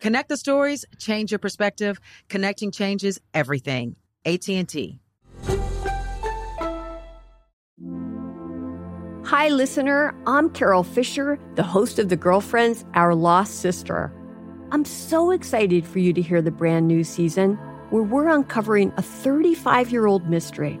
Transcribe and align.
Connect 0.00 0.30
the 0.30 0.36
stories, 0.36 0.84
change 0.98 1.30
your 1.30 1.38
perspective. 1.38 2.00
Connecting 2.28 2.70
changes 2.70 3.20
everything. 3.34 3.96
AT&T. 4.24 4.98
Hi, 9.24 9.48
listener. 9.48 10.14
I'm 10.26 10.50
Carol 10.50 10.82
Fisher, 10.82 11.38
the 11.54 11.62
host 11.62 11.98
of 11.98 12.08
The 12.08 12.16
Girlfriends, 12.16 12.84
Our 12.94 13.14
Lost 13.14 13.60
Sister. 13.60 14.12
I'm 14.72 14.84
so 14.84 15.30
excited 15.30 15.86
for 15.86 15.98
you 15.98 16.12
to 16.12 16.22
hear 16.22 16.42
the 16.42 16.50
brand 16.50 16.88
new 16.88 17.04
season 17.04 17.54
where 17.90 18.02
we're 18.02 18.28
uncovering 18.28 18.92
a 18.96 19.02
35 19.02 19.90
year 19.92 20.06
old 20.06 20.28
mystery. 20.28 20.80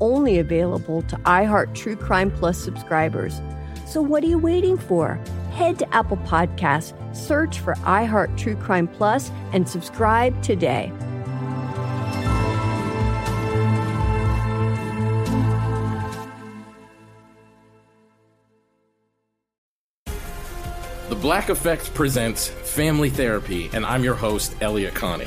only 0.00 0.38
available 0.38 1.02
to 1.02 1.16
iHeart 1.18 1.74
True 1.74 1.96
Crime 1.96 2.30
Plus 2.30 2.58
subscribers. 2.58 3.40
So 3.86 4.02
what 4.02 4.22
are 4.22 4.26
you 4.26 4.38
waiting 4.38 4.76
for? 4.76 5.20
Head 5.52 5.78
to 5.78 5.94
Apple 5.94 6.18
Podcasts, 6.18 6.94
search 7.16 7.58
for 7.58 7.74
iHeart 7.76 8.36
True 8.36 8.56
Crime 8.56 8.86
Plus, 8.86 9.30
and 9.52 9.68
subscribe 9.68 10.40
today. 10.42 10.92
The 21.08 21.16
Black 21.16 21.48
Effect 21.48 21.94
presents 21.94 22.48
Family 22.48 23.10
Therapy, 23.10 23.70
and 23.72 23.84
I'm 23.84 24.04
your 24.04 24.14
host, 24.14 24.54
Elliot 24.60 24.94
Connie. 24.94 25.26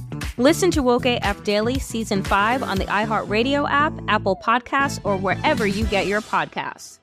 Listen 0.37 0.71
to 0.71 0.81
Woke 0.81 1.05
AF 1.05 1.43
Daily 1.43 1.79
Season 1.79 2.23
5 2.23 2.63
on 2.63 2.77
the 2.77 2.85
iHeartRadio 2.85 3.69
app, 3.69 3.93
Apple 4.07 4.35
Podcasts, 4.35 4.99
or 5.03 5.17
wherever 5.17 5.65
you 5.67 5.85
get 5.85 6.07
your 6.07 6.21
podcasts. 6.21 6.99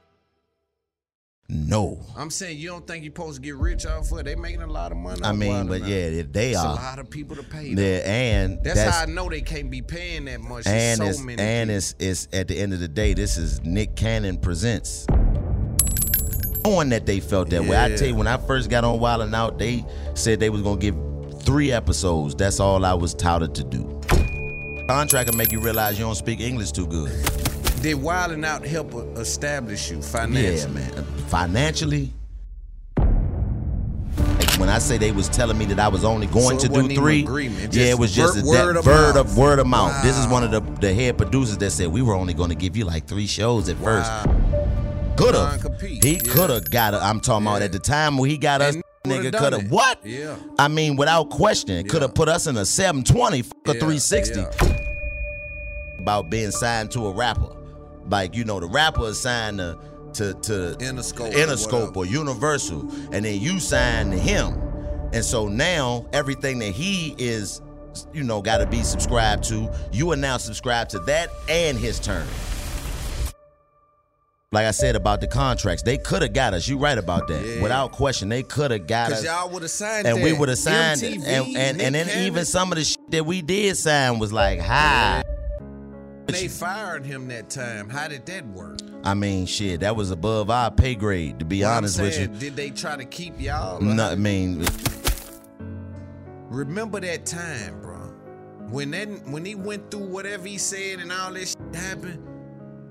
No. 1.50 1.98
I'm 2.14 2.30
saying 2.30 2.58
you 2.58 2.68
don't 2.68 2.86
think 2.86 3.04
you're 3.04 3.10
supposed 3.10 3.36
to 3.36 3.40
get 3.42 3.56
rich 3.56 3.86
off 3.86 4.12
of 4.12 4.18
it. 4.18 4.24
They're 4.26 4.36
making 4.36 4.60
a 4.60 4.66
lot 4.66 4.92
of 4.92 4.98
money. 4.98 5.22
I 5.24 5.32
mean, 5.32 5.66
but 5.66 5.80
yeah, 5.80 6.10
they, 6.10 6.22
they 6.22 6.50
It's 6.50 6.58
are. 6.58 6.72
a 6.72 6.74
lot 6.74 6.98
of 6.98 7.08
people 7.08 7.36
to 7.36 7.42
pay. 7.42 7.68
Yeah, 7.68 8.02
and 8.04 8.62
That's, 8.62 8.76
that's, 8.76 8.96
how 8.96 9.02
I 9.04 9.06
know 9.06 9.30
they 9.30 9.40
can't 9.40 9.70
be 9.70 9.80
paying 9.80 10.26
that 10.26 10.40
much. 10.40 10.64
There's 10.64 10.82
and 10.82 10.98
so 10.98 11.04
it's 11.06 11.20
many. 11.22 11.40
and 11.42 11.70
it's 11.70 11.94
it's 11.98 12.28
at 12.34 12.48
the 12.48 12.58
end 12.58 12.74
of 12.74 12.80
the 12.80 12.88
day, 12.88 13.14
this 13.14 13.38
is 13.38 13.62
Nick 13.64 13.96
Cannon 13.96 14.36
presents. 14.36 15.06
Knowing 16.66 16.90
that 16.90 17.06
they 17.06 17.18
felt 17.20 17.48
that 17.48 17.64
way. 17.64 17.82
I 17.82 17.96
tell 17.96 18.08
you, 18.08 18.14
when 18.14 18.26
I 18.26 18.36
first 18.36 18.68
got 18.68 18.84
on 18.84 19.00
Wild 19.00 19.22
'N 19.22 19.34
Out, 19.34 19.58
they 19.58 19.86
said 20.12 20.40
they 20.40 20.50
was 20.50 20.60
gonna 20.60 20.78
give 20.78 20.94
three 21.48 21.72
episodes. 21.72 22.34
That's 22.34 22.60
all 22.60 22.84
I 22.84 22.92
was 22.92 23.14
touted 23.14 23.54
to 23.54 23.64
do. 23.64 23.82
Contract 24.86 25.30
will 25.30 25.38
make 25.38 25.50
you 25.50 25.60
realize 25.60 25.98
you 25.98 26.04
don't 26.04 26.14
speak 26.14 26.40
English 26.40 26.72
too 26.72 26.86
good. 26.86 27.10
Did 27.80 27.94
Wild 27.94 28.32
'N 28.32 28.44
Out 28.44 28.66
help 28.66 28.92
establish 29.16 29.90
you 29.90 30.02
financially? 30.02 30.82
Yeah, 30.82 30.92
man. 30.94 31.04
Financially, 31.28 32.12
when 34.58 34.68
I 34.68 34.78
say 34.78 34.98
they 34.98 35.10
was 35.10 35.26
telling 35.30 35.56
me 35.56 35.64
that 35.66 35.80
I 35.80 35.88
was 35.88 36.04
only 36.04 36.26
going 36.26 36.58
So 36.60 36.68
to 36.68 36.82
do 36.82 36.94
three, 36.94 37.20
yeah, 37.70 37.92
it 37.92 37.98
was 37.98 38.14
just 38.14 38.44
word- 38.44 38.44
a, 38.44 38.46
word 38.46 38.74
that 38.74 38.78
of 38.80 38.86
word 38.86 39.14
mouth. 39.14 39.16
of 39.16 39.38
word 39.38 39.58
of 39.58 39.66
mouth. 39.66 40.02
This 40.02 40.18
is 40.18 40.26
one 40.26 40.44
of 40.44 40.50
the 40.50 40.60
the 40.86 40.92
head 40.92 41.16
producers 41.16 41.56
that 41.56 41.70
said 41.70 41.88
we 41.88 42.02
were 42.02 42.14
only 42.14 42.34
going 42.34 42.50
to 42.50 42.56
give 42.56 42.76
you 42.76 42.84
like 42.84 43.06
three 43.06 43.26
shows 43.26 43.70
at 43.70 43.78
first. 43.78 44.10
Could 45.16 45.34
have. 45.34 45.80
He 45.80 46.12
yeah. 46.12 46.18
could 46.30 46.50
have 46.50 46.70
got. 46.70 46.92
it. 46.92 46.98
I'm 46.98 47.20
talking 47.20 47.46
about 47.46 47.62
at 47.62 47.72
the 47.72 47.78
time 47.78 48.18
when 48.18 48.28
he 48.28 48.36
got 48.36 48.60
us. 48.60 48.74
And 48.74 48.84
Nigga 49.04 49.36
could 49.38 49.52
have 49.52 49.70
what? 49.70 50.04
Yeah. 50.04 50.36
I 50.58 50.68
mean, 50.68 50.96
without 50.96 51.30
question, 51.30 51.86
could 51.88 52.02
have 52.02 52.14
put 52.14 52.28
us 52.28 52.46
in 52.46 52.56
a 52.56 52.64
720, 52.64 53.42
fuck 53.42 53.52
a 53.66 53.72
360. 53.72 54.40
yeah. 54.40 54.50
About 55.98 56.30
being 56.30 56.50
signed 56.50 56.90
to 56.92 57.06
a 57.06 57.12
rapper, 57.12 57.54
like 58.08 58.34
you 58.34 58.44
know, 58.44 58.60
the 58.60 58.66
rapper 58.68 59.04
is 59.06 59.20
signed 59.20 59.58
to 59.58 59.78
to 60.14 60.32
to 60.34 60.76
Interscope 60.78 61.30
or 61.32 61.36
Interscope 61.36 61.72
whatever. 61.72 61.98
or 61.98 62.06
Universal, 62.06 62.80
and 63.12 63.24
then 63.24 63.40
you 63.40 63.60
sign 63.60 64.10
to 64.10 64.18
him, 64.18 64.54
and 65.12 65.24
so 65.24 65.48
now 65.48 66.06
everything 66.12 66.60
that 66.60 66.72
he 66.72 67.14
is, 67.18 67.60
you 68.12 68.22
know, 68.22 68.40
got 68.40 68.58
to 68.58 68.66
be 68.66 68.82
subscribed 68.82 69.44
to. 69.44 69.70
You 69.92 70.10
are 70.12 70.16
now 70.16 70.38
subscribed 70.38 70.90
to 70.90 70.98
that 71.00 71.30
and 71.48 71.76
his 71.76 71.98
term. 72.00 72.26
Like 74.50 74.64
I 74.64 74.70
said 74.70 74.96
about 74.96 75.20
the 75.20 75.26
contracts, 75.26 75.82
they 75.82 75.98
could 75.98 76.22
have 76.22 76.32
got 76.32 76.54
us. 76.54 76.66
You 76.66 76.78
right 76.78 76.96
about 76.96 77.28
that. 77.28 77.44
Yeah. 77.44 77.60
Without 77.62 77.92
question, 77.92 78.30
they 78.30 78.42
could 78.42 78.70
have 78.70 78.86
got 78.86 79.12
us 79.12 79.22
y'all 79.22 79.50
would 79.50 79.60
have 79.60 79.70
signed 79.70 80.06
and 80.06 80.22
we 80.22 80.32
would 80.32 80.48
have 80.48 80.56
signed 80.56 81.02
it. 81.02 81.18
MTV, 81.20 81.26
And 81.26 81.46
and, 81.48 81.56
and 81.58 81.76
Nick 81.76 81.92
then 81.92 82.06
Cannon, 82.06 82.26
even 82.26 82.44
some 82.46 82.72
of 82.72 82.78
the 82.78 82.84
shit 82.84 83.10
that 83.10 83.26
we 83.26 83.42
did 83.42 83.76
sign 83.76 84.18
was 84.18 84.32
like 84.32 84.58
high. 84.58 85.22
They 86.28 86.48
fired 86.48 87.04
him 87.04 87.28
that 87.28 87.50
time. 87.50 87.90
How 87.90 88.08
did 88.08 88.24
that 88.24 88.46
work? 88.46 88.78
I 89.04 89.12
mean, 89.12 89.44
shit, 89.44 89.80
that 89.80 89.94
was 89.96 90.10
above 90.10 90.48
our 90.48 90.70
pay 90.70 90.94
grade. 90.94 91.38
To 91.40 91.44
be 91.44 91.62
honest 91.62 92.00
with 92.00 92.18
you, 92.18 92.28
Did 92.28 92.56
they 92.56 92.70
try 92.70 92.96
to 92.96 93.04
keep 93.04 93.38
y'all? 93.38 93.82
no, 93.82 94.02
I 94.08 94.14
mean, 94.14 94.64
Remember 96.48 97.00
that 97.00 97.26
time, 97.26 97.82
bro. 97.82 97.98
When 98.70 98.92
that 98.92 99.08
when 99.28 99.44
he 99.44 99.54
went 99.54 99.90
through 99.90 100.06
whatever 100.06 100.48
he 100.48 100.56
said 100.56 101.00
and 101.00 101.12
all 101.12 101.34
this 101.34 101.50
shit 101.50 101.74
happened, 101.76 102.24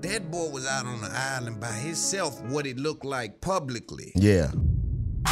that 0.02 0.30
boy 0.30 0.48
was 0.50 0.66
out 0.66 0.86
on 0.86 1.00
the 1.00 1.10
island 1.12 1.60
by 1.60 1.72
himself. 1.72 2.40
What 2.44 2.66
it 2.66 2.76
looked 2.78 3.04
like 3.04 3.40
publicly. 3.40 4.12
yeah, 4.14 4.50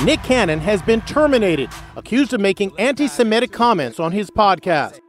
Nick 0.05 0.23
Cannon 0.23 0.61
has 0.61 0.83
been 0.83 1.01
terminated, 1.03 1.71
accused 1.97 2.33
of 2.33 2.41
making 2.41 2.73
anti 2.79 3.07
Semitic 3.07 3.53
comments 3.53 4.01
on 4.01 4.13
his 4.13 4.31
podcast. 4.31 5.01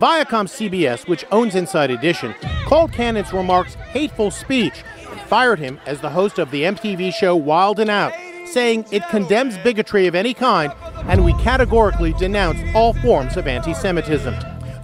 Viacom 0.00 0.46
CBS, 0.48 1.08
which 1.08 1.24
owns 1.30 1.54
Inside 1.54 1.90
Edition, 1.90 2.34
called 2.66 2.92
Cannon's 2.92 3.32
remarks 3.32 3.74
hateful 3.74 4.30
speech 4.30 4.82
and 5.10 5.20
fired 5.22 5.58
him 5.58 5.80
as 5.86 6.00
the 6.00 6.10
host 6.10 6.38
of 6.38 6.50
the 6.50 6.62
MTV 6.62 7.12
show 7.12 7.36
Wild 7.36 7.78
'N 7.80 7.88
Out, 7.88 8.12
saying 8.46 8.84
it 8.90 9.08
condemns 9.08 9.56
bigotry 9.58 10.06
of 10.06 10.14
any 10.14 10.34
kind 10.34 10.72
and 11.08 11.24
we 11.24 11.32
categorically 11.34 12.12
denounce 12.14 12.58
all 12.74 12.92
forms 12.94 13.36
of 13.36 13.46
anti 13.46 13.72
Semitism. 13.72 14.34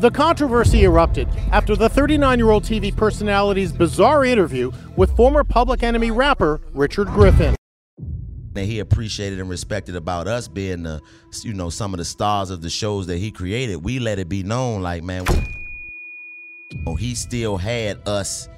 The 0.01 0.11
controversy 0.11 0.85
erupted 0.85 1.29
after 1.53 1.77
the 1.77 1.87
39 1.87 2.39
year 2.39 2.49
old 2.49 2.65
TV 2.65 2.95
personality's 2.97 3.71
bizarre 3.71 4.25
interview 4.25 4.73
with 4.97 5.15
former 5.15 5.45
Public 5.45 5.83
Enemy 5.83 6.11
rapper 6.11 6.59
Richard 6.73 7.09
Griffin. 7.09 7.55
that 8.55 8.65
he 8.65 8.79
appreciated 8.79 9.39
and 9.41 9.51
respected 9.51 9.95
about 9.97 10.27
us 10.27 10.49
being 10.49 10.85
the 10.85 11.03
you 11.43 11.53
know 11.53 11.69
some 11.69 11.93
of 11.93 11.99
the 11.99 12.05
stars 12.07 12.49
of 12.49 12.63
the 12.63 12.71
shows 12.71 13.09
that 13.09 13.19
he 13.19 13.31
created 13.31 13.85
we 13.85 13.99
let 13.99 14.19
it 14.19 14.27
be 14.27 14.43
known 14.43 14.81
like 14.81 15.03
man 15.03 15.27
oh, 16.87 16.95
he 16.95 17.15
still 17.15 17.59
had 17.59 18.01
us 18.09 18.49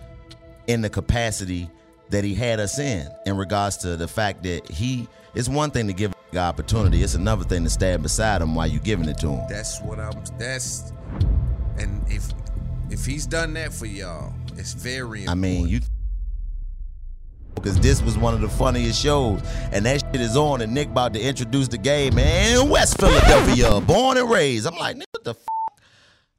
in 0.68 0.80
the 0.80 0.88
capacity 0.88 1.68
that 2.10 2.22
he 2.22 2.36
had 2.36 2.60
us 2.60 2.78
in 2.78 3.08
in 3.26 3.36
regards 3.36 3.78
to 3.78 3.96
the 3.96 4.06
fact 4.06 4.44
that 4.44 4.70
he 4.70 5.08
it's 5.34 5.48
one 5.48 5.72
thing 5.72 5.88
to 5.88 5.92
give 5.92 6.12
a 6.12 6.38
opportunity 6.38 7.02
it's 7.02 7.14
another 7.14 7.44
thing 7.44 7.64
to 7.64 7.68
stand 7.68 8.02
beside 8.02 8.40
him 8.40 8.54
while 8.54 8.66
you're 8.66 8.80
giving 8.80 9.08
it 9.08 9.18
to 9.18 9.28
him 9.28 9.44
That's 9.50 9.82
what 9.82 9.98
I'm. 9.98 10.12
That's 10.38 10.92
and 11.78 12.02
if 12.08 12.24
if 12.90 13.04
he's 13.06 13.26
done 13.26 13.54
that 13.54 13.72
for 13.72 13.86
y'all, 13.86 14.32
it's 14.56 14.74
very. 14.74 15.20
important. 15.20 15.30
i 15.30 15.34
mean 15.34 15.68
you 15.68 15.80
because 17.54 17.78
this 17.80 18.02
was 18.02 18.16
one 18.18 18.34
of 18.34 18.40
the 18.40 18.48
funniest 18.48 19.00
shows 19.00 19.40
and 19.72 19.84
that 19.86 20.00
shit 20.00 20.20
is 20.20 20.36
on 20.36 20.62
and 20.62 20.72
nick 20.72 20.88
about 20.88 21.12
to 21.12 21.20
introduce 21.20 21.68
the 21.68 21.78
game 21.78 22.18
in 22.18 22.68
west 22.68 22.98
philadelphia 22.98 23.80
born 23.82 24.16
and 24.16 24.28
raised 24.28 24.66
i'm 24.66 24.74
like 24.78 24.96
"Nigga, 24.96 25.04
what 25.12 25.24
the 25.24 25.30
f-? 25.30 25.36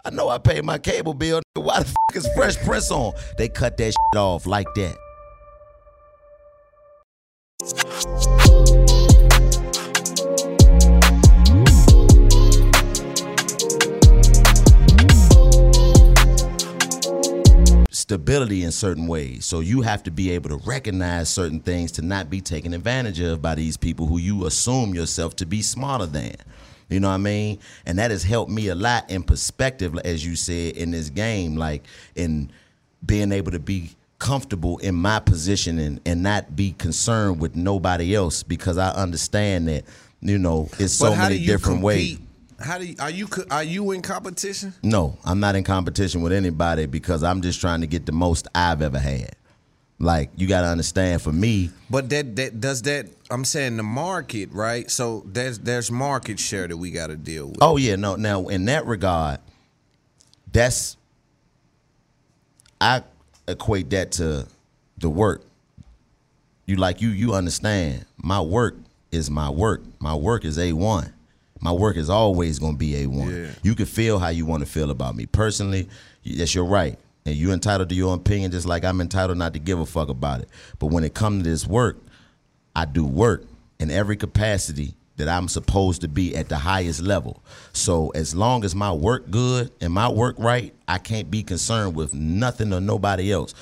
i 0.06 0.10
know 0.10 0.28
i 0.28 0.38
paid 0.40 0.66
my 0.66 0.78
cable 0.80 1.14
bill 1.14 1.40
nigga. 1.56 1.64
why 1.64 1.80
the 1.80 1.86
f- 1.88 2.16
is 2.16 2.28
fresh 2.36 2.58
prince 2.66 2.90
on 2.92 3.14
they 3.38 3.48
cut 3.48 3.78
that 3.78 3.94
shit 3.94 4.20
off 4.20 4.46
like 4.48 4.68
that 4.76 4.98
stability 18.04 18.64
in 18.64 18.72
certain 18.74 19.08
ways. 19.08 19.46
So 19.46 19.62
you 19.62 19.80
have 19.80 20.04
to 20.04 20.12
be 20.12 20.32
able 20.32 20.50
to 20.50 20.58
recognize 20.68 21.30
certain 21.30 21.62
things 21.62 21.90
to 21.94 22.02
not 22.02 22.30
be 22.30 22.42
taken 22.42 22.74
advantage 22.74 23.22
of 23.22 23.42
by 23.42 23.56
these 23.56 23.78
people 23.78 24.08
who 24.08 24.18
you 24.18 24.46
assume 24.46 24.94
yourself 24.94 25.38
to 25.38 25.46
be 25.46 25.62
smarter 25.62 26.06
than. 26.06 26.36
You 26.90 27.00
know 27.00 27.08
what 27.08 27.14
I 27.14 27.18
mean? 27.18 27.60
And 27.86 27.98
that 28.00 28.12
has 28.12 28.22
helped 28.22 28.52
me 28.52 28.68
a 28.68 28.76
lot 28.76 29.10
in 29.10 29.24
perspective, 29.24 29.98
as 30.04 30.26
you 30.26 30.36
said, 30.36 30.76
in 30.76 30.92
this 30.92 31.10
game, 31.10 31.56
like 31.56 31.86
in 32.14 32.52
being 33.06 33.32
able 33.32 33.52
to 33.52 33.60
be 33.60 33.92
comfortable 34.20 34.80
in 34.80 34.96
my 34.96 35.22
position 35.22 35.80
and, 35.80 36.02
and 36.06 36.22
not 36.22 36.58
be 36.58 36.74
concerned 36.74 37.40
with 37.40 37.56
nobody 37.56 38.14
else 38.14 38.44
because 38.44 38.78
I 38.78 38.90
understand 38.90 39.70
that, 39.70 39.86
you 40.20 40.38
know, 40.38 40.68
it's 40.78 40.94
so 40.94 41.12
But 41.12 41.20
many 41.20 41.46
different 41.46 41.82
ways. 41.82 42.20
How 42.60 42.78
do 42.78 42.86
you, 42.86 42.96
are 43.00 43.10
you 43.10 43.28
are 43.52 43.64
you 43.64 43.92
in 43.92 44.02
competition? 44.02 44.74
No, 44.84 45.18
I'm 45.26 45.40
not 45.40 45.56
in 45.56 45.64
competition 45.64 46.22
with 46.22 46.32
anybody 46.32 46.86
because 46.86 47.24
I'm 47.24 47.42
just 47.42 47.60
trying 47.62 47.82
to 47.82 47.88
get 47.88 48.06
the 48.06 48.12
most 48.12 48.48
I've 48.56 48.82
ever 48.82 49.00
had. 49.00 49.36
Like 50.00 50.32
you 50.36 50.48
got 50.48 50.62
to 50.62 50.68
understand, 50.68 51.22
for 51.22 51.32
me, 51.32 51.70
But 51.90 52.10
that 52.10 52.36
that 52.36 52.60
does 52.60 52.82
that. 52.84 53.08
I'm 53.32 53.46
saying 53.46 53.78
the 53.78 53.84
market, 53.84 54.50
right? 54.52 54.90
So 54.90 55.24
there's 55.26 55.60
there's 55.60 55.92
market 55.92 56.40
share 56.40 56.68
that 56.68 56.76
we 56.76 56.92
got 56.92 57.08
to 57.08 57.16
deal 57.16 57.48
with. 57.48 57.58
oh 57.62 57.78
yeah, 57.78 57.96
no. 57.96 58.16
Now 58.16 58.48
in 58.48 58.66
that 58.66 58.86
regard, 58.86 59.40
that's 60.52 60.98
I 62.82 63.04
equate 63.48 63.90
that 63.92 64.12
to 64.14 64.48
the 64.98 65.10
work. 65.10 65.44
You 66.66 66.76
like 66.78 67.02
you 67.02 67.10
you 67.10 67.34
understand. 67.34 68.06
My 68.18 68.42
work 68.42 68.76
is 69.12 69.30
my 69.30 69.50
work. 69.50 69.84
My 70.00 70.16
work 70.16 70.44
is 70.44 70.58
a 70.58 70.74
one. 70.74 71.14
My 71.64 71.72
work 71.72 71.96
is 71.96 72.10
always 72.10 72.60
going 72.60 72.74
to 72.74 72.78
be 72.78 73.04
a 73.04 73.08
one. 73.08 73.34
Yeah. 73.34 73.52
You 73.64 73.74
can 73.74 73.86
feel 73.86 74.20
how 74.20 74.28
you 74.28 74.46
want 74.46 74.66
to 74.66 74.70
feel 74.70 74.92
about 74.92 75.16
me 75.16 75.26
personally. 75.26 75.88
That's 76.26 76.54
your 76.54 76.66
right, 76.66 77.00
and 77.26 77.36
you're 77.36 77.54
entitled 77.54 77.88
to 77.88 77.96
your 77.96 78.14
opinion, 78.14 78.52
just 78.52 78.68
like 78.68 78.84
I'm 78.84 79.00
entitled 79.00 79.38
not 79.38 79.54
to 79.54 79.60
give 79.60 79.80
a 79.80 79.86
fuck 79.86 80.10
about 80.10 80.42
it. 80.42 80.50
But 80.78 80.88
when 80.88 81.06
it 81.06 81.14
comes 81.14 81.44
to 81.44 81.50
this 81.50 81.66
work, 81.66 81.98
I 82.76 82.84
do 82.84 83.06
work 83.06 83.46
in 83.80 83.92
every 83.92 84.18
capacity 84.18 84.94
that 85.16 85.30
I'm 85.30 85.48
supposed 85.48 86.02
to 86.02 86.10
be 86.10 86.36
at 86.36 86.50
the 86.50 86.58
highest 86.58 87.00
level. 87.00 87.42
So 87.72 88.10
as 88.10 88.36
long 88.36 88.66
as 88.66 88.76
my 88.76 88.92
work 88.92 89.32
good 89.32 89.72
and 89.80 89.94
my 89.94 90.10
work 90.10 90.36
right, 90.40 90.74
I 90.86 90.98
can't 90.98 91.32
be 91.32 91.44
concerned 91.44 91.96
with 91.96 92.14
nothing 92.14 92.74
or 92.74 92.82
nobody 92.82 93.32
else. 93.32 93.54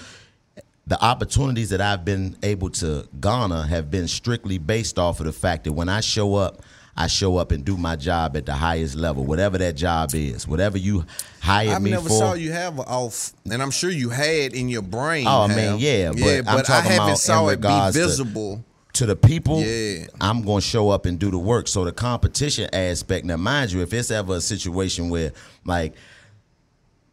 The 0.87 0.99
opportunities 1.03 1.69
that 1.69 1.81
I've 1.81 2.03
been 2.03 2.35
able 2.41 2.71
to 2.71 3.07
garner 3.19 3.61
have 3.61 3.91
been 3.91 4.07
strictly 4.07 4.57
based 4.57 4.97
off 4.97 5.19
of 5.19 5.27
the 5.27 5.33
fact 5.33 5.65
that 5.65 5.73
when 5.73 5.87
I 5.87 5.99
show 5.99 6.33
up, 6.33 6.63
I 6.95 7.07
show 7.07 7.37
up 7.37 7.51
and 7.51 7.63
do 7.63 7.77
my 7.77 7.95
job 7.95 8.35
at 8.35 8.45
the 8.45 8.53
highest 8.53 8.95
level, 8.95 9.25
whatever 9.25 9.57
that 9.57 9.75
job 9.75 10.13
is, 10.13 10.47
whatever 10.47 10.77
you 10.77 11.05
hire 11.39 11.75
I've 11.75 11.81
me 11.81 11.91
never 11.91 12.09
saw 12.09 12.33
you 12.33 12.51
have 12.51 12.77
a 12.79 12.83
off, 12.83 13.33
and 13.49 13.61
I'm 13.61 13.71
sure 13.71 13.89
you 13.89 14.09
had 14.09 14.53
in 14.53 14.67
your 14.69 14.81
brain. 14.81 15.25
Oh, 15.27 15.43
I 15.43 15.47
mean, 15.47 15.77
yeah, 15.79 16.09
but 16.11 16.19
yeah, 16.19 16.41
but 16.41 16.69
I 16.69 16.81
haven't 16.81 17.17
saw 17.17 17.47
it 17.47 17.61
be 17.61 17.67
regards 17.67 17.95
to- 17.95 18.03
visible. 18.03 18.63
to 18.93 19.05
the 19.05 19.15
people, 19.15 19.61
Yeah. 19.61 20.07
I'm 20.19 20.41
going 20.43 20.59
to 20.61 20.67
show 20.67 20.89
up 20.89 21.05
and 21.05 21.17
do 21.17 21.31
the 21.31 21.39
work. 21.39 21.69
So 21.69 21.85
the 21.85 21.93
competition 21.93 22.69
aspect, 22.73 23.25
now 23.25 23.37
mind 23.37 23.71
you, 23.71 23.81
if 23.81 23.93
it's 23.93 24.11
ever 24.11 24.35
a 24.35 24.41
situation 24.41 25.09
where 25.09 25.31
like 25.65 25.93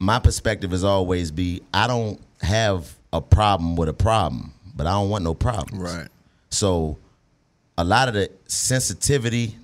my 0.00 0.18
perspective 0.18 0.72
is 0.72 0.82
always 0.84 1.30
be 1.30 1.62
I 1.72 1.86
don't 1.86 2.20
have 2.40 2.96
a 3.12 3.20
problem 3.20 3.76
with 3.76 3.88
a 3.88 3.92
problem, 3.94 4.52
but 4.74 4.86
I 4.88 4.90
don't 4.90 5.08
want 5.08 5.22
no 5.24 5.34
problems. 5.34 5.80
Right. 5.80 6.08
So 6.50 6.98
a 7.76 7.84
lot 7.84 8.08
of 8.08 8.14
the 8.14 8.28
sensitivity 8.46 9.56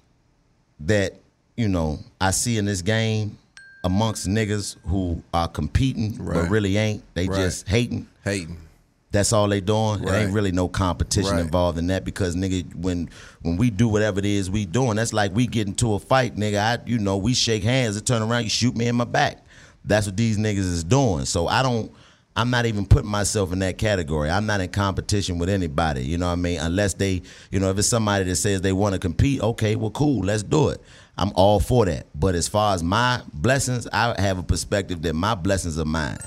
that, 0.86 1.14
you 1.56 1.68
know, 1.68 1.98
I 2.20 2.30
see 2.30 2.58
in 2.58 2.64
this 2.64 2.82
game 2.82 3.38
amongst 3.82 4.26
niggas 4.26 4.76
who 4.86 5.22
are 5.32 5.48
competing 5.48 6.12
but 6.12 6.48
really 6.50 6.76
ain't. 6.76 7.02
They 7.14 7.28
Right. 7.28 7.36
just 7.40 7.68
hating. 7.68 8.06
Hating. 8.24 8.58
That's 9.12 9.32
all 9.32 9.46
they 9.48 9.60
doing. 9.60 10.02
There 10.02 10.14
ain't 10.14 10.32
really 10.32 10.50
no 10.50 10.66
competition 10.66 11.32
Right. 11.32 11.40
involved 11.44 11.78
in 11.78 11.86
that 11.86 12.04
because 12.04 12.34
nigga, 12.34 12.74
when 12.74 13.08
when 13.42 13.56
we 13.56 13.70
do 13.70 13.86
whatever 13.86 14.18
it 14.18 14.24
is 14.24 14.50
we 14.50 14.66
doing, 14.66 14.96
that's 14.96 15.12
like 15.12 15.32
we 15.34 15.46
get 15.46 15.68
into 15.68 15.94
a 15.94 16.00
fight, 16.00 16.34
nigga. 16.36 16.58
I 16.58 16.78
you 16.84 16.98
know 16.98 17.16
we 17.16 17.32
shake 17.34 17.62
hands, 17.62 17.96
and 17.96 18.04
turn 18.04 18.22
around, 18.22 18.42
you 18.44 18.50
shoot 18.50 18.74
me 18.76 18.88
in 18.88 18.96
my 18.96 19.04
back. 19.04 19.44
That's 19.84 20.06
what 20.06 20.16
these 20.16 20.36
niggas 20.36 20.58
is 20.58 20.82
doing. 20.82 21.26
So 21.26 21.46
I 21.46 21.62
don't. 21.62 21.92
I'm 22.36 22.50
not 22.50 22.66
even 22.66 22.84
putting 22.84 23.10
myself 23.10 23.52
in 23.52 23.60
that 23.60 23.78
category. 23.78 24.28
I'm 24.28 24.46
not 24.46 24.60
in 24.60 24.68
competition 24.70 25.38
with 25.38 25.48
anybody. 25.48 26.04
You 26.04 26.18
know 26.18 26.26
what 26.26 26.32
I 26.32 26.36
mean? 26.36 26.58
Unless 26.58 26.94
they, 26.94 27.22
you 27.50 27.60
know, 27.60 27.70
if 27.70 27.78
it's 27.78 27.86
somebody 27.86 28.24
that 28.24 28.36
says 28.36 28.60
they 28.60 28.72
want 28.72 28.94
to 28.94 28.98
compete, 28.98 29.40
okay, 29.40 29.76
well, 29.76 29.90
cool, 29.90 30.24
let's 30.24 30.42
do 30.42 30.70
it. 30.70 30.80
I'm 31.16 31.32
all 31.36 31.60
for 31.60 31.86
that. 31.86 32.06
But 32.14 32.34
as 32.34 32.48
far 32.48 32.74
as 32.74 32.82
my 32.82 33.22
blessings, 33.32 33.86
I 33.92 34.20
have 34.20 34.38
a 34.38 34.42
perspective 34.42 35.02
that 35.02 35.14
my 35.14 35.36
blessings 35.36 35.78
are 35.78 35.84
mine. 35.84 36.18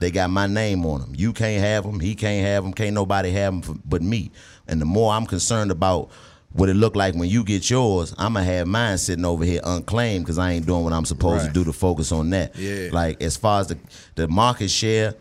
They 0.00 0.12
got 0.12 0.30
my 0.30 0.46
name 0.46 0.86
on 0.86 1.00
them. 1.00 1.12
You 1.16 1.32
can't 1.32 1.60
have 1.60 1.82
them. 1.82 1.98
He 1.98 2.14
can't 2.14 2.46
have 2.46 2.62
them. 2.62 2.72
Can't 2.72 2.94
nobody 2.94 3.32
have 3.32 3.66
them 3.66 3.82
but 3.84 4.00
me. 4.00 4.30
And 4.68 4.80
the 4.80 4.84
more 4.84 5.12
I'm 5.12 5.26
concerned 5.26 5.72
about 5.72 6.10
what 6.52 6.68
it 6.68 6.74
look 6.74 6.94
like 6.94 7.14
when 7.14 7.28
you 7.28 7.42
get 7.42 7.68
yours, 7.68 8.14
I'm 8.16 8.34
gonna 8.34 8.44
have 8.44 8.68
mine 8.68 8.96
sitting 8.98 9.24
over 9.24 9.44
here 9.44 9.60
unclaimed 9.64 10.24
because 10.24 10.38
I 10.38 10.52
ain't 10.52 10.66
doing 10.66 10.84
what 10.84 10.92
I'm 10.92 11.04
supposed 11.04 11.46
to 11.46 11.52
do 11.52 11.64
to 11.64 11.72
focus 11.72 12.12
on 12.12 12.30
that. 12.30 12.56
Yeah. 12.56 12.90
Like 12.92 13.20
as 13.22 13.36
far 13.36 13.60
as 13.60 13.66
the 13.68 13.78
the 14.14 14.28
market 14.28 14.70
share 14.70 15.14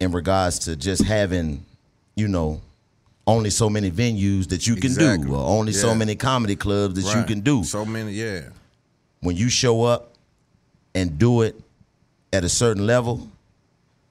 in 0.00 0.12
regards 0.12 0.58
to 0.60 0.76
just 0.76 1.02
having, 1.04 1.64
you 2.14 2.28
know, 2.28 2.60
only 3.26 3.50
so 3.50 3.68
many 3.68 3.90
venues 3.90 4.48
that 4.48 4.66
you 4.66 4.74
can 4.74 4.86
Exactly. 4.86 5.26
do, 5.28 5.34
or 5.34 5.44
only 5.46 5.72
so 5.72 5.94
many 5.94 6.14
comedy 6.14 6.56
clubs 6.56 6.94
that 7.02 7.14
you 7.14 7.24
can 7.24 7.40
do 7.40 7.62
So 7.64 7.84
many, 7.84 8.12
yeah. 8.12 8.48
when 9.20 9.36
you 9.36 9.48
show 9.50 9.84
up 9.84 10.14
and 10.94 11.18
do 11.18 11.42
it 11.42 11.54
at 12.32 12.44
a 12.44 12.48
certain 12.48 12.86
level, 12.86 13.28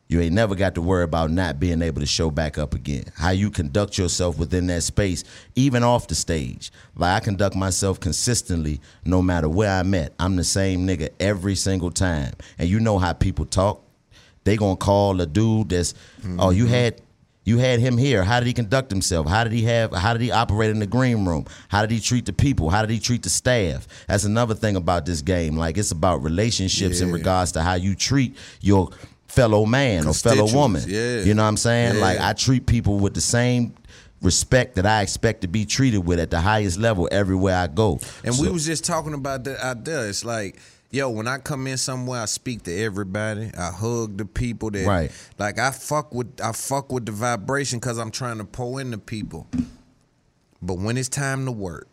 you 0.10 0.22
ain't 0.22 0.34
never 0.34 0.56
got 0.56 0.76
to 0.76 0.82
worry 0.82 1.04
about 1.04 1.32
not 1.32 1.60
being 1.60 1.82
able 1.82 2.00
to 2.00 2.06
show 2.06 2.32
back 2.32 2.58
up 2.58 2.74
again. 2.74 3.04
How 3.16 3.32
you 3.32 3.50
conduct 3.50 3.98
yourself 3.98 4.38
within 4.38 4.68
that 4.68 4.84
space, 4.84 5.24
even 5.56 5.84
off 5.84 6.08
the 6.08 6.16
stage. 6.16 6.72
Like 6.96 7.22
I 7.22 7.26
conduct 7.26 7.56
myself 7.56 8.00
consistently 8.00 8.80
no 9.04 9.22
matter 9.22 9.50
where 9.50 9.70
I'm 9.70 9.94
at. 9.96 10.14
I'm 10.20 10.36
the 10.38 10.46
same 10.46 10.88
nigga 10.88 11.10
every 11.20 11.56
single 11.56 11.92
time. 11.92 12.34
And 12.58 12.70
you 12.70 12.80
know 12.80 13.00
how 13.00 13.14
people 13.14 13.46
talk. 13.46 13.82
They 14.48 14.56
gonna 14.56 14.78
call 14.78 15.20
a 15.20 15.26
dude 15.26 15.70
that's 15.70 15.94
oh, 16.40 16.52
you 16.52 16.64
mm-hmm. 16.64 16.74
had 16.74 17.02
you 17.44 17.58
had 17.58 17.80
him 17.80 17.98
here. 17.98 18.24
How 18.24 18.40
did 18.40 18.48
he 18.48 18.54
conduct 18.54 18.90
himself? 18.90 19.28
How 19.28 19.44
did 19.44 19.52
he 19.52 19.64
have? 19.64 19.94
How 19.94 20.14
did 20.14 20.22
he 20.22 20.32
operate 20.32 20.70
in 20.70 20.80
the 20.80 20.88
green 20.88 21.26
room? 21.26 21.46
How 21.68 21.82
did 21.82 21.92
he 21.92 22.00
treat 22.00 22.26
the 22.26 22.34
people? 22.34 22.70
How 22.70 22.82
did 22.82 22.90
he 22.90 23.00
treat 23.00 23.24
the 23.24 23.30
staff? 23.30 23.88
That's 24.08 24.24
another 24.24 24.54
thing 24.54 24.78
about 24.78 25.06
this 25.06 25.22
game. 25.22 25.58
Like 25.58 25.78
it's 25.78 25.92
about 25.92 26.24
relationships 26.24 27.02
in 27.02 27.12
regards 27.12 27.52
to 27.54 27.62
how 27.62 27.74
you 27.74 27.94
treat 27.94 28.38
your 28.62 28.90
fellow 29.28 29.66
man 29.66 30.08
or 30.08 30.14
fellow 30.14 30.52
woman. 30.54 30.84
Yeah. 30.88 31.22
You 31.22 31.34
know 31.34 31.44
what 31.44 31.50
I'm 31.50 31.58
saying? 31.58 31.96
Yeah. 31.96 32.02
Like 32.02 32.20
I 32.20 32.34
treat 32.34 32.66
people 32.66 33.00
with 33.00 33.14
the 33.14 33.22
same 33.22 33.74
respect 34.22 34.76
that 34.76 34.86
I 34.86 35.02
expect 35.02 35.42
to 35.42 35.48
be 35.48 35.66
treated 35.66 36.00
with 36.00 36.20
at 36.20 36.32
the 36.32 36.40
highest 36.40 36.80
level 36.80 37.08
everywhere 37.12 37.56
I 37.56 37.68
go. 37.68 38.00
And 38.24 38.34
So- 38.34 38.44
we 38.44 38.50
was 38.50 38.66
just 38.66 38.84
talking 38.84 39.14
about 39.14 39.44
that 39.44 39.64
out 39.64 39.86
there. 39.86 40.08
It's 40.08 40.26
like, 40.26 40.60
yo, 40.92 41.10
when 41.10 41.28
I 41.28 41.38
come 41.38 41.68
in 41.68 41.78
somewhere, 41.78 42.22
I 42.22 42.26
speak 42.26 42.64
to 42.64 42.76
everybody. 42.84 43.52
I 43.58 43.72
hug 43.72 44.18
the 44.18 44.26
people 44.26 44.72
that 44.72 44.86
Right. 44.86 45.12
like 45.38 45.60
I 45.60 45.72
fuck 45.72 46.14
with 46.14 46.40
I 46.42 46.52
fuck 46.52 46.92
with 46.92 47.06
the 47.06 47.12
vibration 47.12 47.80
because 47.80 47.98
I'm 47.98 48.12
trying 48.12 48.38
to 48.38 48.46
pour 48.46 48.80
into 48.82 48.98
people. 48.98 49.48
But 50.62 50.76
when 50.80 50.98
it's 50.98 51.10
time 51.10 51.46
to 51.46 51.52
work, 51.52 51.88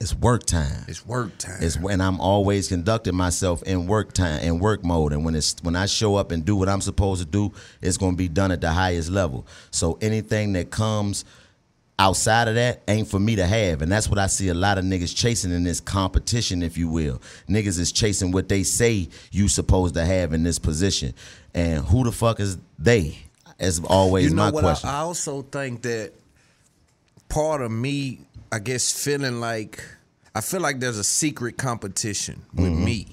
it's 0.00 0.14
work 0.14 0.44
time. 0.44 0.84
it's 0.88 1.06
work 1.06 1.38
time. 1.38 1.58
It's 1.62 1.78
when 1.78 2.00
I'm 2.00 2.20
always 2.20 2.68
conducting 2.68 3.14
myself 3.14 3.62
in 3.62 3.86
work 3.86 4.12
time, 4.12 4.42
in 4.42 4.58
work 4.58 4.84
mode, 4.84 5.12
and 5.12 5.24
when 5.24 5.34
it's 5.34 5.56
when 5.62 5.76
I 5.76 5.86
show 5.86 6.16
up 6.16 6.32
and 6.32 6.44
do 6.44 6.56
what 6.56 6.68
I'm 6.68 6.80
supposed 6.80 7.22
to 7.22 7.26
do, 7.26 7.52
it's 7.80 7.96
going 7.96 8.12
to 8.12 8.16
be 8.16 8.28
done 8.28 8.50
at 8.50 8.60
the 8.60 8.72
highest 8.72 9.08
level. 9.08 9.46
So 9.70 9.98
anything 10.00 10.52
that 10.54 10.70
comes 10.70 11.24
outside 11.98 12.46
of 12.48 12.54
that 12.56 12.82
ain't 12.88 13.08
for 13.08 13.18
me 13.18 13.36
to 13.36 13.46
have, 13.46 13.80
and 13.82 13.90
that's 13.90 14.08
what 14.08 14.18
I 14.18 14.26
see 14.26 14.48
a 14.48 14.54
lot 14.54 14.76
of 14.78 14.84
niggas 14.84 15.16
chasing 15.16 15.50
in 15.52 15.64
this 15.64 15.80
competition, 15.80 16.62
if 16.62 16.76
you 16.76 16.88
will. 16.88 17.22
Niggas 17.48 17.78
is 17.78 17.90
chasing 17.92 18.32
what 18.32 18.48
they 18.48 18.62
say 18.64 19.08
you 19.32 19.48
supposed 19.48 19.94
to 19.94 20.04
have 20.04 20.32
in 20.32 20.42
this 20.42 20.58
position, 20.58 21.14
and 21.54 21.84
who 21.84 22.04
the 22.04 22.12
fuck 22.12 22.38
is 22.40 22.58
they? 22.78 23.16
As 23.58 23.80
always 23.84 24.24
you 24.28 24.30
know 24.36 24.42
my 24.44 24.50
what? 24.50 24.62
question. 24.62 24.90
I, 24.90 24.96
I 24.96 25.00
also 25.00 25.40
think 25.42 25.80
that 25.82 26.12
part 27.30 27.62
of 27.62 27.70
me, 27.70 28.20
I 28.52 28.58
guess, 28.58 28.92
feeling 28.92 29.40
like 29.40 29.82
I 30.34 30.42
feel 30.42 30.60
like 30.60 30.80
there's 30.80 30.98
a 30.98 31.04
secret 31.04 31.56
competition 31.56 32.42
with 32.52 32.72
Mhm. 32.72 32.84
me 32.84 33.06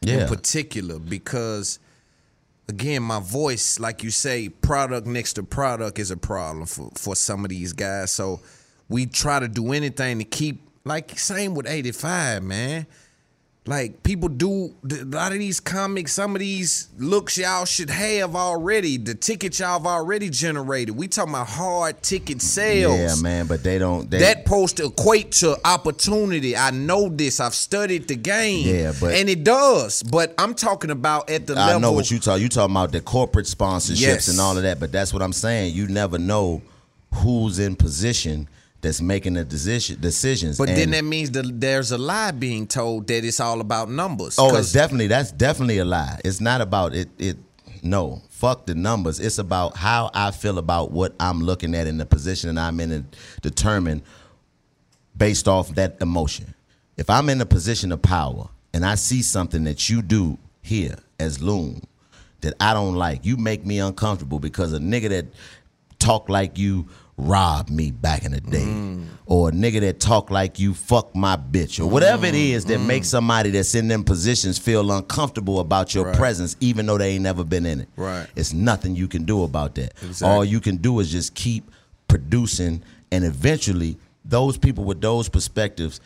Yeah. 0.00 0.22
in 0.22 0.28
particular 0.28 0.98
because. 0.98 1.78
Again, 2.70 3.02
my 3.02 3.18
voice, 3.18 3.80
like 3.80 4.04
you 4.04 4.10
say, 4.10 4.48
product 4.48 5.04
next 5.04 5.32
to 5.34 5.42
product 5.42 5.98
is 5.98 6.12
a 6.12 6.16
problem 6.16 6.66
for, 6.66 6.90
for 6.94 7.16
some 7.16 7.44
of 7.44 7.50
these 7.50 7.72
guys. 7.72 8.12
So 8.12 8.40
we 8.88 9.06
try 9.06 9.40
to 9.40 9.48
do 9.48 9.72
anything 9.72 10.18
to 10.18 10.24
keep, 10.24 10.62
like, 10.84 11.18
same 11.18 11.56
with 11.56 11.66
85, 11.66 12.44
man. 12.44 12.86
Like 13.66 14.02
people 14.02 14.30
do 14.30 14.74
a 14.90 15.04
lot 15.04 15.32
of 15.32 15.38
these 15.38 15.60
comics, 15.60 16.12
some 16.14 16.34
of 16.34 16.40
these 16.40 16.88
looks 16.98 17.36
y'all 17.36 17.66
should 17.66 17.90
have 17.90 18.34
already. 18.34 18.96
The 18.96 19.14
tickets 19.14 19.60
y'all 19.60 19.78
have 19.78 19.86
already 19.86 20.30
generated. 20.30 20.96
We 20.96 21.08
talking 21.08 21.34
about 21.34 21.46
hard 21.46 22.02
ticket 22.02 22.40
sales. 22.40 22.98
yeah, 22.98 23.14
man, 23.22 23.46
but 23.46 23.62
they 23.62 23.78
don't. 23.78 24.10
They, 24.10 24.18
that 24.20 24.46
post 24.46 24.80
equate 24.80 25.32
to 25.32 25.58
opportunity. 25.64 26.56
I 26.56 26.70
know 26.70 27.10
this. 27.10 27.38
I've 27.38 27.54
studied 27.54 28.08
the 28.08 28.16
game. 28.16 28.66
Yeah, 28.66 28.92
but- 28.98 29.14
and 29.14 29.28
it 29.28 29.44
does. 29.44 30.02
But 30.04 30.34
I'm 30.38 30.54
talking 30.54 30.90
about 30.90 31.28
at 31.28 31.46
the 31.46 31.54
level 31.54 31.62
I 31.62 31.66
level. 31.74 31.80
know 31.82 31.92
what 31.92 32.10
you 32.10 32.18
talk. 32.18 32.40
You 32.40 32.48
talking 32.48 32.74
about 32.74 32.92
the 32.92 33.02
corporate 33.02 33.46
sponsorships 33.46 34.00
Yes. 34.00 34.28
and 34.28 34.40
all 34.40 34.56
of 34.56 34.62
that, 34.62 34.80
but 34.80 34.90
that's 34.90 35.12
what 35.12 35.22
I'm 35.22 35.34
saying. 35.34 35.74
You 35.74 35.86
never 35.86 36.18
know 36.18 36.62
who's 37.12 37.58
in 37.58 37.76
position 37.76 38.48
that's 38.80 39.00
making 39.00 39.34
the 39.34 39.44
decision 39.44 40.00
decisions. 40.00 40.58
But 40.58 40.68
then 40.68 40.90
that 40.90 41.04
means 41.04 41.30
that 41.32 41.60
there's 41.60 41.92
a 41.92 41.98
lie 41.98 42.30
being 42.30 42.66
told 42.66 43.06
that 43.08 43.24
it's 43.24 43.40
all 43.40 43.60
about 43.60 43.90
numbers. 43.90 44.36
Oh, 44.38 44.56
it's 44.56 44.72
definitely 44.72 45.08
that's 45.08 45.32
definitely 45.32 45.78
a 45.78 45.84
lie. 45.84 46.18
It's 46.24 46.40
not 46.40 46.60
about 46.60 46.94
it. 46.94 47.08
It 47.18 47.36
no 47.82 48.22
fuck 48.28 48.66
the 48.66 48.74
numbers. 48.74 49.20
It's 49.20 49.38
about 49.38 49.76
how 49.76 50.10
I 50.14 50.30
feel 50.30 50.58
about 50.58 50.92
what 50.92 51.14
I'm 51.20 51.40
looking 51.40 51.74
at 51.74 51.86
in 51.86 51.98
the 51.98 52.06
position 52.06 52.54
that 52.54 52.60
I'm 52.60 52.80
in 52.80 52.90
and 52.90 53.16
determine 53.42 54.02
based 55.16 55.46
off 55.46 55.74
that 55.74 55.98
emotion. 56.00 56.54
If 56.96 57.10
I'm 57.10 57.28
in 57.28 57.40
a 57.40 57.46
position 57.46 57.92
of 57.92 58.02
power 58.02 58.48
and 58.72 58.84
I 58.84 58.94
see 58.94 59.22
something 59.22 59.64
that 59.64 59.90
you 59.90 60.02
do 60.02 60.38
here 60.62 60.96
as 61.18 61.42
Loon 61.42 61.82
that 62.40 62.54
I 62.60 62.72
don't 62.72 62.94
like, 62.94 63.24
you 63.26 63.36
make 63.36 63.66
me 63.66 63.78
uncomfortable 63.78 64.38
because 64.38 64.72
a 64.72 64.78
nigga 64.78 65.10
that 65.10 65.26
talk 65.98 66.28
like 66.28 66.58
you 66.58 66.88
robbed 67.20 67.70
me 67.70 67.90
back 67.90 68.24
in 68.24 68.32
the 68.32 68.40
day, 68.40 68.98
or 69.26 69.50
a 69.50 69.52
nigga 69.52 69.80
that 69.80 70.00
talk 70.00 70.30
like 70.30 70.58
you 70.58 70.74
fuck 70.74 71.14
my 71.14 71.36
bitch, 71.36 71.78
or 71.78 71.86
whatever 71.86 72.26
it 72.26 72.34
is 72.34 72.64
that 72.66 72.78
makes 72.80 73.08
somebody 73.08 73.50
that's 73.50 73.74
in 73.74 73.88
them 73.88 74.02
positions 74.04 74.58
feel 74.58 74.90
uncomfortable 74.92 75.60
about 75.60 75.94
your 75.94 76.06
Right. 76.06 76.16
presence, 76.16 76.56
even 76.60 76.86
though 76.86 76.98
they 76.98 77.12
ain't 77.12 77.22
never 77.22 77.44
been 77.44 77.66
in 77.66 77.80
it. 77.80 77.88
Right. 77.96 78.26
It's 78.36 78.52
nothing 78.52 78.96
you 78.96 79.06
can 79.08 79.24
do 79.24 79.42
about 79.42 79.74
that. 79.76 79.92
Exactly. 80.02 80.28
All 80.28 80.44
you 80.44 80.60
can 80.60 80.76
do 80.78 80.98
is 81.00 81.10
just 81.10 81.34
keep 81.34 81.70
producing, 82.08 82.82
and 83.12 83.24
eventually, 83.24 83.96
those 84.24 84.58
people 84.58 84.84
with 84.84 85.00
those 85.00 85.28
perspectives, 85.28 86.00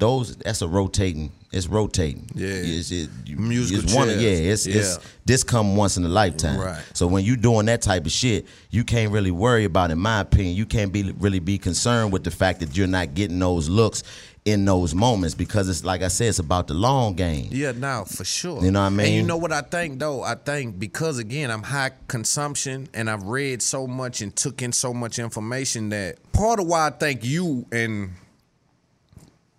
those 0.00 0.36
that's 0.36 0.62
a 0.62 0.68
rotating. 0.68 1.30
It's 1.52 1.66
rotating. 1.66 2.28
Yeah. 2.34 2.48
it's, 2.48 2.90
it, 2.92 3.10
you- 3.26 3.36
Musical 3.36 3.84
it's 3.84 3.94
one. 3.94 4.08
Yeah, 4.08 4.14
it's, 4.30 4.66
it's 4.66 4.98
this 5.24 5.42
come 5.42 5.76
once 5.76 5.96
in 5.96 6.04
a 6.04 6.08
lifetime. 6.08 6.58
Right. 6.60 6.82
So 6.94 7.06
when 7.06 7.24
you 7.24 7.36
doing 7.36 7.66
that 7.66 7.82
type 7.82 8.06
of 8.06 8.12
shit, 8.12 8.46
you 8.70 8.84
can't 8.84 9.12
really 9.12 9.32
worry 9.32 9.64
about. 9.64 9.90
In 9.90 9.98
my 9.98 10.20
opinion, 10.20 10.54
you 10.56 10.66
can't 10.66 10.92
be 10.92 11.12
really 11.18 11.40
be 11.40 11.58
concerned 11.58 12.12
with 12.12 12.24
the 12.24 12.30
fact 12.30 12.60
that 12.60 12.76
you're 12.76 12.86
not 12.86 13.14
getting 13.14 13.38
those 13.38 13.68
looks 13.68 14.02
in 14.44 14.64
those 14.64 14.94
moments 14.94 15.34
because 15.34 15.68
it's 15.68 15.84
like 15.84 16.02
I 16.02 16.08
said, 16.08 16.28
it's 16.28 16.38
about 16.38 16.66
the 16.66 16.74
long 16.74 17.14
game. 17.14 17.48
Yeah, 17.50 17.72
now 17.72 18.04
for 18.04 18.24
sure. 18.24 18.62
You 18.62 18.70
know 18.70 18.80
what 18.80 18.86
I 18.86 18.90
mean? 18.90 19.06
And 19.06 19.14
you 19.16 19.22
know 19.22 19.36
what 19.36 19.52
I 19.52 19.60
think 19.60 19.98
though? 19.98 20.22
I 20.22 20.34
think 20.34 20.78
because 20.78 21.18
again 21.18 21.50
I'm 21.50 21.62
high 21.62 21.90
consumption 22.08 22.88
and 22.94 23.10
I've 23.10 23.24
read 23.24 23.60
so 23.60 23.86
much 23.86 24.22
and 24.22 24.34
took 24.34 24.62
in 24.62 24.72
so 24.72 24.94
much 24.94 25.18
information 25.18 25.90
that 25.90 26.18
part 26.32 26.58
of 26.60 26.66
why 26.66 26.86
I 26.86 26.90
think 26.90 27.24
you 27.24 27.66
and 27.70 28.12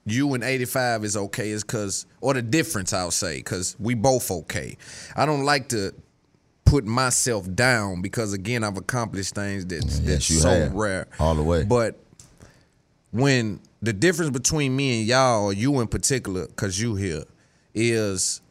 you 0.06 0.34
and 0.34 0.44
85 0.44 1.04
is 1.04 1.18
okay 1.18 1.52
is 1.52 1.64
because 1.64 2.06
or 2.22 2.34
the 2.34 2.42
difference 2.42 2.94
I'll 2.94 3.12
say 3.12 3.38
because 3.38 3.76
we 3.80 3.94
both 3.94 4.32
okay. 4.32 4.78
I 5.16 5.26
don't 5.26 5.44
like 5.44 5.70
to 5.70 5.94
put 6.66 6.86
myself 6.86 7.54
down 7.54 8.02
because 8.02 8.34
again 8.34 8.64
I've 8.64 8.78
accomplished 8.78 9.36
things 9.36 9.66
that's, 9.66 10.00
that's 10.00 10.30
you 10.30 10.38
so 10.38 10.50
have. 10.50 10.74
rare. 10.74 11.08
All 11.20 11.36
the 11.36 11.44
way. 11.44 11.64
But 11.64 12.00
when 13.12 13.60
the 13.82 13.94
difference 13.94 14.32
between 14.32 14.76
me 14.76 15.00
and 15.00 15.08
y'all, 15.08 15.46
or 15.46 15.54
you 15.54 15.80
in 15.82 15.88
particular, 15.88 16.48
cause 16.48 16.80
you 16.80 16.96
here, 16.96 17.24
is 17.74 18.42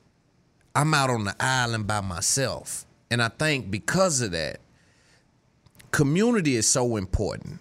I'm 0.74 0.94
out 0.94 1.10
on 1.10 1.24
the 1.24 1.34
island 1.40 1.86
by 1.86 2.00
myself. 2.00 2.84
And 3.10 3.22
I 3.22 3.28
think 3.28 3.70
because 3.70 4.20
of 4.20 4.32
that, 4.32 4.60
community 5.90 6.56
is 6.56 6.68
so 6.68 6.96
important, 6.96 7.58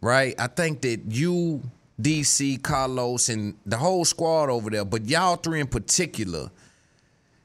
right? 0.00 0.34
I 0.38 0.46
think 0.46 0.80
that 0.82 1.00
you, 1.10 1.62
DC, 2.00 2.60
Karlous, 2.60 3.32
and 3.32 3.54
the 3.64 3.78
whole 3.78 4.04
squad 4.04 4.50
over 4.50 4.70
there, 4.70 4.84
but 4.84 5.06
y'all 5.06 5.36
three 5.36 5.60
in 5.60 5.66
particular, 5.66 6.50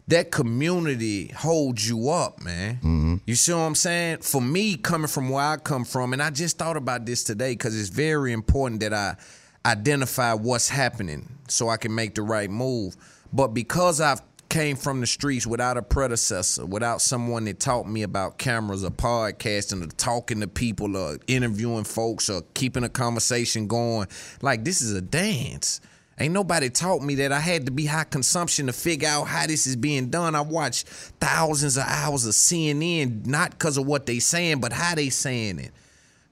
that 0.07 0.31
community 0.31 1.27
holds 1.27 1.87
you 1.87 2.09
up, 2.09 2.41
man. 2.41 2.75
Mm-hmm. 2.75 3.15
You 3.25 3.35
see 3.35 3.53
what 3.53 3.59
I'm 3.59 3.75
saying? 3.75 4.17
For 4.17 4.41
me, 4.41 4.75
coming 4.75 5.07
from 5.07 5.29
where 5.29 5.43
I 5.43 5.57
come 5.57 5.85
from, 5.85 6.11
and 6.11 6.21
I 6.21 6.31
just 6.31 6.57
thought 6.57 6.75
about 6.75 7.05
this 7.05 7.23
today 7.23 7.53
because 7.53 7.79
it's 7.79 7.89
very 7.89 8.33
important 8.33 8.81
that 8.81 8.93
I 8.93 9.15
identify 9.65 10.33
what's 10.33 10.67
happening 10.67 11.29
so 11.47 11.69
I 11.69 11.77
can 11.77 11.93
make 11.95 12.15
the 12.15 12.23
right 12.23 12.49
move. 12.49 12.97
But 13.31 13.49
because 13.49 14.01
I've 14.01 14.21
came 14.51 14.75
from 14.75 14.99
the 14.99 15.07
streets 15.07 15.47
without 15.47 15.77
a 15.77 15.81
predecessor, 15.81 16.65
without 16.65 17.01
someone 17.01 17.45
that 17.45 17.57
taught 17.57 17.87
me 17.87 18.03
about 18.03 18.37
cameras 18.37 18.83
or 18.83 18.91
podcasting 18.91 19.81
or 19.81 19.87
talking 19.95 20.41
to 20.41 20.47
people 20.47 20.97
or 20.97 21.17
interviewing 21.25 21.85
folks 21.85 22.29
or 22.29 22.41
keeping 22.53 22.83
a 22.83 22.89
conversation 22.89 23.65
going, 23.65 24.09
like 24.41 24.65
this 24.65 24.81
is 24.81 24.91
a 24.91 25.01
dance. 25.01 25.79
Ain't 26.19 26.33
nobody 26.33 26.69
taught 26.69 27.01
me 27.01 27.15
that 27.15 27.31
I 27.31 27.39
had 27.39 27.65
to 27.67 27.71
be 27.71 27.85
high 27.85 28.03
consumption 28.03 28.67
to 28.67 28.73
figure 28.73 29.07
out 29.07 29.23
how 29.23 29.47
this 29.47 29.65
is 29.65 29.77
being 29.77 30.09
done. 30.09 30.35
I 30.35 30.41
watched 30.41 30.85
thousands 30.89 31.77
of 31.77 31.85
hours 31.87 32.25
of 32.25 32.33
CNN, 32.33 33.25
not 33.25 33.51
because 33.51 33.77
of 33.77 33.87
what 33.87 34.05
they 34.05 34.19
saying, 34.19 34.59
but 34.59 34.73
how 34.73 34.95
they 34.95 35.09
saying 35.09 35.59
it. 35.59 35.71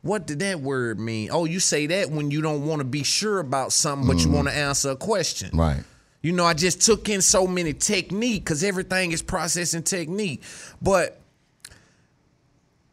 What 0.02 0.28
did 0.28 0.40
that 0.40 0.60
word 0.60 1.00
mean? 1.00 1.30
Oh, 1.32 1.46
you 1.46 1.62
say 1.62 1.88
that 1.88 2.12
when 2.12 2.32
you 2.32 2.42
don't 2.42 2.66
want 2.66 2.82
to 2.82 2.86
be 2.86 3.04
sure 3.04 3.40
about 3.40 3.72
something, 3.72 4.08
but 4.08 4.20
you 4.20 4.28
mm. 4.28 4.36
want 4.36 4.50
to 4.50 4.54
answer 4.54 4.92
a 4.92 4.98
question. 4.98 5.58
Right. 5.58 5.84
You 6.22 6.34
know, 6.34 6.46
I 6.46 6.54
just 6.54 6.82
took 6.82 7.08
in 7.08 7.22
so 7.22 7.48
many 7.48 7.74
technique 7.74 8.44
because 8.44 8.64
everything 8.64 9.12
is 9.12 9.22
processing 9.22 9.84
technique. 9.84 10.44
But 10.82 11.22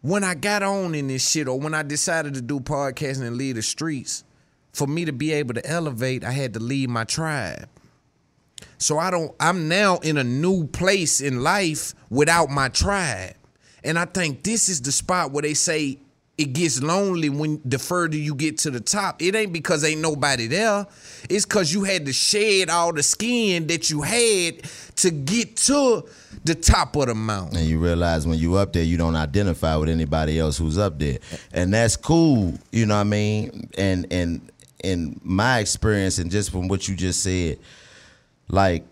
when 0.03 0.23
I 0.23 0.35
got 0.35 0.63
on 0.63 0.95
in 0.95 1.09
this 1.09 1.29
shit, 1.29 1.49
or 1.49 1.59
when 1.59 1.75
I 1.75 1.83
decided 1.83 2.35
to 2.35 2.41
do 2.41 2.61
podcasting 2.61 3.27
and 3.27 3.37
lead 3.37 3.57
the 3.57 3.63
streets, 3.63 4.23
for 4.73 4.87
me 4.87 5.05
to 5.07 5.13
be 5.13 5.33
able 5.33 5.55
to 5.55 5.67
elevate, 5.67 6.23
I 6.23 6.31
had 6.31 6.55
to 6.55 6.61
leave 6.61 6.89
my 6.89 7.05
tribe. 7.05 7.69
So 8.79 8.99
I 8.99 9.11
don't 9.11 9.35
I'm 9.41 9.69
now 9.69 9.99
in 9.99 10.19
a 10.19 10.25
new 10.25 10.67
place 10.67 11.21
in 11.21 11.43
life 11.43 11.95
without 12.11 12.51
my 12.51 12.69
tribe. 12.69 13.35
And 13.83 13.99
I 13.99 14.05
think 14.05 14.43
this 14.43 14.69
is 14.69 14.83
the 14.83 14.93
spot 14.93 15.33
where 15.33 15.43
they 15.43 15.55
say 15.55 15.99
it 16.39 16.53
gets 16.53 16.83
lonely 16.83 17.31
when 17.31 17.61
the 17.65 17.79
further 17.79 18.17
you 18.17 18.35
get 18.35 18.59
to 18.59 18.71
the 18.71 18.81
top. 18.81 19.23
It 19.23 19.35
ain't 19.35 19.53
because 19.53 19.83
ain't 19.85 20.03
nobody 20.03 20.47
there. 20.47 20.87
It's 21.31 21.47
cause 21.47 21.73
you 21.73 21.85
had 21.85 22.05
to 22.07 22.13
shed 22.13 22.69
all 22.69 22.93
the 22.93 23.03
skin 23.03 23.67
that 23.69 23.89
you 23.89 24.03
had 24.03 24.63
to 24.97 25.11
get 25.11 25.57
to 25.57 26.05
the 26.45 26.55
top 26.55 26.95
of 26.97 27.07
the 27.07 27.15
mountain. 27.15 27.59
And 27.59 27.67
you 27.67 27.79
realize 27.79 28.27
when 28.27 28.39
you 28.39 28.57
up 28.57 28.75
there, 28.75 28.83
you 28.83 28.99
don't 28.99 29.17
identify 29.17 29.77
with 29.77 29.89
anybody 29.89 30.39
else 30.39 30.59
who's 30.59 30.77
up 30.77 30.99
there, 30.99 31.19
and 31.53 31.73
that's 31.73 31.97
cool. 31.97 32.53
You 32.71 32.85
know 32.85 32.97
what 32.97 33.01
I 33.01 33.05
mean? 33.05 33.71
And 33.79 34.07
and 34.11 34.53
in 34.85 35.19
my 35.25 35.61
experience, 35.61 36.19
and 36.19 36.31
just 36.31 36.51
from 36.51 36.69
what 36.69 36.87
you 36.87 36.95
just 36.95 37.23
said, 37.23 37.59
like 38.49 38.85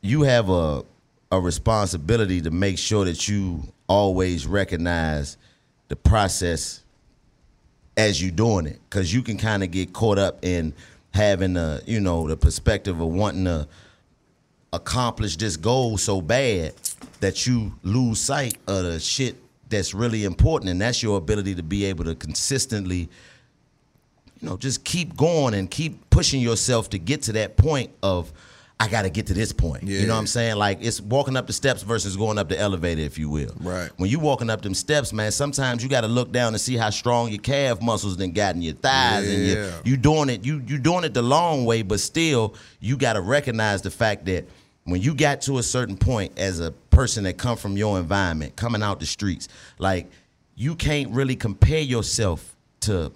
you 0.00 0.22
have 0.22 0.48
a 0.48 0.84
a 1.30 1.38
responsibility 1.38 2.40
to 2.40 2.50
make 2.50 2.78
sure 2.78 3.04
that 3.04 3.28
you 3.28 3.62
always 3.86 4.46
recognize 4.46 5.36
the 5.88 5.96
process 5.96 6.82
as 7.96 8.22
you 8.22 8.30
doing 8.30 8.66
it. 8.66 8.78
Because 8.88 9.12
you 9.12 9.22
can 9.22 9.36
kind 9.36 9.62
of 9.62 9.70
get 9.70 9.92
caught 9.92 10.18
up 10.18 10.44
in 10.44 10.72
having 11.12 11.54
the 11.54 11.82
you 11.86 12.00
know 12.00 12.28
the 12.28 12.36
perspective 12.36 13.00
of 13.00 13.08
wanting 13.08 13.44
to 13.44 13.66
accomplish 14.72 15.36
this 15.36 15.56
goal 15.56 15.96
so 15.96 16.20
bad 16.20 16.74
that 17.20 17.46
you 17.46 17.72
lose 17.82 18.20
sight 18.20 18.56
of 18.66 18.84
the 18.84 19.00
shit 19.00 19.36
that's 19.68 19.94
really 19.94 20.24
important 20.24 20.70
and 20.70 20.80
that's 20.80 21.02
your 21.02 21.18
ability 21.18 21.54
to 21.54 21.62
be 21.62 21.84
able 21.84 22.04
to 22.04 22.14
consistently 22.14 23.08
you 24.40 24.48
know 24.48 24.56
just 24.56 24.84
keep 24.84 25.16
going 25.16 25.54
and 25.54 25.70
keep 25.70 26.08
pushing 26.10 26.40
yourself 26.40 26.90
to 26.90 26.98
get 26.98 27.22
to 27.22 27.32
that 27.32 27.56
point 27.56 27.90
of 28.02 28.30
I 28.80 28.86
got 28.86 29.02
to 29.02 29.10
get 29.10 29.26
to 29.26 29.34
this 29.34 29.52
point. 29.52 29.82
You 29.82 30.06
know 30.06 30.14
what 30.14 30.20
I'm 30.20 30.26
saying? 30.28 30.56
Like 30.56 30.78
it's 30.80 31.00
walking 31.00 31.36
up 31.36 31.48
the 31.48 31.52
steps 31.52 31.82
versus 31.82 32.16
going 32.16 32.38
up 32.38 32.48
the 32.48 32.58
elevator, 32.58 33.00
if 33.00 33.18
you 33.18 33.28
will. 33.28 33.52
Right. 33.60 33.90
When 33.96 34.08
you 34.08 34.20
walking 34.20 34.50
up 34.50 34.62
them 34.62 34.74
steps, 34.74 35.12
man, 35.12 35.32
sometimes 35.32 35.82
you 35.82 35.88
got 35.88 36.02
to 36.02 36.08
look 36.08 36.30
down 36.30 36.54
and 36.54 36.60
see 36.60 36.76
how 36.76 36.90
strong 36.90 37.30
your 37.30 37.40
calf 37.40 37.82
muscles 37.82 38.16
then 38.16 38.30
got 38.30 38.54
in 38.54 38.62
your 38.62 38.74
thighs, 38.74 39.28
and 39.28 39.44
you 39.44 39.72
you 39.84 39.96
doing 39.96 40.28
it. 40.28 40.44
You 40.44 40.62
you 40.66 40.78
doing 40.78 41.02
it 41.02 41.12
the 41.12 41.22
long 41.22 41.64
way, 41.64 41.82
but 41.82 41.98
still 41.98 42.54
you 42.78 42.96
got 42.96 43.14
to 43.14 43.20
recognize 43.20 43.82
the 43.82 43.90
fact 43.90 44.26
that 44.26 44.46
when 44.84 45.02
you 45.02 45.14
got 45.14 45.40
to 45.42 45.58
a 45.58 45.62
certain 45.62 45.96
point 45.96 46.38
as 46.38 46.60
a 46.60 46.70
person 46.90 47.24
that 47.24 47.36
come 47.36 47.56
from 47.56 47.76
your 47.76 47.98
environment, 47.98 48.54
coming 48.56 48.82
out 48.82 49.00
the 49.00 49.06
streets, 49.06 49.48
like 49.78 50.08
you 50.54 50.76
can't 50.76 51.10
really 51.10 51.36
compare 51.36 51.80
yourself 51.80 52.56
to 52.80 53.12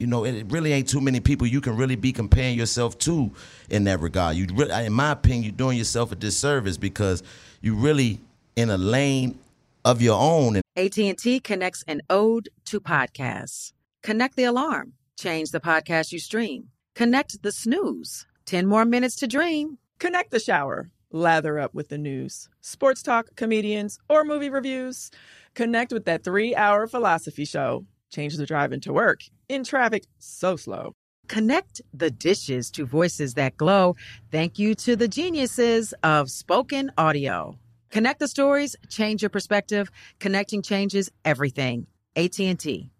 you 0.00 0.06
know, 0.06 0.24
it 0.24 0.46
really 0.48 0.72
ain't 0.72 0.88
too 0.88 1.00
many 1.00 1.20
people 1.20 1.46
you 1.46 1.60
can 1.60 1.76
really 1.76 1.94
be 1.94 2.10
comparing 2.10 2.56
yourself 2.56 2.98
to 2.98 3.30
in 3.68 3.84
that 3.84 4.00
regard. 4.00 4.34
You, 4.34 4.46
really, 4.52 4.86
in 4.86 4.94
my 4.94 5.12
opinion, 5.12 5.42
you're 5.44 5.52
doing 5.52 5.76
yourself 5.76 6.10
a 6.10 6.16
disservice 6.16 6.78
because 6.78 7.22
you 7.60 7.74
really 7.74 8.18
in 8.56 8.70
a 8.70 8.78
lane 8.78 9.38
of 9.84 10.00
your 10.00 10.18
own. 10.18 10.56
And 10.56 10.64
AT&T 10.74 11.40
connects 11.40 11.84
an 11.86 12.00
ode 12.08 12.48
to 12.64 12.80
podcasts. 12.80 13.72
Connect 14.02 14.36
the 14.36 14.44
alarm. 14.44 14.94
Change 15.18 15.50
the 15.50 15.60
podcast 15.60 16.12
you 16.12 16.18
stream. 16.18 16.68
Connect 16.94 17.42
the 17.42 17.52
snooze. 17.52 18.26
10 18.46 18.66
more 18.66 18.86
minutes 18.86 19.16
to 19.16 19.26
dream. 19.26 19.76
Connect 19.98 20.30
the 20.30 20.40
shower. 20.40 20.90
Lather 21.12 21.58
up 21.58 21.74
with 21.74 21.88
the 21.88 21.98
news, 21.98 22.48
sports 22.60 23.02
talk, 23.02 23.34
comedians, 23.34 23.98
or 24.08 24.24
movie 24.24 24.48
reviews. 24.48 25.10
Connect 25.54 25.92
with 25.92 26.04
that 26.04 26.22
three 26.22 26.54
hour 26.54 26.86
philosophy 26.86 27.44
show. 27.44 27.84
Change 28.10 28.36
the 28.36 28.46
drive 28.46 28.72
into 28.72 28.92
work 28.92 29.22
in 29.48 29.64
traffic 29.64 30.04
so 30.18 30.56
slow. 30.56 30.94
Connect 31.28 31.80
the 31.94 32.10
dishes 32.10 32.70
to 32.72 32.84
voices 32.84 33.34
that 33.34 33.56
glow. 33.56 33.94
Thank 34.32 34.58
you 34.58 34.74
to 34.76 34.96
the 34.96 35.06
geniuses 35.06 35.94
of 36.02 36.28
spoken 36.28 36.90
audio. 36.98 37.56
Connect 37.90 38.18
the 38.18 38.26
stories, 38.26 38.74
change 38.88 39.22
your 39.22 39.30
perspective. 39.30 39.90
Connecting 40.18 40.62
changes 40.62 41.10
everything. 41.24 41.86
AT&T. 42.16 42.90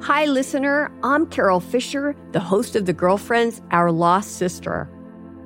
Hi, 0.00 0.24
listener. 0.24 0.90
I'm 1.02 1.26
Carol 1.26 1.60
Fisher, 1.60 2.16
the 2.32 2.40
host 2.40 2.76
of 2.76 2.86
The 2.86 2.92
Girlfriends, 2.92 3.60
Our 3.70 3.90
Lost 3.90 4.36
Sister. 4.36 4.88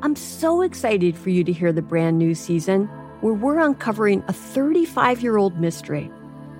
I'm 0.03 0.15
so 0.15 0.63
excited 0.63 1.17
for 1.17 1.31
you 1.31 1.43
to 1.45 1.53
hear 1.53 1.73
the 1.73 1.83
brand 1.83 2.19
new 2.19 2.35
season 2.35 2.89
where 3.21 3.35
we're 3.35 3.59
uncovering 3.59 4.25
a 4.29 4.33
35 4.33 5.23
year 5.23 5.37
old 5.37 5.61
mystery. 5.61 6.11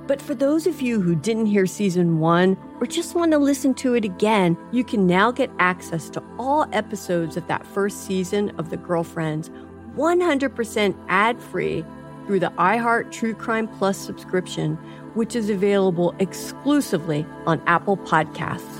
But 0.07 0.21
for 0.21 0.35
those 0.35 0.67
of 0.67 0.81
you 0.81 1.01
who 1.01 1.15
didn't 1.15 1.47
hear 1.47 1.67
season 1.67 2.19
one 2.19 2.57
or 2.81 2.87
just 2.87 3.15
want 3.15 3.31
to 3.33 3.39
listen 3.39 3.75
to 3.75 3.95
it 3.95 4.05
again, 4.05 4.57
you 4.73 4.83
can 4.83 5.07
now 5.07 5.31
get 5.31 5.51
access 5.61 6.11
to 6.11 6.23
all 6.39 6.67
episodes 6.73 7.37
of 7.37 7.47
that 7.47 7.67
first 7.67 8.07
season 8.07 8.51
of 8.59 8.71
The 8.71 8.77
Girlfriends 8.77 9.51
100% 9.97 10.97
ad 11.09 11.41
free 11.41 11.85
through 12.27 12.41
the 12.41 12.51
iHeart 12.59 13.13
True 13.13 13.35
Crime 13.35 13.69
Plus 13.69 13.99
subscription, 13.99 14.77
which 15.15 15.37
is 15.37 15.51
available 15.51 16.15
exclusively 16.19 17.27
on 17.47 17.63
Apple 17.67 17.97
Podcasts. 17.97 18.80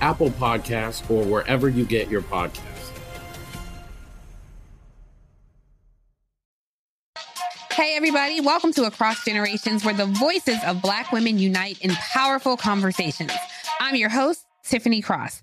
Apple 0.00 0.30
Podcasts, 0.30 1.08
or 1.10 1.24
wherever 1.24 1.68
you 1.68 1.84
get 1.84 2.08
your 2.08 2.22
podcasts. 2.22 2.62
Hey, 7.72 7.94
everybody, 7.94 8.40
welcome 8.40 8.72
to 8.72 8.84
Across 8.84 9.24
Generations, 9.26 9.84
where 9.84 9.94
the 9.94 10.06
voices 10.06 10.58
of 10.66 10.80
Black 10.80 11.12
women 11.12 11.38
unite 11.38 11.78
in 11.82 11.90
powerful 11.90 12.56
conversations. 12.56 13.32
I'm 13.80 13.96
your 13.96 14.08
host, 14.08 14.46
Tiffany 14.64 15.02
Cross. 15.02 15.42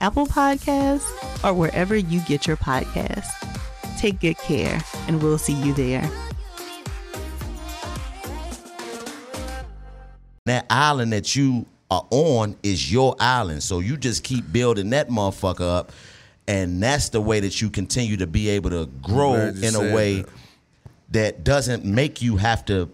Apple 0.00 0.26
Podcasts, 0.26 1.44
or 1.44 1.54
wherever 1.54 1.96
you 1.96 2.20
get 2.20 2.46
your 2.46 2.56
podcasts. 2.56 3.28
Take 3.98 4.20
good 4.20 4.38
care, 4.38 4.80
and 5.08 5.22
we'll 5.22 5.38
see 5.38 5.54
you 5.54 5.72
there. 5.72 6.08
That 10.44 10.66
island 10.70 11.12
that 11.12 11.34
you 11.34 11.66
are 11.90 12.06
on 12.10 12.56
is 12.62 12.92
your 12.92 13.16
island. 13.18 13.62
So 13.62 13.80
you 13.80 13.96
just 13.96 14.22
keep 14.22 14.52
building 14.52 14.90
that 14.90 15.08
motherfucker 15.08 15.78
up. 15.78 15.92
And 16.48 16.80
that's 16.80 17.08
the 17.08 17.20
way 17.20 17.40
that 17.40 17.60
you 17.60 17.70
continue 17.70 18.16
to 18.18 18.26
be 18.26 18.50
able 18.50 18.70
to 18.70 18.86
grow 19.02 19.34
in 19.34 19.74
a 19.74 19.94
way 19.94 20.22
that. 20.22 20.30
that 21.10 21.44
doesn't 21.44 21.84
make 21.84 22.22
you 22.22 22.36
have 22.36 22.64
to, 22.66 22.88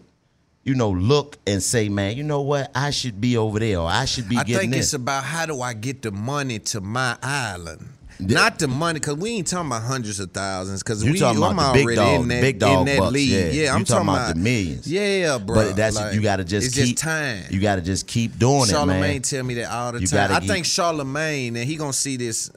you 0.64 0.74
know, 0.74 0.90
look 0.90 1.38
and 1.46 1.62
say, 1.62 1.88
man, 1.88 2.16
you 2.16 2.22
know 2.22 2.40
what? 2.42 2.70
I 2.74 2.90
should 2.90 3.20
be 3.20 3.36
over 3.36 3.58
there 3.58 3.78
or 3.80 3.88
I 3.88 4.04
should 4.04 4.28
be 4.28 4.36
I 4.36 4.44
getting 4.44 4.60
think 4.60 4.72
this. 4.74 4.86
it's 4.86 4.94
about 4.94 5.24
how 5.24 5.46
do 5.46 5.60
I 5.60 5.72
get 5.74 6.02
the 6.02 6.10
money 6.12 6.58
to 6.60 6.80
my 6.80 7.16
island. 7.22 7.88
Not 8.20 8.60
the 8.60 8.68
money, 8.68 9.00
cause 9.00 9.16
we 9.16 9.30
ain't 9.30 9.48
talking 9.48 9.66
about 9.66 9.82
hundreds 9.82 10.20
of 10.20 10.30
thousands. 10.30 10.84
Cause 10.84 11.02
You 11.02 11.12
we, 11.14 11.18
talking 11.18 11.42
I'm 11.42 11.54
about 11.58 11.72
the 11.74 11.78
big 11.84 11.98
already 11.98 12.12
dog- 12.12 12.22
in 12.22 12.28
that, 12.28 12.40
big 12.40 12.58
dog 12.60 12.78
in 12.80 12.84
that 12.94 12.98
bucks, 13.00 13.12
league. 13.12 13.30
yeah. 13.30 13.38
Yeah, 13.46 13.62
You 13.62 13.68
I'm 13.70 13.84
talking 13.84 14.08
about 14.08 14.34
the 14.36 14.40
millions. 14.40 14.86
Yeah, 14.92 15.38
bro. 15.38 15.56
But 15.56 15.76
that's 15.76 15.98
you 16.14 16.20
got 16.20 16.36
to 16.36 16.44
just 16.44 16.66
it's 16.68 16.76
keep. 16.76 16.84
just 16.96 16.98
time. 17.02 17.42
You 17.50 17.58
got 17.60 17.76
to 17.76 17.80
just 17.82 18.06
keep 18.06 18.38
doing 18.38 18.66
Charlemagne 18.66 18.70
it, 18.70 19.00
man. 19.00 19.00
Charlemagne 19.00 19.22
tell 19.22 19.42
me 19.44 19.54
that 19.54 19.72
all 19.72 19.92
the 19.92 20.00
You 20.02 20.06
time. 20.06 20.30
I 20.30 20.38
keep- 20.38 20.50
think 20.50 20.66
Charlemagne, 20.66 21.56
and 21.56 21.66
he 21.68 21.74
gonna 21.74 21.92
see 21.92 22.16
this. 22.16 22.52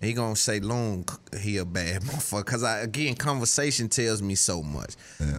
He 0.00 0.12
gonna 0.12 0.36
say, 0.36 0.60
"Loon, 0.60 1.04
he 1.40 1.56
a 1.56 1.64
bad 1.64 2.02
motherfucker." 2.02 2.44
Cause 2.44 2.62
I 2.62 2.80
again, 2.80 3.14
conversation 3.14 3.88
tells 3.88 4.20
me 4.22 4.34
so 4.34 4.62
much. 4.62 4.94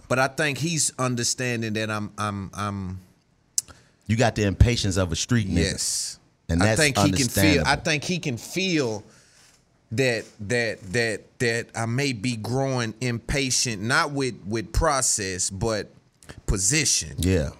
But 0.08 0.18
I 0.18 0.28
think 0.28 0.58
he's 0.58 0.92
understanding 0.98 1.74
that 1.74 1.90
I'm, 1.90 2.12
I'm, 2.18 2.50
I'm. 2.54 3.00
You 4.06 4.16
got 4.16 4.34
the 4.34 4.44
impatience 4.44 4.96
of 4.96 5.12
a 5.12 5.16
street 5.16 5.48
nigga. 5.48 5.56
Yes. 5.56 6.18
and 6.48 6.62
I 6.62 6.74
think 6.76 6.98
he 6.98 7.12
can 7.12 7.28
feel. 7.28 7.62
I 7.66 7.76
think 7.76 8.04
he 8.04 8.18
can 8.18 8.36
feel 8.36 9.04
that 9.92 10.24
that 10.40 10.80
that 10.92 11.38
that 11.38 11.66
I 11.74 11.86
may 11.86 12.12
be 12.12 12.36
growing 12.36 12.94
impatient, 13.00 13.82
not 13.82 14.10
with 14.10 14.34
with 14.46 14.72
process, 14.72 15.50
but 15.50 15.88
position. 16.46 17.14
Yeah. 17.18 17.50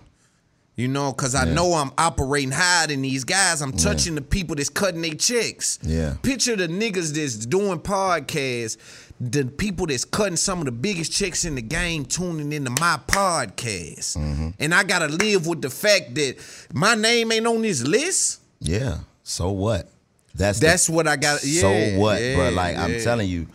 You 0.78 0.86
know, 0.86 1.10
because 1.12 1.34
I 1.34 1.44
Yeah. 1.44 1.54
know 1.54 1.74
I'm 1.74 1.90
operating 1.98 2.52
higher 2.52 2.86
than 2.86 3.02
these 3.02 3.24
guys. 3.24 3.60
I'm 3.62 3.72
touching 3.72 4.14
the 4.14 4.20
people 4.22 4.54
that's 4.54 4.68
cutting 4.68 5.02
their 5.02 5.14
checks. 5.14 5.80
Yeah. 5.82 6.14
Picture 6.22 6.54
the 6.54 6.68
niggas 6.68 7.14
that's 7.14 7.34
doing 7.46 7.80
podcasts, 7.80 8.76
the 9.20 9.44
people 9.44 9.86
that's 9.88 10.04
cutting 10.04 10.36
some 10.36 10.60
of 10.60 10.66
the 10.66 10.70
biggest 10.70 11.10
checks 11.10 11.44
in 11.44 11.56
the 11.56 11.62
game 11.62 12.04
tuning 12.04 12.52
into 12.52 12.70
my 12.80 12.96
podcast. 13.08 14.16
Mm-hmm. 14.16 14.50
And 14.60 14.72
I 14.72 14.84
gotta 14.84 15.08
live 15.08 15.48
with 15.48 15.62
the 15.62 15.70
fact 15.70 16.14
that 16.14 16.36
my 16.72 16.94
name 16.94 17.32
ain't 17.32 17.48
on 17.48 17.62
this 17.62 17.82
list. 17.82 18.38
Yeah. 18.60 18.98
So 19.24 19.50
what? 19.50 19.90
That's 20.36 20.60
the- 20.60 20.66
That's 20.66 20.88
what 20.88 21.08
I 21.08 21.16
got. 21.16 21.42
Yeah, 21.42 21.60
so 21.62 21.98
what, 21.98 22.22
yeah, 22.22 22.36
bro? 22.36 22.50
Like 22.50 22.76
I'm 22.76 23.00
telling 23.00 23.28
you, 23.28 23.48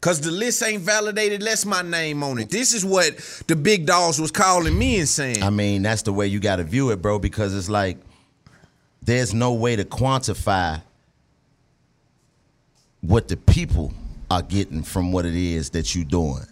Cause 0.00 0.18
the 0.18 0.30
list 0.30 0.62
ain't 0.62 0.82
validated, 0.82 1.42
less 1.42 1.66
my 1.66 1.82
name 1.82 2.22
on 2.22 2.38
it. 2.38 2.48
This 2.48 2.72
is 2.72 2.86
what 2.86 3.18
the 3.48 3.54
big 3.54 3.84
dogs 3.84 4.18
was 4.18 4.30
calling 4.30 4.78
me 4.78 4.98
and 4.98 5.08
saying. 5.08 5.42
I 5.42 5.50
mean, 5.50 5.82
that's 5.82 6.02
the 6.02 6.12
way 6.12 6.26
you 6.26 6.40
got 6.40 6.56
to 6.56 6.64
view 6.64 6.90
it, 6.90 7.02
bro. 7.02 7.18
Because 7.18 7.54
it's 7.54 7.68
like 7.68 7.98
there's 9.02 9.34
no 9.34 9.52
way 9.52 9.76
to 9.76 9.84
quantify 9.84 10.80
what 13.02 13.28
the 13.28 13.36
people 13.36 13.92
are 14.30 14.42
getting 14.42 14.82
from 14.82 15.12
what 15.12 15.26
it 15.26 15.34
is 15.34 15.70
that 15.70 15.94
you're 15.94 16.04
doing 16.04 16.46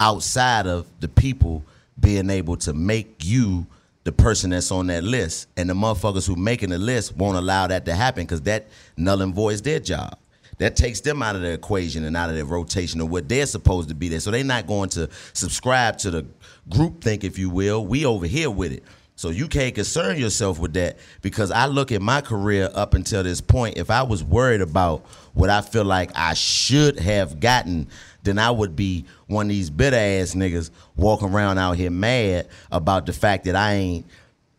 outside 0.00 0.66
of 0.66 0.86
the 1.00 1.08
people 1.08 1.62
being 2.00 2.30
able 2.30 2.56
to 2.56 2.72
make 2.72 3.24
you 3.24 3.66
the 4.04 4.12
person 4.12 4.50
that's 4.50 4.70
on 4.70 4.86
that 4.86 5.02
list 5.02 5.48
and 5.56 5.68
the 5.68 5.74
motherfuckers 5.74 6.26
who 6.26 6.36
making 6.36 6.70
the 6.70 6.78
list 6.78 7.16
won't 7.16 7.36
allow 7.36 7.66
that 7.66 7.84
to 7.84 7.94
happen 7.94 8.24
because 8.24 8.42
that 8.42 8.66
null 8.96 9.22
and 9.22 9.34
voids 9.34 9.62
their 9.62 9.80
job 9.80 10.16
that 10.58 10.76
takes 10.76 11.00
them 11.00 11.22
out 11.22 11.36
of 11.36 11.42
the 11.42 11.52
equation 11.52 12.04
and 12.04 12.16
out 12.16 12.30
of 12.30 12.36
their 12.36 12.44
rotation 12.44 13.00
of 13.00 13.10
what 13.10 13.28
they're 13.28 13.46
supposed 13.46 13.88
to 13.88 13.94
be 13.94 14.08
there 14.08 14.20
so 14.20 14.30
they're 14.30 14.44
not 14.44 14.66
going 14.66 14.88
to 14.88 15.08
subscribe 15.32 15.98
to 15.98 16.10
the 16.10 16.26
group 16.68 17.02
think 17.02 17.24
if 17.24 17.38
you 17.38 17.50
will 17.50 17.84
we 17.84 18.04
over 18.04 18.26
here 18.26 18.50
with 18.50 18.72
it 18.72 18.82
so 19.18 19.30
you 19.30 19.48
can't 19.48 19.74
concern 19.74 20.18
yourself 20.18 20.58
with 20.58 20.74
that 20.74 20.98
because 21.22 21.50
I 21.50 21.66
look 21.66 21.90
at 21.90 22.02
my 22.02 22.20
career 22.20 22.68
up 22.74 22.92
until 22.92 23.22
this 23.22 23.40
point. 23.40 23.78
If 23.78 23.90
I 23.90 24.02
was 24.02 24.22
worried 24.22 24.60
about 24.60 25.06
what 25.32 25.48
I 25.48 25.62
feel 25.62 25.84
like 25.84 26.10
I 26.14 26.34
should 26.34 26.98
have 27.00 27.40
gotten, 27.40 27.88
then 28.24 28.38
I 28.38 28.50
would 28.50 28.76
be 28.76 29.06
one 29.26 29.46
of 29.46 29.50
these 29.50 29.70
bitter 29.70 29.96
ass 29.96 30.34
niggas 30.34 30.70
walking 30.96 31.30
around 31.30 31.56
out 31.56 31.78
here 31.78 31.90
mad 31.90 32.48
about 32.70 33.06
the 33.06 33.14
fact 33.14 33.44
that 33.44 33.56
I 33.56 33.72
ain't 33.72 34.06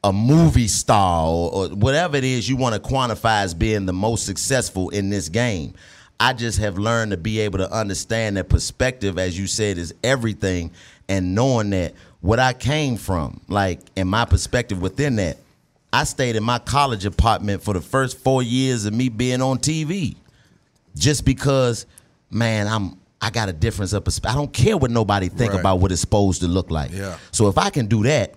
a 0.08 0.14
movie 0.14 0.70
star 0.70 1.28
or, 1.28 1.68
whatever 1.70 2.16
it 2.16 2.24
is 2.24 2.48
you 2.48 2.56
want 2.56 2.74
to 2.74 2.80
quantify 2.80 3.42
as 3.44 3.54
being 3.54 3.86
the 3.86 3.92
most 3.94 4.26
successful 4.26 4.90
in 4.90 5.10
this 5.10 5.28
game. 5.28 5.74
I 6.20 6.32
just 6.34 6.60
have 6.60 6.78
learned 6.78 7.12
to 7.12 7.18
be 7.18 7.42
able 7.42 7.60
to 7.60 7.70
understand 7.72 8.38
that 8.38 8.48
perspective, 8.48 9.20
as 9.20 9.38
you 9.38 9.48
said, 9.48 9.78
is 9.78 9.94
everything, 10.04 10.72
and 11.10 11.36
knowing 11.36 11.72
that 11.72 11.94
what 12.22 12.40
I 12.40 12.54
came 12.54 12.96
from, 12.96 13.42
like, 13.50 13.82
and 13.98 14.08
my 14.10 14.24
perspective 14.26 14.82
within 14.82 15.18
that, 15.18 15.38
I 15.92 16.06
stayed 16.06 16.36
in 16.38 16.44
my 16.44 16.58
college 16.60 17.06
apartment 17.06 17.62
for 17.62 17.74
the 17.74 17.82
first 17.82 18.18
four 18.18 18.42
years 18.42 18.86
of 18.86 18.94
me 18.94 19.10
being 19.10 19.42
on 19.42 19.58
TV, 19.60 20.16
just 20.96 21.26
because, 21.26 21.86
man, 22.32 22.68
I'm 22.68 22.98
I 23.20 23.30
got 23.32 23.50
a 23.50 23.54
difference 23.54 23.94
of 23.94 24.06
perspective. 24.06 24.36
I 24.36 24.40
don't 24.40 24.54
care 24.54 24.78
what 24.78 24.92
nobody 24.92 25.28
think 25.28 25.52
Right. 25.52 25.60
about 25.60 25.80
what 25.80 25.92
it's 25.92 26.00
supposed 26.02 26.42
to 26.42 26.48
look 26.48 26.70
like. 26.72 26.92
Yeah. 26.94 27.18
So 27.32 27.48
if 27.48 27.58
I 27.58 27.72
can 27.72 27.88
do 27.88 28.04
that, 28.04 28.36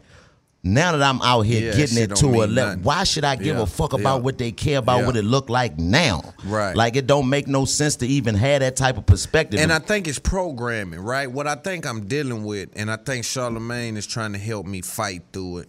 now 0.62 0.92
that 0.92 1.03
I'm 1.03 1.23
out 1.23 1.42
here 1.42 1.70
Yeah, 1.70 1.77
getting 1.77 1.99
it 1.99 2.16
to 2.16 2.27
a 2.27 2.46
level, 2.46 2.83
why 2.83 3.05
should 3.05 3.25
I 3.25 3.37
give 3.37 3.57
Yeah, 3.57 3.62
a 3.62 3.66
fuck 3.66 3.92
yeah. 3.94 4.01
about 4.01 4.23
what 4.23 4.37
they 4.37 4.53
care 4.53 4.79
about, 4.79 5.01
Yeah. 5.01 5.07
what 5.07 5.16
it 5.16 5.25
look 5.25 5.49
like 5.49 5.79
now? 5.79 6.35
Right. 6.44 6.77
Like 6.77 6.96
it 6.96 7.07
don't 7.07 7.29
make 7.31 7.46
no 7.49 7.64
sense 7.64 7.96
to 7.96 8.07
even 8.07 8.35
have 8.35 8.61
that 8.61 8.77
type 8.77 8.99
of 8.99 9.07
perspective. 9.07 9.59
And 9.61 9.73
I 9.73 9.79
think 9.79 10.07
it's 10.07 10.18
programming, 10.18 11.01
right? 11.01 11.31
What 11.31 11.46
I 11.46 11.55
think 11.55 11.87
I'm 11.87 12.07
dealing 12.07 12.44
with, 12.44 12.68
and 12.77 12.90
I 12.90 12.96
think 12.96 13.25
Charlemagne 13.25 13.96
is 13.96 14.07
trying 14.07 14.33
to 14.35 14.38
help 14.38 14.66
me 14.66 14.83
fight 14.83 15.23
through 15.33 15.59
it. 15.59 15.68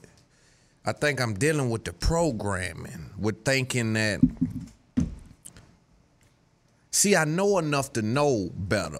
I 0.86 0.92
think 0.94 1.22
I'm 1.22 1.36
dealing 1.36 1.70
with 1.70 1.86
the 1.86 1.94
programming, 1.94 3.12
with 3.18 3.46
thinking 3.46 3.94
that. 3.94 4.20
See, 6.90 7.16
I 7.16 7.24
know 7.24 7.58
enough 7.60 7.94
to 7.94 8.02
know 8.02 8.50
better, 8.54 9.00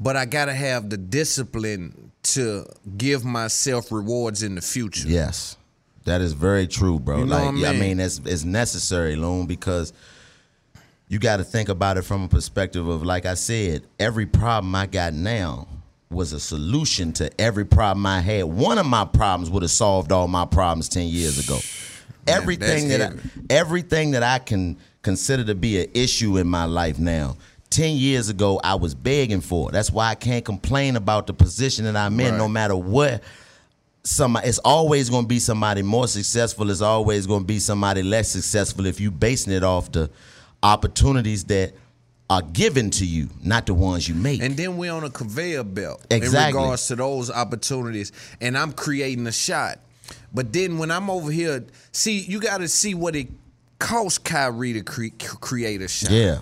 but 0.00 0.16
I 0.16 0.24
gotta 0.24 0.54
have 0.54 0.88
the 0.88 0.96
discipline 0.96 2.07
to 2.34 2.66
give 2.96 3.24
myself 3.24 3.92
rewards 3.92 4.42
in 4.42 4.54
the 4.54 4.60
future. 4.60 5.08
Yes. 5.08 5.56
That 6.04 6.20
is 6.20 6.32
very 6.32 6.66
true, 6.66 6.98
bro. 6.98 7.18
You 7.18 7.26
know 7.26 7.36
like 7.36 7.54
I 7.54 7.56
yeah, 7.58 7.68
I 7.68 7.72
mean? 7.72 7.80
mean, 7.80 8.00
it's 8.00 8.18
it's 8.24 8.44
necessary, 8.44 9.14
Loon, 9.16 9.46
because 9.46 9.92
you 11.08 11.18
got 11.18 11.38
to 11.38 11.44
think 11.44 11.68
about 11.68 11.96
it 11.98 12.02
from 12.02 12.22
a 12.24 12.28
perspective 12.28 12.86
of, 12.88 13.02
like 13.02 13.26
I 13.26 13.34
said, 13.34 13.82
every 13.98 14.26
problem 14.26 14.74
I 14.74 14.86
got 14.86 15.12
now 15.12 15.66
was 16.10 16.32
a 16.32 16.40
solution 16.40 17.12
to 17.14 17.30
every 17.40 17.66
problem 17.66 18.06
I 18.06 18.20
had. 18.20 18.44
One 18.44 18.78
of 18.78 18.86
my 18.86 19.04
problems 19.04 19.50
would 19.50 19.62
have 19.62 19.70
solved 19.70 20.10
all 20.12 20.28
my 20.28 20.46
problems 20.46 20.88
ten 20.88 21.08
years 21.08 21.38
ago. 21.38 21.58
everything 22.26 22.88
that 22.88 23.02
I, 23.02 23.12
everything 23.50 24.12
that 24.12 24.22
I 24.22 24.38
can 24.38 24.78
consider 25.02 25.44
to 25.44 25.54
be 25.54 25.80
an 25.82 25.90
issue 25.94 26.36
in 26.38 26.46
my 26.46 26.64
life 26.64 26.98
now. 26.98 27.36
10 27.78 27.94
years 27.94 28.28
ago, 28.28 28.60
I 28.64 28.74
was 28.74 28.92
begging 28.92 29.40
for. 29.40 29.70
That's 29.70 29.92
why 29.92 30.08
I 30.08 30.16
can't 30.16 30.44
complain 30.44 30.96
about 30.96 31.28
the 31.28 31.32
position 31.32 31.84
that 31.84 31.94
I'm 31.94 32.18
in, 32.18 32.36
no 32.36 32.48
matter 32.48 32.74
what 32.74 33.22
somebody 34.02 34.48
it's 34.48 34.58
always 34.60 35.10
going 35.10 35.24
to 35.24 35.28
be 35.28 35.38
somebody 35.38 35.82
more 35.82 36.08
successful 36.08 36.70
it's 36.70 36.80
always 36.80 37.26
going 37.26 37.40
to 37.42 37.46
be 37.46 37.58
somebody 37.58 38.02
less 38.02 38.30
successful 38.30 38.86
if 38.86 39.00
you 39.00 39.10
basing 39.10 39.52
it 39.52 39.62
off 39.62 39.92
the 39.92 40.08
opportunities 40.62 41.44
that 41.44 41.74
are 42.30 42.40
given 42.40 42.88
to 42.90 43.04
you 43.04 43.28
not 43.42 43.66
the 43.66 43.74
ones 43.74 44.08
you 44.08 44.14
make 44.14 44.40
And 44.40 44.56
then 44.56 44.76
we're 44.78 44.92
on 44.92 45.04
a 45.04 45.10
conveyor 45.10 45.64
belt 45.64 46.06
Exactly. 46.10 46.58
in 46.58 46.62
regards 46.64 46.86
to 46.88 46.96
those 46.96 47.30
opportunities. 47.30 48.12
And 48.40 48.56
I'm 48.56 48.72
creating 48.72 49.26
a 49.26 49.32
shot. 49.32 49.78
But 50.32 50.52
then 50.52 50.78
when 50.78 50.90
I'm 50.90 51.10
over 51.10 51.30
here, 51.30 51.64
see, 51.92 52.18
you 52.20 52.40
got 52.40 52.58
to 52.58 52.68
see 52.68 52.94
what 52.94 53.14
it 53.14 53.28
costs 53.78 54.18
Kyrie 54.18 54.72
to 54.74 54.82
cre- 54.82 55.08
create 55.40 55.82
a 55.82 55.88
shot. 55.88 56.10
yeah 56.10 56.38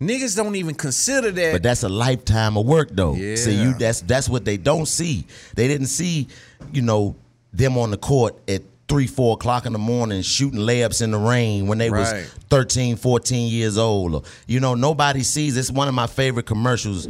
Niggas 0.00 0.36
don't 0.36 0.54
even 0.54 0.74
consider 0.76 1.30
that. 1.32 1.52
but 1.52 1.62
that's 1.62 1.82
a 1.82 1.88
lifetime 1.88 2.56
of 2.56 2.64
work 2.66 2.88
though 2.92 3.14
Yeah. 3.14 3.34
see 3.34 3.60
you 3.60 3.74
that's 3.74 4.00
that's 4.02 4.28
what 4.28 4.44
they 4.44 4.56
don't 4.56 4.86
see 4.86 5.24
they 5.56 5.66
didn't 5.66 5.88
see 5.88 6.28
you 6.72 6.82
know 6.82 7.16
them 7.52 7.76
on 7.76 7.90
the 7.90 7.96
court 7.96 8.36
at 8.46 8.62
three, 8.88 9.06
four 9.06 9.34
o'clock 9.34 9.66
in 9.66 9.72
the 9.74 9.78
morning 9.78 10.22
shooting 10.22 10.60
layups 10.60 11.02
in 11.02 11.10
the 11.10 11.18
rain 11.18 11.66
when 11.66 11.76
they 11.78 11.90
Right. 11.90 12.14
was 12.22 12.30
13, 12.48 12.96
14 12.96 13.50
years 13.52 13.76
old. 13.76 14.26
You 14.46 14.60
know, 14.60 14.74
nobody 14.74 15.22
sees. 15.22 15.58
It's 15.58 15.70
one 15.70 15.88
of 15.88 15.94
my 15.94 16.06
favorite 16.06 16.46
commercials. 16.46 17.06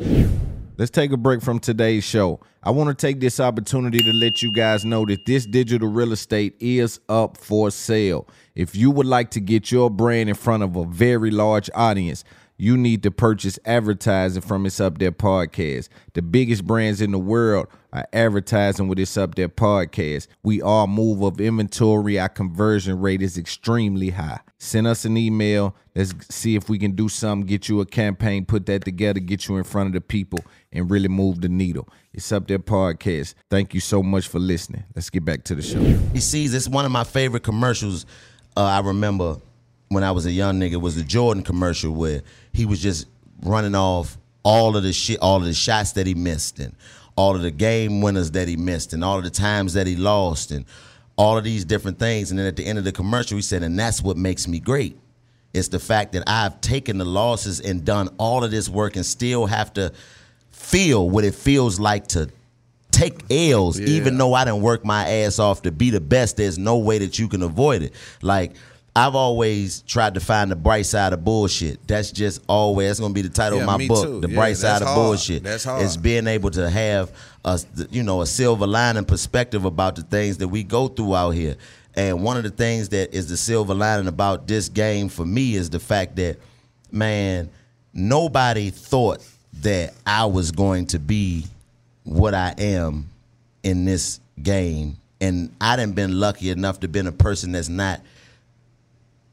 Let's 0.77 0.91
take 0.91 1.13
a 1.13 1.17
break 1.17 1.41
from 1.41 1.61
today's 1.61 2.03
show. 2.03 2.41
I 2.65 2.71
want 2.73 2.89
to 2.89 2.95
take 3.07 3.21
this 3.21 3.39
opportunity 3.39 3.99
to 3.99 4.13
let 4.13 4.43
you 4.43 4.51
guys 4.51 4.85
know 4.85 5.05
that 5.07 5.25
this 5.25 5.47
digital 5.47 5.89
real 5.89 6.13
estate 6.13 6.55
is 6.59 6.99
up 7.09 7.37
for 7.37 7.71
sale. 7.71 8.27
If 8.57 8.75
you 8.75 8.91
would 8.91 9.07
like 9.07 9.31
to 9.33 9.41
get 9.41 9.71
your 9.71 9.89
brand 9.89 10.29
in 10.29 10.35
front 10.35 10.65
of 10.65 10.75
a 10.75 10.85
very 10.85 11.31
large 11.31 11.71
audience, 11.75 12.25
you 12.59 12.77
need 12.77 13.05
to 13.05 13.11
purchase 13.13 13.57
advertising 13.65 14.43
from 14.43 14.67
It's 14.67 14.81
Up 14.81 14.99
There 14.99 15.13
podcast. 15.13 15.89
The 16.15 16.23
biggest 16.23 16.67
brands 16.67 17.01
in 17.01 17.13
the 17.13 17.19
world 17.19 17.69
are 17.93 18.07
advertising 18.13 18.89
with 18.89 18.99
It's 18.99 19.17
Up 19.17 19.37
There 19.37 19.49
podcast. 19.49 20.27
We 20.43 20.61
are 20.61 20.89
move 20.89 21.23
of 21.23 21.41
inventory. 21.41 22.19
Our 22.19 22.29
conversion 22.29 22.99
rate 23.01 23.23
is 23.23 23.39
extremely 23.39 24.11
high. 24.11 24.41
Send 24.59 24.89
us 24.89 25.05
an 25.05 25.17
email. 25.17 25.77
Let's 25.95 26.13
see 26.35 26.57
if 26.57 26.69
we 26.69 26.79
can 26.79 26.97
do 26.97 27.09
something, 27.09 27.47
get 27.47 27.69
you 27.69 27.81
a 27.81 27.87
campaign, 27.87 28.45
put 28.45 28.67
that 28.67 28.85
together, 28.85 29.21
get 29.21 29.47
you 29.47 29.57
in 29.57 29.63
front 29.63 29.87
of 29.87 29.93
the 29.93 30.01
people, 30.01 30.41
and 30.73 30.91
really 30.91 31.09
move 31.09 31.41
the 31.41 31.49
needle. 31.49 31.89
It's 32.13 32.33
Up 32.33 32.49
There 32.49 32.59
podcast. 32.59 33.35
Thank 33.51 33.73
you 33.73 33.81
so 33.81 34.03
much 34.03 34.27
for 34.27 34.41
listening. 34.41 34.83
Let's 34.97 35.11
get 35.11 35.25
back 35.25 35.45
to 35.45 35.55
the 35.55 35.63
show. 35.63 35.81
He 36.13 36.19
sees 36.19 36.55
it's 36.55 36.69
one 36.69 36.85
of 36.85 36.91
my 36.91 37.05
favorite 37.05 37.45
commercials. 37.45 38.05
Uh, 38.57 38.65
I 38.65 38.81
remember 38.81 39.37
when 39.89 40.05
I 40.05 40.11
was 40.11 40.27
a 40.27 40.33
young 40.33 40.61
nigga 40.61 40.81
was 40.81 40.97
the 40.97 41.03
Jordan 41.03 41.43
commercial 41.43 41.93
where 41.93 42.23
he 42.53 42.67
was 42.67 42.81
just 42.81 43.07
running 43.43 43.75
off 43.75 44.19
all 44.43 44.77
of 44.77 44.83
the 44.83 44.93
shit, 44.93 45.19
all 45.21 45.37
of 45.37 45.45
the 45.45 45.55
shots 45.55 45.93
that 45.93 46.07
he 46.07 46.15
missed, 46.15 46.59
and 46.59 46.75
all 47.17 47.35
of 47.35 47.43
the 47.43 47.51
game 47.51 48.01
winners 48.01 48.31
that 48.33 48.49
he 48.49 48.57
missed, 48.57 48.93
and 48.93 49.03
all 49.03 49.19
of 49.19 49.25
the 49.25 49.31
times 49.31 49.75
that 49.75 49.87
he 49.87 49.97
lost, 49.97 50.51
and 50.51 50.65
all 51.17 51.37
of 51.37 51.45
these 51.45 51.65
different 51.65 51.99
things. 51.99 52.31
And 52.31 52.39
then 52.39 52.47
at 52.47 52.57
the 52.57 52.65
end 52.65 52.79
of 52.79 52.85
the 52.85 52.93
commercial, 52.93 53.37
he 53.37 53.43
said, 53.43 53.63
"And 53.63 53.79
that's 53.79 54.03
what 54.03 54.17
makes 54.17 54.47
me 54.47 54.61
great." 54.61 54.99
It's 55.53 55.69
the 55.69 55.79
fact 55.79 56.13
that 56.13 56.23
I've 56.27 56.61
taken 56.61 56.99
the 56.99 57.05
losses 57.05 57.61
and 57.61 57.85
done 57.85 58.11
all 58.19 58.45
of 58.45 58.51
this 58.51 58.69
work 58.69 58.97
and 58.97 59.05
still 59.05 59.47
have 59.47 59.73
to 59.75 59.93
feel 60.51 61.09
what 61.09 61.25
it 61.25 61.35
feels 61.35 61.81
like 61.81 62.07
to 62.09 62.29
take 62.91 63.25
L's, 63.31 63.81
even 63.81 64.19
though 64.19 64.35
I 64.35 64.45
didn't 64.45 64.61
work 64.61 64.85
my 64.85 65.09
ass 65.09 65.39
off 65.39 65.63
to 65.63 65.73
be 65.73 65.91
the 65.91 66.01
best. 66.01 66.37
There's 66.37 66.59
no 66.59 66.79
way 66.79 66.99
that 66.99 67.19
you 67.19 67.29
can 67.29 67.43
avoid 67.43 67.83
it. 67.83 67.93
Like 68.23 68.55
I've 68.99 69.15
always 69.15 69.83
tried 69.83 70.15
to 70.15 70.21
find 70.21 70.51
the 70.51 70.57
bright 70.57 70.85
side 70.87 71.13
of 71.13 71.25
bullshit. 71.25 71.87
That's 71.87 72.11
just 72.11 72.43
always 72.49 72.89
that's 72.89 73.01
gonna 73.01 73.15
be 73.15 73.23
the 73.23 73.29
title 73.29 73.59
Yeah, 73.59 73.65
of 73.65 73.79
my 73.79 73.87
book. 73.87 74.05
too. 74.05 74.21
The 74.21 74.29
Yeah, 74.29 74.35
bright 74.35 74.57
side 74.57 74.83
of 74.83 74.89
hard. 74.89 74.97
bullshit. 74.97 75.45
That's 75.45 75.63
hard. 75.65 75.83
It's 75.83 75.97
being 75.97 76.27
able 76.27 76.51
to 76.51 76.69
have 76.69 77.13
a 77.45 77.61
you 77.91 78.03
know 78.03 78.23
a 78.23 78.27
silver 78.27 78.67
lining 78.67 79.05
perspective 79.05 79.65
about 79.65 79.95
the 79.97 80.03
things 80.03 80.39
that 80.39 80.49
we 80.49 80.65
go 80.65 80.89
through 80.89 81.15
out 81.15 81.31
here. 81.31 81.55
And 81.95 82.25
one 82.25 82.37
of 82.37 82.43
the 82.43 82.51
things 82.51 82.89
that 82.91 83.15
is 83.15 83.29
the 83.29 83.37
silver 83.37 83.73
lining 83.75 84.09
about 84.09 84.47
this 84.49 84.69
game 84.69 85.09
for 85.09 85.25
me 85.25 85.55
is 85.55 85.71
the 85.71 85.81
fact 85.81 86.17
that, 86.17 86.39
man, 86.93 87.51
nobody 87.93 88.71
thought 88.71 89.25
that 89.63 89.95
I 90.07 90.25
was 90.27 90.51
going 90.51 90.87
to 90.89 90.99
be 90.99 91.47
what 92.05 92.35
I 92.35 92.55
am 92.59 93.09
in 93.63 93.85
this 93.85 94.21
game. 94.43 94.97
And 95.21 95.53
I 95.61 95.77
done 95.77 95.93
been 95.93 96.19
lucky 96.21 96.51
enough 96.51 96.81
to 96.81 96.89
been 96.89 97.07
a 97.09 97.13
person 97.13 97.53
that's 97.53 97.69
not 97.69 98.01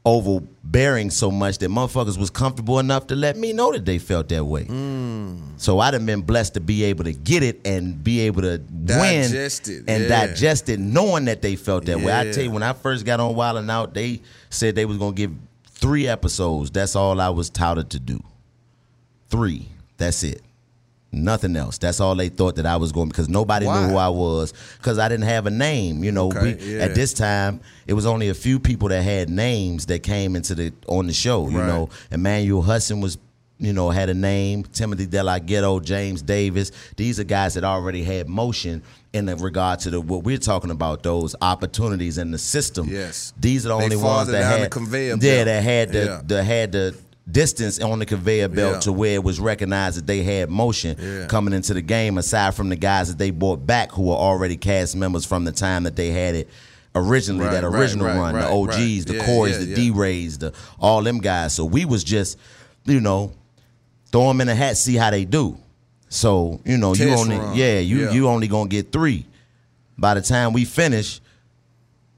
overbearing 0.06 1.10
so 1.10 1.32
much 1.32 1.58
that 1.58 1.68
motherfuckers 1.68 2.16
was 2.16 2.30
comfortable 2.30 2.78
enough 2.78 3.08
to 3.08 3.16
let 3.16 3.36
me 3.36 3.52
know 3.52 3.72
that 3.72 3.84
they 3.84 3.98
felt 3.98 4.28
that 4.28 4.44
way. 4.44 4.62
Hmm. 4.64 5.36
So 5.56 5.80
I 5.80 5.90
done 5.90 6.06
been 6.06 6.22
blessed 6.22 6.54
to 6.54 6.60
be 6.60 6.84
able 6.84 7.04
to 7.04 7.12
get 7.12 7.42
it 7.42 7.60
and 7.66 8.02
be 8.02 8.20
able 8.20 8.42
to 8.42 8.58
Digest 8.58 9.66
win 9.66 9.76
it, 9.78 9.84
and 9.88 10.04
yeah. 10.04 10.26
digest 10.26 10.68
it, 10.68 10.78
knowing 10.78 11.24
that 11.24 11.42
they 11.42 11.56
felt 11.56 11.86
that 11.86 12.00
way. 12.00 12.16
I 12.16 12.30
tell 12.30 12.44
you, 12.44 12.52
when 12.52 12.62
I 12.62 12.72
first 12.72 13.04
got 13.04 13.18
on 13.18 13.34
Wild 13.34 13.58
'N 13.58 13.68
Out, 13.68 13.94
they 13.94 14.22
said 14.48 14.76
they 14.76 14.84
was 14.84 14.96
gonna 14.96 15.12
give 15.12 15.32
three 15.66 16.06
episodes. 16.06 16.70
That's 16.70 16.94
all 16.94 17.20
I 17.20 17.30
was 17.30 17.50
touted 17.50 17.90
to 17.90 17.98
do. 17.98 18.22
Three. 19.28 19.68
That's 19.96 20.22
it. 20.22 20.40
Nothing 21.16 21.56
else. 21.56 21.78
That's 21.78 21.98
all 22.00 22.14
they 22.14 22.28
thought 22.28 22.56
that 22.56 22.66
I 22.66 22.76
was 22.76 22.92
going 22.92 23.08
because 23.08 23.28
nobody 23.28 23.66
Why? 23.66 23.82
knew 23.86 23.92
who 23.92 23.96
I 23.96 24.08
was 24.08 24.52
because 24.78 24.98
I 24.98 25.08
didn't 25.08 25.26
have 25.26 25.46
a 25.46 25.50
name. 25.50 26.04
You 26.04 26.12
know, 26.12 26.28
Okay, 26.28 26.54
we, 26.54 26.74
yeah. 26.76 26.82
at 26.84 26.94
this 26.94 27.12
time 27.12 27.60
it 27.86 27.94
was 27.94 28.06
only 28.06 28.28
a 28.28 28.34
few 28.34 28.58
people 28.60 28.88
that 28.88 29.02
had 29.02 29.28
names 29.30 29.86
that 29.86 30.02
came 30.02 30.36
into 30.36 30.54
the 30.54 30.72
on 30.86 31.06
the 31.06 31.12
show. 31.12 31.48
You 31.48 31.58
Right. 31.60 31.66
know, 31.68 31.88
Emmanuel 32.10 32.62
Hudson 32.62 33.00
was. 33.00 33.18
You 33.58 33.72
know, 33.72 33.88
had 33.88 34.10
a 34.10 34.14
name. 34.14 34.64
Timothy 34.64 35.06
Delaghetto, 35.06 35.82
James 35.82 36.20
Davis. 36.20 36.72
These 36.96 37.18
are 37.18 37.24
guys 37.24 37.54
that 37.54 37.64
already 37.64 38.02
had 38.04 38.28
motion 38.28 38.82
in 39.14 39.24
the 39.24 39.34
regard 39.36 39.78
to 39.80 39.90
the 39.90 39.98
what 39.98 40.24
we're 40.24 40.36
talking 40.36 40.70
about. 40.70 41.02
Those 41.02 41.34
opportunities 41.40 42.18
in 42.18 42.32
the 42.32 42.36
system. 42.38 42.86
Yes. 42.86 43.32
these 43.40 43.64
are 43.64 43.70
the 43.70 43.78
They 43.78 43.84
only 43.84 43.96
ones 43.96 44.28
that 44.28 44.44
had 44.44 44.62
the 44.64 44.68
conveyor 44.68 45.16
Yeah, 45.22 45.44
belt. 45.44 45.44
that 45.46 45.62
had 45.62 45.88
the, 45.90 46.04
Yeah. 46.04 46.20
the 46.26 46.44
had 46.44 46.72
the 46.72 46.94
distance 47.30 47.80
on 47.80 47.98
the 47.98 48.06
conveyor 48.06 48.48
belt 48.48 48.74
Yeah. 48.74 48.80
to 48.80 48.92
where 48.92 49.14
it 49.14 49.24
was 49.24 49.40
recognized 49.40 49.98
that 49.98 50.06
they 50.06 50.22
had 50.22 50.48
motion 50.48 50.96
Yeah. 51.00 51.26
coming 51.26 51.52
into 51.54 51.74
the 51.74 51.82
game. 51.82 52.18
Aside 52.18 52.54
from 52.54 52.68
the 52.68 52.76
guys 52.76 53.08
that 53.08 53.18
they 53.18 53.30
brought 53.30 53.66
back 53.66 53.90
who 53.92 54.02
were 54.02 54.14
already 54.14 54.56
cast 54.56 54.94
members 54.96 55.24
from 55.24 55.44
the 55.44 55.52
time 55.52 55.82
that 55.84 55.96
they 55.96 56.10
had 56.10 56.34
it 56.36 56.48
originally, 56.94 57.44
Right, 57.44 57.52
that 57.52 57.64
original 57.64 58.06
right, 58.06 58.16
run, 58.16 58.34
right, 58.34 58.42
the 58.42 58.48
OGs, 58.50 59.04
the 59.06 59.14
Yeah, 59.16 59.26
Corys, 59.26 59.58
the 59.58 59.66
yeah. 59.66 59.76
DeRays, 59.92 60.38
the 60.38 60.52
all 60.78 61.02
them 61.02 61.18
guys. 61.18 61.52
So 61.52 61.64
we 61.64 61.84
was 61.84 62.04
just, 62.04 62.38
you 62.84 63.00
know, 63.00 63.32
throw 64.12 64.28
them 64.28 64.40
in 64.40 64.48
a 64.48 64.54
hat, 64.54 64.76
see 64.78 64.94
how 64.94 65.10
they 65.10 65.24
do. 65.24 65.58
So 66.08 66.60
you 66.64 66.76
know, 66.78 66.94
you 66.94 67.10
only 67.10 67.36
run. 67.36 67.56
yeah, 67.56 67.80
you 67.80 68.04
Yeah. 68.04 68.10
you 68.12 68.28
only 68.28 68.46
gonna 68.46 68.68
get 68.68 68.92
three. 68.92 69.26
By 69.98 70.14
the 70.14 70.20
time 70.20 70.52
we 70.52 70.64
finish, 70.64 71.20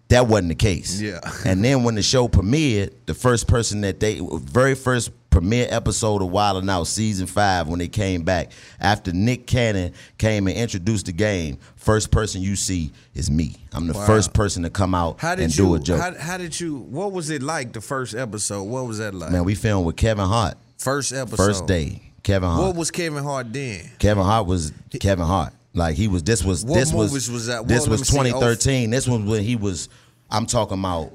that 0.09 0.27
wasn't 0.27 0.49
the 0.49 0.55
case. 0.55 1.01
Yeah. 1.01 1.21
and 1.45 1.63
then 1.65 1.83
when 1.85 1.95
the 1.95 2.03
show 2.03 2.29
premiered, 2.29 2.93
the 3.07 3.15
first 3.15 3.47
person 3.47 3.83
that 3.83 4.01
they 4.01 4.21
very 4.23 4.75
first 4.75 5.11
premiere 5.31 5.67
episode 5.71 6.23
of 6.23 6.31
Wild 6.31 6.63
'N 6.63 6.71
Out 6.71 6.87
season 6.87 7.27
five 7.27 7.69
when 7.69 7.79
they 7.79 7.87
came 7.89 8.23
back 8.23 8.51
after 8.81 9.13
Nick 9.13 9.47
Cannon 9.47 9.93
came 10.17 10.47
and 10.49 10.57
introduced 10.57 11.07
the 11.07 11.13
game. 11.13 11.59
First 11.77 12.11
person 12.11 12.41
you 12.41 12.57
see 12.57 12.91
is 13.15 13.31
me. 13.31 13.57
I'm 13.73 13.87
the 13.87 13.93
Wow. 13.93 14.07
first 14.07 14.33
person 14.33 14.63
to 14.63 14.71
come 14.71 14.95
out 14.95 15.21
How 15.21 15.35
did 15.35 15.45
and 15.45 15.57
you? 15.57 15.65
do 15.67 15.75
a 15.75 15.79
joke. 15.81 16.01
How, 16.01 16.15
how 16.19 16.37
did 16.39 16.59
you? 16.59 16.79
What 16.79 17.13
was 17.13 17.29
it 17.31 17.43
like 17.43 17.73
the 17.75 17.81
first 17.83 18.15
episode? 18.15 18.63
What 18.65 18.87
was 18.87 18.99
that 18.99 19.15
like? 19.15 19.31
Man, 19.31 19.45
we 19.45 19.55
filmed 19.55 19.87
with 19.87 19.97
Kevin 19.97 20.27
Hart. 20.27 20.57
First 20.79 21.13
episode. 21.13 21.37
First 21.37 21.67
day. 21.67 22.03
Kevin 22.23 22.49
Hart. 22.49 22.63
What 22.63 22.77
was 22.77 22.91
Kevin 22.91 23.23
Hart 23.23 23.53
then? 23.53 23.91
Kevin 23.99 24.25
Hart 24.25 24.47
was 24.47 24.73
Kevin 24.99 25.27
Hart. 25.27 25.53
Like 25.75 25.97
he 25.97 26.09
was. 26.09 26.23
This 26.23 26.45
was. 26.45 26.65
What 26.65 26.75
this 26.75 26.93
was. 26.93 27.31
was 27.31 27.47
that? 27.47 27.67
This 27.69 27.87
was 27.87 28.01
let 28.01 28.07
see. 28.07 28.19
Oh, 28.19 28.41
2013. 28.41 28.91
This 28.91 29.07
was 29.07 29.21
when 29.23 29.43
he 29.43 29.57
was. 29.57 29.89
I'm 30.31 30.47
talking 30.47 30.79
about 30.79 31.13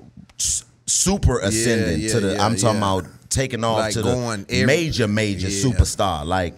super 0.85 1.39
ascending 1.39 2.01
yeah, 2.01 2.09
to 2.11 2.19
the. 2.19 2.33
yeah, 2.33 2.45
I'm 2.45 2.55
talking 2.55 2.81
yeah. 2.81 2.95
about 2.99 3.05
taking 3.29 3.63
off 3.63 3.77
Like 3.77 3.93
to 3.93 4.01
the 4.01 4.63
major, 4.65 5.07
major 5.07 5.49
Yeah. 5.49 5.63
superstar. 5.63 6.25
Like 6.25 6.55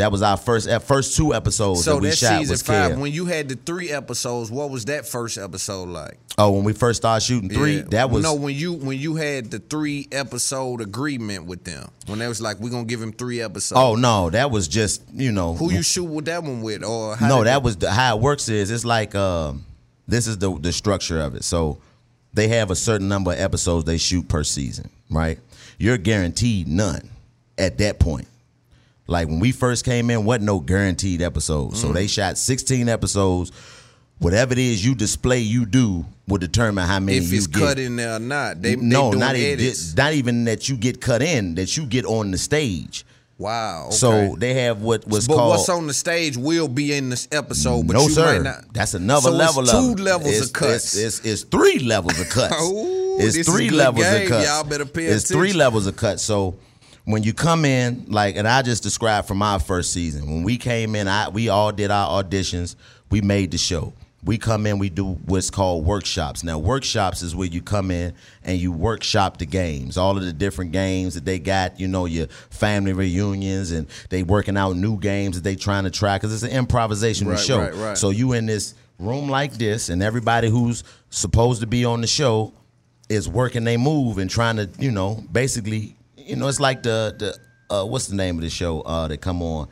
that 0.00 0.10
was 0.10 0.22
our 0.22 0.36
first 0.36 0.68
first 0.82 1.16
two 1.16 1.32
episodes 1.34 1.84
So 1.84 1.94
that 1.94 2.02
we 2.02 2.08
that 2.08 2.16
shot 2.18 2.38
season 2.38 2.52
was 2.52 2.62
five. 2.62 2.98
When 2.98 3.12
you 3.12 3.26
had 3.26 3.48
the 3.48 3.56
three 3.56 3.90
episodes, 3.90 4.50
what 4.50 4.70
was 4.70 4.86
that 4.86 5.06
first 5.06 5.38
episode 5.38 5.88
like? 5.88 6.18
oh, 6.38 6.50
when 6.52 6.64
we 6.64 6.72
first 6.72 7.02
started 7.02 7.22
shooting 7.24 7.50
three, 7.50 7.76
Yeah. 7.78 7.82
that 7.90 8.10
was 8.10 8.22
no 8.22 8.34
when 8.34 8.54
you 8.54 8.72
when 8.72 8.98
you 8.98 9.16
had 9.16 9.50
the 9.50 9.58
three 9.58 10.08
episode 10.10 10.80
agreement 10.80 11.44
with 11.46 11.64
them 11.64 11.90
when 12.06 12.18
they 12.18 12.28
was 12.28 12.40
like 12.40 12.58
we're 12.60 12.70
gonna 12.70 12.84
give 12.84 13.00
him 13.02 13.12
three 13.12 13.40
episodes. 13.40 13.78
Oh 13.78 13.94
no, 13.94 14.30
that 14.30 14.50
was 14.50 14.68
just 14.68 15.02
you 15.12 15.32
know 15.32 15.54
who 15.54 15.70
you 15.70 15.82
shoot 15.82 16.04
with 16.04 16.24
that 16.24 16.42
one 16.42 16.62
with 16.62 16.82
or 16.82 17.16
how 17.16 17.28
no, 17.28 17.44
that 17.44 17.62
was 17.62 17.76
the, 17.76 17.90
how 17.90 18.16
it 18.16 18.22
works. 18.22 18.48
Is 18.48 18.70
it's 18.70 18.84
like 18.84 19.14
um, 19.14 19.64
this 20.08 20.26
is 20.26 20.38
the 20.38 20.58
the 20.58 20.72
structure 20.72 21.20
of 21.20 21.34
it. 21.34 21.44
So 21.44 21.78
they 22.32 22.48
have 22.48 22.70
a 22.70 22.76
certain 22.76 23.08
number 23.08 23.32
of 23.32 23.38
episodes 23.38 23.84
they 23.84 23.98
shoot 23.98 24.28
per 24.28 24.44
season, 24.44 24.88
right? 25.10 25.38
You're 25.78 25.98
guaranteed 25.98 26.68
none 26.68 27.10
at 27.58 27.78
that 27.78 27.98
point. 27.98 28.26
Like 29.10 29.28
when 29.28 29.40
we 29.40 29.52
first 29.52 29.84
came 29.84 30.08
in, 30.10 30.24
wasn't 30.24 30.44
no 30.44 30.60
guaranteed 30.60 31.20
episodes. 31.20 31.80
So 31.80 31.88
Mm. 31.88 31.94
they 31.94 32.06
shot 32.06 32.38
16 32.38 32.88
episodes. 32.88 33.50
Whatever 34.18 34.52
it 34.52 34.58
is 34.58 34.84
you 34.84 34.94
display, 34.94 35.38
you 35.40 35.64
do 35.66 36.04
will 36.28 36.38
determine 36.38 36.86
how 36.86 37.00
many 37.00 37.18
if 37.18 37.30
you 37.32 37.38
it's 37.38 37.46
get. 37.46 37.60
cut 37.60 37.78
in 37.78 37.96
there 37.96 38.16
or 38.16 38.18
not. 38.18 38.60
They 38.62 38.76
no, 38.76 39.06
they 39.06 39.10
doing 39.12 39.18
not 39.20 39.36
even 39.36 39.74
not 39.96 40.12
even 40.12 40.44
that 40.44 40.68
you 40.68 40.76
get 40.76 41.00
cut 41.00 41.22
in, 41.22 41.54
that 41.56 41.76
you 41.76 41.86
get 41.86 42.04
on 42.04 42.30
the 42.30 42.38
stage. 42.38 43.04
Wow. 43.38 43.86
Okay. 43.86 43.96
So 43.96 44.36
they 44.38 44.52
have 44.62 44.82
what 44.82 45.08
was 45.08 45.26
but 45.26 45.36
called 45.36 45.50
what's 45.56 45.68
on 45.70 45.86
the 45.86 45.94
stage 45.94 46.36
will 46.36 46.68
be 46.68 46.92
in 46.92 47.08
this 47.08 47.26
episode, 47.32 47.86
but 47.86 47.94
no, 47.94 48.02
you 48.02 48.10
sir. 48.10 48.34
might 48.34 48.42
not. 48.42 48.72
That's 48.74 48.92
another 48.92 49.22
So 49.22 49.28
it's 49.30 49.38
level 49.38 49.62
of 49.62 49.96
two 49.96 50.02
levels 50.04 50.34
it's, 50.36 50.46
of 50.48 50.52
cuts. 50.52 50.94
It's, 50.96 51.18
it's, 51.20 51.26
it's 51.26 51.42
three 51.44 51.78
levels 51.78 52.20
of 52.20 52.28
cuts. 52.38 52.54
Ooh, 52.62 53.16
it's 53.18 53.48
three 53.48 53.70
levels 53.70 54.04
game. 54.04 54.24
of 54.24 54.28
cuts. 54.28 54.46
Y'all 54.46 54.64
better 54.64 54.84
pay 54.84 55.06
It's 55.06 55.26
three 55.26 55.54
levels 55.54 55.86
of 55.86 55.96
cuts. 55.96 56.22
So 56.22 56.56
when 57.04 57.22
you 57.22 57.32
come 57.32 57.64
in, 57.64 58.04
like, 58.08 58.36
and 58.36 58.46
I 58.46 58.62
just 58.62 58.82
described 58.82 59.26
from 59.28 59.42
our 59.42 59.58
first 59.58 59.92
season, 59.92 60.26
when 60.26 60.42
we 60.42 60.56
came 60.58 60.94
in, 60.94 61.08
I 61.08 61.28
we 61.28 61.48
all 61.48 61.72
did 61.72 61.90
our 61.90 62.22
auditions. 62.22 62.76
We 63.10 63.20
made 63.20 63.50
the 63.50 63.58
show. 63.58 63.92
We 64.22 64.36
come 64.36 64.66
in, 64.66 64.78
we 64.78 64.90
do 64.90 65.14
what's 65.24 65.48
called 65.48 65.86
workshops. 65.86 66.44
Now, 66.44 66.58
workshops 66.58 67.22
is 67.22 67.34
where 67.34 67.48
you 67.48 67.62
come 67.62 67.90
in 67.90 68.12
and 68.44 68.58
you 68.58 68.70
workshop 68.70 69.38
the 69.38 69.46
games, 69.46 69.96
all 69.96 70.14
of 70.14 70.22
the 70.22 70.32
different 70.34 70.72
games 70.72 71.14
that 71.14 71.24
they 71.24 71.38
got. 71.38 71.80
You 71.80 71.88
know, 71.88 72.04
your 72.04 72.26
family 72.50 72.92
reunions, 72.92 73.70
and 73.70 73.86
they 74.10 74.22
working 74.22 74.58
out 74.58 74.76
new 74.76 74.98
games 74.98 75.36
that 75.36 75.42
they 75.42 75.56
trying 75.56 75.84
to 75.84 75.90
try 75.90 76.18
because 76.18 76.34
it's 76.34 76.52
an 76.52 76.66
improvisational 76.66 77.30
Right, 77.30 77.38
show. 77.38 77.60
right, 77.60 77.74
right. 77.74 77.98
So 77.98 78.10
you 78.10 78.34
in 78.34 78.44
this 78.44 78.74
room 78.98 79.30
like 79.30 79.54
this, 79.54 79.88
and 79.88 80.02
everybody 80.02 80.50
who's 80.50 80.84
supposed 81.08 81.62
to 81.62 81.66
be 81.66 81.86
on 81.86 82.02
the 82.02 82.06
show 82.06 82.52
is 83.08 83.26
working 83.26 83.64
they 83.64 83.78
move 83.78 84.18
and 84.18 84.28
trying 84.28 84.56
to, 84.56 84.68
you 84.78 84.90
know, 84.90 85.24
basically, 85.32 85.96
you 86.30 86.36
know, 86.36 86.48
it's 86.48 86.60
like 86.60 86.82
the 86.82 87.14
the 87.18 87.74
uh, 87.74 87.84
what's 87.84 88.06
the 88.08 88.16
name 88.16 88.36
of 88.36 88.42
the 88.42 88.50
show 88.50 88.80
uh, 88.82 89.08
that 89.08 89.18
come 89.20 89.42
on. 89.42 89.68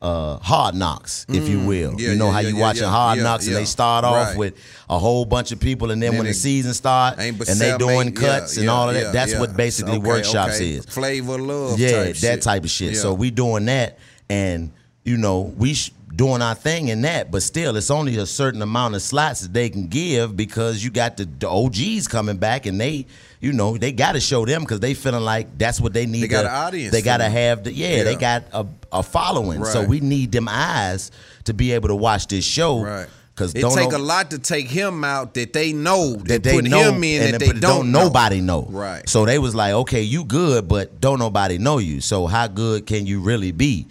Uh, 0.00 0.36
hard 0.38 0.74
knocks, 0.74 1.26
if 1.28 1.48
you 1.48 1.58
Mm, 1.60 1.66
will. 1.66 2.00
yeah, 2.00 2.10
you 2.10 2.16
know 2.16 2.26
yeah, 2.26 2.32
how 2.32 2.38
you 2.40 2.56
yeah, 2.56 2.60
watching 2.60 2.82
hard 2.88 3.20
knocks 3.20 3.46
and 3.46 3.54
they 3.54 3.64
start 3.64 4.04
off 4.04 4.30
Right. 4.30 4.36
with 4.36 4.54
a 4.90 4.98
whole 4.98 5.24
bunch 5.24 5.52
of 5.52 5.60
people, 5.60 5.92
and 5.92 6.02
then, 6.02 6.10
Then 6.10 6.18
when 6.18 6.26
the 6.26 6.34
season 6.34 6.74
start 6.74 7.20
and 7.20 7.38
they 7.38 7.78
doing 7.78 8.12
cuts 8.12 8.56
and 8.56 8.68
all 8.68 8.88
of 8.88 8.96
that, 8.96 9.12
that's 9.12 9.36
what 9.36 9.56
basically 9.56 9.98
Okay, 9.98 10.08
workshops 10.08 10.56
okay. 10.56 10.70
is. 10.72 10.86
Flavor 10.86 11.38
love. 11.38 11.78
Yeah, 11.78 11.90
type 11.92 12.16
that 12.16 12.16
shit. 12.16 12.42
type 12.42 12.64
of 12.64 12.70
shit. 12.70 12.96
So 12.96 13.14
we 13.14 13.30
doing 13.30 13.66
that, 13.66 13.96
and 14.28 14.72
you 15.04 15.16
know 15.18 15.52
we 15.56 15.74
sh- 15.74 15.92
doing 16.16 16.42
our 16.42 16.56
thing 16.56 16.88
in 16.88 17.02
that, 17.02 17.30
but 17.30 17.44
still, 17.44 17.76
it's 17.76 17.90
only 17.90 18.16
a 18.16 18.26
certain 18.26 18.60
amount 18.60 18.96
of 18.96 19.02
slots 19.02 19.42
that 19.42 19.52
they 19.52 19.70
can 19.70 19.86
give 19.86 20.36
because 20.36 20.82
you 20.82 20.90
got 20.90 21.16
the, 21.16 21.26
the 21.38 21.48
OGs 21.48 22.08
coming 22.08 22.38
back, 22.38 22.66
and 22.66 22.80
they, 22.80 23.06
you 23.42 23.52
know, 23.52 23.76
they 23.76 23.90
got 23.90 24.12
to 24.12 24.20
show 24.20 24.46
them 24.46 24.62
because 24.62 24.78
they 24.78 24.94
feeling 24.94 25.24
like 25.24 25.58
that's 25.58 25.80
what 25.80 25.92
they 25.92 26.06
need. 26.06 26.22
They 26.22 26.28
got 26.28 26.42
to- 26.42 26.48
an 26.48 26.54
audience 26.54 26.92
They 26.92 27.02
got 27.02 27.16
to 27.18 27.28
have 27.28 27.64
the 27.64 27.72
yeah, 27.72 28.04
They 28.04 28.14
got 28.14 28.44
a, 28.52 28.64
a 28.92 29.02
following. 29.02 29.64
So 29.64 29.84
we 29.84 29.98
need 30.00 30.30
them 30.30 30.46
eyes 30.48 31.10
to 31.44 31.52
be 31.52 31.72
able 31.72 31.88
to 31.88 31.96
watch 31.96 32.28
this 32.28 32.44
show. 32.44 32.82
Right. 32.82 33.08
Because 33.34 33.54
It 33.54 33.64
take 33.74 33.92
a 33.92 33.98
lot 33.98 34.30
to 34.30 34.38
take 34.38 34.68
him 34.68 35.02
out 35.04 35.34
that 35.34 35.52
they 35.54 35.72
know 35.72 36.14
that, 36.16 36.44
they 36.44 36.52
put 36.52 36.64
know 36.66 36.92
him 36.92 37.02
in 37.02 37.22
and 37.22 37.34
that 37.34 37.40
then 37.40 37.48
they 37.48 37.52
put- 37.54 37.62
don't, 37.62 37.90
know. 37.90 38.04
nobody 38.04 38.40
know. 38.40 38.66
Right. 38.70 39.08
So 39.08 39.24
they 39.24 39.38
was 39.40 39.54
like, 39.54 39.72
okay, 39.72 40.02
you 40.02 40.24
good, 40.24 40.68
but 40.68 41.00
don't 41.00 41.18
nobody 41.18 41.58
know 41.58 41.78
you. 41.78 42.00
So 42.00 42.26
how 42.28 42.46
good 42.46 42.86
can 42.86 43.06
you 43.06 43.20
really 43.20 43.50
be? 43.50 43.88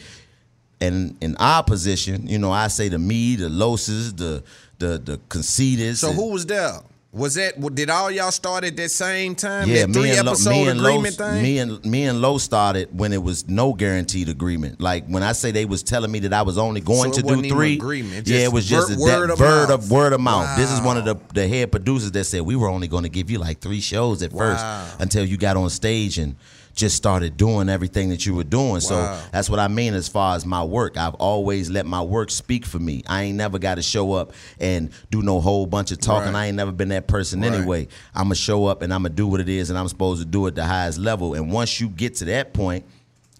And 0.80 1.18
in 1.22 1.36
our 1.38 1.64
position, 1.64 2.28
you 2.28 2.40
know, 2.40 2.52
I 2.52 2.68
say 2.68 2.88
the 2.88 3.00
me, 3.00 3.36
the 3.36 3.50
losses, 3.50 4.14
the 4.14 4.44
the 4.80 4.98
the 4.98 5.20
conceited. 5.30 5.98
So 5.98 6.12
who 6.14 6.32
was 6.32 6.46
there? 6.46 6.80
Was 7.14 7.34
that 7.36 7.60
did 7.76 7.90
all 7.90 8.10
y'all 8.10 8.32
start 8.32 8.64
at 8.64 8.78
that 8.78 8.90
same 8.90 9.36
time? 9.36 9.68
Yeah, 9.68 9.82
that 9.82 9.88
me 9.90 9.94
three 9.94 10.10
and, 10.12 10.26
Lo, 10.26 10.32
episode 10.32 10.50
me, 10.52 10.68
and 10.70 10.80
agreement 10.80 11.20
Lo, 11.20 11.26
thing. 11.32 11.44
me 11.44 11.58
and 11.60 11.86
me 11.86 12.04
and 12.06 12.22
Low 12.22 12.38
started 12.38 12.98
when 12.98 13.12
it 13.12 13.22
was 13.22 13.50
no 13.50 13.74
guaranteed 13.74 14.30
agreement. 14.30 14.80
Like 14.80 15.08
when 15.08 15.22
I 15.22 15.34
say 15.34 15.52
they 15.52 15.66
was 15.66 15.84
telling 15.84 16.10
me 16.10 16.20
that 16.20 16.32
I 16.32 16.44
was 16.44 16.58
only 16.58 16.80
going 16.80 17.12
So 17.12 17.20
to 17.22 17.36
do 17.42 17.50
three. 17.50 17.74
agreement, 17.76 18.30
yeah, 18.30 18.46
it 18.46 18.54
was 18.54 18.66
just 18.66 18.92
word- 18.98 18.98
a, 18.98 19.02
word 19.02 19.28
that 19.28 19.34
of 19.34 19.40
word 19.42 19.70
mouth. 19.70 19.70
of 19.72 19.92
word 19.92 20.14
of 20.14 20.22
mouth. 20.22 20.58
This 20.58 20.72
is 20.72 20.80
one 20.80 20.96
of 20.98 21.04
the 21.04 21.18
the 21.34 21.48
head 21.50 21.70
producers 21.74 22.12
that 22.14 22.24
said 22.24 22.44
we 22.44 22.56
were 22.56 22.70
only 22.70 22.88
going 22.88 23.04
to 23.04 23.10
give 23.10 23.30
you 23.30 23.40
like 23.40 23.60
three 23.60 23.82
shows 23.82 24.24
at 24.24 24.32
first 24.32 24.64
until 25.02 25.26
you 25.26 25.36
got 25.36 25.58
on 25.58 25.70
stage 25.70 26.18
and 26.18 26.38
just 26.74 26.96
started 26.96 27.38
doing 27.38 27.70
everything 27.70 28.10
that 28.10 28.26
you 28.26 28.34
were 28.34 28.44
doing. 28.44 28.80
So 28.82 28.96
that's 29.32 29.50
what 29.50 29.60
I 29.60 29.68
mean 29.68 29.94
as 29.94 30.08
far 30.08 30.36
as 30.36 30.46
my 30.46 30.64
work. 30.64 30.98
I've 30.98 31.16
always 31.16 31.70
let 31.70 31.86
my 31.86 32.02
work 32.02 32.32
speak 32.32 32.66
for 32.66 32.80
me. 32.80 33.04
I 33.08 33.24
ain't 33.24 33.38
never 33.38 33.60
got 33.60 33.76
to 33.76 33.82
show 33.82 34.14
up 34.14 34.34
and 34.60 34.90
do 35.10 35.22
no 35.22 35.42
whole 35.42 35.66
bunch 35.66 35.92
of 35.92 36.00
talking. 36.00 36.34
Right. 36.34 36.44
I 36.44 36.46
ain't 36.48 36.56
never 36.58 36.72
been 36.72 36.90
that 36.90 37.08
person 37.08 37.42
Right. 37.42 37.54
anyway. 37.54 37.88
I'm 38.16 38.26
gonna 38.26 38.36
show 38.36 38.66
up 38.66 38.82
and 38.82 38.94
I'm 38.94 39.04
gonna 39.04 39.14
do 39.14 39.28
what 39.28 39.42
it 39.42 39.50
is 39.50 39.70
and 39.70 39.78
I'm 39.78 39.88
supposed 39.88 40.22
to 40.22 40.26
do 40.28 40.48
at 40.48 40.56
the 40.56 40.66
highest 40.66 40.98
level. 40.98 41.34
And 41.34 41.52
once 41.52 41.80
you 41.82 41.90
get 41.90 42.16
to 42.16 42.26
that 42.26 42.54
point, 42.54 42.86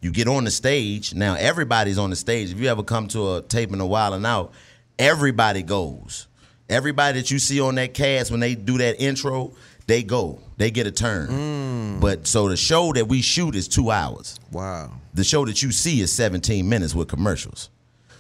you 0.02 0.12
get 0.12 0.28
on 0.28 0.44
the 0.44 0.52
stage. 0.52 1.14
Now 1.14 1.36
everybody's 1.36 1.98
on 1.98 2.10
the 2.10 2.16
stage. 2.16 2.52
If 2.52 2.60
you 2.60 2.68
ever 2.68 2.84
come 2.84 3.08
to 3.10 3.36
a 3.36 3.42
taping 3.44 3.80
a 3.80 3.86
Wild 3.86 4.16
'N 4.16 4.26
Out, 4.26 4.52
everybody 5.00 5.64
goes. 5.64 6.28
Everybody 6.70 7.20
that 7.20 7.30
you 7.32 7.38
see 7.40 7.60
on 7.60 7.76
that 7.76 7.94
cast 7.94 8.32
when 8.32 8.40
they 8.40 8.56
do 8.56 8.78
that 8.78 9.02
intro, 9.02 9.52
they 9.92 10.04
go. 10.04 10.40
They 10.56 10.72
get 10.72 10.88
a 10.88 10.92
turn. 10.92 11.28
Mm. 11.28 12.00
But 12.00 12.26
so 12.26 12.48
the 12.48 12.56
show 12.56 12.94
that 12.94 13.10
we 13.10 13.22
shoot 13.22 13.56
is 13.56 13.68
two 13.68 13.92
hours. 13.92 14.40
Wow. 14.50 14.92
The 15.14 15.26
show 15.26 15.44
that 15.44 15.62
you 15.62 15.72
see 15.72 16.00
is 16.00 16.14
17 16.14 16.68
minutes 16.68 16.96
with 16.96 17.10
commercials. 17.10 17.70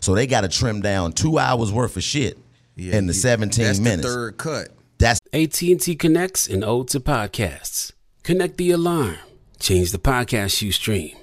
So 0.01 0.13
they 0.13 0.27
got 0.27 0.41
to 0.41 0.49
trim 0.49 0.81
down 0.81 1.13
two 1.13 1.39
hours 1.39 1.71
worth 1.71 1.95
of 1.95 2.03
shit 2.03 2.37
in 2.75 3.07
the 3.07 3.13
17 3.13 3.63
That's 3.63 3.79
minutes. 3.79 4.01
the 4.01 4.13
third 4.13 4.37
cut. 4.37 4.67
That's 4.97 5.21
AT&T 5.31 5.95
connects 5.95 6.45
and 6.47 6.63
ode 6.65 6.89
to 6.89 6.99
podcasts. 6.99 7.93
Connect 8.23 8.57
the 8.57 8.71
alarm. 8.71 9.15
Change 9.59 9.93
the 9.93 9.97
podcast 9.97 10.61
you 10.61 10.73
stream. 10.73 11.15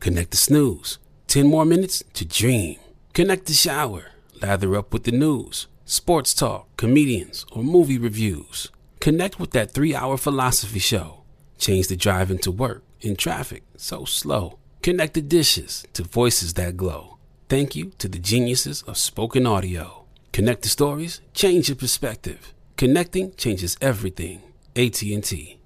Connect 0.00 0.30
the 0.30 0.36
snooze. 0.36 0.98
10 1.28 1.46
more 1.46 1.64
minutes 1.64 2.04
to 2.12 2.26
dream. 2.26 2.76
Connect 3.14 3.46
the 3.46 3.54
shower. 3.54 4.08
Lather 4.42 4.76
up 4.76 4.92
with 4.92 5.04
the 5.04 5.12
news, 5.12 5.68
sports 5.86 6.34
talk, 6.34 6.68
comedians, 6.76 7.46
or 7.50 7.64
movie 7.64 7.96
reviews. 7.98 8.70
Connect 9.00 9.38
with 9.38 9.52
that 9.52 9.70
three 9.70 9.94
hour 9.94 10.16
philosophy 10.16 10.78
show. 10.78 11.22
Change 11.58 11.88
the 11.88 11.96
drive 11.96 12.30
into 12.30 12.50
work 12.50 12.82
in 13.00 13.16
traffic 13.16 13.62
so 13.76 14.04
slow. 14.04 14.58
Connect 14.82 15.14
the 15.14 15.22
dishes 15.22 15.86
to 15.94 16.02
voices 16.02 16.54
that 16.54 16.76
glow. 16.76 17.18
Thank 17.48 17.76
you 17.76 17.92
to 17.98 18.08
the 18.08 18.18
geniuses 18.18 18.82
of 18.82 18.96
spoken 18.96 19.46
audio. 19.46 20.04
Connect 20.32 20.62
the 20.62 20.68
stories, 20.68 21.20
change 21.32 21.68
your 21.68 21.76
perspective. 21.76 22.52
Connecting 22.76 23.34
changes 23.36 23.76
everything. 23.80 24.42
AT&T. 24.74 25.58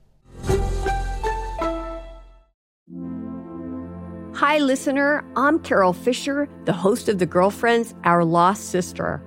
Hi, 4.34 4.58
listener. 4.58 5.24
I'm 5.36 5.58
Carol 5.58 5.92
Fisher, 5.92 6.48
the 6.64 6.72
host 6.72 7.08
of 7.08 7.18
The 7.18 7.26
Girlfriends, 7.26 7.94
Our 8.04 8.24
Lost 8.24 8.70
Sister. 8.70 9.22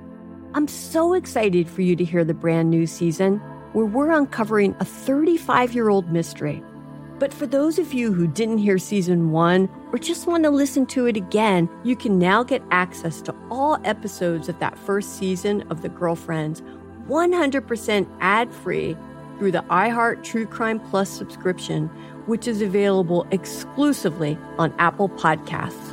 I'm 0.53 0.67
so 0.67 1.13
excited 1.13 1.67
for 1.67 1.81
you 1.81 1.95
to 1.95 2.05
hear 2.05 2.23
the 2.23 2.33
brand 2.33 2.69
new 2.69 2.87
season 2.87 3.41
where 3.73 3.85
we're 3.85 4.11
uncovering 4.11 4.75
a 4.79 4.85
35 4.85 5.73
year 5.73 5.89
old 5.89 6.11
mystery. 6.11 6.63
But 7.19 7.33
for 7.33 7.45
those 7.45 7.79
of 7.79 7.93
you 7.93 8.11
who 8.11 8.27
didn't 8.27 8.57
hear 8.57 8.77
season 8.77 9.31
one 9.31 9.69
or 9.91 9.99
just 9.99 10.27
want 10.27 10.43
to 10.43 10.49
listen 10.49 10.85
to 10.87 11.05
it 11.05 11.15
again, 11.15 11.69
you 11.83 11.95
can 11.95 12.17
now 12.19 12.43
get 12.43 12.61
access 12.71 13.21
to 13.23 13.35
all 13.49 13.79
episodes 13.83 14.49
of 14.49 14.59
that 14.59 14.77
first 14.77 15.17
season 15.17 15.61
of 15.69 15.81
The 15.81 15.89
Girlfriends 15.89 16.61
100% 17.07 18.07
ad 18.19 18.51
free 18.51 18.97
through 19.37 19.51
the 19.51 19.63
iHeart 19.63 20.23
True 20.23 20.45
Crime 20.45 20.79
Plus 20.79 21.09
subscription, 21.09 21.87
which 22.25 22.47
is 22.47 22.61
available 22.61 23.27
exclusively 23.31 24.37
on 24.57 24.73
Apple 24.79 25.09
Podcasts. 25.09 25.92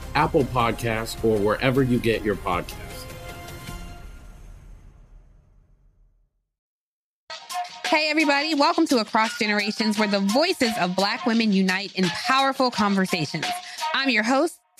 Apple 0.15 0.43
Podcasts, 0.45 1.23
or 1.23 1.37
wherever 1.37 1.83
you 1.83 1.99
get 1.99 2.23
your 2.23 2.35
podcasts. 2.35 2.77
Hey, 7.91 8.09
everybody, 8.09 8.55
welcome 8.55 8.87
to 8.87 8.99
Across 8.99 9.39
Generations, 9.39 9.99
where 9.99 10.07
the 10.07 10.21
voices 10.21 10.71
of 10.79 10.95
Black 10.95 11.25
women 11.25 11.51
unite 11.51 11.93
in 11.95 12.05
powerful 12.05 12.71
conversations. 12.71 13.45
I'm 13.93 14.09
your 14.09 14.23
host, 14.23 14.60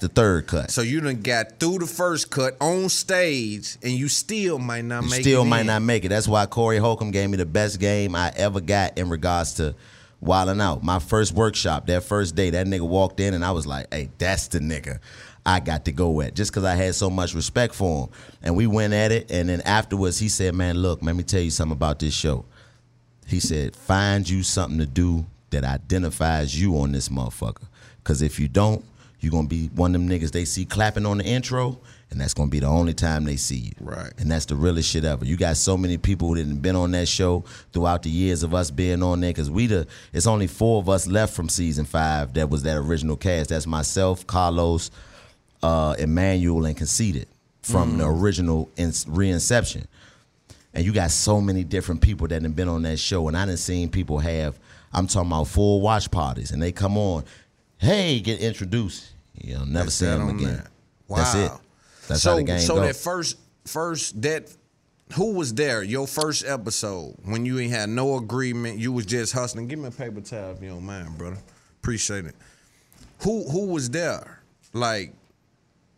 The 0.00 0.08
third 0.08 0.46
cut. 0.46 0.70
So 0.70 0.82
you 0.82 1.00
done 1.00 1.22
got 1.22 1.58
through 1.58 1.78
the 1.78 1.86
first 1.86 2.30
cut 2.30 2.56
on 2.60 2.88
stage, 2.88 3.76
and 3.82 3.92
you 3.92 4.08
still 4.08 4.58
might 4.58 4.84
not 4.84 5.04
You 5.04 5.10
make 5.10 5.20
still 5.20 5.40
it. 5.40 5.42
Still 5.42 5.44
might 5.44 5.60
in. 5.62 5.66
not 5.66 5.82
make 5.82 6.04
it. 6.04 6.08
That's 6.08 6.28
why 6.28 6.46
Corey 6.46 6.78
Holcomb 6.78 7.10
gave 7.10 7.28
me 7.30 7.36
the 7.36 7.46
best 7.46 7.80
game 7.80 8.14
I 8.14 8.32
ever 8.36 8.60
got 8.60 8.96
in 8.98 9.08
regards 9.08 9.54
to 9.54 9.74
Wild 10.20 10.48
'N 10.50 10.60
Out. 10.60 10.82
My 10.82 10.98
first 10.98 11.32
workshop, 11.32 11.86
that 11.86 12.02
first 12.04 12.34
day, 12.34 12.50
that 12.50 12.66
nigga 12.66 12.86
walked 12.86 13.20
in 13.20 13.34
and 13.34 13.44
I 13.44 13.50
was 13.52 13.66
like, 13.66 13.92
hey, 13.92 14.10
that's 14.18 14.48
the 14.48 14.58
nigga 14.60 14.98
I 15.46 15.60
got 15.60 15.84
to 15.86 15.92
go 15.92 16.20
at. 16.20 16.34
Just 16.34 16.50
because 16.50 16.64
I 16.64 16.74
had 16.74 16.94
so 16.94 17.08
much 17.08 17.34
respect 17.34 17.74
for 17.74 18.04
him. 18.04 18.10
And 18.42 18.56
we 18.56 18.66
went 18.66 18.92
at 18.92 19.12
it. 19.12 19.30
And 19.30 19.48
then 19.48 19.60
afterwards, 19.62 20.18
he 20.18 20.28
said, 20.28 20.54
man, 20.54 20.76
look, 20.78 21.02
let 21.02 21.14
me 21.16 21.22
tell 21.22 21.40
you 21.40 21.50
something 21.50 21.72
about 21.76 21.98
this 22.00 22.14
show. 22.14 22.44
He 23.26 23.40
said, 23.40 23.74
find 23.76 24.28
you 24.28 24.42
something 24.42 24.78
to 24.78 24.86
do 24.86 25.26
that 25.50 25.64
identifies 25.64 26.60
you 26.60 26.78
on 26.80 26.92
this 26.92 27.08
motherfucker. 27.08 27.66
Because 28.02 28.22
if 28.22 28.38
you 28.40 28.48
don't, 28.48 28.84
you're 29.20 29.32
to 29.46 29.48
be 29.48 29.66
one 29.74 29.94
of 29.94 30.00
them 30.00 30.08
niggas 30.08 30.30
they 30.30 30.44
see 30.44 30.64
clapping 30.64 31.04
on 31.04 31.18
the 31.18 31.24
intro, 31.24 31.78
and 32.10 32.20
that's 32.20 32.34
to 32.48 32.50
be 32.52 32.60
the 32.60 32.66
only 32.66 32.94
time 32.94 33.24
they 33.24 33.36
see 33.36 33.56
you. 33.56 33.72
Right. 33.80 34.12
And 34.18 34.30
that's 34.30 34.46
the 34.46 34.54
realest 34.54 34.88
shit 34.88 35.04
ever. 35.04 35.24
You 35.24 35.36
got 35.36 35.56
so 35.56 35.76
many 35.76 35.98
people 35.98 36.34
that 36.34 36.46
have 36.46 36.62
been 36.62 36.76
on 36.76 36.92
that 36.92 37.08
show 37.08 37.44
throughout 37.72 38.02
the 38.02 38.10
years 38.10 38.42
of 38.42 38.54
us 38.54 38.70
being 38.70 39.02
on 39.02 39.20
there, 39.20 39.30
because 39.30 39.50
we 39.50 39.66
the, 39.66 39.86
it's 40.12 40.26
only 40.26 40.46
four 40.46 40.80
of 40.80 40.88
us 40.88 41.06
left 41.06 41.34
from 41.34 41.48
season 41.48 41.84
five 41.84 42.34
that 42.34 42.48
was 42.48 42.62
that 42.62 42.76
original 42.76 43.16
cast. 43.16 43.50
That's 43.50 43.66
myself, 43.66 44.26
Karlous, 44.26 44.90
uh, 45.62 45.96
Emmanuel, 45.98 46.64
and 46.64 46.76
Conceited 46.76 47.26
from 47.62 47.98
the 47.98 48.06
original 48.06 48.70
in, 48.76 48.90
reinception. 48.90 49.84
And 50.72 50.86
you 50.86 50.92
got 50.92 51.10
so 51.10 51.40
many 51.40 51.64
different 51.64 52.00
people 52.00 52.28
that 52.28 52.40
have 52.40 52.56
been 52.56 52.68
on 52.68 52.82
that 52.82 52.98
show. 52.98 53.26
And 53.28 53.36
I 53.36 53.44
didn't 53.44 53.58
seen 53.58 53.90
people 53.90 54.18
have, 54.20 54.58
I'm 54.92 55.06
talking 55.06 55.30
about 55.30 55.48
full 55.48 55.80
watch 55.80 56.10
parties, 56.10 56.52
and 56.52 56.62
they 56.62 56.72
come 56.72 56.96
on, 56.96 57.24
hey, 57.78 58.20
get 58.20 58.40
introduced. 58.40 59.12
You'll 59.34 59.66
never 59.66 59.84
That's 59.86 59.94
see 59.96 60.08
on 60.08 60.30
again. 60.30 60.56
that. 60.56 60.66
That's 61.08 61.34
it. 61.34 61.52
That's 62.08 62.22
so, 62.22 62.30
how 62.30 62.36
the 62.36 62.42
game 62.42 62.58
So 62.60 62.74
go. 62.76 62.80
that 62.82 62.96
first, 62.96 63.36
first 63.66 64.20
that, 64.22 64.50
who 65.14 65.32
was 65.34 65.54
there? 65.54 65.82
Your 65.82 66.06
first 66.06 66.44
episode 66.46 67.14
when 67.24 67.46
you 67.46 67.58
ain't 67.58 67.72
had 67.72 67.88
no 67.88 68.16
agreement, 68.16 68.78
you 68.78 68.92
was 68.92 69.06
just 69.06 69.32
hustling. 69.32 69.68
Give 69.68 69.78
me 69.78 69.88
a 69.88 69.90
paper 69.90 70.20
towel 70.20 70.52
if 70.52 70.62
you 70.62 70.68
don't 70.70 70.84
mind, 70.84 71.16
brother. 71.16 71.38
Appreciate 71.80 72.24
it. 72.26 72.34
Who 73.20 73.48
who 73.48 73.66
was 73.66 73.88
there? 73.90 74.40
Like, 74.72 75.12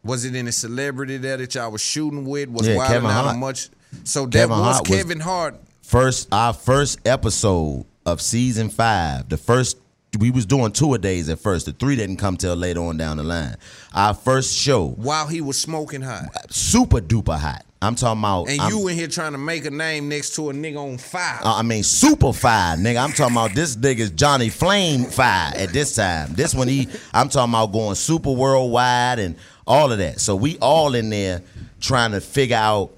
was 0.05 0.25
it 0.25 0.35
any 0.35 0.51
celebrity 0.53 1.17
there 1.17 1.37
that 1.39 1.55
y'all 1.55 1.71
was 1.73 1.81
shooting 1.83 2.25
with? 2.25 2.49
Was 2.51 2.69
Yeah, 2.69 2.87
Kevin 2.87 3.11
out 3.11 3.25
Hart. 3.25 3.39
much? 3.39 3.69
So 4.05 4.27
that 4.27 4.33
Kevin 4.33 4.51
was 4.59 4.77
Hart 4.77 4.89
was- 4.89 4.97
Kevin 4.99 5.21
Hart. 5.21 5.61
first 5.83 6.29
our 6.33 6.53
first 6.53 7.01
episode 7.05 7.85
of 8.07 8.21
season 8.21 8.71
five. 8.71 9.29
The 9.29 9.37
first 9.37 9.77
we 10.19 10.31
was 10.31 10.45
doing 10.47 10.73
two 10.73 10.95
a 10.95 10.99
days 10.99 11.29
at 11.29 11.39
first. 11.39 11.67
The 11.67 11.73
three 11.73 11.97
didn't 11.97 12.17
come 12.17 12.37
till 12.37 12.57
later 12.57 12.81
on 12.81 12.97
down 12.97 13.17
the 13.19 13.23
line. 13.23 13.57
Our 13.95 14.15
first 14.15 14.57
show, 14.57 14.89
While 14.89 15.29
he 15.29 15.41
was 15.41 15.59
smoking 15.59 16.03
hot. 16.03 16.25
super 16.53 17.01
duper 17.01 17.39
hot. 17.39 17.65
I'm 17.83 17.95
talking 17.95 18.21
about. 18.21 18.49
And 18.51 18.61
I'm- 18.61 18.71
you 18.73 18.89
in 18.89 18.97
here 18.97 19.07
trying 19.09 19.33
to 19.33 19.39
make 19.39 19.65
a 19.65 19.71
name 19.71 20.09
next 20.11 20.35
to 20.35 20.51
a 20.51 20.53
nigga 20.53 20.77
on 20.77 20.99
fire. 20.99 21.39
Uh, 21.43 21.55
I 21.57 21.63
mean, 21.63 21.83
super 21.83 22.33
fire, 22.33 22.77
nigga. 22.77 23.03
I'm 23.03 23.13
talking 23.13 23.35
about 23.35 23.55
this 23.55 23.77
nigga's 23.77 24.11
Johnny 24.11 24.51
Flame 24.51 25.05
fire 25.07 25.53
at 25.57 25.73
this 25.73 25.95
time. 25.95 26.35
This 26.35 26.55
one, 26.55 26.69
he, 26.69 26.89
I'm 27.15 27.31
talking 27.31 27.53
about 27.55 27.73
going 27.73 27.95
super 27.95 28.33
worldwide 28.33 29.19
and 29.19 29.37
all 29.67 29.93
of 29.93 29.99
that. 29.99 30.21
So 30.21 30.37
we 30.37 30.59
all 30.59 30.95
in 30.95 31.09
there 31.09 31.41
trying 31.81 32.11
to 32.13 32.21
figure 32.21 32.57
out 32.57 32.91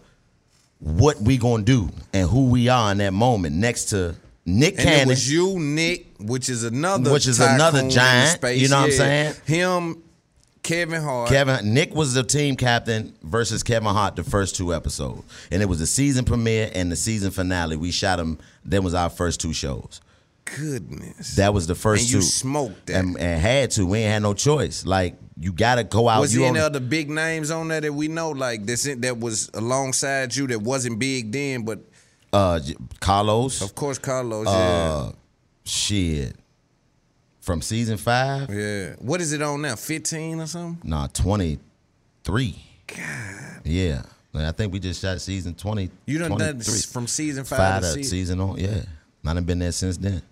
what 0.80 1.20
we 1.20 1.36
gonna 1.38 1.62
do 1.62 1.88
and 2.12 2.28
who 2.28 2.46
we 2.46 2.68
are 2.68 2.90
in 2.90 2.98
that 2.98 3.12
moment. 3.12 3.54
Next 3.54 3.84
to 3.90 4.16
Nick 4.44 4.74
And 4.78 4.82
Cannon, 4.82 5.02
it 5.02 5.10
was 5.10 5.30
you, 5.30 5.60
Nick, 5.60 6.11
which 6.22 6.48
is 6.48 6.64
another 6.64 7.12
Which 7.12 7.26
is 7.26 7.40
another 7.40 7.88
giant, 7.88 8.30
space. 8.36 8.60
you 8.60 8.68
know 8.68 8.78
what 8.78 8.84
I'm 8.86 8.90
saying? 8.92 9.34
Him, 9.46 10.02
Kevin 10.62 11.02
Hart. 11.02 11.28
Kevin 11.28 11.74
Nick 11.74 11.94
was 11.94 12.14
the 12.14 12.22
team 12.22 12.56
captain 12.56 13.14
versus 13.22 13.62
Kevin 13.62 13.88
Hart 13.92 14.14
the 14.16 14.22
first 14.24 14.54
two 14.56 14.72
episodes, 14.72 15.22
and 15.50 15.60
it 15.62 15.66
was 15.66 15.78
the 15.80 15.86
season 15.86 16.24
premiere 16.24 16.70
and 16.74 16.90
the 16.92 16.96
season 16.96 17.30
finale. 17.32 17.76
We 17.76 17.90
shot 17.90 18.16
them. 18.16 18.38
That 18.66 18.82
was 18.82 18.94
our 18.94 19.10
first 19.10 19.40
two 19.40 19.52
shows. 19.52 20.00
Goodness. 20.44 21.36
That 21.36 21.54
was 21.54 21.66
the 21.66 21.74
first 21.74 22.02
And 22.04 22.10
you 22.12 22.18
two. 22.18 22.24
smoked 22.24 22.86
that. 22.86 22.96
and, 22.96 23.18
and 23.18 23.40
had 23.40 23.70
to. 23.72 23.86
We 23.86 23.98
ain't 24.00 24.12
had 24.12 24.22
no 24.22 24.34
choice. 24.34 24.84
Like 24.84 25.14
you 25.38 25.52
got 25.52 25.76
to 25.76 25.84
go 25.84 26.08
out. 26.08 26.20
was 26.20 26.34
you 26.34 26.40
there 26.40 26.48
any 26.50 26.58
other 26.58 26.80
big 26.80 27.08
names 27.10 27.50
on 27.50 27.68
there 27.68 27.80
that 27.80 27.92
we 27.92 28.08
know, 28.08 28.30
like 28.30 28.66
this 28.66 28.84
that 28.98 29.18
was 29.18 29.50
alongside 29.54 30.34
you 30.34 30.46
that 30.48 30.60
wasn't 30.60 30.98
big 30.98 31.30
then, 31.32 31.62
but 31.64 31.80
uh, 32.32 32.60
Karlous. 33.00 33.62
of 33.62 33.74
course 33.74 33.98
Karlous. 33.98 34.46
Uh, 34.46 35.12
shit. 35.64 36.36
From 37.40 37.60
season 37.60 37.96
five, 37.96 38.48
yeah. 38.54 38.94
What 39.00 39.20
is 39.20 39.32
it 39.32 39.42
on 39.42 39.62
now? 39.62 39.74
15 39.74 40.40
or 40.40 40.46
something? 40.46 40.88
nah, 40.88 41.08
twenty 41.08 41.58
three. 42.22 42.62
God. 42.86 43.62
Yeah, 43.64 44.02
Like, 44.32 44.44
I 44.44 44.52
think 44.52 44.72
we 44.72 44.78
just 44.78 45.00
shot 45.02 45.20
season 45.20 45.54
twenty. 45.54 45.90
You 46.06 46.18
done 46.18 46.36
done 46.38 46.60
from 46.60 47.08
season 47.08 47.42
five, 47.44 47.58
five 47.58 47.80
to 47.82 47.88
season. 47.88 48.04
season 48.04 48.40
on. 48.40 48.58
Yeah, 48.58 48.82
I 49.26 49.34
done 49.34 49.42
been 49.44 49.58
there 49.58 49.72
since 49.72 49.96
then. 49.96 50.22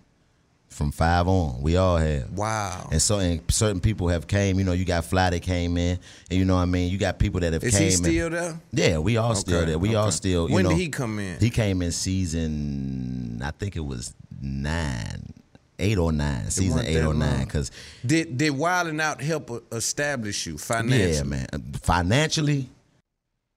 From 0.69 0.91
five 0.93 1.27
on, 1.27 1.61
we 1.61 1.75
all 1.75 1.97
have. 1.97 2.31
Wow. 2.31 2.87
And 2.93 3.01
so, 3.01 3.19
and 3.19 3.41
certain 3.51 3.81
people 3.81 4.07
have 4.07 4.25
came. 4.25 4.57
You 4.57 4.63
know, 4.63 4.71
you 4.71 4.85
got 4.85 5.03
Fly 5.03 5.31
that 5.31 5.41
came 5.41 5.75
in, 5.75 5.99
and 6.29 6.39
you 6.39 6.45
know 6.45 6.55
what 6.55 6.61
I 6.61 6.65
mean. 6.65 6.89
You 6.89 6.97
got 6.97 7.19
people 7.19 7.41
that 7.41 7.51
have 7.51 7.61
Is 7.61 7.73
came. 7.77 7.83
he 7.89 7.91
still 7.91 8.27
in. 8.27 8.31
there? 8.31 8.59
Yeah, 8.71 8.97
we 8.99 9.17
all 9.17 9.35
still 9.35 9.57
Okay, 9.57 9.65
there. 9.71 9.77
We 9.79 9.95
all 9.95 10.11
still. 10.11 10.47
You 10.47 10.55
When 10.55 10.63
know, 10.63 10.69
did 10.69 10.77
he 10.79 10.87
come 10.87 11.19
in? 11.19 11.39
He 11.41 11.49
came 11.49 11.81
in 11.81 11.91
season. 11.91 13.41
I 13.43 13.51
think 13.51 13.75
it 13.75 13.81
was 13.85 14.13
nine, 14.41 15.33
eight 15.79 15.97
or 15.97 16.11
nine. 16.11 16.49
Season 16.49 16.85
eight 16.85 17.03
or 17.03 17.13
nine. 17.13 17.45
Because 17.45 17.71
Did 18.05 18.37
did 18.37 18.51
Wild 18.51 18.87
'N 18.87 18.99
Out 18.99 19.21
help 19.21 19.65
establish 19.71 20.45
you 20.45 20.57
financially? 20.57 21.13
yeah, 21.13 21.23
man. 21.23 21.47
Financially, 21.81 22.69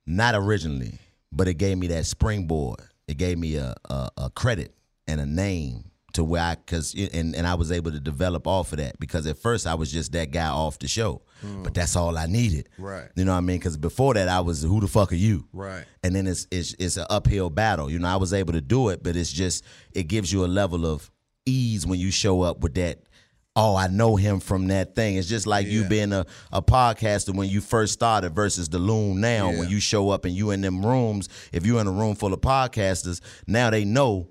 not 0.06 0.34
originally, 0.34 0.98
but 1.32 1.48
it 1.48 1.54
gave 1.54 1.78
me 1.78 1.86
that 1.88 2.06
springboard. 2.06 2.80
It 3.08 3.18
gave 3.18 3.38
me 3.38 3.56
a, 3.56 3.74
a, 3.90 4.08
a 4.16 4.30
credit 4.30 4.72
and 5.06 5.20
a 5.20 5.26
name 5.26 5.84
to 6.14 6.24
where 6.24 6.42
I 6.42 6.54
cause 6.54 6.94
and, 6.94 7.34
and 7.34 7.46
I 7.46 7.54
was 7.54 7.70
able 7.70 7.90
to 7.92 8.00
develop 8.00 8.46
off 8.46 8.72
of 8.72 8.78
that 8.78 8.98
because 8.98 9.26
at 9.26 9.36
first 9.36 9.66
I 9.66 9.74
was 9.74 9.92
just 9.92 10.12
that 10.12 10.30
guy 10.30 10.48
off 10.48 10.78
the 10.78 10.88
show. 10.88 11.22
Mm. 11.44 11.64
But 11.64 11.74
that's 11.74 11.96
all 11.96 12.16
I 12.16 12.26
needed. 12.26 12.68
Right. 12.78 13.08
You 13.16 13.24
know 13.24 13.32
what 13.32 13.38
I 13.38 13.42
mean? 13.42 13.58
Because 13.58 13.76
before 13.76 14.14
that 14.14 14.28
I 14.28 14.40
was 14.40 14.62
who 14.62 14.80
the 14.80 14.88
fuck 14.88 15.12
are 15.12 15.16
you? 15.16 15.46
Right. 15.52 15.84
And 16.02 16.14
then 16.14 16.26
it's 16.26 16.46
it's 16.50 16.74
it's 16.78 16.96
an 16.96 17.06
uphill 17.10 17.50
battle. 17.50 17.90
You 17.90 17.98
know, 17.98 18.08
I 18.08 18.16
was 18.16 18.32
able 18.32 18.52
to 18.54 18.60
do 18.60 18.88
it, 18.88 19.02
but 19.02 19.16
it's 19.16 19.32
just 19.32 19.64
it 19.92 20.04
gives 20.04 20.32
you 20.32 20.44
a 20.44 20.46
level 20.46 20.86
of 20.86 21.10
ease 21.46 21.86
when 21.86 21.98
you 21.98 22.10
show 22.10 22.42
up 22.42 22.60
with 22.60 22.74
that. 22.74 23.00
Oh, 23.56 23.76
I 23.76 23.86
know 23.86 24.16
him 24.16 24.40
from 24.40 24.66
that 24.68 24.96
thing. 24.96 25.16
It's 25.16 25.28
just 25.28 25.46
like 25.46 25.68
you 25.68 25.84
being 25.84 26.12
a, 26.12 26.26
a 26.52 26.60
podcaster 26.60 27.32
when 27.32 27.48
you 27.48 27.60
first 27.60 27.92
started 27.92 28.34
versus 28.34 28.68
the 28.68 28.80
loon 28.80 29.20
now. 29.20 29.48
When 29.48 29.68
you 29.68 29.78
show 29.78 30.10
up 30.10 30.24
and 30.24 30.34
you 30.34 30.50
in 30.50 30.60
them 30.60 30.84
rooms, 30.84 31.28
if 31.52 31.64
you're 31.64 31.80
in 31.80 31.86
a 31.86 31.92
room 31.92 32.16
full 32.16 32.34
of 32.34 32.40
podcasters, 32.40 33.20
now 33.46 33.70
they 33.70 33.84
know 33.84 34.28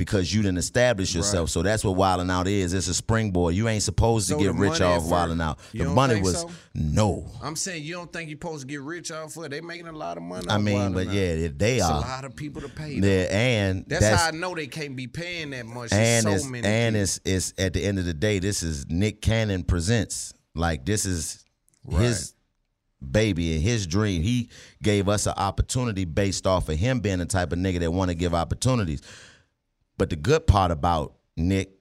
because 0.00 0.32
you 0.32 0.40
didn't 0.40 0.56
establish 0.56 1.14
yourself. 1.14 1.50
So 1.50 1.60
that's 1.60 1.84
what 1.84 1.94
Wild 1.94 2.22
'N 2.22 2.30
Out 2.30 2.48
is. 2.48 2.72
It's 2.72 2.88
a 2.88 2.94
springboard. 2.94 3.54
You 3.54 3.68
ain't 3.68 3.82
supposed 3.82 4.28
So 4.28 4.38
to 4.38 4.42
get 4.42 4.54
rich 4.54 4.80
off 4.80 5.04
Wild 5.04 5.32
'N 5.32 5.42
Out. 5.42 5.58
The 5.74 5.84
money 5.84 6.22
was 6.22 6.40
so? 6.40 6.50
no. 6.74 7.30
I'm 7.42 7.54
saying 7.54 7.84
you 7.84 7.92
don't 7.92 8.10
think 8.10 8.30
you're 8.30 8.38
supposed 8.38 8.62
to 8.62 8.66
get 8.66 8.80
rich 8.80 9.12
off 9.12 9.36
of 9.36 9.44
it. 9.44 9.50
They 9.50 9.60
making 9.60 9.88
a 9.88 9.92
lot 9.92 10.16
of 10.16 10.22
money. 10.22 10.46
I 10.48 10.56
mean, 10.56 10.94
but 10.94 11.08
and 11.08 11.12
yeah, 11.12 11.46
Out. 11.48 11.58
they 11.58 11.76
It's 11.76 11.84
are. 11.84 11.98
a 11.98 12.00
lot 12.00 12.24
of 12.24 12.34
people 12.34 12.62
to 12.62 12.68
pay. 12.70 12.94
Yeah, 12.94 13.26
and 13.30 13.84
That's, 13.86 14.00
that's 14.00 14.22
how 14.22 14.28
I 14.28 14.30
know 14.30 14.54
they 14.54 14.68
can't 14.68 14.96
be 14.96 15.06
paying 15.06 15.50
that 15.50 15.66
much. 15.66 15.92
and 15.92 16.26
it's 16.26 16.44
so 16.44 16.48
many. 16.50 16.66
and 16.66 16.94
people. 16.94 17.02
it's 17.02 17.20
it's 17.26 17.52
at 17.58 17.74
the 17.74 17.84
end 17.84 17.98
of 17.98 18.06
the 18.06 18.14
day, 18.14 18.38
this 18.38 18.62
is 18.62 18.86
Nick 18.88 19.20
Cannon 19.20 19.64
presents. 19.64 20.32
Like 20.54 20.86
this 20.86 21.04
is 21.04 21.44
his 21.90 22.32
baby 23.12 23.54
and 23.54 23.62
his 23.62 23.86
dream. 23.86 24.22
He 24.22 24.48
gave 24.82 25.10
us 25.10 25.26
an 25.26 25.34
opportunity 25.36 26.06
based 26.06 26.46
off 26.46 26.68
of 26.70 26.78
him 26.78 27.00
being 27.00 27.18
the 27.18 27.26
type 27.26 27.52
of 27.52 27.58
nigga 27.58 27.80
that 27.80 27.92
want 27.92 28.10
to 28.10 28.14
give 28.14 28.34
opportunities. 28.34 29.02
But 30.00 30.08
the 30.08 30.16
good 30.16 30.46
part 30.46 30.70
about 30.70 31.16
Nick 31.36 31.72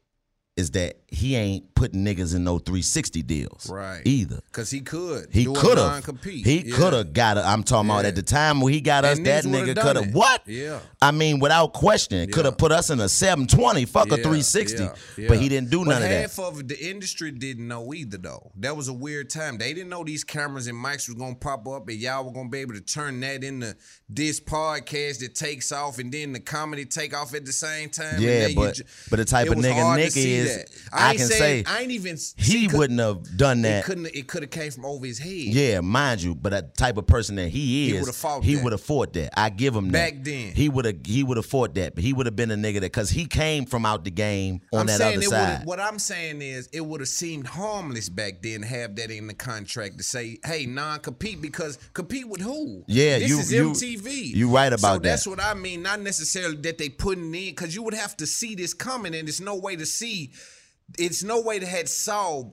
is 0.58 0.72
that 0.72 0.98
he 1.12 1.36
ain't 1.36 1.74
putting 1.76 2.04
niggas 2.06 2.36
in 2.36 2.44
no 2.44 2.60
360 2.60 3.22
deals. 3.24 3.70
Right. 3.70 4.02
Either. 4.06 4.42
Cause 4.52 4.70
he 4.70 4.82
could. 4.82 5.28
He 5.32 5.46
could 5.46 5.78
have. 5.78 6.06
He 6.24 6.64
Yeah. 6.68 6.76
could 6.76 6.94
have 6.94 7.14
got. 7.14 7.38
A, 7.38 7.46
I'm 7.46 7.64
talking 7.64 7.90
about 7.90 8.06
at 8.06 8.16
the 8.16 8.22
time 8.22 8.62
when 8.62 8.74
he 8.74 8.82
got 8.82 9.06
us. 9.06 9.18
And 9.18 9.26
That 9.26 9.44
nigga 9.46 9.80
could 9.82 9.96
have. 9.96 10.14
What? 10.14 10.42
Yeah. 10.46 10.80
I 11.02 11.12
mean, 11.12 11.40
without 11.40 11.74
question, 11.74 12.30
could 12.32 12.46
have 12.46 12.58
put 12.58 12.72
us 12.72 12.90
in 12.90 13.00
a 13.00 13.08
720, 13.10 13.86
fuck 13.86 14.08
a 14.08 14.16
360. 14.18 14.84
yeah, 14.84 14.94
yeah. 15.18 15.28
But 15.28 15.40
he 15.40 15.48
didn't 15.50 15.70
do 15.70 15.80
But 15.86 15.92
none 15.92 16.04
of 16.04 16.10
that. 16.10 16.22
half 16.22 16.40
of 16.40 16.68
the 16.68 16.78
industry 16.90 17.32
didn't 17.32 17.68
know 17.68 17.94
either, 17.94 18.18
though. 18.18 18.52
That 18.58 18.76
was 18.76 18.88
a 18.88 18.94
weird 18.94 19.30
time. 19.30 19.58
They 19.58 19.74
didn't 19.74 19.90
know 19.90 20.04
these 20.04 20.24
cameras 20.24 20.68
and 20.68 20.78
mics 20.78 21.08
was 21.08 21.16
gonna 21.18 21.36
pop 21.36 21.68
up, 21.68 21.88
and 21.88 21.98
y'all 21.98 22.24
were 22.26 22.32
gonna 22.32 22.50
be 22.50 22.60
able 22.60 22.74
to 22.74 22.82
turn 22.82 23.20
that 23.22 23.44
into 23.44 23.76
this 24.10 24.40
podcast 24.40 25.20
that 25.20 25.36
takes 25.36 25.72
off, 25.72 25.98
and 26.00 26.12
then 26.12 26.34
the 26.34 26.40
comedy 26.40 26.86
take 26.86 27.16
off 27.16 27.34
at 27.34 27.46
the 27.46 27.54
same 27.54 27.90
time. 27.90 28.22
Yeah, 28.22 28.48
you 28.48 28.56
but 28.56 28.82
but 29.10 29.18
the 29.18 29.26
type 29.26 29.48
of 29.50 29.56
nigga 29.58 29.96
Nick 29.96 30.16
is, 30.18 30.66
that. 31.00 31.10
I, 31.10 31.16
can 31.16 31.28
saying- 31.28 31.66
say 31.66 31.72
I 31.72 31.82
ain't 31.82 31.92
even 31.92 32.18
he 32.38 32.68
wouldn't 32.68 33.00
have 33.00 33.38
done 33.38 33.60
It 33.60 33.64
that. 33.64 33.84
couldn't. 33.86 34.06
It 34.08 34.28
could 34.28 34.44
have 34.44 34.52
came 34.52 34.72
from 34.72 34.86
over 34.86 35.06
his 35.06 35.20
head. 35.20 35.32
Yeah, 35.32 35.82
mind 35.82 36.22
you, 36.22 36.36
but 36.36 36.52
that 36.52 36.76
type 36.78 36.98
of 36.98 37.08
person 37.08 37.36
that 37.36 37.50
he 37.50 37.96
is, 37.96 38.16
fought 38.18 38.44
he 38.44 38.56
would 38.58 38.72
have 38.72 38.82
fought 38.82 39.14
that. 39.14 39.38
I 39.40 39.50
give 39.50 39.76
him 39.76 39.90
that. 39.92 40.14
Back 40.14 40.24
then. 40.24 40.54
he 40.54 40.70
would 40.70 40.86
have 40.86 40.98
he 41.06 41.24
would 41.24 41.38
have 41.38 41.46
fought 41.46 41.74
that, 41.76 41.96
but 41.96 42.04
he 42.04 42.14
would 42.14 42.26
have 42.26 42.36
been 42.36 42.52
a 42.52 42.56
nigga 42.56 42.76
that 42.76 42.82
because 42.82 43.10
he 43.10 43.26
came 43.26 43.66
from 43.66 43.86
out 43.86 44.04
the 44.04 44.12
game 44.12 44.62
on 44.74 44.82
I'm 44.82 44.86
that 44.88 45.02
other 45.02 45.18
it 45.18 45.24
side. 45.24 45.66
What 45.66 45.80
I'm 45.80 46.00
saying 46.00 46.42
is, 46.42 46.68
it 46.74 46.82
would 46.82 47.02
have 47.02 47.10
seemed 47.10 47.48
harmless 47.48 48.10
back 48.10 48.42
then 48.42 48.62
to 48.62 48.68
have 48.68 48.96
that 48.96 49.12
in 49.12 49.28
the 49.28 49.34
contract 49.34 49.98
to 49.98 50.04
say, 50.04 50.38
"Hey, 50.46 50.66
non-compete," 50.66 51.42
because 51.42 51.78
compete 51.94 52.28
with 52.28 52.42
who? 52.42 52.84
Yeah, 52.88 53.20
this 53.20 53.30
you- 53.30 53.40
is 53.40 53.52
you- 53.52 53.70
MTV. 53.72 54.36
you 54.36 54.50
right 54.50 54.68
about 54.68 54.80
so 54.80 54.88
about 54.90 55.04
That's 55.04 55.28
what 55.28 55.40
I 55.42 55.54
mean. 55.54 55.82
Not 55.82 56.02
necessarily 56.02 56.56
that 56.58 56.78
they 56.78 56.90
putting 56.90 57.26
in, 57.34 57.50
because 57.52 57.76
you 57.76 57.84
would 57.84 57.94
have 57.94 58.16
to 58.18 58.26
see 58.28 58.56
this 58.56 58.74
coming, 58.74 59.14
and 59.16 59.28
there's 59.28 59.42
no 59.42 59.56
way 59.56 59.76
to 59.76 59.86
see. 59.86 60.32
It's 60.98 61.24
no 61.24 61.42
way 61.42 61.60
to 61.60 61.66
had 61.66 61.88
saw 61.90 62.52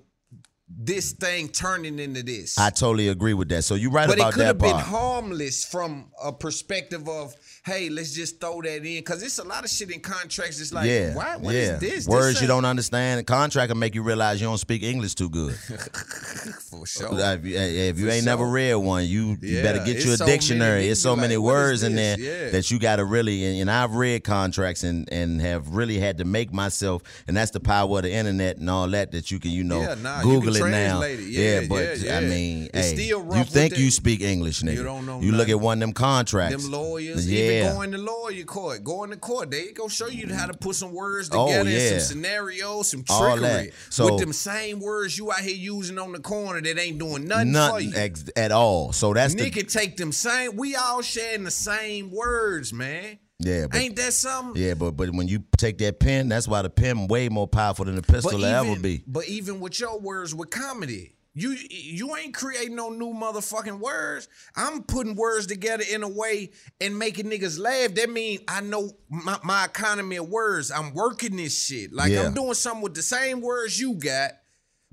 this 0.68 1.12
thing 1.12 1.49
turning 1.49 1.99
into 1.99 2.22
this. 2.22 2.59
I 2.59 2.70
totally 2.70 3.09
agree 3.09 3.34
with 3.34 3.49
that. 3.51 3.62
So 3.62 3.76
you're 3.76 3.91
right 3.91 4.05
about 4.05 4.14
it. 4.14 4.18
but 4.18 4.28
it 4.28 4.34
could 4.34 4.47
have 4.47 4.59
been 4.59 4.76
harmless 4.76 5.64
from 5.64 6.11
a 6.22 6.32
perspective 6.32 7.09
of, 7.09 7.34
hey, 7.67 7.89
let's 7.89 8.12
just 8.12 8.41
throw 8.41 8.62
that 8.62 8.77
in, 8.77 8.83
because 8.83 9.25
it's 9.25 9.39
a 9.39 9.45
lot 9.45 9.64
of 9.64 9.71
shit 9.71 9.91
in 9.91 9.99
contracts. 9.99 10.61
It's 10.61 10.73
like, 10.73 10.89
yeah, 10.89 11.14
why? 11.14 11.37
What 11.37 11.53
is 11.53 11.69
yeah. 11.69 11.77
this? 11.77 12.07
This 12.07 12.07
Words 12.07 12.41
you 12.41 12.47
don't 12.47 12.64
understand. 12.64 13.19
The 13.19 13.25
contract 13.25 13.71
will 13.71 13.77
make 13.77 13.97
you 13.97 14.03
realize 14.03 14.41
you 14.41 14.47
don't 14.47 14.59
speak 14.59 14.85
English 14.85 15.17
too 15.17 15.29
good. 15.29 15.55
For 16.71 16.87
sure. 16.87 17.09
If 17.12 17.45
you, 17.45 17.57
if 17.59 17.99
you 17.99 18.09
ain't 18.09 18.25
never 18.25 18.47
read 18.47 18.75
one, 18.75 19.05
you, 19.05 19.37
you 19.41 19.62
better 19.62 19.85
get 19.85 20.05
you 20.05 20.12
a 20.12 20.17
so 20.17 20.27
dictionary. 20.27 20.85
you 20.85 20.93
It's 20.93 21.03
so 21.03 21.12
like, 21.14 21.23
many 21.23 21.37
words 21.37 21.83
in 21.83 21.97
there? 21.97 22.19
Yeah. 22.19 22.51
that 22.51 22.71
you 22.71 22.79
got 22.79 22.97
to 22.97 23.05
really. 23.05 23.45
And, 23.45 23.62
and 23.62 23.71
I've 23.71 23.95
read 23.95 24.23
contracts 24.23 24.85
and 24.85 25.12
and 25.12 25.41
have 25.41 25.71
really 25.71 25.99
had 25.99 26.19
to 26.19 26.25
make 26.25 26.53
myself. 26.53 27.03
And 27.27 27.37
that's 27.37 27.51
the 27.51 27.61
power 27.61 27.99
of 27.99 28.05
the 28.05 28.12
internet 28.12 28.59
and 28.59 28.71
all 28.71 28.89
that 28.89 29.11
that 29.11 29.33
you 29.33 29.41
can 29.41 29.51
you 29.51 29.64
know 29.64 29.81
Yeah, 29.81 29.95
nah, 29.95 30.23
Google 30.23 30.55
it 30.55 30.71
now. 30.71 31.03
it. 31.03 31.21
Yeah, 31.21 31.62
but 31.69 31.99
yeah, 31.99 32.19
I 32.19 32.21
mean, 32.21 32.69
It's 32.73 32.93
hey, 32.93 33.07
you 33.09 33.45
think 33.45 33.77
you 33.77 33.91
speak 33.91 34.21
English, 34.21 34.62
nigga? 34.62 34.75
You 34.75 34.85
don't 34.85 35.07
know 35.07 35.21
You 35.21 35.33
look 35.33 35.49
at 35.49 35.59
one 35.59 35.79
of 35.79 35.81
them 35.81 35.93
contracts. 35.93 36.62
Them 36.62 36.73
lawyers, 36.73 37.29
yeah. 37.31 37.55
Even 37.61 37.74
going 37.74 37.92
to 37.92 37.98
lawyer 37.98 38.44
court, 38.44 38.84
going 38.84 39.11
to 39.11 39.16
court, 39.16 39.50
they 39.50 39.72
go 39.72 39.88
show 39.88 40.07
you 40.09 40.32
how 40.34 40.46
to 40.46 40.54
put 40.54 40.76
some 40.76 40.92
words 40.92 41.28
Oh, 41.32 41.46
together, 41.46 41.70
yeah. 41.70 41.90
some 41.98 42.16
scenarios, 42.16 42.88
some 42.90 43.04
All 43.09 43.36
trickery. 43.38 43.72
So- 43.90 44.04
with 44.07 44.20
them 44.20 44.32
same 44.32 44.80
words 44.80 45.16
you 45.18 45.30
out 45.32 45.40
here 45.40 45.54
using 45.57 45.98
on 45.98 46.12
the 46.12 46.20
corner 46.20 46.61
that 46.61 46.78
ain't 46.78 46.98
doing 46.98 47.24
nothing, 47.26 47.54
for 47.54 47.80
you. 47.80 47.92
ex- 47.94 48.24
at 48.36 48.52
all. 48.52 48.92
So 48.92 49.12
that's 49.14 49.34
Nick 49.34 49.54
the 49.54 49.61
can 49.61 49.68
take 49.68 49.96
them 49.96 50.12
same. 50.12 50.57
We 50.57 50.74
all 50.76 51.02
sharing 51.02 51.44
the 51.44 51.50
same 51.50 52.11
words, 52.11 52.72
man. 52.72 53.18
yeah. 53.38 53.66
But, 53.70 53.80
Ain't 53.80 53.96
that 53.96 54.12
something? 54.12 54.61
Yeah, 54.62 54.74
but 54.74 54.92
but 54.92 55.11
when 55.11 55.28
you 55.28 55.44
take 55.57 55.78
that 55.78 55.98
pen, 56.00 56.28
that's 56.28 56.48
why 56.48 56.62
the 56.62 56.70
pen 56.70 57.07
way 57.09 57.28
more 57.28 57.46
powerful 57.48 57.84
than 57.84 57.96
the 57.96 58.02
pistol 58.02 58.32
will 58.38 58.44
ever 58.44 58.76
be. 58.78 59.02
But 59.07 59.26
even 59.28 59.61
with 59.61 59.78
your 59.80 59.98
words 59.98 60.34
with 60.34 60.50
comedy, 60.50 61.16
you 61.39 61.55
you 61.68 62.16
ain't 62.16 62.34
creating 62.34 62.76
no 62.76 62.89
new 62.89 63.12
motherfucking 63.12 63.78
words. 63.78 64.26
I'm 64.57 64.82
putting 64.82 65.14
words 65.16 65.47
together 65.47 65.84
in 65.89 66.03
a 66.03 66.09
way 66.09 66.53
and 66.80 66.99
making 66.99 67.26
niggas 67.26 67.59
laugh. 67.59 67.95
That 67.95 68.09
mean 68.09 68.41
I 68.49 68.62
know 68.62 68.91
my, 69.11 69.39
my 69.45 69.66
economy 69.66 70.16
of 70.16 70.30
words. 70.30 70.70
I'm 70.70 70.95
working 70.95 71.37
this 71.37 71.66
shit. 71.66 71.93
Like 71.93 72.11
Yeah. 72.11 72.22
I'm 72.22 72.32
doing 72.32 72.55
something 72.55 72.82
with 72.82 72.95
the 72.95 73.03
same 73.03 73.43
words 73.43 73.78
you 73.78 73.95
got, 73.95 74.30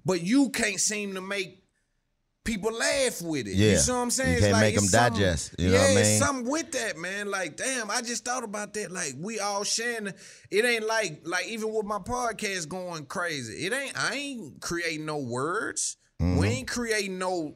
but 0.03 0.21
you 0.21 0.49
can't 0.49 0.81
seem 0.81 1.13
to 1.13 1.21
make 1.21 1.63
people 2.43 2.73
laugh 2.73 3.21
with 3.21 3.47
it. 3.47 3.55
Yeah. 3.55 3.71
You 3.71 3.77
see 3.77 3.91
what 3.93 3.97
I'm 3.99 4.11
saying? 4.11 4.33
You 4.33 4.39
can't 4.41 4.51
like 4.51 4.61
make 4.61 4.75
it's 4.75 4.91
them 4.91 5.11
digest. 5.11 5.55
You 5.57 5.69
know 5.69 5.75
yeah, 5.75 5.79
what 5.79 5.87
I 5.87 5.99
it's 6.01 6.09
mean? 6.09 6.19
something 6.19 6.51
with 6.51 6.71
that, 6.73 6.97
man. 6.97 7.31
Like, 7.31 7.55
damn, 7.55 7.89
I 7.89 8.01
just 8.01 8.25
thought 8.25 8.43
about 8.43 8.73
that. 8.73 8.91
Like, 8.91 9.13
we 9.17 9.39
all 9.39 9.63
sharing. 9.63 10.07
It 10.51 10.65
ain't 10.65 10.85
like, 10.85 11.21
like 11.23 11.47
even 11.47 11.73
with 11.73 11.85
my 11.85 11.99
podcast 11.99 12.67
going 12.67 13.05
crazy. 13.05 13.65
It 13.65 13.71
ain't. 13.71 13.97
I 13.97 14.13
ain't 14.13 14.59
creating 14.59 15.05
no 15.05 15.19
words. 15.19 15.95
Mm-hmm. 16.21 16.37
We 16.37 16.47
ain't 16.47 16.67
creating 16.67 17.17
no. 17.19 17.55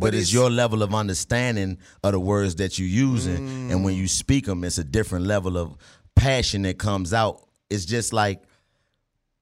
but, 0.00 0.14
it's, 0.14 0.32
your 0.32 0.50
level 0.50 0.82
of 0.82 0.94
understanding 0.94 1.78
of 2.02 2.12
the 2.12 2.20
words 2.20 2.56
that 2.56 2.78
you're 2.78 2.88
using, 2.88 3.70
and 3.70 3.84
when 3.84 3.94
you 3.94 4.08
speak 4.08 4.46
them, 4.46 4.64
it's 4.64 4.78
a 4.78 4.84
different 4.84 5.26
level 5.26 5.56
of 5.56 5.76
passion 6.14 6.62
that 6.62 6.78
comes 6.78 7.12
out. 7.14 7.42
It's 7.70 7.84
just 7.84 8.12
like, 8.12 8.42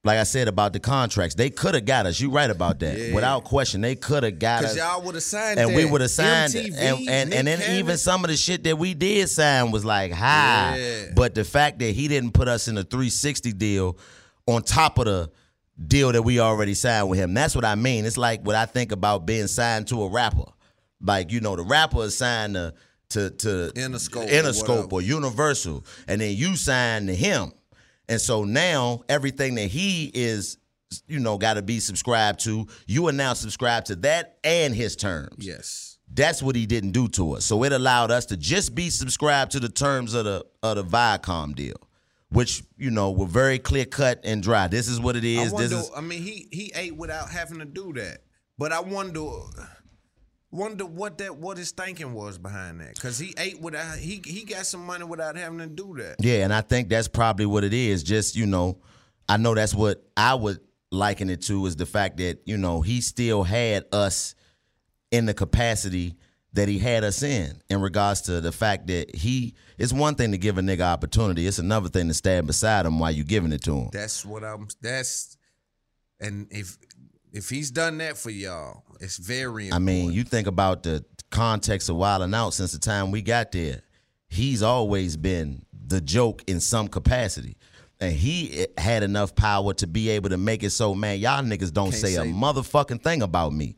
like 0.03 0.19
I 0.19 0.23
said 0.23 0.47
about 0.47 0.71
the 0.73 0.79
contracts, 0.79 1.33
they 1.33 1.49
could 1.49 1.73
have 1.73 1.85
got 1.85 2.05
us. 2.05 2.19
You 2.19 2.29
right 2.29 2.49
about 2.49 2.79
that, 2.81 2.95
Yeah. 2.95 3.15
without 3.15 3.43
question. 3.43 3.81
They 3.81 3.95
could 3.95 4.21
have 4.21 4.37
got 4.37 4.63
us. 4.63 4.77
y'all 4.77 5.01
would 5.01 5.15
have 5.15 5.23
signed 5.23 5.59
and 5.59 5.75
we 5.75 5.83
would 5.83 6.01
have 6.01 6.11
signed 6.11 6.53
it. 6.53 6.73
MTV, 6.73 6.77
And 6.77 7.09
and, 7.09 7.33
and 7.33 7.47
then 7.47 7.79
even 7.79 7.97
some 7.97 8.23
of 8.23 8.29
the 8.29 8.37
shit 8.37 8.63
that 8.65 8.77
we 8.77 8.93
did 8.93 9.29
sign 9.29 9.71
was 9.71 9.83
like 9.83 10.11
high. 10.11 10.77
Yeah. 10.77 11.11
But 11.15 11.33
the 11.33 11.43
fact 11.43 11.79
that 11.79 11.91
he 11.95 12.07
didn't 12.07 12.31
put 12.33 12.47
us 12.47 12.67
in 12.67 12.77
a 12.77 12.83
360 12.83 13.51
deal 13.53 13.97
on 14.45 14.61
top 14.61 14.99
of 14.99 15.05
the 15.05 15.31
deal 15.87 16.11
that 16.11 16.21
we 16.21 16.39
already 16.39 16.73
signed 16.73 17.09
with 17.09 17.19
him. 17.19 17.33
That's 17.33 17.55
what 17.55 17.65
I 17.65 17.75
mean. 17.75 18.05
It's 18.05 18.17
like 18.17 18.41
what 18.41 18.55
I 18.55 18.65
think 18.65 18.91
about 18.91 19.25
being 19.25 19.47
signed 19.47 19.87
to 19.87 20.03
a 20.03 20.09
rapper. 20.09 20.45
Like, 21.01 21.31
you 21.31 21.41
know, 21.41 21.55
the 21.55 21.63
rapper 21.63 22.03
is 22.03 22.17
signed 22.17 22.55
to 22.55 22.73
to, 23.09 23.29
to 23.29 23.71
Interscope 23.75 24.25
or 24.25 24.27
Interscope 24.27 24.67
whatever. 24.67 24.95
or 24.95 25.01
Universal. 25.01 25.85
And 26.07 26.21
then 26.21 26.35
you 26.35 26.55
sign 26.55 27.07
to 27.07 27.15
him. 27.15 27.51
And 28.07 28.19
so 28.19 28.43
now 28.43 29.03
everything 29.09 29.55
that 29.55 29.67
he 29.67 30.11
is, 30.13 30.57
you 31.07 31.19
know, 31.19 31.37
got 31.37 31.55
to 31.55 31.61
be 31.61 31.79
subscribed 31.79 32.39
to, 32.41 32.67
you 32.87 33.07
are 33.07 33.11
now 33.11 33.33
subscribed 33.33 33.87
to 33.87 33.95
that 33.97 34.37
and 34.43 34.73
his 34.75 34.95
terms. 34.95 35.45
Yes. 35.45 35.97
That's 36.13 36.41
what 36.43 36.55
he 36.55 36.65
didn't 36.65 36.91
do 36.91 37.07
to 37.09 37.33
us. 37.33 37.45
So 37.45 37.63
it 37.63 37.73
allowed 37.73 38.11
us 38.11 38.27
to 38.27 38.37
just 38.37 38.75
be 38.75 38.89
subscribed 38.89 39.51
to 39.53 39.59
the 39.59 39.69
terms 39.69 40.13
of 40.13 40.25
the 40.25 40.45
of 40.61 40.75
the 40.75 40.83
Viacom 40.83 41.55
deal, 41.55 41.75
which 42.29 42.63
you 42.77 42.91
know 42.91 43.11
were 43.11 43.25
very 43.25 43.59
clear 43.59 43.85
cut 43.85 44.21
and 44.23 44.41
dry. 44.41 44.67
This 44.67 44.87
is 44.87 44.99
what 44.99 45.15
it 45.15 45.23
is. 45.23 45.51
I 45.51 45.53
wonder. 45.53 45.67
this 45.69 45.85
is 45.85 45.91
I 45.95 46.01
mean, 46.01 46.21
he 46.21 46.47
he 46.51 46.71
ate 46.75 46.95
without 46.95 47.29
having 47.29 47.59
to 47.59 47.65
do 47.65 47.93
that. 47.93 48.19
But 48.57 48.71
I 48.71 48.79
wonder, 48.79 49.25
wonder 50.49 50.85
what 50.85 51.17
that 51.17 51.37
what 51.37 51.57
his 51.57 51.71
thinking 51.71 52.13
was 52.13 52.37
behind 52.37 52.79
that. 52.81 52.97
Cause 52.99 53.19
he 53.19 53.33
ate 53.37 53.59
without 53.59 53.97
he 53.97 54.21
he 54.25 54.43
got 54.43 54.65
some 54.65 54.85
money 54.85 55.03
without 55.03 55.35
having 55.35 55.59
to 55.59 55.67
do 55.67 55.95
that. 55.97 56.17
yeah, 56.19 56.43
and 56.43 56.53
I 56.53 56.61
think 56.61 56.89
that's 56.89 57.07
probably 57.07 57.45
what 57.45 57.63
it 57.63 57.73
is. 57.73 58.03
Just 58.03 58.35
you 58.35 58.45
know, 58.45 58.79
I 59.27 59.37
know 59.37 59.53
that's 59.53 59.73
what 59.73 60.03
I 60.15 60.35
would 60.35 60.59
liken 60.91 61.29
it 61.29 61.41
to 61.43 61.65
is 61.65 61.75
the 61.75 61.85
fact 61.85 62.17
that 62.17 62.39
you 62.45 62.57
know 62.57 62.81
he 62.81 63.01
still 63.01 63.43
had 63.43 63.85
us 63.91 64.35
in 65.11 65.25
the 65.25 65.33
capacity 65.33 66.15
that 66.55 66.67
he 66.67 66.79
had 66.79 67.03
us 67.03 67.21
in 67.23 67.61
in 67.69 67.81
regards 67.81 68.21
to 68.21 68.41
the 68.41 68.51
fact 68.51 68.87
that 68.87 69.13
he 69.15 69.53
it's 69.77 69.93
one 69.93 70.15
thing 70.15 70.31
to 70.31 70.37
give 70.37 70.57
a 70.57 70.61
nigga 70.61 70.81
opportunity 70.81 71.45
it's 71.45 71.59
another 71.59 71.89
thing 71.89 72.07
to 72.07 72.13
stand 72.13 72.47
beside 72.47 72.85
him 72.85 72.97
while 72.99 73.11
you're 73.11 73.25
giving 73.25 73.53
it 73.53 73.61
to 73.63 73.75
him 73.75 73.89
That's 73.91 74.25
what 74.25 74.43
I'm. 74.43 74.67
That's 74.81 75.37
and 76.19 76.47
if 76.51 76.77
if 77.33 77.49
he's 77.49 77.69
done 77.69 77.97
that 77.97 78.17
for 78.17 78.29
y'all, 78.29 78.83
it's 79.01 79.17
very. 79.17 79.67
important. 79.67 79.73
i 79.73 79.79
mean 79.79 80.11
you 80.11 80.23
think 80.23 80.47
about 80.47 80.83
the 80.83 81.03
context 81.29 81.89
of 81.89 81.97
Wild 81.97 82.23
'N 82.23 82.33
Out 82.33 82.53
since 82.53 82.71
the 82.71 82.79
time 82.79 83.11
we 83.11 83.21
got 83.21 83.51
there 83.51 83.81
he's 84.29 84.63
always 84.63 85.17
been 85.17 85.65
the 85.87 86.01
joke 86.01 86.43
in 86.47 86.59
some 86.59 86.87
capacity 86.87 87.57
and 87.99 88.13
he 88.13 88.61
eh, 88.61 88.65
had 88.77 89.03
enough 89.03 89.35
power 89.35 89.73
to 89.73 89.87
be 89.87 90.09
able 90.09 90.29
to 90.29 90.37
make 90.37 90.63
it 90.63 90.71
so 90.71 90.95
man 90.95 91.19
y'all 91.19 91.43
niggas 91.43 91.73
don't 91.73 91.91
Can't 91.91 92.01
say, 92.01 92.15
a 92.15 92.23
motherfucking 92.23 93.01
thing 93.01 93.21
about 93.21 93.53
me 93.53 93.75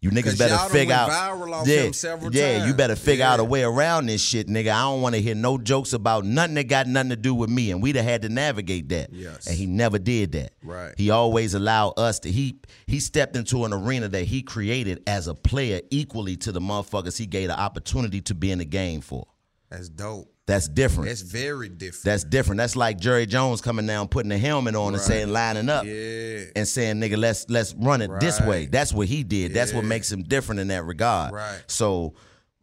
you 0.00 0.10
niggas 0.10 0.38
better 0.38 0.56
figure 0.72 0.94
out 0.94 1.10
viral 1.10 1.52
off 1.52 1.66
yeah, 1.66 1.82
him 1.82 1.92
several 1.92 2.32
yeah 2.32 2.64
you 2.66 2.72
better 2.74 2.94
figure 2.94 3.24
out 3.24 3.40
a 3.40 3.44
way 3.44 3.62
around 3.64 4.06
this 4.06 4.22
shit 4.22 4.46
nigga 4.46 4.70
i 4.70 4.82
don't 4.82 5.02
want 5.02 5.14
to 5.14 5.20
hear 5.20 5.34
no 5.34 5.58
jokes 5.58 5.92
about 5.92 6.24
nothing 6.24 6.54
that 6.54 6.64
got 6.68 6.86
nothing 6.86 7.10
to 7.10 7.16
do 7.16 7.34
with 7.34 7.50
me 7.50 7.70
and 7.72 7.82
we'd 7.82 7.96
have 7.96 8.04
had 8.04 8.22
to 8.22 8.28
navigate 8.28 8.88
that 8.90 9.12
Yes. 9.12 9.46
and 9.48 9.56
he 9.56 9.66
never 9.66 9.98
did 9.98 10.32
that 10.32 10.52
Right. 10.62 10.94
he 10.96 11.10
always 11.10 11.54
allowed 11.54 11.94
us 11.98 12.20
to 12.20 12.30
he 12.30 12.60
he 12.86 13.00
stepped 13.00 13.34
into 13.36 13.64
an 13.64 13.72
arena 13.72 14.08
that 14.08 14.24
he 14.24 14.42
created 14.42 15.02
as 15.06 15.26
a 15.26 15.34
player 15.34 15.80
equally 15.90 16.36
to 16.38 16.52
the 16.52 16.60
motherfuckers 16.60 17.18
he 17.18 17.26
gave 17.26 17.48
the 17.48 17.58
opportunity 17.58 18.20
to 18.22 18.34
be 18.34 18.52
in 18.52 18.58
the 18.58 18.64
game 18.64 19.00
for 19.00 19.26
That's 19.70 19.88
dope. 19.88 20.32
That's 20.48 20.66
different 20.66 21.08
That's 21.08 21.20
very 21.20 21.68
different. 21.68 22.04
that's 22.04 22.24
different. 22.24 22.58
That's 22.58 22.74
like 22.74 22.98
Jerry 22.98 23.26
Jones 23.26 23.60
coming 23.60 23.86
down, 23.86 24.08
putting 24.08 24.32
a 24.32 24.38
helmet 24.38 24.74
on 24.74 24.94
and 24.94 25.02
saying 25.02 25.28
lining 25.30 25.68
up 25.68 25.84
Yeah. 25.84 26.44
and 26.56 26.66
saying, 26.66 26.96
nigga, 26.96 27.16
let's 27.18 27.48
let's 27.48 27.74
run 27.74 28.02
it 28.02 28.10
this 28.18 28.40
way. 28.40 28.66
That's 28.66 28.92
what 28.92 29.06
he 29.08 29.22
did. 29.22 29.54
That's 29.54 29.72
what 29.72 29.84
makes 29.84 30.10
him 30.10 30.22
different 30.22 30.60
in 30.60 30.68
that 30.68 30.84
regard. 30.84 31.32
Right. 31.32 31.62
So 31.66 32.14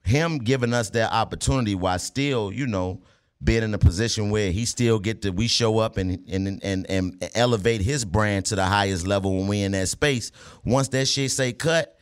him 0.03 0.39
giving 0.39 0.73
us 0.73 0.89
that 0.91 1.13
opportunity 1.13 1.75
while 1.75 1.97
still, 1.99 2.51
you 2.51 2.67
know, 2.67 3.01
being 3.43 3.63
in 3.63 3.73
a 3.73 3.77
position 3.77 4.29
where 4.31 4.51
he 4.51 4.65
still 4.65 4.97
get 4.97 5.21
to 5.21 5.29
we 5.29 5.47
show 5.47 5.77
up 5.77 5.97
and 5.97 6.27
and 6.27 6.59
and 6.63 6.89
and 6.89 7.29
elevate 7.35 7.81
his 7.81 8.03
brand 8.03 8.45
to 8.45 8.55
the 8.55 8.65
highest 8.65 9.05
level 9.05 9.35
when 9.37 9.47
we 9.47 9.61
in 9.61 9.73
that 9.73 9.87
space. 9.89 10.31
Once 10.63 10.87
that 10.89 11.07
shit 11.07 11.29
say 11.31 11.53
cut, 11.53 11.94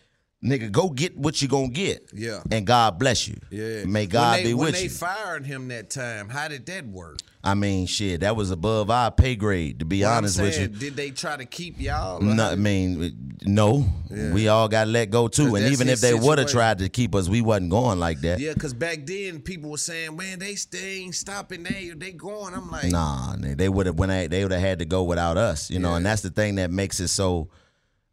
nigga, 0.43 0.71
go 0.71 0.89
get 0.89 1.17
what 1.17 1.41
you 1.41 1.47
gonna 1.47 1.69
get. 1.69 2.09
Yeah. 2.13 2.41
And 2.51 2.65
God 2.67 2.99
bless 2.99 3.27
you. 3.27 3.37
Yeah. 3.49 3.85
May 3.85 4.05
God 4.05 4.39
they, 4.39 4.43
be 4.43 4.53
with 4.53 4.69
you. 4.69 4.73
when 4.73 4.81
they 4.83 4.87
fired 4.87 5.45
him 5.45 5.67
that 5.69 5.89
time, 5.89 6.29
how 6.29 6.47
did 6.47 6.65
that 6.67 6.85
work? 6.87 7.19
I 7.45 7.55
mean, 7.55 7.87
shit, 7.87 8.21
that 8.21 8.37
was 8.37 8.51
above 8.51 8.89
our 8.89 9.11
pay 9.11 9.35
grade, 9.35 9.79
to 9.79 9.85
be 9.85 10.05
honest 10.05 10.41
with 10.41 10.57
you. 10.57 10.69
Did 10.69 10.95
they 10.95 11.11
try 11.11 11.35
to 11.35 11.43
keep 11.43 11.77
y'all? 11.77 12.21
No, 12.21 12.51
I 12.51 12.55
mean, 12.55 13.37
no. 13.43 13.85
We 14.09 14.47
all 14.47 14.69
got 14.69 14.87
let 14.87 15.09
go 15.09 15.27
too, 15.27 15.55
And 15.55 15.67
even 15.67 15.89
if 15.89 15.99
they 15.99 16.13
would 16.13 16.37
have 16.39 16.47
tried 16.47 16.77
to 16.79 16.87
keep 16.87 17.13
us, 17.15 17.27
we 17.27 17.41
wasn't 17.41 17.69
going 17.69 17.99
like 17.99 18.21
that. 18.21 18.39
Yeah, 18.39 18.53
because 18.53 18.73
back 18.73 19.05
then 19.05 19.41
people 19.41 19.71
were 19.71 19.77
saying, 19.77 20.15
"Man, 20.15 20.39
they 20.39 20.55
they 20.71 20.99
ain't 20.99 21.15
stopping. 21.15 21.63
They 21.63 21.91
they 21.95 22.11
going." 22.11 22.53
I'm 22.53 22.71
like, 22.71 22.91
Nah, 22.91 23.35
they- 23.37 23.69
would 23.69 23.87
have 23.87 23.97
when 23.97 24.09
they, 24.09 24.27
they 24.27 24.43
would 24.43 24.51
have 24.51 24.61
had 24.61 24.79
to 24.79 24.85
go 24.85 25.03
without 25.03 25.35
us, 25.35 25.69
you 25.69 25.79
know. 25.79 25.95
And 25.95 26.05
that's 26.05 26.21
the 26.21 26.29
thing 26.29 26.55
that 26.55 26.71
makes 26.71 26.99
it 26.99 27.07
so, 27.09 27.49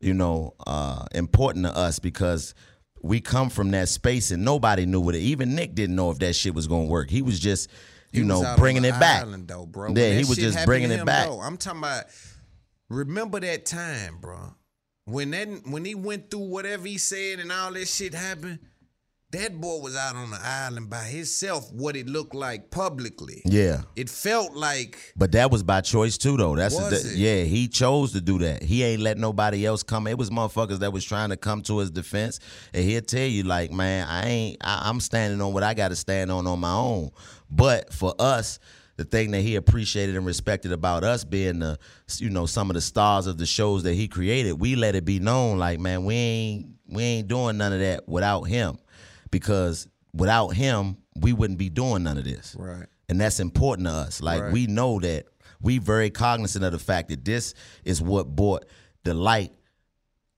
you 0.00 0.14
know, 0.14 0.54
uh, 0.66 1.04
important 1.14 1.66
to 1.66 1.76
us 1.76 1.98
because 1.98 2.54
we 3.02 3.20
come 3.20 3.50
from 3.50 3.70
that 3.70 3.88
space 3.88 4.30
and 4.30 4.44
nobody 4.44 4.86
knew 4.86 5.00
what 5.00 5.14
it. 5.14 5.20
Even 5.20 5.54
Nick 5.54 5.74
didn't 5.74 5.96
know 5.96 6.10
if 6.10 6.18
that 6.18 6.34
shit 6.34 6.54
was 6.54 6.66
gonna 6.66 6.84
work. 6.84 7.10
He 7.10 7.22
was 7.22 7.38
just, 7.38 7.70
you 8.12 8.24
know, 8.24 8.54
bringing 8.56 8.84
it 8.84 8.98
back. 8.98 9.22
Island, 9.22 9.48
though, 9.48 9.66
bro. 9.66 9.92
Yeah, 9.94 10.12
he 10.12 10.24
was 10.24 10.36
just 10.36 10.64
bringing 10.66 10.88
to 10.90 10.96
it 10.96 11.04
back. 11.06 11.26
though, 11.26 11.40
I'm 11.40 11.56
talking 11.56 11.80
about. 11.80 12.04
Remember 12.88 13.38
that 13.38 13.66
time, 13.66 14.18
bro. 14.20 14.54
When 15.04 15.30
that 15.30 15.48
when 15.64 15.84
he 15.84 15.94
went 15.94 16.30
through 16.30 16.48
whatever 16.48 16.86
he 16.86 16.98
said 16.98 17.38
and 17.38 17.52
all 17.52 17.72
that 17.72 17.86
shit 17.86 18.14
happened, 18.14 18.58
that 19.32 19.60
boy 19.60 19.78
was 19.78 19.94
out 19.96 20.16
on 20.16 20.30
the 20.30 20.38
island 20.42 20.90
by 20.90 21.04
himself. 21.04 21.72
What 21.72 21.94
it 21.96 22.08
looked 22.08 22.34
like 22.34 22.70
publicly. 22.70 23.42
Yeah. 23.44 23.82
It 23.94 24.10
felt 24.10 24.54
like 24.54 25.12
But 25.16 25.32
that 25.32 25.50
was 25.52 25.62
by 25.62 25.82
choice 25.82 26.18
too, 26.18 26.36
though. 26.36 26.56
That's 26.56 26.74
Was 26.74 27.04
the- 27.04 27.10
it? 27.12 27.16
yeah. 27.16 27.44
He 27.44 27.68
chose 27.68 28.12
to 28.12 28.20
do 28.20 28.38
that. 28.40 28.62
He 28.62 28.82
ain't 28.82 29.02
let 29.02 29.18
nobody 29.18 29.64
else 29.64 29.82
come. 29.84 30.06
It 30.08 30.18
was 30.18 30.30
motherfuckers 30.30 30.80
that 30.80 30.92
was 30.92 31.04
trying 31.04 31.28
to 31.30 31.36
come 31.36 31.62
to 31.62 31.78
his 31.78 31.90
defense, 31.90 32.40
and 32.74 32.84
he'll 32.84 33.02
tell 33.02 33.26
you 33.26 33.44
like, 33.44 33.70
man, 33.70 34.06
I 34.08 34.26
ain't. 34.26 34.56
I, 34.62 34.82
I'm 34.88 34.98
standing 35.00 35.40
on 35.40 35.52
what 35.52 35.62
I 35.62 35.74
got 35.74 35.88
to 35.88 35.96
stand 35.96 36.32
on 36.32 36.46
on 36.48 36.58
my 36.58 36.72
own. 36.72 37.10
But 37.50 37.92
for 37.92 38.14
us, 38.18 38.58
the 38.96 39.04
thing 39.04 39.30
that 39.30 39.40
he 39.40 39.54
appreciated 39.56 40.16
and 40.16 40.26
respected 40.26 40.72
about 40.72 41.04
us 41.04 41.24
being 41.24 41.60
the, 41.60 41.78
you 42.18 42.28
know, 42.30 42.46
some 42.46 42.68
of 42.68 42.74
the 42.74 42.80
stars 42.82 43.26
of 43.26 43.38
the 43.38 43.46
shows 43.46 43.82
that 43.84 43.94
he 43.94 44.08
created, 44.08 44.54
we 44.60 44.74
let 44.76 44.94
it 44.94 45.04
be 45.04 45.18
known 45.20 45.56
like, 45.58 45.78
man, 45.80 46.04
we 46.04 46.14
ain't 46.14 46.66
we 46.88 47.02
ain't 47.04 47.28
doing 47.28 47.56
none 47.56 47.72
of 47.72 47.78
that 47.78 48.08
without 48.08 48.42
him, 48.42 48.76
because 49.30 49.88
without 50.12 50.48
him, 50.48 50.96
we 51.16 51.32
wouldn't 51.32 51.58
be 51.58 51.68
doing 51.68 52.02
none 52.02 52.18
of 52.18 52.24
this 52.24 52.56
right. 52.58 52.86
and 53.08 53.20
that's 53.20 53.40
important 53.40 53.86
to 53.88 53.92
us. 53.92 54.20
Like 54.22 54.42
Right. 54.42 54.52
we 54.52 54.66
know 54.66 54.98
that 55.00 55.26
we 55.60 55.78
very 55.78 56.10
cognizant 56.10 56.64
of 56.64 56.72
the 56.72 56.78
fact 56.78 57.08
that 57.10 57.24
this 57.24 57.54
is 57.84 58.00
what 58.00 58.34
brought 58.34 58.64
the 59.04 59.14
light 59.14 59.52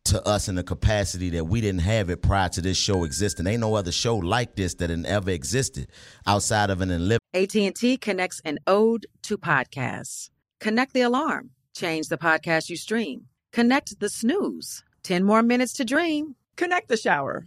to 0.04 0.26
us 0.26 0.48
in 0.48 0.56
the 0.56 0.64
capacity 0.64 1.30
that 1.30 1.44
we 1.44 1.60
didn't 1.60 1.82
have 1.82 2.10
it 2.10 2.22
prior 2.22 2.48
to 2.48 2.60
this 2.60 2.76
show 2.76 3.04
existing. 3.04 3.46
Ain't 3.46 3.60
no 3.60 3.74
other 3.76 3.92
show 3.92 4.16
like 4.16 4.56
this 4.56 4.74
that 4.74 4.90
had 4.90 5.06
ever 5.06 5.30
existed 5.30 5.88
outside 6.26 6.70
of 6.70 6.80
an 6.80 6.90
unlimited. 6.90 7.20
AT&T 7.34 7.98
connects 7.98 8.40
an 8.44 8.58
ode 8.66 9.06
to 9.22 9.38
podcasts. 9.38 10.28
Connect 10.58 10.92
the 10.92 11.02
alarm. 11.02 11.50
Change 11.74 12.08
the 12.08 12.18
podcast 12.18 12.68
you 12.68 12.76
stream. 12.76 13.26
Connect 13.52 14.00
the 14.00 14.08
snooze. 14.08 14.82
10 15.04 15.22
more 15.22 15.42
minutes 15.42 15.72
to 15.74 15.84
dream. 15.84 16.34
Connect 16.56 16.88
the 16.88 16.96
shower. 16.96 17.46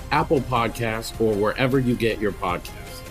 Apple 0.11 0.41
Podcasts, 0.41 1.19
or 1.19 1.33
wherever 1.33 1.79
you 1.79 1.95
get 1.95 2.19
your 2.19 2.31
podcasts. 2.31 3.01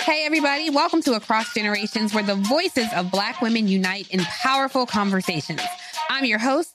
Hey, 0.00 0.24
everybody, 0.26 0.70
welcome 0.70 1.02
to 1.02 1.14
Across 1.14 1.54
Generations, 1.54 2.12
where 2.12 2.24
the 2.24 2.34
voices 2.34 2.88
of 2.96 3.10
Black 3.12 3.40
women 3.40 3.68
unite 3.68 4.08
in 4.10 4.20
powerful 4.20 4.84
conversations. 4.84 5.60
I'm 6.08 6.24
your 6.24 6.38
host, 6.40 6.74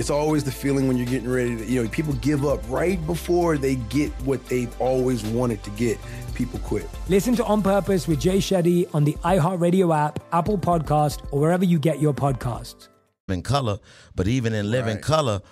It's 0.00 0.08
always 0.08 0.44
the 0.44 0.50
feeling 0.50 0.88
when 0.88 0.96
you're 0.96 1.04
getting 1.04 1.28
ready 1.28 1.58
to, 1.58 1.64
you 1.66 1.82
know, 1.82 1.88
people 1.90 2.14
give 2.14 2.46
up 2.46 2.62
right 2.70 2.98
before 3.06 3.58
they 3.58 3.74
get 3.74 4.10
what 4.22 4.42
they've 4.46 4.74
always 4.80 5.22
wanted 5.22 5.62
to 5.64 5.70
get. 5.72 5.98
People 6.34 6.58
quit. 6.60 6.88
Listen 7.10 7.36
to 7.36 7.44
On 7.44 7.60
Purpose 7.60 8.08
with 8.08 8.18
Jay 8.18 8.38
Shetty 8.38 8.88
on 8.94 9.04
the 9.04 9.12
iHeartRadio 9.24 9.94
app, 9.94 10.18
Apple 10.32 10.56
Podcast, 10.56 11.20
or 11.32 11.40
wherever 11.40 11.66
you 11.66 11.78
get 11.78 12.00
your 12.00 12.14
podcasts. 12.14 12.88
in 13.28 13.42
color, 13.42 13.78
but 14.14 14.26
even 14.26 14.54
in 14.54 14.70
living 14.70 15.00
color 15.00 15.42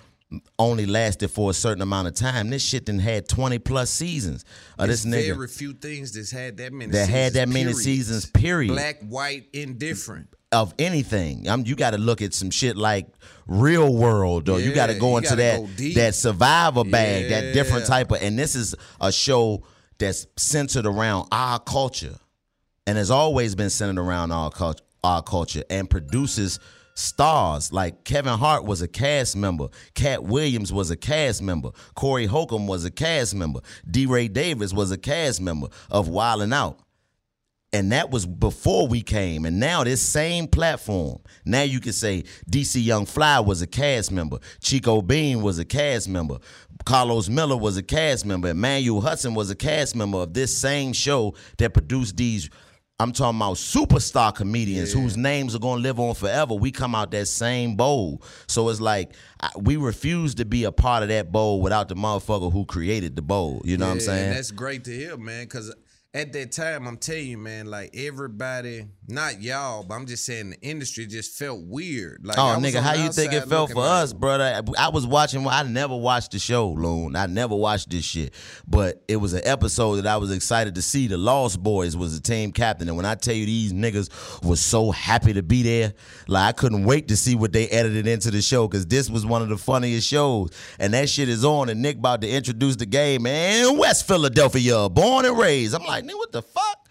only 0.57 0.87
lasted 0.87 1.29
for 1.29 1.51
a 1.51 1.53
certain 1.53 1.83
amount 1.83 2.07
of 2.07 2.15
time. 2.15 2.49
This 2.49 2.63
shit 2.63 2.87
then 2.87 2.97
had 2.97 3.27
20 3.27 3.59
plus 3.59 3.91
seasons. 3.91 4.45
There's 4.79 5.03
this 5.03 5.05
nigga 5.05 5.35
very 5.35 5.47
few 5.47 5.73
things 5.73 6.11
that's 6.13 6.31
had 6.31 6.57
that 6.57 6.73
many 6.73 6.91
that 6.91 7.07
had 7.07 7.33
that 7.33 7.49
many 7.49 7.65
period. 7.65 7.77
seasons, 7.77 8.25
period. 8.25 8.71
Black, 8.71 8.99
white, 9.01 9.47
indifferent. 9.53 10.33
Of 10.51 10.73
anything. 10.79 11.47
I'm, 11.47 11.63
you 11.67 11.75
got 11.75 11.91
to 11.91 11.99
look 11.99 12.23
at 12.23 12.33
some 12.33 12.49
shit 12.49 12.75
like 12.75 13.07
Real 13.45 13.93
World, 13.93 14.49
or 14.49 14.59
you 14.59 14.73
got 14.73 14.87
to 14.87 14.95
go 14.95 15.17
into 15.17 15.35
that 15.35 15.59
go 15.59 15.67
that 15.93 16.15
Survivor 16.15 16.83
bag, 16.83 17.29
that 17.29 17.53
different 17.53 17.85
type 17.85 18.09
of. 18.11 18.23
And 18.23 18.37
this 18.37 18.55
is 18.55 18.73
a 18.99 19.11
show 19.11 19.63
that's 19.99 20.25
centered 20.37 20.87
around 20.87 21.27
our 21.31 21.59
culture, 21.59 22.15
and 22.87 22.97
has 22.97 23.11
always 23.11 23.53
been 23.53 23.69
centered 23.69 24.01
around 24.01 24.31
our 24.31 24.49
culture, 24.49 24.83
our 25.03 25.21
culture, 25.21 25.63
and 25.69 25.87
produces 25.87 26.59
stars 26.95 27.71
like 27.71 28.03
Kevin 28.03 28.37
Hart 28.37 28.65
was 28.65 28.81
a 28.81 28.87
cast 28.87 29.35
member, 29.35 29.67
Katt 29.93 30.23
Williams 30.23 30.73
was 30.73 30.89
a 30.89 30.97
cast 30.97 31.43
member, 31.43 31.69
Corey 31.93 32.25
Holcomb 32.25 32.65
was 32.65 32.85
a 32.85 32.91
cast 32.91 33.35
member, 33.35 33.59
DeRay 33.89 34.27
Davis 34.27 34.73
was 34.73 34.91
a 34.91 34.97
cast 34.97 35.41
member 35.41 35.67
of 35.91 36.07
Wild 36.07 36.41
'N 36.41 36.53
Out. 36.53 36.79
And 37.71 37.91
that 37.91 38.09
was 38.09 38.25
before 38.25 38.87
we 38.87 39.01
came. 39.01 39.45
And 39.45 39.59
now 39.59 39.83
this 39.83 40.01
same 40.01 40.47
platform, 40.47 41.19
now 41.45 41.61
you 41.61 41.79
can 41.79 41.93
say 41.93 42.23
DC 42.49 42.83
Young 42.83 43.05
Fly 43.05 43.39
was 43.39 43.61
a 43.61 43.67
cast 43.67 44.11
member, 44.11 44.39
Chico 44.59 45.01
Bean 45.03 45.43
was 45.43 45.59
a 45.59 45.65
cast 45.65 46.09
member, 46.09 46.39
Karlous 46.85 47.29
Miller 47.29 47.57
was 47.57 47.77
a 47.77 47.83
cast 47.83 48.25
member, 48.25 48.49
Emmanuel 48.49 49.01
Hudson 49.01 49.35
was 49.35 49.51
a 49.51 49.55
cast 49.55 49.95
member 49.95 50.17
of 50.17 50.33
this 50.33 50.57
same 50.57 50.93
show 50.93 51.35
that 51.57 51.73
produced 51.73 52.17
these. 52.17 52.49
I'm 53.01 53.13
talking 53.13 53.37
about 53.39 53.55
superstar 53.55 54.35
comedians 54.35 54.91
whose 54.91 55.15
names 55.15 55.55
are 55.55 55.59
gonna 55.59 55.81
live 55.81 56.01
on 56.01 56.15
forever. 56.15 56.53
We 56.55 56.71
come 56.71 56.95
out 56.95 57.11
that 57.11 57.27
same 57.27 57.75
bowl, 57.77 58.21
so 58.47 58.67
it's 58.67 58.81
like 58.81 59.13
I, 59.39 59.51
we 59.55 59.77
refuse 59.77 60.35
to 60.35 60.43
be 60.45 60.65
a 60.65 60.71
part 60.71 61.03
of 61.03 61.09
that 61.09 61.31
bowl 61.31 61.61
without 61.61 61.87
the 61.87 61.95
motherfucker 61.95 62.51
who 62.51 62.65
created 62.65 63.15
the 63.15 63.21
bowl. 63.21 63.61
You 63.63 63.77
know 63.77 63.85
what 63.85 63.93
I'm 63.93 63.99
saying? 64.01 64.27
And 64.29 64.35
that's 64.35 64.51
great 64.51 64.83
to 64.83 64.91
hear, 64.91 65.15
man. 65.15 65.45
Because 65.45 65.73
at 66.11 66.33
that 66.33 66.51
time, 66.51 66.87
I'm 66.87 66.97
telling 66.97 67.27
you, 67.27 67.37
man, 67.37 67.67
like 67.67 67.91
everybody, 67.95 68.87
not 69.07 69.43
y'all, 69.43 69.83
but 69.83 69.93
I'm 69.93 70.07
just 70.07 70.25
saying 70.25 70.49
the 70.49 70.61
industry 70.61 71.05
just 71.05 71.37
felt 71.37 71.61
weird. 71.61 72.25
Like, 72.25 72.37
oh, 72.39 72.57
nigga, 72.59 72.81
how 72.81 72.93
you 72.93 73.11
think 73.11 73.31
it 73.31 73.45
felt 73.45 73.71
for 73.71 73.83
us, 73.83 74.11
brother? 74.11 74.63
I 74.77 74.89
was 74.89 75.05
watching. 75.05 75.45
I 75.47 75.61
never 75.63 75.95
watched 75.95 76.31
the 76.31 76.39
show, 76.39 76.69
Loon. 76.69 77.15
I 77.15 77.27
never 77.27 77.55
watched 77.55 77.91
this 77.91 78.03
shit, 78.03 78.33
but 78.67 79.03
it 79.07 79.17
was 79.17 79.33
an 79.33 79.41
episode 79.43 79.97
that 79.97 80.07
I 80.07 80.17
was 80.17 80.31
excited 80.31 80.73
to 80.75 80.81
see. 80.81 81.05
The 81.05 81.17
Lost 81.17 81.61
Boys 81.61 81.95
was 81.95 82.19
the 82.19 82.21
team 82.21 82.53
captain, 82.53 82.87
and 82.87 82.97
when 82.97 83.05
I 83.05 83.13
tell 83.13 83.35
you 83.35 83.45
these 83.45 83.71
niggas 83.71 84.43
was 84.43 84.59
so 84.59 84.89
happy 84.89 85.33
to 85.33 85.43
be 85.43 85.61
there, 85.61 85.93
like 86.27 86.49
I 86.49 86.51
couldn't 86.53 86.85
wait 86.85 87.09
to 87.09 87.17
see 87.17 87.35
what 87.35 87.53
they 87.53 87.67
edited 87.67 88.07
into 88.07 88.31
the 88.31 88.41
show 88.41 88.67
because 88.67 88.87
this 88.87 89.11
was 89.11 89.27
one 89.27 89.43
of 89.43 89.49
the 89.49 89.57
funniest 89.59 90.07
shows, 90.07 90.49
and 90.79 90.91
that 90.95 91.07
shit 91.07 91.29
is 91.29 91.45
on. 91.45 91.69
And 91.69 91.83
Nick 91.83 91.97
about 91.97 92.21
to 92.21 92.29
introduce 92.29 92.77
the 92.77 92.87
game, 92.87 93.23
man. 93.23 93.77
West 93.77 94.07
Philadelphia, 94.07 94.89
born 94.89 95.25
and 95.25 95.37
raised. 95.37 95.75
I'm 95.75 95.83
like, 95.85 95.98
nigga, 96.05 96.15
what 96.15 96.31
the 96.31 96.41
fuck? 96.41 96.89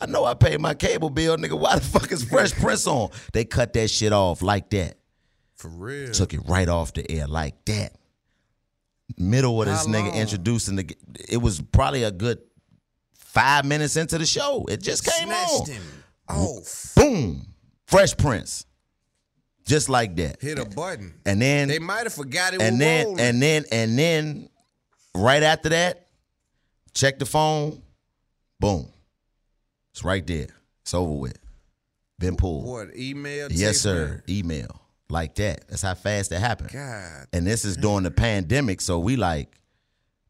I 0.00 0.06
know 0.06 0.24
I 0.24 0.34
paid 0.34 0.60
my 0.60 0.74
cable 0.74 1.10
bill, 1.10 1.36
nigga. 1.36 1.58
Why 1.58 1.74
the 1.76 1.80
fuck 1.84 2.10
is 2.12 2.22
Fresh 2.24 2.52
Prince 2.60 2.86
on? 2.86 3.10
They 3.32 3.44
cut 3.44 3.72
that 3.72 3.88
shit 3.90 4.12
off 4.12 4.42
like 4.42 4.70
that. 4.70 4.96
For 5.56 5.68
real. 5.68 6.12
Took 6.12 6.34
it 6.34 6.40
right 6.46 6.68
off 6.68 6.92
the 6.92 7.10
air 7.10 7.26
like 7.26 7.64
that. 7.64 7.94
Middle 9.16 9.60
of 9.60 9.66
this 9.68 9.86
How 9.86 9.92
nigga 9.92 10.08
long? 10.10 10.16
introducing 10.16 10.76
the. 10.76 10.96
It 11.28 11.38
was 11.38 11.60
probably 11.60 12.04
a 12.04 12.10
good 12.12 12.38
five 13.14 13.64
minutes 13.64 13.96
into 13.96 14.18
the 14.18 14.26
show. 14.26 14.66
It 14.68 14.82
just 14.82 15.04
came 15.04 15.28
Snatched 15.28 15.52
on. 15.62 15.66
him 15.66 15.82
off. 16.28 16.92
Boom. 16.94 17.46
Fresh 17.86 18.16
Prince. 18.18 18.66
Just 19.64 19.88
like 19.88 20.14
that. 20.16 20.40
Hit 20.40 20.58
a 20.58 20.64
button. 20.64 21.14
And 21.26 21.42
then 21.42 21.68
They 21.68 21.78
might 21.78 22.04
have 22.04 22.12
forgot 22.14 22.54
it 22.54 22.62
and 22.62 22.80
then 22.80 23.06
rolling. 23.06 23.20
and 23.20 23.42
then 23.42 23.64
and 23.72 23.98
then 23.98 24.48
right 25.14 25.42
after 25.42 25.70
that, 25.70 26.06
check 26.94 27.18
the 27.18 27.26
phone. 27.26 27.82
Boom. 28.60 28.88
It's 29.92 30.04
right 30.04 30.26
there. 30.26 30.48
It's 30.82 30.94
over 30.94 31.12
with. 31.12 31.38
Been 32.18 32.36
pulled. 32.36 32.66
What, 32.66 32.96
email? 32.96 33.48
Yes, 33.50 33.78
sir. 33.78 34.22
Email. 34.28 34.80
Like 35.10 35.36
that. 35.36 35.68
That's 35.68 35.82
how 35.82 35.94
fast 35.94 36.32
it 36.32 36.40
happened. 36.40 36.70
God. 36.70 37.26
And 37.32 37.46
this 37.46 37.64
is 37.64 37.76
during 37.76 38.02
the 38.02 38.10
pandemic, 38.10 38.80
so 38.80 38.98
we 38.98 39.16
like, 39.16 39.48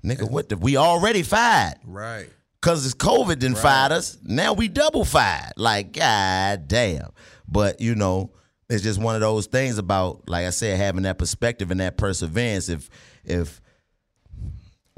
nigga, 0.04 0.30
what 0.30 0.48
the 0.48 0.56
we 0.56 0.76
already 0.76 1.22
fired. 1.22 1.76
Right. 1.84 2.28
Cause 2.60 2.84
it's 2.84 2.94
COVID 2.94 3.38
didn't 3.38 3.58
fired 3.58 3.92
us. 3.92 4.18
Now 4.22 4.52
we 4.52 4.68
double 4.68 5.04
fired. 5.04 5.52
Like, 5.56 5.92
god 5.92 6.68
damn. 6.68 7.10
But 7.46 7.80
you 7.80 7.94
know, 7.94 8.32
it's 8.68 8.82
just 8.82 9.00
one 9.00 9.14
of 9.14 9.20
those 9.20 9.46
things 9.46 9.78
about, 9.78 10.28
like 10.28 10.44
I 10.44 10.50
said, 10.50 10.76
having 10.76 11.02
that 11.04 11.18
perspective 11.18 11.70
and 11.70 11.80
that 11.80 11.96
perseverance. 11.96 12.68
If 12.68 12.90
if 13.24 13.60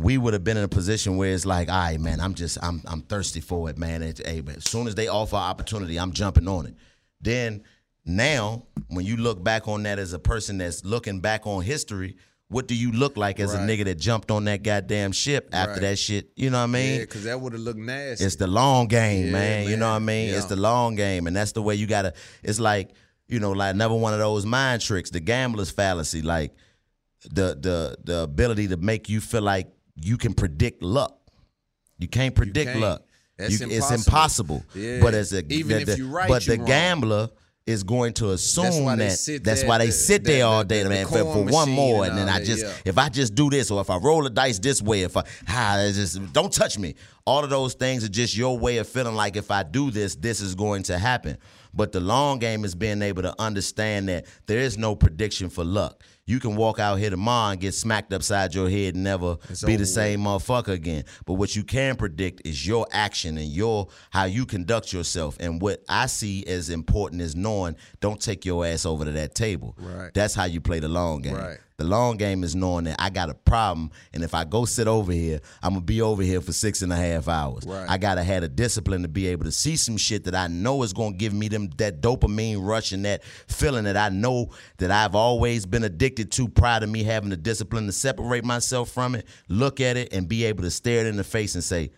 we 0.00 0.16
would 0.18 0.32
have 0.32 0.44
been 0.44 0.56
in 0.56 0.64
a 0.64 0.68
position 0.68 1.16
where 1.16 1.32
it's 1.32 1.44
like, 1.46 1.68
all 1.68 1.74
right, 1.78 2.00
man, 2.00 2.20
I'm 2.20 2.34
just 2.34 2.58
I'm 2.62 2.82
I'm 2.86 3.02
thirsty 3.02 3.40
for 3.40 3.68
it, 3.70 3.76
man. 3.78 4.02
It's, 4.02 4.20
hey, 4.24 4.40
man, 4.40 4.56
as 4.56 4.64
soon 4.70 4.86
as 4.86 4.94
they 4.94 5.08
offer 5.08 5.36
opportunity, 5.36 5.98
I'm 5.98 6.12
jumping 6.12 6.48
on 6.48 6.66
it. 6.66 6.74
Then 7.20 7.62
now, 8.04 8.64
when 8.88 9.04
you 9.04 9.16
look 9.16 9.42
back 9.44 9.68
on 9.68 9.82
that 9.82 9.98
as 9.98 10.12
a 10.12 10.18
person 10.18 10.58
that's 10.58 10.84
looking 10.84 11.20
back 11.20 11.46
on 11.46 11.62
history, 11.62 12.16
what 12.48 12.66
do 12.66 12.74
you 12.74 12.90
look 12.92 13.16
like 13.16 13.38
as 13.38 13.54
Right. 13.54 13.62
a 13.62 13.66
nigga 13.66 13.84
that 13.84 13.96
jumped 13.96 14.30
on 14.30 14.44
that 14.46 14.62
goddamn 14.62 15.12
ship 15.12 15.50
after 15.52 15.72
Right. 15.74 15.80
that 15.82 15.98
shit? 15.98 16.30
You 16.34 16.50
know 16.50 16.58
what 16.58 16.64
I 16.64 16.66
mean? 16.68 16.94
Yeah, 16.94 17.00
because 17.00 17.24
that 17.24 17.40
would 17.40 17.52
have 17.52 17.62
looked 17.62 17.78
nasty. 17.78 18.24
It's 18.24 18.36
the 18.36 18.46
long 18.46 18.88
game, 18.88 19.26
Yeah, 19.26 19.32
man. 19.32 19.68
You 19.68 19.76
know 19.76 19.90
what 19.90 19.96
I 19.96 20.00
mean? 20.00 20.34
It's 20.34 20.46
the 20.46 20.56
long 20.56 20.96
game, 20.96 21.26
and 21.26 21.36
that's 21.36 21.52
the 21.52 21.62
way 21.62 21.74
you 21.74 21.86
gotta. 21.86 22.14
It's 22.42 22.58
like 22.60 22.90
you 23.28 23.38
know, 23.38 23.52
like 23.52 23.74
another 23.74 23.94
one 23.94 24.12
of 24.12 24.18
those 24.18 24.44
mind 24.44 24.82
tricks, 24.82 25.10
the 25.10 25.20
gambler's 25.20 25.70
fallacy, 25.70 26.20
like 26.22 26.52
the 27.30 27.56
the 27.60 27.96
the 28.02 28.20
ability 28.22 28.66
to 28.68 28.76
make 28.76 29.08
you 29.08 29.20
feel 29.20 29.42
like 29.42 29.68
you 30.02 30.16
can 30.16 30.34
predict 30.34 30.82
luck. 30.82 31.16
You 31.98 32.08
can't 32.08 32.34
predict 32.34 32.70
can't. 32.70 32.80
luck. 32.80 33.02
That's 33.38 33.60
You- 33.60 33.66
It's 33.70 33.90
impossible. 33.90 34.56
impossible. 34.56 34.64
Yeah. 34.74 35.00
But 35.00 35.14
as 35.14 35.32
a 35.32 35.44
Even 35.52 35.68
the- 35.76 35.80
if 35.80 35.86
the- 35.86 35.96
you 35.96 36.08
right, 36.08 36.28
but 36.28 36.44
the 36.44 36.56
wrong. 36.56 36.66
gambler 36.66 37.30
is 37.66 37.82
going 37.82 38.12
to 38.14 38.30
assume 38.32 38.64
they 38.98 39.08
that 39.08 39.40
that's 39.44 39.62
why 39.64 39.78
they 39.78 39.86
the- 39.86 39.92
sit 39.92 40.24
the- 40.24 40.32
there 40.32 40.46
all 40.46 40.64
day, 40.64 40.82
the 40.82 40.88
man, 40.88 41.06
for, 41.06 41.18
for 41.18 41.44
one 41.44 41.70
more, 41.70 42.04
and 42.04 42.18
and 42.18 42.18
then 42.18 42.28
I 42.28 42.42
just 42.42 42.64
yeah. 42.64 42.72
if 42.84 42.98
I 42.98 43.08
just 43.08 43.34
do 43.34 43.48
this 43.50 43.70
or 43.70 43.80
if 43.80 43.90
I 43.90 43.96
roll 43.98 44.22
the 44.22 44.30
dice 44.30 44.58
this 44.58 44.82
way, 44.82 45.02
if 45.02 45.16
I 45.16 45.24
ah, 45.48 45.88
just 45.92 46.32
don't 46.32 46.52
touch 46.52 46.78
me. 46.78 46.94
All 47.26 47.44
of 47.44 47.50
those 47.50 47.74
things 47.74 48.02
are 48.02 48.08
just 48.08 48.36
your 48.36 48.58
way 48.58 48.78
of 48.78 48.88
feeling 48.88 49.14
like 49.14 49.36
if 49.36 49.50
I 49.50 49.62
do 49.62 49.90
this, 49.90 50.16
this 50.16 50.40
is 50.40 50.54
going 50.54 50.82
to 50.84 50.98
happen. 50.98 51.36
But 51.72 51.92
the 51.92 52.00
long 52.00 52.40
game 52.40 52.64
is 52.64 52.74
being 52.74 53.02
able 53.02 53.22
to 53.22 53.34
understand 53.40 54.08
that 54.08 54.26
there 54.46 54.58
is 54.58 54.76
no 54.76 54.96
prediction 54.96 55.48
for 55.48 55.62
luck. 55.64 56.02
You 56.30 56.38
can 56.38 56.54
walk 56.54 56.78
out 56.78 57.00
here 57.00 57.10
tomorrow 57.10 57.50
and 57.50 57.60
get 57.60 57.74
smacked 57.74 58.12
upside 58.12 58.54
your 58.54 58.70
head 58.70 58.94
and 58.94 59.02
never 59.02 59.36
It's 59.48 59.64
be 59.64 59.74
the 59.74 59.84
same 59.84 60.20
motherfucker 60.20 60.68
again. 60.68 61.04
But 61.26 61.34
what 61.34 61.56
you 61.56 61.64
can 61.64 61.96
predict 61.96 62.46
is 62.46 62.64
your 62.64 62.86
action 62.92 63.36
and 63.36 63.48
your 63.48 63.88
how 64.10 64.24
you 64.24 64.46
conduct 64.46 64.92
yourself. 64.92 65.36
And 65.40 65.60
what 65.60 65.82
I 65.88 66.06
see 66.06 66.46
as 66.46 66.70
important 66.70 67.20
is 67.22 67.34
knowing 67.34 67.74
don't 67.98 68.20
take 68.20 68.44
your 68.44 68.64
ass 68.64 68.86
over 68.86 69.04
to 69.04 69.10
that 69.10 69.34
table. 69.34 69.74
Right. 69.76 70.14
That's 70.14 70.34
how 70.34 70.44
you 70.44 70.60
play 70.60 70.78
the 70.78 70.88
long 70.88 71.22
game. 71.22 71.34
Right. 71.34 71.58
The 71.80 71.86
long 71.86 72.18
game 72.18 72.44
is 72.44 72.54
knowing 72.54 72.84
that 72.84 72.96
I 72.98 73.08
got 73.08 73.30
a 73.30 73.34
problem, 73.34 73.90
and 74.12 74.22
if 74.22 74.34
I 74.34 74.44
go 74.44 74.66
sit 74.66 74.86
over 74.86 75.12
here, 75.12 75.40
I'm 75.62 75.72
gonna 75.72 75.80
be 75.80 76.02
over 76.02 76.22
here 76.22 76.42
for 76.42 76.52
six 76.52 76.82
and 76.82 76.92
a 76.92 76.96
half 76.96 77.26
hours. 77.26 77.64
Right. 77.64 77.88
I 77.88 77.96
gotta 77.96 78.22
have 78.22 78.42
the 78.42 78.50
discipline 78.50 79.00
to 79.00 79.08
be 79.08 79.28
able 79.28 79.44
to 79.44 79.50
see 79.50 79.76
some 79.76 79.96
shit 79.96 80.24
that 80.24 80.34
I 80.34 80.48
know 80.48 80.82
is 80.82 80.92
gonna 80.92 81.16
give 81.16 81.32
me 81.32 81.48
them 81.48 81.70
that 81.78 82.02
dopamine 82.02 82.58
rush 82.62 82.92
and 82.92 83.06
that 83.06 83.24
feeling 83.24 83.84
that 83.84 83.96
I 83.96 84.10
know 84.10 84.50
that 84.76 84.90
I've 84.90 85.14
always 85.14 85.64
been 85.64 85.82
addicted 85.82 86.30
to 86.32 86.48
prior 86.48 86.80
to 86.80 86.86
me 86.86 87.02
having 87.02 87.30
the 87.30 87.38
discipline 87.38 87.86
to 87.86 87.92
separate 87.92 88.44
myself 88.44 88.90
from 88.90 89.14
it, 89.14 89.24
look 89.48 89.80
at 89.80 89.96
it, 89.96 90.12
and 90.12 90.28
be 90.28 90.44
able 90.44 90.64
to 90.64 90.70
stare 90.70 91.06
it 91.06 91.08
in 91.08 91.16
the 91.16 91.24
face 91.24 91.54
and 91.54 91.64
say, 91.64 91.92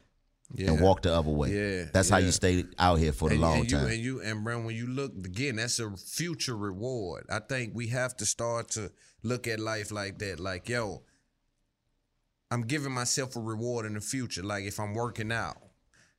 and 0.58 0.80
walk 0.80 1.02
the 1.02 1.12
other 1.12 1.30
way. 1.30 1.50
Yeah, 1.50 1.84
That's 1.92 2.08
how 2.08 2.18
you 2.18 2.30
stay 2.30 2.64
out 2.78 3.00
here 3.00 3.12
for 3.12 3.28
the 3.28 3.34
and, 3.34 3.42
long 3.42 3.60
and 3.60 3.70
you, 3.70 3.76
time. 3.76 3.86
And 3.86 3.98
you 3.98 4.20
and 4.22 4.44
Brent, 4.44 4.64
when 4.64 4.76
you 4.76 4.86
look 4.86 5.12
again, 5.24 5.56
that's 5.56 5.80
a 5.80 5.90
future 5.96 6.56
reward. 6.56 7.26
I 7.30 7.40
think 7.40 7.72
we 7.74 7.88
have 7.88 8.16
to 8.18 8.26
start 8.26 8.70
to 8.70 8.92
look 9.22 9.46
at 9.46 9.60
life 9.60 9.90
like 9.90 10.18
that. 10.18 10.40
Like, 10.40 10.68
yo, 10.68 11.02
I'm 12.50 12.62
giving 12.62 12.92
myself 12.92 13.36
a 13.36 13.40
reward 13.40 13.86
in 13.86 13.94
the 13.94 14.00
future. 14.00 14.42
Like 14.42 14.64
if 14.64 14.78
I'm 14.78 14.94
working 14.94 15.32
out. 15.32 15.56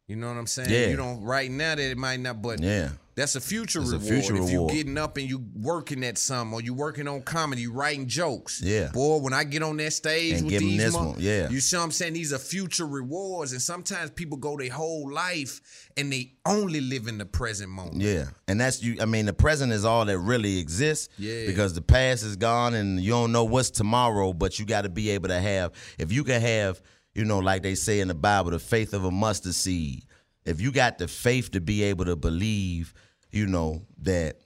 You 0.08 0.16
know 0.18 0.28
what 0.28 0.38
I'm 0.38 0.48
saying? 0.48 0.70
Yeah. 0.70 0.88
You 0.88 0.98
don't 0.98 1.24
right 1.24 1.50
now 1.50 1.76
that 1.76 1.92
it 1.92 1.98
might 1.98 2.20
not, 2.20 2.42
but 2.42 2.60
Yeah. 2.60 2.90
That's 3.16 3.36
a 3.36 3.42
future 3.42 3.80
a 3.80 3.84
reward. 3.84 4.02
future 4.02 4.36
if 4.36 4.50
you 4.50 4.58
reward. 4.58 4.74
getting 4.74 4.98
up 4.98 5.18
and 5.18 5.30
you 5.30 5.44
working 5.56 6.04
at 6.04 6.18
something 6.18 6.54
or 6.54 6.62
you 6.62 6.74
working 6.74 7.08
on 7.08 7.22
comedy, 7.22 7.62
you 7.64 7.72
writing 7.72 8.08
jokes. 8.08 8.62
Yeah. 8.64 8.90
Boy, 8.92 9.18
when 9.18 9.34
I 9.34 9.44
get 9.44 9.62
on 9.62 9.78
that 9.78 9.94
stage 9.94 10.34
And 10.34 10.46
with 10.46 10.60
these 10.60 10.78
this 10.80 10.94
mo- 10.94 11.10
one, 11.10 11.16
yeah. 11.20 11.50
You 11.50 11.60
see 11.60 11.78
what 11.78 11.84
I'm 11.84 11.92
saying? 11.92 12.14
These 12.14 12.34
are 12.34 12.40
future 12.40 12.88
rewards. 12.88 13.52
And 13.52 13.62
sometimes 13.62 14.10
people 14.10 14.38
go 14.38 14.58
their 14.58 14.72
whole 14.72 15.12
life 15.12 15.90
and 15.96 16.12
they 16.12 16.34
only 16.46 16.82
live 16.82 17.08
in 17.08 17.20
the 17.20 17.26
present 17.26 17.70
moment. 17.70 18.02
Yeah, 18.02 18.26
and 18.48 18.60
that's 18.60 18.82
you. 18.82 18.98
I 19.00 19.06
mean, 19.06 19.28
the 19.28 19.34
present 19.34 19.72
is 19.72 19.86
all 19.86 20.06
that 20.06 20.18
really 20.18 20.58
exists. 20.58 21.10
Yeah. 21.20 21.46
Because 21.46 21.74
the 21.74 21.82
past 21.82 22.24
is 22.24 22.36
gone, 22.36 22.74
and 22.74 23.00
you 23.00 23.12
don't 23.12 23.32
know 23.32 23.44
what's 23.44 23.70
tomorrow. 23.70 24.34
But 24.34 24.58
you 24.58 24.66
got 24.66 24.82
to 24.82 24.90
be 24.90 25.12
able 25.12 25.28
to 25.30 25.40
have. 25.40 25.72
If 26.00 26.12
you 26.12 26.24
can 26.24 26.42
have, 26.42 26.82
you 27.14 27.26
know, 27.26 27.40
like 27.40 27.62
they 27.62 27.76
say 27.76 28.00
in 28.00 28.08
the 28.08 28.16
Bible, 28.16 28.52
the 28.52 28.60
faith 28.60 28.94
of 28.94 29.06
a 29.06 29.12
mustard 29.12 29.54
seed. 29.54 30.06
If 30.46 30.62
you 30.62 30.72
got 30.72 30.98
the 30.98 31.08
faith 31.08 31.52
to 31.52 31.62
be 31.62 31.84
able 31.84 32.06
to 32.06 32.16
believe, 32.16 32.94
you 33.32 33.46
know 33.48 33.84
that 34.00 34.38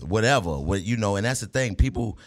whatever, 0.00 0.58
what 0.58 0.82
you 0.82 0.96
know, 0.96 1.16
and 1.16 1.24
that's 1.24 1.40
the 1.40 1.46
thing. 1.46 1.76
People 1.76 2.18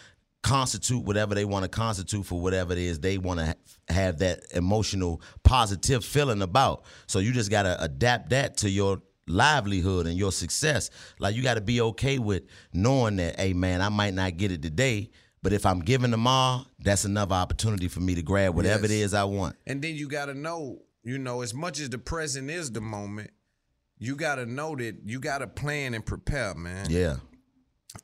constitute 0.42 1.04
whatever 1.04 1.34
they 1.34 1.44
want 1.44 1.64
to 1.64 1.68
constitute 1.68 2.24
for 2.24 2.40
whatever 2.40 2.72
it 2.72 2.78
is 2.78 3.00
they 3.00 3.18
want 3.18 3.40
to 3.40 3.46
ha- 3.46 3.54
have 3.88 4.18
that 4.18 4.40
emotional 4.54 5.20
positive 5.42 6.04
feeling 6.04 6.42
about. 6.42 6.84
So 7.06 7.18
you 7.18 7.32
just 7.32 7.50
got 7.50 7.64
to 7.64 7.82
adapt 7.82 8.30
that 8.30 8.56
to 8.58 8.70
your 8.70 9.02
livelihood 9.26 10.06
and 10.06 10.16
your 10.16 10.32
success. 10.32 10.90
Like 11.18 11.34
you 11.34 11.42
got 11.42 11.54
to 11.54 11.60
be 11.60 11.80
okay 11.82 12.18
with 12.18 12.44
knowing 12.72 13.16
that, 13.16 13.38
hey 13.38 13.52
man, 13.52 13.82
I 13.82 13.88
might 13.88 14.14
not 14.14 14.36
get 14.36 14.52
it 14.52 14.62
today, 14.62 15.10
but 15.42 15.52
if 15.52 15.66
I'm 15.66 15.80
giving 15.80 16.10
tomorrow, 16.12 16.64
that's 16.78 17.04
another 17.04 17.34
opportunity 17.34 17.88
for 17.88 18.00
me 18.00 18.14
to 18.14 18.22
grab 18.22 18.54
whatever 18.54 18.84
it 18.86 18.90
Yes. 18.92 19.06
is 19.06 19.14
I 19.14 19.24
want. 19.24 19.56
And 19.66 19.82
then 19.82 19.96
you 19.96 20.08
got 20.08 20.26
to 20.26 20.34
know, 20.34 20.78
you 21.02 21.18
know, 21.18 21.42
as 21.42 21.54
much 21.54 21.80
as 21.80 21.90
the 21.90 21.98
present 21.98 22.50
is 22.50 22.70
the 22.72 22.80
moment, 22.80 23.30
you 23.98 24.16
got 24.16 24.36
to 24.36 24.46
know 24.46 24.76
that 24.76 24.96
you 25.04 25.20
got 25.20 25.38
to 25.38 25.46
plan 25.46 25.94
and 25.94 26.04
prepare, 26.04 26.54
man. 26.54 26.86
Yeah. 26.90 27.16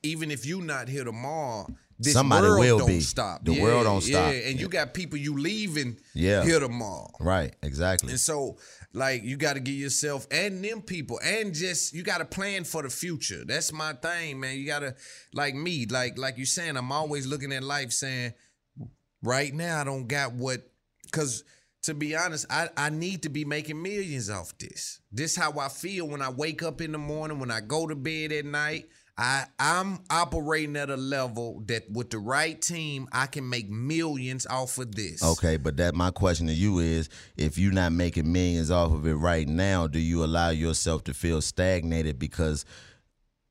Even 0.03 0.31
if 0.31 0.45
you 0.47 0.61
not 0.61 0.89
here 0.89 1.05
tomorrow, 1.05 1.67
this 1.99 2.15
Somebody 2.15 2.49
world 2.49 2.59
will 2.61 2.79
don't 2.79 2.89
be. 2.89 3.01
stop. 3.01 3.45
The 3.45 3.61
world 3.61 3.85
don't 3.85 4.01
stop. 4.01 4.33
Yeah, 4.33 4.49
and 4.49 4.59
you 4.59 4.69
got 4.69 4.95
people 4.95 5.17
you 5.19 5.37
leaving 5.39 5.97
Yeah. 6.15 6.43
here 6.43 6.59
tomorrow. 6.59 7.09
Right, 7.21 7.55
exactly. 7.63 8.11
And 8.11 8.19
so, 8.19 8.59
like, 8.93 9.23
you 9.23 9.37
got 9.37 9.53
to 9.53 9.61
give 9.61 9.77
yourself 9.77 10.27
and 10.33 10.65
them 10.65 10.83
people, 10.83 11.21
and 11.23 11.55
just 11.55 11.93
you 11.93 12.03
got 12.03 12.19
to 12.19 12.25
plan 12.25 12.65
for 12.65 12.83
the 12.83 12.91
future. 12.91 13.45
That's 13.45 13.73
my 13.73 13.93
thing, 13.93 14.41
man. 14.41 14.59
You 14.59 14.67
got 14.67 14.81
to, 14.81 14.97
like 15.33 15.55
me, 15.55 15.87
like 15.87 16.19
like 16.19 16.37
you 16.37 16.47
saying, 16.47 16.77
I'm 16.77 16.91
always 16.91 17.27
looking 17.27 17.53
at 17.53 17.63
life 17.63 17.93
saying, 17.93 18.33
right 19.23 19.55
now 19.55 19.81
I 19.81 19.85
don't 19.85 20.09
got 20.09 20.33
what, 20.33 20.69
because 21.05 21.45
to 21.85 21.95
be 21.95 22.17
honest, 22.17 22.47
I 22.51 22.69
I 22.77 22.91
need 22.91 23.23
to 23.23 23.29
be 23.29 23.45
making 23.45 23.81
millions 23.81 24.31
off 24.31 24.57
this. 24.59 25.01
This 25.13 25.37
how 25.37 25.59
I 25.59 25.69
feel 25.69 26.09
when 26.09 26.23
I 26.23 26.31
wake 26.31 26.63
up 26.63 26.81
in 26.81 26.93
the 26.93 26.99
morning, 26.99 27.39
when 27.39 27.51
I 27.51 27.61
go 27.61 27.87
to 27.87 27.95
bed 27.95 28.33
at 28.33 28.45
night. 28.45 28.89
I 29.17 29.45
I'm 29.61 30.01
operating 30.11 30.75
at 30.75 30.91
a 30.91 30.97
level 30.97 31.63
that 31.67 31.89
with 31.89 32.11
the 32.11 32.19
right 32.19 32.61
team, 32.61 33.07
I 33.13 33.27
can 33.27 33.49
make 33.49 33.71
millions 33.71 34.45
off 34.45 34.79
of 34.79 34.93
this. 34.93 35.23
Okay, 35.23 35.57
but 35.57 35.77
that 35.77 35.95
my 35.95 36.11
question 36.11 36.49
to 36.49 36.53
you 36.53 36.81
is 36.81 37.09
if 37.37 37.57
you're 37.57 37.73
not 37.73 37.93
making 37.93 38.33
millions 38.33 38.73
off 38.73 38.93
of 38.93 39.07
it 39.07 39.15
right 39.15 39.47
now, 39.47 39.87
do 39.87 40.01
you 40.01 40.25
allow 40.25 40.51
yourself 40.51 41.05
to 41.05 41.15
feel 41.15 41.41
stagnated 41.41 42.19
because 42.19 42.65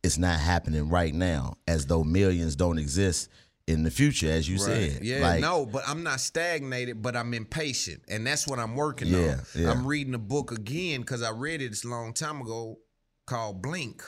it's 0.04 0.18
not 0.18 0.38
happening 0.38 0.90
right 0.90 1.14
now, 1.14 1.56
as 1.66 1.86
though 1.86 2.04
millions 2.04 2.58
don't 2.58 2.78
exist 2.78 3.30
in 3.68 3.84
the 3.84 3.92
future, 3.92 4.30
as 4.30 4.48
you 4.50 4.58
said? 4.58 5.00
Yeah, 5.04 5.20
Like, 5.22 5.42
no, 5.42 5.66
but 5.66 5.84
I'm 5.88 6.04
not 6.04 6.20
stagnated, 6.20 7.02
but 7.02 7.16
I'm 7.16 7.34
impatient, 7.34 8.04
and 8.08 8.26
that's 8.28 8.48
what 8.48 8.60
I'm 8.60 8.76
working 8.76 9.08
Yeah, 9.08 9.20
on. 9.34 9.40
yeah. 9.56 9.72
I'm 9.72 9.88
reading 9.88 10.14
a 10.14 10.20
book 10.20 10.52
again 10.52 11.02
because 11.02 11.22
I 11.22 11.32
read 11.32 11.62
it 11.62 11.70
this 11.70 11.86
long 11.86 12.14
time 12.14 12.42
ago 12.42 12.80
called 13.26 13.62
Blink, 13.62 14.04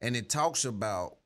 and 0.00 0.16
it 0.16 0.30
talks 0.30 0.64
about 0.64 1.18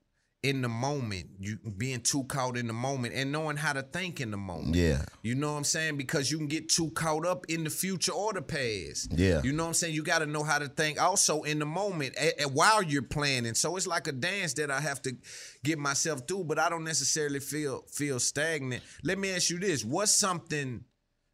in 0.45 0.63
the 0.63 0.69
moment 0.69 1.27
you 1.41 1.59
being 1.77 2.01
too 2.01 2.23
caught 2.25 2.57
in 2.57 2.69
the 2.69 2.73
moment 2.73 3.13
and 3.13 3.33
knowing 3.33 3.57
how 3.57 3.73
to 3.73 3.83
think 3.83 4.21
in 4.21 4.31
the 4.31 4.37
moment. 4.37 4.77
Yeah. 4.77 5.05
You 5.23 5.35
know 5.35 5.51
what 5.53 5.59
I'm 5.59 5.65
saying? 5.65 5.97
Because 5.97 6.31
you 6.31 6.39
can 6.39 6.47
get 6.47 6.69
too 6.69 6.91
caught 6.91 7.27
up 7.27 7.45
in 7.49 7.65
the 7.65 7.71
future 7.71 8.13
or 8.13 8.33
the 8.33 8.41
past. 8.43 9.13
Yeah. 9.17 9.43
You 9.43 9.53
know 9.53 9.65
what 9.65 9.69
I'm 9.71 9.75
saying? 9.75 9.95
You 9.97 10.05
got 10.05 10.21
to 10.21 10.27
know 10.27 10.45
how 10.45 10.61
to 10.61 10.69
think 10.69 11.03
also 11.03 11.43
in 11.43 11.59
the 11.59 11.67
moment 11.67 12.15
a- 12.17 12.45
a- 12.45 12.49
while 12.49 12.85
you're 12.85 13.03
planning. 13.03 13.55
So 13.55 13.77
it's 13.77 13.89
like 13.89 14.07
a 14.07 14.13
dance 14.13 14.55
that 14.55 14.71
I 14.71 14.81
have 14.81 15.03
to 15.03 15.17
get 15.65 15.77
myself 15.79 16.23
through, 16.29 16.45
but 16.45 16.59
I 16.61 16.69
don't 16.69 16.85
necessarily 16.85 17.41
feel 17.41 17.83
feel 17.91 18.21
stagnant. 18.21 18.85
Let 19.03 19.19
me 19.19 19.31
ask 19.33 19.51
you 19.51 19.59
this: 19.59 19.85
What's 19.85 20.13
something 20.13 20.85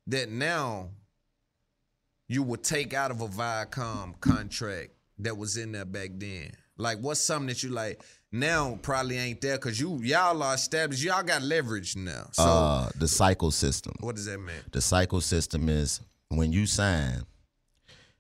that 0.07 0.31
now 0.31 0.89
you 2.27 2.43
would 2.43 2.65
take 2.65 2.95
out 2.95 3.11
of 3.11 3.21
a 3.21 3.29
Viacom 3.29 4.19
contract 4.21 4.93
that 5.19 5.37
was 5.37 5.59
in 5.59 5.73
there 5.73 5.85
back 5.85 6.11
then? 6.15 6.53
Like, 6.77 6.99
what's 7.01 7.21
something 7.21 7.47
that 7.49 7.63
you 7.63 7.69
like 7.69 8.03
now 8.35 8.79
probably 8.83 9.17
ain't 9.17 9.41
there 9.41 9.57
because 9.57 9.79
you 9.79 10.01
y'all 10.03 10.43
are 10.43 10.55
established, 10.55 11.03
y'all 11.03 11.23
got 11.23 11.43
leverage 11.43 11.97
now. 11.97 12.27
So 12.33 12.43
uh, 12.43 12.91
the 12.97 13.09
cycle 13.09 13.51
system. 13.51 13.95
what 14.01 14.17
does 14.17 14.27
that 14.27 14.39
mean? 14.39 14.57
The 14.73 14.81
cycle 14.81 15.21
system 15.21 15.69
is 15.69 16.01
when 16.29 16.53
you 16.53 16.67
sign, 16.67 17.23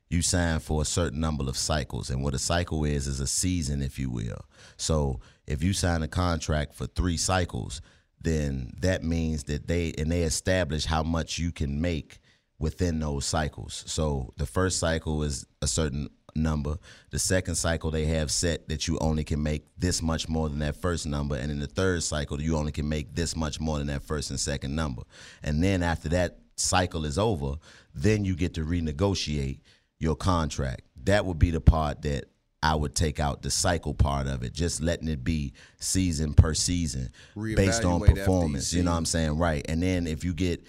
you 0.08 0.22
sign 0.22 0.60
for 0.60 0.82
a 0.82 0.84
certain 0.84 1.20
number 1.20 1.44
of 1.48 1.56
cycles. 1.56 2.10
And 2.10 2.22
what 2.22 2.34
a 2.34 2.38
cycle 2.38 2.84
is, 2.84 3.06
is 3.06 3.20
a 3.20 3.26
season, 3.26 3.82
if 3.82 3.98
you 3.98 4.08
will. 4.08 4.44
So 4.76 5.20
if 5.46 5.62
you 5.62 5.72
sign 5.72 6.02
a 6.02 6.08
contract 6.08 6.74
for 6.74 6.86
three 6.86 7.16
cycles, 7.16 7.80
then 8.20 8.72
that 8.80 9.02
means 9.02 9.44
that 9.44 9.66
they, 9.66 9.92
and 9.98 10.10
they 10.10 10.22
establish 10.22 10.84
how 10.84 11.02
much 11.02 11.38
you 11.38 11.50
can 11.50 11.80
make 11.80 12.20
within 12.58 13.00
those 13.00 13.26
cycles. 13.26 13.84
So 13.86 14.32
the 14.36 14.46
first 14.46 14.78
cycle 14.78 15.22
is 15.22 15.44
a 15.60 15.66
certain 15.66 16.08
number. 16.35 16.76
The 17.11 17.18
second 17.18 17.55
cycle 17.55 17.91
they 17.91 18.07
have 18.07 18.30
set 18.30 18.68
that 18.68 18.89
you 18.89 18.99
only 18.99 19.24
can 19.24 19.43
make 19.43 19.64
this 19.78 20.03
much 20.03 20.28
more 20.28 20.49
than 20.49 20.59
that 20.61 20.76
first 20.76 21.07
number, 21.07 21.37
and 21.37 21.51
in 21.51 21.61
the 21.61 21.66
third 21.66 22.03
cycle 22.03 22.41
you 22.41 22.57
only 22.57 22.72
can 22.72 22.89
make 22.89 23.14
this 23.14 23.37
much 23.37 23.61
more 23.61 23.78
than 23.78 23.87
that 23.89 24.03
first 24.03 24.30
and 24.30 24.41
second 24.41 24.74
number. 24.74 25.03
And 25.43 25.62
then 25.62 25.82
after 25.82 26.09
that 26.11 26.39
cycle 26.57 27.05
is 27.05 27.18
over, 27.18 27.55
then 27.95 28.24
you 28.24 28.35
get 28.35 28.55
to 28.55 28.64
renegotiate 28.64 29.61
your 29.99 30.16
contract. 30.16 30.82
That 31.05 31.24
would 31.26 31.39
be 31.39 31.51
the 31.51 31.61
part 31.61 32.03
that 32.03 32.24
I 32.62 32.74
would 32.74 32.95
take 32.95 33.20
out 33.20 33.43
the 33.43 33.51
cycle 33.51 33.93
part 33.93 34.26
of 34.26 34.43
it, 34.43 34.55
just 34.55 34.80
letting 34.80 35.09
it 35.09 35.22
be 35.22 35.53
season 35.80 36.32
per 36.32 36.55
season 36.55 37.11
based 37.37 37.85
on 37.85 38.01
performance. 38.01 38.72
You 38.72 38.82
know 38.82 38.93
what 38.93 38.97
I'm 38.97 39.05
saying? 39.05 39.37
Right. 39.37 39.64
And 39.68 39.82
then 39.82 40.07
if 40.07 40.24
you 40.24 40.32
get 40.32 40.64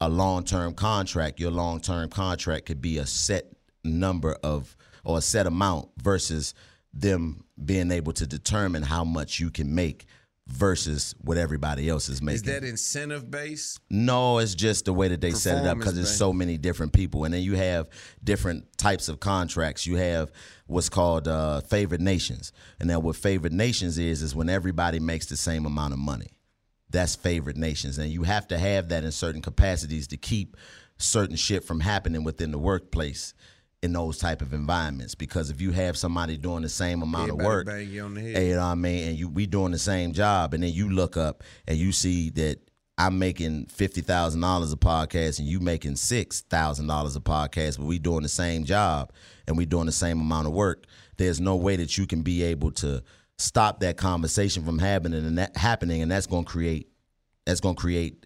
a 0.00 0.08
long 0.08 0.44
term 0.44 0.72
contract, 0.72 1.38
your 1.38 1.50
long 1.50 1.80
term 1.80 2.08
contract 2.08 2.64
could 2.64 2.80
be 2.80 2.96
a 2.96 3.06
set 3.06 3.52
number 3.84 4.34
of 4.42 4.74
or 5.04 5.18
a 5.18 5.22
set 5.22 5.46
amount 5.46 5.88
versus 6.02 6.54
them 6.92 7.44
being 7.62 7.90
able 7.90 8.12
to 8.12 8.26
determine 8.26 8.82
how 8.82 9.04
much 9.04 9.40
you 9.40 9.50
can 9.50 9.74
make 9.74 10.06
versus 10.46 11.14
what 11.22 11.38
everybody 11.38 11.88
else 11.88 12.08
is 12.08 12.20
making. 12.20 12.36
Is 12.36 12.42
that 12.42 12.64
incentive 12.64 13.30
based? 13.30 13.80
No, 13.90 14.38
it's 14.38 14.54
just 14.54 14.84
the 14.84 14.92
way 14.92 15.08
that 15.08 15.20
they 15.20 15.30
set 15.30 15.64
it 15.64 15.66
up 15.66 15.78
because 15.78 15.94
there's 15.94 16.14
so 16.14 16.32
many 16.32 16.58
different 16.58 16.92
people, 16.92 17.24
and 17.24 17.32
then 17.32 17.42
you 17.42 17.54
have 17.56 17.88
different 18.22 18.76
types 18.76 19.08
of 19.08 19.20
contracts. 19.20 19.86
You 19.86 19.96
have 19.96 20.30
what's 20.66 20.88
called 20.88 21.28
uh, 21.28 21.62
favored 21.62 22.00
nations, 22.00 22.52
and 22.78 22.88
then 22.90 23.02
what 23.02 23.16
favored 23.16 23.52
nations 23.52 23.98
is 23.98 24.22
is 24.22 24.34
when 24.34 24.48
everybody 24.48 25.00
makes 25.00 25.26
the 25.26 25.36
same 25.36 25.66
amount 25.66 25.94
of 25.94 25.98
money. 25.98 26.38
That's 26.90 27.16
favored 27.16 27.56
nations, 27.56 27.98
and 27.98 28.10
you 28.10 28.22
have 28.24 28.46
to 28.48 28.58
have 28.58 28.90
that 28.90 29.02
in 29.02 29.12
certain 29.12 29.42
capacities 29.42 30.06
to 30.08 30.16
keep 30.16 30.56
certain 30.98 31.36
shit 31.36 31.64
from 31.64 31.80
happening 31.80 32.22
within 32.22 32.50
the 32.50 32.58
workplace 32.58 33.34
in 33.84 33.92
those 33.92 34.16
type 34.16 34.40
of 34.40 34.54
environments. 34.54 35.14
Because 35.14 35.50
if 35.50 35.60
you 35.60 35.70
have 35.70 35.96
somebody 35.96 36.38
doing 36.38 36.62
the 36.62 36.68
same 36.70 37.02
amount 37.02 37.28
Everybody 37.28 37.44
of 37.44 37.52
work, 37.52 37.66
bang 37.66 37.90
you 37.90 38.02
on 38.02 38.14
the 38.14 38.20
head. 38.22 38.36
Hey, 38.36 38.48
you 38.48 38.54
know 38.54 38.60
what 38.60 38.66
I 38.66 38.74
mean? 38.74 39.08
And 39.08 39.18
you 39.18 39.28
we 39.28 39.46
doing 39.46 39.72
the 39.72 39.78
same 39.78 40.14
job, 40.14 40.54
and 40.54 40.62
then 40.62 40.72
you 40.72 40.90
look 40.90 41.16
up 41.18 41.44
and 41.68 41.76
you 41.76 41.92
see 41.92 42.30
that 42.30 42.58
I'm 42.96 43.18
making 43.18 43.66
fifty 43.66 44.00
thousand 44.00 44.40
dollars 44.40 44.72
a 44.72 44.76
podcast, 44.76 45.38
and 45.38 45.46
you 45.46 45.60
making 45.60 45.96
six 45.96 46.40
thousand 46.40 46.86
dollars 46.86 47.14
a 47.14 47.20
podcast, 47.20 47.76
but 47.78 47.84
we 47.84 47.98
doing 47.98 48.22
the 48.22 48.28
same 48.28 48.64
job 48.64 49.12
and 49.46 49.58
we 49.58 49.66
doing 49.66 49.86
the 49.86 49.92
same 49.92 50.18
amount 50.18 50.46
of 50.46 50.54
work. 50.54 50.86
There's 51.18 51.40
no 51.40 51.54
way 51.54 51.76
that 51.76 51.98
you 51.98 52.06
can 52.06 52.22
be 52.22 52.42
able 52.42 52.70
to 52.72 53.02
stop 53.36 53.80
that 53.80 53.98
conversation 53.98 54.64
from 54.64 54.78
happening 54.78 55.26
and 55.26 55.36
that 55.36 55.56
happening, 55.58 56.00
and 56.00 56.10
that's 56.10 56.26
going 56.26 56.46
to 56.46 56.50
create 56.50 56.88
that's 57.44 57.60
going 57.60 57.74
to 57.74 57.80
create 57.80 58.24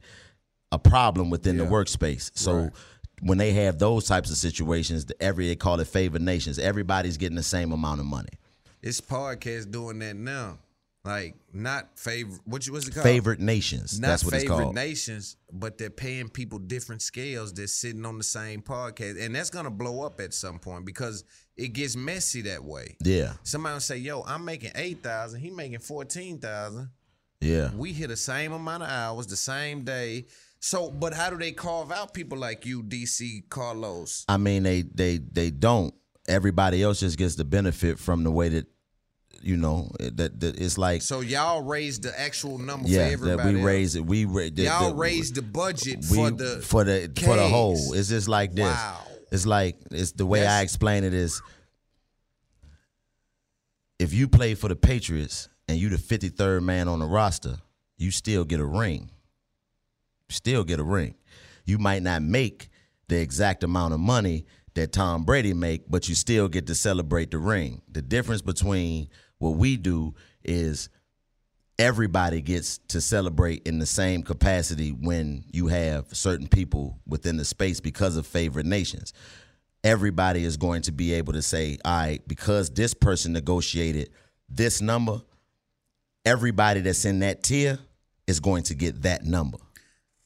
a 0.71 0.79
problem 0.79 1.31
within 1.31 1.59
the 1.59 1.65
workspace. 1.65 2.31
So. 2.35 2.71
When 3.21 3.39
they 3.39 3.53
have 3.53 3.79
those 3.79 4.07
types 4.07 4.31
of 4.31 4.37
situations, 4.37 5.05
the 5.07 5.21
every 5.23 5.49
they 5.49 5.57
call 5.57 5.79
it 5.81 5.87
favored 5.87 6.23
nations. 6.23 6.59
Everybody's 6.59 7.17
getting 7.17 7.37
the 7.37 7.43
same 7.43 7.73
amount 7.73 8.01
of 8.01 8.07
money. 8.07 8.31
It's 8.83 9.01
podcast 9.01 9.71
doing 9.71 9.99
that 10.01 10.17
now. 10.17 10.59
Like 11.05 11.37
not 11.53 11.99
favorite. 11.99 12.41
What 12.45 12.67
you 12.67 12.73
what's 12.73 12.87
it 12.87 12.93
called? 12.93 13.05
Favorite 13.05 13.41
nations. 13.41 13.99
Not 13.99 14.09
That's 14.09 14.25
what 14.25 14.35
it's 14.35 14.43
favorite 14.43 14.63
called. 14.65 14.75
nations, 14.75 15.37
but 15.51 15.79
they're 15.79 15.91
paying 15.91 16.29
people 16.29 16.59
different 16.59 17.03
scales. 17.03 17.55
They're 17.55 17.67
sitting 17.67 18.05
on 18.05 18.19
the 18.19 18.25
same 18.25 18.61
podcast, 18.63 19.25
and 19.25 19.35
that's 19.35 19.49
gonna 19.49 19.71
blow 19.71 20.03
up 20.03 20.21
at 20.21 20.35
some 20.35 20.59
point 20.59 20.85
because 20.85 21.25
it 21.57 21.69
gets 21.69 21.97
messy 21.97 22.43
that 22.43 22.63
way. 22.63 22.97
Yeah. 23.03 23.35
Somebody 23.43 23.75
will 23.75 23.81
say, 23.81 23.97
"Yo, 23.99 24.23
I'm 24.27 24.45
making 24.45 24.73
eight 24.75 25.03
thousand. 25.03 25.41
He 25.41 25.51
making 25.51 25.79
fourteen 25.79 26.39
thousand. 26.39 26.91
Yeah. 27.41 27.71
We 27.75 27.93
hit 27.93 28.09
the 28.09 28.17
same 28.17 28.53
amount 28.53 28.83
of 28.83 28.91
hours, 28.91 29.29
the 29.29 29.37
same 29.37 29.85
day. 29.85 30.27
So, 30.61 30.91
but 30.91 31.15
how 31.15 31.31
do 31.31 31.39
they 31.39 31.53
carve 31.53 31.93
out 31.93 32.13
people 32.15 32.37
like 32.39 32.67
you, 32.67 32.83
DC 32.83 33.49
Karlous? 33.49 34.25
I 34.29 34.37
mean, 34.37 34.65
they 34.65 34.83
they 34.83 35.19
they 35.19 35.51
don't. 35.51 35.95
Everybody 36.27 36.83
else 36.83 37.01
just 37.01 37.17
gets 37.17 37.37
the 37.37 37.45
benefit 37.45 37.99
from 37.99 38.25
the 38.25 38.31
way 38.31 38.49
that 38.51 38.67
you 39.41 39.57
know 39.57 39.91
that, 40.01 40.41
that 40.41 40.61
it's 40.61 40.77
like 40.79 41.01
So 41.01 41.21
y'all 41.21 41.63
raised 41.63 42.03
the 42.03 42.21
actual 42.21 42.59
number 42.59 42.89
for 42.89 42.93
yeah 42.95 43.03
everybody. 43.03 43.37
that 43.37 43.47
we 43.47 43.61
else. 43.61 43.65
raise 43.67 43.95
it. 43.97 44.05
We 44.05 44.25
ra- 44.25 44.49
the, 44.53 44.63
y'all 44.65 44.95
raised 44.95 45.37
the 45.37 45.43
budget 45.43 46.05
we, 46.11 46.17
for 46.17 46.31
the 46.31 46.61
for 46.61 46.85
the 46.85 47.13
for 47.25 47.37
the 47.37 47.47
whole. 47.49 47.95
It's 47.95 48.09
just 48.09 48.29
like 48.29 48.55
this. 48.55 48.65
Wow. 48.65 49.01
It's 49.31 49.47
like 49.47 49.77
it's 49.91 50.13
the 50.13 50.27
way 50.27 50.47
I 50.47 50.63
explain 50.63 51.05
it 51.05 51.15
is. 51.15 51.41
If 53.99 54.13
you 54.13 54.29
play 54.29 54.55
for 54.55 54.69
the 54.69 54.77
Patriots 54.77 55.49
and 55.69 55.79
you 55.79 55.89
the 55.89 55.99
fifty 55.99 56.29
third 56.29 56.63
man 56.63 56.89
on 56.89 56.99
the 56.99 57.07
roster, 57.07 57.57
you 57.97 58.11
still 58.11 58.45
get 58.45 58.61
a 58.61 58.65
ring. 58.67 59.11
Still 60.29 60.65
get 60.65 60.81
a 60.81 60.85
ring. 60.85 61.15
You 61.65 61.79
might 61.79 62.03
not 62.03 62.23
make 62.23 62.69
the 63.09 63.21
exact 63.21 63.65
amount 63.65 63.95
of 63.95 64.01
money 64.01 64.47
that 64.75 64.93
Tom 64.93 65.25
Brady 65.25 65.55
make, 65.55 65.91
but 65.91 66.09
you 66.09 66.15
still 66.15 66.49
get 66.49 66.67
to 66.67 66.75
celebrate 66.75 67.31
the 67.31 67.39
ring. 67.39 67.83
The 67.91 68.03
difference 68.03 68.43
between 68.43 69.09
what 69.39 69.57
we 69.57 69.77
do 69.77 70.15
is 70.45 70.89
everybody 71.79 72.41
gets 72.41 72.79
to 72.89 73.01
celebrate 73.01 73.67
in 73.67 73.79
the 73.79 73.87
same 73.87 74.23
capacity 74.23 74.91
when 74.91 75.45
you 75.53 75.69
have 75.69 76.07
certain 76.15 76.49
people 76.49 76.99
within 77.07 77.37
the 77.37 77.45
space 77.45 77.81
because 77.81 78.17
of 78.17 78.27
favorite 78.27 78.67
nations. 78.67 79.13
Everybody 79.85 80.45
is 80.45 80.57
going 80.57 80.83
to 80.83 80.93
be 80.93 81.13
able 81.15 81.33
to 81.35 81.43
say, 81.43 81.79
all 81.85 81.93
right, 81.93 82.27
because 82.27 82.71
this 82.71 82.95
person 82.95 83.33
negotiated 83.33 84.11
this 84.49 84.81
number, 84.81 85.21
everybody 86.25 86.81
that's 86.81 87.05
in 87.05 87.21
that 87.21 87.43
tier 87.43 87.79
is 88.27 88.41
going 88.41 88.65
to 88.65 88.75
get 88.75 89.03
that 89.03 89.25
number. 89.25 89.59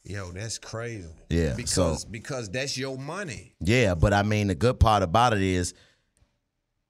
Yo, 0.05 0.31
that's 0.31 0.57
crazy. 0.57 1.07
Yeah, 1.29 1.53
Because 1.55 2.01
so- 2.01 2.07
because 2.11 2.49
that's 2.49 2.77
your 2.77 2.97
money. 2.97 3.53
Yeah, 3.61 3.95
but 3.95 4.13
I 4.13 4.23
mean, 4.23 4.47
the 4.47 4.55
good 4.55 4.79
part 4.79 5.01
about 5.01 5.33
it 5.33 5.41
is 5.41 5.73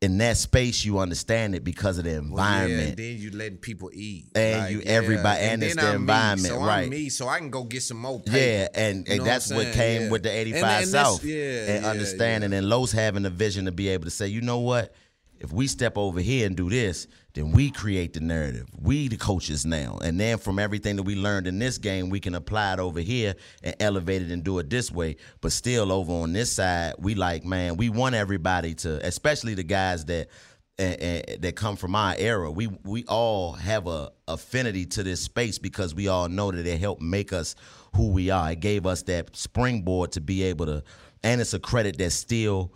in 0.02 0.18
that 0.18 0.36
space, 0.36 0.84
you 0.84 0.98
understand 1.00 1.54
it 1.56 1.64
because 1.64 1.98
of 2.00 2.06
the 2.06 2.10
Well, 2.12 2.20
environment. 2.24 2.82
yeah, 2.82 2.88
and 2.90 2.98
then 2.98 3.18
you 3.20 3.32
letting 3.32 3.58
people 3.60 3.90
eat. 3.94 4.32
And 4.36 4.74
you- 4.74 4.82
everybody- 4.82 5.42
and 5.42 5.62
then 5.62 5.70
it's 5.70 5.80
the 5.80 5.88
I'm 5.90 5.96
environment, 6.02 6.42
me, 6.44 6.50
so 6.50 6.58
right. 6.60 6.84
I'm 6.84 6.90
me, 6.90 7.10
so 7.10 7.28
I 7.30 7.38
can 7.38 7.50
go 7.52 7.64
get 7.64 7.84
some 7.84 7.98
more 7.98 8.20
paper. 8.20 8.38
Yeah, 8.38 8.68
and, 8.74 9.08
and 9.08 9.24
that's 9.26 9.52
I'm 9.52 9.58
what 9.58 9.72
came 9.74 10.02
Yeah. 10.04 10.10
with 10.10 10.24
the 10.24 10.32
85 10.32 10.82
and 10.82 10.92
South. 10.92 11.24
yeah, 11.24 11.36
and 11.76 11.84
yeah, 11.86 11.90
understanding 11.92 12.52
and 12.52 12.68
Los 12.68 12.92
having 12.92 13.26
a 13.26 13.30
vision 13.30 13.66
to 13.66 13.72
be 13.72 13.90
able 13.90 14.06
to 14.06 14.12
say, 14.12 14.28
you 14.28 14.42
know 14.42 14.60
what? 14.60 14.94
If 15.40 15.54
we 15.54 15.68
step 15.68 15.98
over 15.98 16.20
here 16.20 16.48
and 16.48 16.56
do 16.58 16.70
this, 16.70 17.08
then 17.34 17.52
we 17.52 17.72
create 17.72 18.14
the 18.14 18.20
narrative. 18.20 18.68
We 18.80 19.08
the 19.08 19.18
coaches 19.18 19.66
now. 19.66 19.98
And 20.04 20.20
then 20.20 20.38
from 20.38 20.60
everything 20.60 20.98
that 20.98 21.04
we 21.04 21.16
learned 21.16 21.48
in 21.48 21.58
this 21.58 21.80
game, 21.80 22.10
we 22.10 22.20
can 22.20 22.36
apply 22.36 22.74
it 22.74 22.80
over 22.80 23.00
here 23.00 23.36
and 23.64 23.76
elevate 23.80 24.22
it 24.22 24.32
and 24.32 24.44
do 24.44 24.60
it 24.60 24.70
this 24.70 24.92
way. 24.92 25.16
But 25.42 25.52
still 25.52 25.92
over 25.92 26.12
on 26.12 26.34
this 26.34 26.52
side, 26.52 26.94
we 27.00 27.16
like, 27.16 27.44
man, 27.44 27.78
we 27.78 27.90
want 27.90 28.14
everybody 28.14 28.76
to, 28.76 29.06
especially 29.06 29.56
the 29.56 29.64
guys 29.64 30.06
that 30.06 30.30
and, 30.78 31.00
and 31.02 31.42
that 31.42 31.56
come 31.56 31.76
from 31.76 31.96
our 31.96 32.16
era. 32.18 32.52
We 32.52 32.68
we 32.84 33.04
all 33.06 33.54
have 33.54 33.88
a 33.88 34.12
affinity 34.28 34.86
to 34.88 35.04
this 35.04 35.22
space 35.22 35.60
because 35.60 35.94
we 35.94 36.08
all 36.08 36.30
know 36.30 36.52
that 36.52 36.66
it 36.66 36.80
helped 36.80 37.02
make 37.02 37.34
us 37.34 37.56
who 37.96 38.10
we 38.10 38.30
are. 38.30 38.52
It 38.52 38.60
gave 38.60 38.86
us 38.86 39.04
that 39.04 39.36
springboard 39.36 40.12
to 40.14 40.22
be 40.22 40.44
able 40.44 40.66
to, 40.68 40.84
and 41.24 41.42
it's 41.42 41.54
a 41.54 41.60
credit 41.60 41.98
that 42.00 42.12
still 42.12 42.74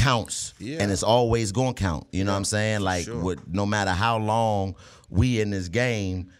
counts, 0.00 0.54
Yeah. 0.58 0.78
and 0.80 0.90
it's 0.90 1.02
always 1.02 1.52
gonna 1.52 1.74
count. 1.74 2.06
You 2.12 2.24
know 2.24 2.32
what 2.32 2.38
I'm 2.38 2.44
saying? 2.44 2.80
Like, 2.80 3.04
sure. 3.04 3.20
with, 3.22 3.46
no 3.48 3.66
matter 3.66 3.90
how 3.92 4.18
long 4.18 4.74
we 5.08 5.40
in 5.40 5.50
this 5.50 5.68
game 5.68 6.30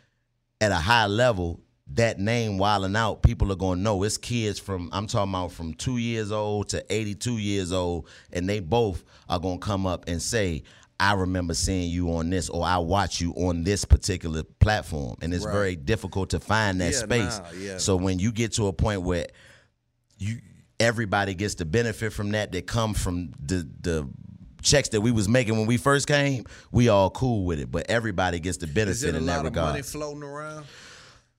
at 0.60 0.72
a 0.72 0.76
high 0.76 1.06
level. 1.06 1.60
That 1.94 2.20
name 2.20 2.56
Wild 2.56 2.84
'N 2.84 2.94
Out, 2.94 3.20
people 3.24 3.50
are 3.50 3.56
gonna 3.56 3.80
know 3.80 4.04
it's 4.04 4.16
kids 4.16 4.60
from 4.60 4.90
I'm 4.92 5.08
talking 5.08 5.32
about 5.34 5.50
from 5.50 5.74
two 5.74 5.96
years 5.96 6.30
old 6.30 6.68
to 6.68 6.84
82 6.88 7.38
years 7.38 7.72
old, 7.72 8.06
and 8.32 8.48
they 8.48 8.60
both 8.60 9.02
are 9.28 9.40
gonna 9.40 9.58
come 9.58 9.88
up 9.88 10.04
and 10.06 10.22
say, 10.22 10.62
I 11.00 11.14
remember 11.14 11.52
seeing 11.52 11.90
you 11.90 12.14
on 12.14 12.30
this, 12.30 12.48
or 12.48 12.64
I 12.64 12.78
watch 12.78 13.20
you 13.20 13.32
on 13.32 13.64
this 13.64 13.84
particular 13.84 14.44
platform. 14.44 15.16
And 15.20 15.34
it's 15.34 15.44
Right. 15.44 15.52
very 15.52 15.74
difficult 15.76 16.30
to 16.30 16.38
find 16.38 16.80
that 16.80 16.92
Yeah, 16.92 16.98
space. 17.00 17.38
nah, 17.38 17.50
yeah. 17.58 17.78
So 17.78 17.96
when 17.96 18.20
you 18.20 18.30
get 18.30 18.52
to 18.52 18.68
a 18.68 18.72
point 18.72 19.02
where 19.02 19.26
you 20.18 20.38
everybody 20.80 21.34
gets 21.34 21.54
the 21.54 21.64
benefit 21.64 22.12
from 22.12 22.32
that 22.32 22.50
that 22.52 22.66
come 22.66 22.94
from 22.94 23.32
the 23.44 23.68
the 23.82 24.08
checks 24.62 24.88
that 24.90 25.00
we 25.00 25.10
was 25.12 25.28
making 25.28 25.56
when 25.56 25.66
we 25.66 25.76
first 25.76 26.06
came, 26.06 26.44
we 26.72 26.88
all 26.88 27.10
cool 27.10 27.44
with 27.44 27.60
it. 27.60 27.70
But 27.70 27.88
everybody 27.88 28.40
gets 28.40 28.58
the 28.58 28.66
Is 28.66 28.72
benefit 28.72 29.08
it 29.10 29.14
a 29.14 29.18
in 29.18 29.26
that 29.26 29.36
lot 29.38 29.46
of 29.46 29.54
money 29.54 29.82
floating 29.82 30.22
around? 30.22 30.66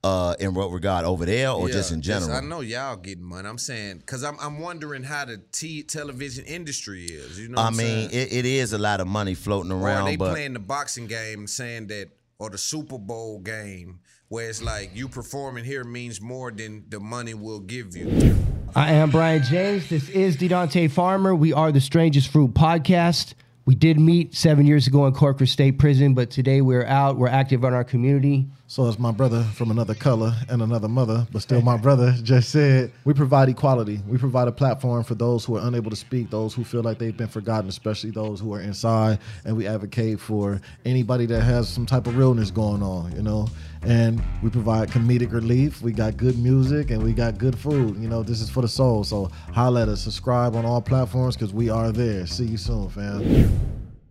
Uh, 0.04 0.34
in 0.40 0.52
what 0.52 0.72
regard 0.72 1.04
over 1.04 1.24
there 1.24 1.50
or 1.50 1.68
Yeah, 1.68 1.74
just 1.74 1.92
in 1.92 2.02
general? 2.02 2.32
I 2.32 2.40
know 2.40 2.60
y'all 2.60 2.96
getting 2.96 3.22
money. 3.22 3.48
I'm 3.48 3.56
saying 3.58 3.98
because 3.98 4.24
I'm 4.24 4.36
I'm 4.40 4.58
wondering 4.58 5.04
how 5.04 5.24
the 5.26 5.40
t- 5.52 5.84
television 5.84 6.44
industry 6.44 7.04
is. 7.04 7.38
You 7.38 7.50
know, 7.50 7.62
what 7.62 7.72
I 7.72 7.76
mean, 7.76 8.10
it, 8.10 8.32
it 8.32 8.44
is 8.44 8.72
a 8.72 8.78
lot 8.78 9.00
of 9.00 9.06
money 9.06 9.34
floating 9.34 9.70
around. 9.70 10.02
or 10.02 10.06
are 10.06 10.10
they 10.10 10.16
but 10.16 10.32
playing 10.32 10.54
the 10.54 10.58
boxing 10.58 11.06
game, 11.06 11.46
saying 11.46 11.86
that, 11.86 12.08
or 12.40 12.50
the 12.50 12.58
Super 12.58 12.98
Bowl 12.98 13.38
game, 13.38 14.00
where 14.26 14.48
it's 14.48 14.60
like 14.60 14.90
you 14.92 15.08
performing 15.08 15.64
here 15.64 15.84
means 15.84 16.20
more 16.20 16.50
than 16.50 16.84
the 16.88 16.98
money 16.98 17.34
will 17.34 17.60
give 17.60 17.96
you. 17.96 18.34
I 18.74 18.92
am 18.92 19.10
Brian 19.10 19.42
James. 19.42 19.90
This 19.90 20.08
is 20.08 20.38
DeDonte 20.38 20.90
Farmer. 20.90 21.34
We 21.34 21.52
are 21.52 21.70
the 21.72 21.80
Strangest 21.80 22.28
Fruit 22.28 22.54
podcast. 22.54 23.34
We 23.66 23.74
did 23.74 24.00
meet 24.00 24.34
seven 24.34 24.66
years 24.66 24.86
ago 24.86 25.04
in 25.06 25.12
Corcoran 25.12 25.46
State 25.46 25.78
Prison, 25.78 26.14
but 26.14 26.30
today 26.30 26.62
we're 26.62 26.86
out. 26.86 27.18
We're 27.18 27.28
active 27.28 27.64
in 27.64 27.74
our 27.74 27.84
community. 27.84 28.46
So 28.68 28.88
as 28.88 28.98
my 28.98 29.12
brother 29.12 29.42
from 29.42 29.70
another 29.70 29.94
color 29.94 30.34
and 30.48 30.62
another 30.62 30.88
mother, 30.88 31.26
but 31.30 31.42
still 31.42 31.60
my 31.60 31.76
brother 31.76 32.14
just 32.22 32.48
said, 32.48 32.90
we 33.04 33.12
provide 33.12 33.50
equality. 33.50 34.00
We 34.08 34.16
provide 34.16 34.48
a 34.48 34.52
platform 34.52 35.04
for 35.04 35.14
those 35.14 35.44
who 35.44 35.58
are 35.58 35.66
unable 35.68 35.90
to 35.90 35.96
speak, 35.96 36.30
those 36.30 36.54
who 36.54 36.64
feel 36.64 36.82
like 36.82 36.98
they've 36.98 37.16
been 37.16 37.28
forgotten, 37.28 37.68
especially 37.68 38.10
those 38.10 38.40
who 38.40 38.54
are 38.54 38.60
inside, 38.62 39.18
and 39.44 39.54
we 39.54 39.66
advocate 39.66 40.18
for 40.18 40.62
anybody 40.86 41.26
that 41.26 41.42
has 41.42 41.68
some 41.68 41.84
type 41.84 42.06
of 42.06 42.16
realness 42.16 42.50
going 42.50 42.82
on, 42.82 43.12
you 43.14 43.22
know. 43.22 43.48
And 43.84 44.22
we 44.42 44.50
provide 44.50 44.90
comedic 44.90 45.32
relief. 45.32 45.82
We 45.82 45.92
got 45.92 46.16
good 46.16 46.38
music 46.38 46.90
and 46.90 47.02
we 47.02 47.12
got 47.12 47.38
good 47.38 47.58
food. 47.58 47.96
You 47.96 48.08
know, 48.08 48.22
this 48.22 48.40
is 48.40 48.48
for 48.48 48.60
the 48.62 48.68
soul. 48.68 49.02
So 49.04 49.24
holla 49.52 49.82
at 49.82 49.88
us, 49.88 50.02
subscribe 50.02 50.54
on 50.54 50.64
all 50.64 50.80
platforms 50.80 51.34
because 51.36 51.52
we 51.52 51.68
are 51.68 51.90
there. 51.90 52.26
See 52.26 52.44
you 52.44 52.56
soon, 52.56 52.88
fam. 52.88 53.50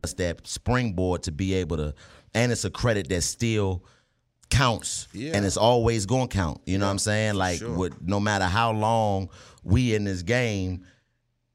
It's 0.04 0.14
that 0.14 0.46
springboard 0.46 1.24
to 1.24 1.32
be 1.32 1.54
able 1.54 1.78
to, 1.78 1.94
and 2.34 2.52
it's 2.52 2.66
a 2.66 2.70
credit 2.72 3.08
that 3.10 3.22
still 3.22 3.86
counts 4.50 5.08
Yeah. 5.14 5.32
and 5.36 5.46
it's 5.46 5.56
always 5.58 6.06
going 6.06 6.28
to 6.28 6.36
count. 6.36 6.60
You 6.66 6.78
know 6.78 6.86
what 6.86 6.92
I'm 6.92 7.00
saying? 7.00 7.36
Like, 7.36 7.60
sure. 7.60 7.74
with, 7.74 8.02
no 8.02 8.20
matter 8.20 8.46
how 8.46 8.72
long 8.74 9.30
we 9.64 9.96
in 9.96 10.04
this 10.04 10.24
game 10.24 10.84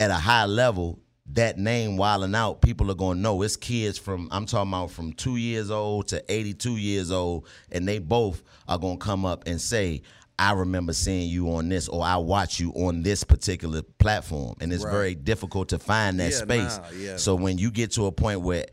at 0.00 0.10
a 0.10 0.14
high 0.14 0.46
level, 0.46 0.98
that 1.32 1.58
name 1.58 1.96
Wild 1.96 2.24
'N 2.24 2.34
Out, 2.34 2.62
people 2.62 2.90
are 2.90 2.94
going 2.94 3.18
to 3.18 3.22
know. 3.22 3.42
It's 3.42 3.56
kids 3.56 3.98
from, 3.98 4.28
I'm 4.30 4.46
talking 4.46 4.70
about 4.72 4.90
from 4.92 5.12
two 5.12 5.36
years 5.36 5.70
old 5.70 6.08
to 6.08 6.22
82 6.32 6.76
years 6.76 7.10
old, 7.10 7.46
and 7.72 7.86
they 7.86 7.98
both 7.98 8.42
are 8.68 8.78
going 8.78 8.98
to 8.98 9.04
come 9.04 9.24
up 9.26 9.44
and 9.46 9.60
say, 9.60 10.02
I 10.38 10.52
remember 10.52 10.92
seeing 10.92 11.28
you 11.30 11.52
on 11.54 11.68
this, 11.68 11.88
or 11.88 12.04
I 12.04 12.16
watch 12.16 12.60
you 12.60 12.70
on 12.72 13.02
this 13.02 13.24
particular 13.24 13.82
platform. 13.82 14.54
And 14.60 14.72
it's 14.72 14.84
Right. 14.84 14.90
very 14.90 15.14
difficult 15.14 15.70
to 15.70 15.78
find 15.78 16.20
that 16.20 16.32
Yeah, 16.32 16.38
space. 16.38 16.76
nah, 16.78 16.88
yeah. 16.96 17.16
So 17.16 17.34
when 17.34 17.58
you 17.58 17.70
get 17.70 17.92
to 17.92 18.06
a 18.06 18.12
point 18.12 18.42
where 18.42 18.66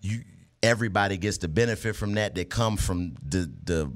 you 0.00 0.22
everybody 0.62 1.16
gets 1.16 1.38
the 1.38 1.48
benefit 1.48 1.96
from 1.96 2.14
that 2.14 2.34
that 2.34 2.50
come 2.50 2.76
from 2.76 3.14
the 3.26 3.50
the 3.64 3.90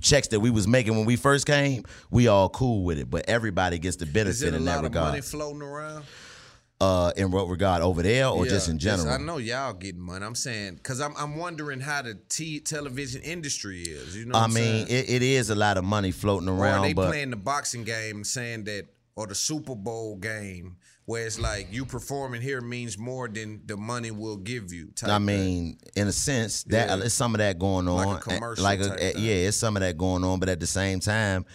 checks 0.00 0.28
that 0.28 0.40
we 0.40 0.50
was 0.50 0.66
making 0.68 0.94
when 0.96 1.06
we 1.06 1.16
first 1.16 1.46
came, 1.46 1.82
we 2.10 2.28
all 2.28 2.48
cool 2.50 2.84
with 2.84 2.98
it. 2.98 3.10
But 3.10 3.24
everybody 3.28 3.78
gets 3.78 3.96
the 3.96 4.06
benefit 4.06 4.54
in 4.54 4.64
that 4.66 4.84
of 4.84 4.92
money 4.92 5.20
floating 5.22 5.62
around? 5.62 6.04
Uh, 6.78 7.10
in 7.16 7.30
what 7.30 7.48
regard 7.48 7.80
over 7.80 8.02
there, 8.02 8.26
or 8.28 8.44
Yeah, 8.44 8.50
just 8.50 8.68
in 8.68 8.78
general? 8.78 9.08
I 9.08 9.16
know 9.16 9.38
y'all 9.38 9.72
getting 9.72 10.00
money. 10.02 10.22
I'm 10.26 10.34
saying 10.34 10.74
because 10.74 11.00
I'm 11.00 11.14
I'm 11.16 11.36
wondering 11.36 11.80
how 11.80 12.02
the 12.02 12.18
t- 12.28 12.60
television 12.60 13.22
industry 13.22 13.80
is. 13.80 14.14
You 14.14 14.26
know, 14.26 14.38
what 14.38 14.50
I 14.50 14.52
mean, 14.52 14.86
it, 14.86 15.08
it 15.08 15.22
is 15.22 15.48
a 15.48 15.54
lot 15.54 15.78
of 15.78 15.84
money 15.84 16.10
floating 16.12 16.50
or 16.50 16.54
around, 16.54 16.80
are 16.80 16.86
they 16.88 16.92
but 16.92 17.08
playing 17.08 17.30
the 17.30 17.36
boxing 17.36 17.84
game, 17.84 18.24
saying 18.24 18.64
that, 18.64 18.88
or 19.14 19.26
the 19.26 19.34
Super 19.34 19.74
Bowl 19.74 20.16
game, 20.16 20.76
where 21.06 21.24
it's 21.26 21.38
like 21.38 21.68
you 21.72 21.86
performing 21.86 22.42
here 22.42 22.60
means 22.60 22.98
more 22.98 23.26
than 23.26 23.62
the 23.64 23.78
money 23.78 24.10
will 24.10 24.36
give 24.36 24.70
you. 24.70 24.92
I 25.02 25.06
thing. 25.16 25.24
mean, 25.24 25.78
in 25.96 26.08
a 26.08 26.12
sense, 26.12 26.62
that 26.64 26.90
Yeah. 26.98 27.04
it's 27.06 27.14
some 27.14 27.34
of 27.34 27.38
that 27.38 27.58
going 27.58 27.88
on. 27.88 28.06
Like 28.06 28.26
a 28.26 28.30
commercial 28.34 28.62
Like 28.64 28.80
a- 28.80 29.02
eh, 29.02 29.12
thing. 29.14 29.24
yeah, 29.24 29.34
it's 29.48 29.56
some 29.56 29.78
of 29.78 29.80
that 29.80 29.96
going 29.96 30.24
on. 30.24 30.40
But 30.40 30.50
at 30.50 30.60
the 30.60 30.66
same 30.66 31.00
time, 31.00 31.46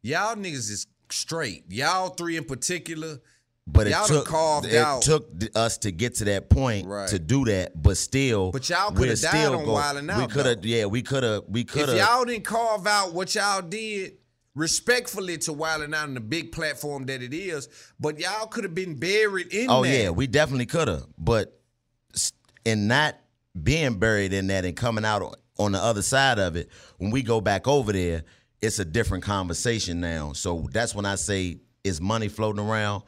y'all 0.00 0.36
niggas 0.36 0.70
is 0.70 0.86
straight. 1.10 1.64
Y'all 1.68 2.08
three 2.08 2.38
in 2.38 2.44
particular. 2.44 3.18
But 3.66 3.88
y'all 3.88 4.04
it 4.04 4.08
took 4.08 4.26
carved 4.26 4.66
it 4.66 4.76
out. 4.76 5.02
took 5.02 5.26
us 5.54 5.78
to 5.78 5.90
get 5.90 6.16
to 6.16 6.24
that 6.26 6.50
point 6.50 6.86
to 7.08 7.18
do 7.18 7.46
that. 7.46 7.80
But 7.80 7.96
still, 7.96 8.50
But 8.52 8.68
y'all 8.68 8.90
coulda 8.90 9.08
died 9.16 9.18
still 9.18 9.54
on 9.56 9.64
Wildin' 9.64 10.16
We 10.16 10.22
Out, 10.24 10.30
could 10.30 10.46
have, 10.46 10.64
yeah, 10.66 10.84
we 10.84 11.02
could 11.02 11.22
have, 11.22 11.44
we 11.48 11.64
could 11.64 11.88
have. 11.88 11.96
If 11.96 12.04
y'all 12.04 12.24
didn't 12.24 12.44
carve 12.44 12.86
out 12.86 13.14
what 13.14 13.34
y'all 13.34 13.62
did 13.62 14.18
respectfully 14.54 15.38
to 15.38 15.52
Wild 15.52 15.82
'N 15.82 15.94
Out 15.94 16.04
on 16.08 16.14
the 16.14 16.20
big 16.20 16.52
platform 16.52 17.06
that 17.06 17.22
it 17.22 17.32
is, 17.32 17.68
but 17.98 18.18
y'all 18.20 18.46
could 18.46 18.64
have 18.64 18.74
been 18.74 18.96
buried 18.96 19.46
in 19.52 19.70
Oh 19.70 19.82
that. 19.82 19.88
yeah, 19.90 20.10
we 20.10 20.26
definitely 20.26 20.66
could 20.66 20.88
have, 20.88 21.06
but 21.18 21.58
in 22.66 22.86
not 22.86 23.16
being 23.60 23.98
buried 23.98 24.32
in 24.34 24.46
that 24.48 24.64
and 24.66 24.76
coming 24.76 25.04
out 25.06 25.22
on- 25.22 25.34
on 25.58 25.72
the 25.72 25.82
other 25.82 26.02
side 26.02 26.38
of 26.38 26.54
it, 26.56 26.68
when 26.98 27.10
we 27.10 27.22
go 27.22 27.40
back 27.40 27.66
over 27.66 27.92
there, 27.92 28.24
it's 28.60 28.78
a 28.78 28.84
different 28.84 29.24
conversation 29.24 30.00
now. 30.00 30.32
So 30.34 30.68
that's 30.72 30.94
when 30.94 31.06
I 31.06 31.14
say 31.14 31.60
is 31.82 32.00
money 32.00 32.28
floating 32.28 32.64
around. 32.64 33.02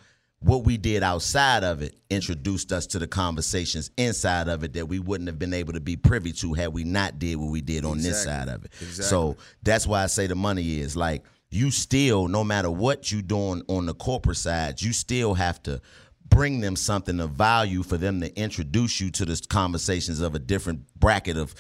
What 0.47 0.63
we 0.65 0.77
did 0.77 1.03
outside 1.03 1.65
of 1.65 1.83
it 1.83 1.97
introduced 2.09 2.71
us 2.71 2.87
to 2.89 3.01
the 3.01 3.09
conversations 3.09 3.91
inside 3.97 4.47
of 4.47 4.63
it 4.63 4.75
that 4.75 4.87
we 4.87 5.01
wouldn't 5.01 5.27
have 5.27 5.41
been 5.41 5.53
able 5.53 5.73
to 5.73 5.81
be 5.81 5.97
privy 5.97 6.31
to 6.35 6.55
had 6.55 6.73
we 6.73 6.85
not 6.85 7.19
did 7.19 7.35
what 7.35 7.51
we 7.51 7.61
did 7.61 7.85
on 7.85 7.99
this 7.99 8.23
side 8.23 8.49
of 8.49 8.65
it. 8.65 8.71
Exactly. 8.81 9.05
So 9.07 9.37
that's 9.65 9.89
why 9.89 10.05
I 10.05 10.07
say 10.07 10.29
the 10.29 10.37
money 10.37 10.79
is 10.79 10.97
like 10.97 11.25
you 11.51 11.73
still, 11.73 12.29
no 12.29 12.45
matter 12.45 12.71
what 12.71 13.11
you're 13.11 13.23
doing 13.23 13.63
on 13.67 13.87
the 13.87 13.95
corporate 13.95 14.37
side, 14.37 14.81
you 14.81 14.93
still 14.93 15.35
have 15.35 15.61
to 15.65 15.81
bring 16.29 16.61
them 16.61 16.77
something 16.77 17.19
of 17.19 17.31
value 17.33 17.83
for 17.83 17.97
them 17.97 18.21
to 18.21 18.33
introduce 18.41 19.01
you 19.01 19.11
to 19.11 19.25
the 19.25 19.45
conversations 19.49 20.21
of 20.21 20.37
a 20.37 20.39
different 20.39 20.83
bracket 20.99 21.37
of 21.37 21.57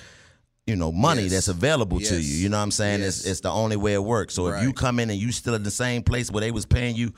you 0.66 0.74
know 0.76 0.90
money 0.92 1.22
Yes. 1.22 1.30
that's 1.32 1.48
available 1.48 1.98
to 2.00 2.14
you. 2.20 2.36
You 2.38 2.48
know 2.48 2.56
what 2.58 2.62
I'm 2.64 2.70
saying? 2.72 3.00
It's 3.02 3.24
Yes. 3.24 3.26
it's 3.32 3.40
the 3.40 3.50
only 3.50 3.76
way 3.76 3.94
it 3.94 4.02
works. 4.04 4.34
So 4.34 4.46
if 4.48 4.62
you 4.62 4.72
come 4.72 5.00
in 5.00 5.10
and 5.10 5.18
you 5.18 5.32
still 5.32 5.54
in 5.54 5.62
the 5.64 5.70
same 5.72 6.02
place 6.04 6.30
where 6.30 6.40
they 6.40 6.50
was 6.52 6.66
paying 6.66 6.94
you 6.96 7.12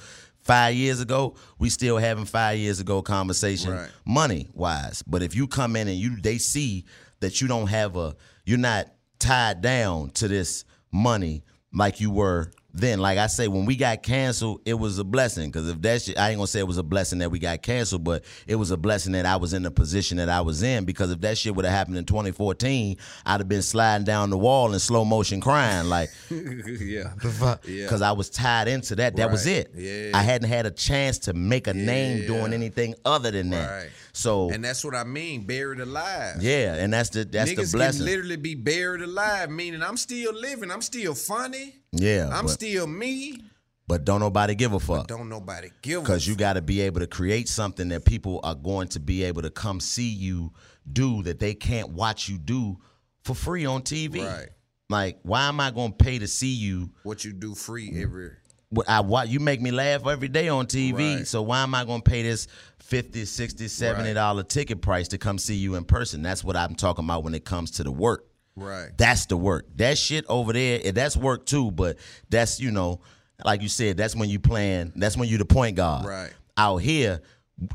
five 0.49 0.75
years 0.75 1.01
ago, 1.01 1.35
we 1.59 1.69
still 1.69 1.99
having 1.99 2.25
five 2.25 2.59
years 2.59 2.81
ago 2.81 3.03
conversation 3.03 3.71
Right. 3.73 3.91
money 4.07 4.49
wise. 4.55 5.03
But 5.07 5.23
if 5.23 5.37
you 5.37 5.47
come 5.47 5.77
in 5.77 5.87
and 5.89 5.97
you 5.99 6.21
they 6.21 6.39
see 6.39 6.87
that 7.21 7.41
you 7.41 7.47
don't 7.49 7.69
have 7.69 7.97
a 7.97 8.17
you're 8.47 8.59
not 8.59 8.87
tied 9.19 9.61
down 9.61 10.11
to 10.11 10.27
this 10.27 10.65
money 10.91 11.45
like 11.73 12.01
you 12.01 12.11
were 12.11 12.51
then. 12.73 13.01
Like 13.01 13.19
I 13.19 13.27
say, 13.27 13.49
when 13.49 13.65
we 13.65 13.77
got 13.77 14.03
canceled, 14.03 14.61
it 14.65 14.75
was 14.75 14.99
a 14.99 15.05
blessing. 15.05 15.51
Cause 15.51 15.69
if 15.69 15.81
that 15.83 16.03
shit 16.03 16.19
I 16.19 16.31
ain't 16.31 16.39
gonna 16.39 16.47
say 16.47 16.61
it 16.61 16.67
was 16.67 16.79
a 16.79 16.83
blessing 16.83 17.19
that 17.21 17.31
we 17.31 17.39
got 17.39 17.63
canceled, 17.63 18.05
but 18.05 18.25
it 18.47 18.57
was 18.57 18.71
a 18.71 18.77
blessing 18.77 19.13
that 19.13 19.27
I 19.27 19.37
was 19.37 19.53
in 19.53 19.63
the 19.63 19.71
position 19.71 20.19
that 20.19 20.29
I 20.29 20.41
was 20.43 20.63
in. 20.63 20.85
Because 20.85 21.11
if 21.11 21.21
that 21.23 21.39
shit 21.39 21.55
would 21.55 21.65
have 21.65 21.75
happened 21.75 21.97
in 21.97 22.05
2014, 22.05 22.97
I'd 23.27 23.41
have 23.41 23.49
been 23.49 23.63
sliding 23.63 24.05
down 24.05 24.31
the 24.31 24.39
wall 24.39 24.73
in 24.73 24.79
slow 24.79 25.05
motion 25.05 25.41
crying. 25.41 25.89
Like 25.89 26.11
yeah. 26.31 27.13
Yeah. 27.25 27.57
because 27.65 28.03
I 28.03 28.13
was 28.13 28.31
tied 28.31 28.69
into 28.69 28.97
that. 28.97 29.17
That 29.17 29.31
was 29.31 29.47
it. 29.47 29.73
Yeah. 29.75 30.11
I 30.15 30.23
hadn't 30.23 30.49
had 30.49 30.67
a 30.67 30.71
chance 30.71 31.19
to 31.21 31.33
make 31.35 31.67
a 31.67 31.75
name 31.75 32.27
doing 32.27 32.53
anything 32.53 32.95
other 33.05 33.31
than 33.31 33.51
that. 33.51 33.71
Right. 33.83 33.91
So 34.13 34.51
And 34.51 34.65
that's 34.65 34.85
what 34.85 34.95
I 34.97 35.05
mean, 35.05 35.45
buried 35.47 35.79
alive. 35.81 36.43
yeah, 36.43 36.75
and 36.75 36.93
that's 36.93 37.11
the 37.11 37.25
that's 37.25 37.53
Niggas 37.53 37.71
the 37.71 37.77
blessing. 37.79 37.99
can 38.01 38.07
literally 38.07 38.37
be 38.37 38.57
buried 38.57 39.01
alive, 39.03 39.49
meaning 39.49 39.81
I'm 39.83 39.97
still 39.97 40.33
living, 40.35 40.73
I'm 40.73 40.83
still 40.83 41.15
funny, 41.15 41.77
yeah, 41.93 42.29
I'm 42.33 42.47
but, 42.47 42.53
still 42.53 42.87
me, 42.87 43.41
but 43.87 44.05
don't 44.05 44.21
nobody 44.21 44.55
give 44.55 44.75
a 44.75 44.81
fuck. 44.81 45.07
don't 45.07 45.29
nobody 45.29 45.71
give 45.81 46.01
a 46.01 46.03
Because 46.03 46.27
you 46.27 46.37
got 46.37 46.55
to 46.55 46.63
be 46.63 46.83
able 46.83 47.01
to 47.01 47.07
create 47.07 47.49
something 47.49 47.89
that 47.89 48.05
people 48.05 48.41
are 48.45 48.55
going 48.55 48.89
to 48.89 49.01
be 49.01 49.25
able 49.25 49.43
to 49.43 49.51
come 49.51 49.81
see 49.81 50.09
you 50.09 50.53
do 50.93 51.23
that 51.23 51.39
they 51.39 51.55
can't 51.55 51.91
watch 51.91 52.29
you 52.29 52.39
do 52.39 52.79
for 53.25 53.35
free 53.35 53.65
on 53.65 53.83
TV. 53.83 54.25
Right. 54.25 54.49
Like, 54.91 55.19
why 55.23 55.49
am 55.49 55.61
I 55.61 55.71
going 55.71 55.93
to 55.93 55.97
pay 55.97 56.19
to 56.19 56.27
see 56.27 56.53
you? 56.53 56.91
what 57.03 57.25
you 57.25 57.33
do 57.33 57.55
free 57.55 57.91
every 58.03 58.33
What 58.71 58.89
I 58.89 59.01
what 59.01 59.29
you 59.29 59.41
make 59.41 59.61
me 59.61 59.71
laugh 59.71 60.07
every 60.07 60.29
day 60.29 60.49
on 60.49 60.67
TV. 60.67 61.17
Right. 61.17 61.27
So 61.27 61.43
why 61.43 61.63
am 61.63 61.75
I 61.75 61.85
going 61.85 62.03
to 62.03 62.11
pay 62.11 62.23
this 62.23 62.47
50, 62.81 63.25
60, 63.25 63.69
70 63.69 64.15
dollar 64.15 64.43
ticket 64.43 64.83
price 64.83 65.09
to 65.09 65.19
come 65.19 65.39
see 65.39 65.57
you 65.57 65.75
in 65.75 65.85
person? 65.85 66.23
That's 66.23 66.45
what 66.45 66.57
I'm 66.57 66.75
talking 66.75 67.05
about 67.05 67.25
when 67.25 67.35
it 67.35 67.45
comes 67.45 67.73
to 67.73 67.85
the 67.85 67.93
work. 67.93 68.27
Right. 68.59 68.89
That's 68.97 69.27
the 69.27 69.37
work. 69.37 69.67
That 69.77 69.99
shit 69.99 70.25
over 70.29 70.53
there, 70.53 70.93
that's 70.93 71.17
work 71.17 71.47
too, 71.47 71.71
but 71.71 71.97
that's, 72.29 72.61
you 72.61 72.71
know, 72.71 73.01
like 73.45 73.63
you 73.63 73.69
said, 73.69 73.97
that's 73.97 74.17
when 74.17 74.29
you 74.29 74.39
playing, 74.39 74.93
that's 74.97 75.17
when 75.17 75.29
you 75.29 75.39
the 75.39 75.45
point 75.45 75.77
guard. 75.77 76.07
Right. 76.07 76.31
Out 76.57 76.79
here, 76.79 77.21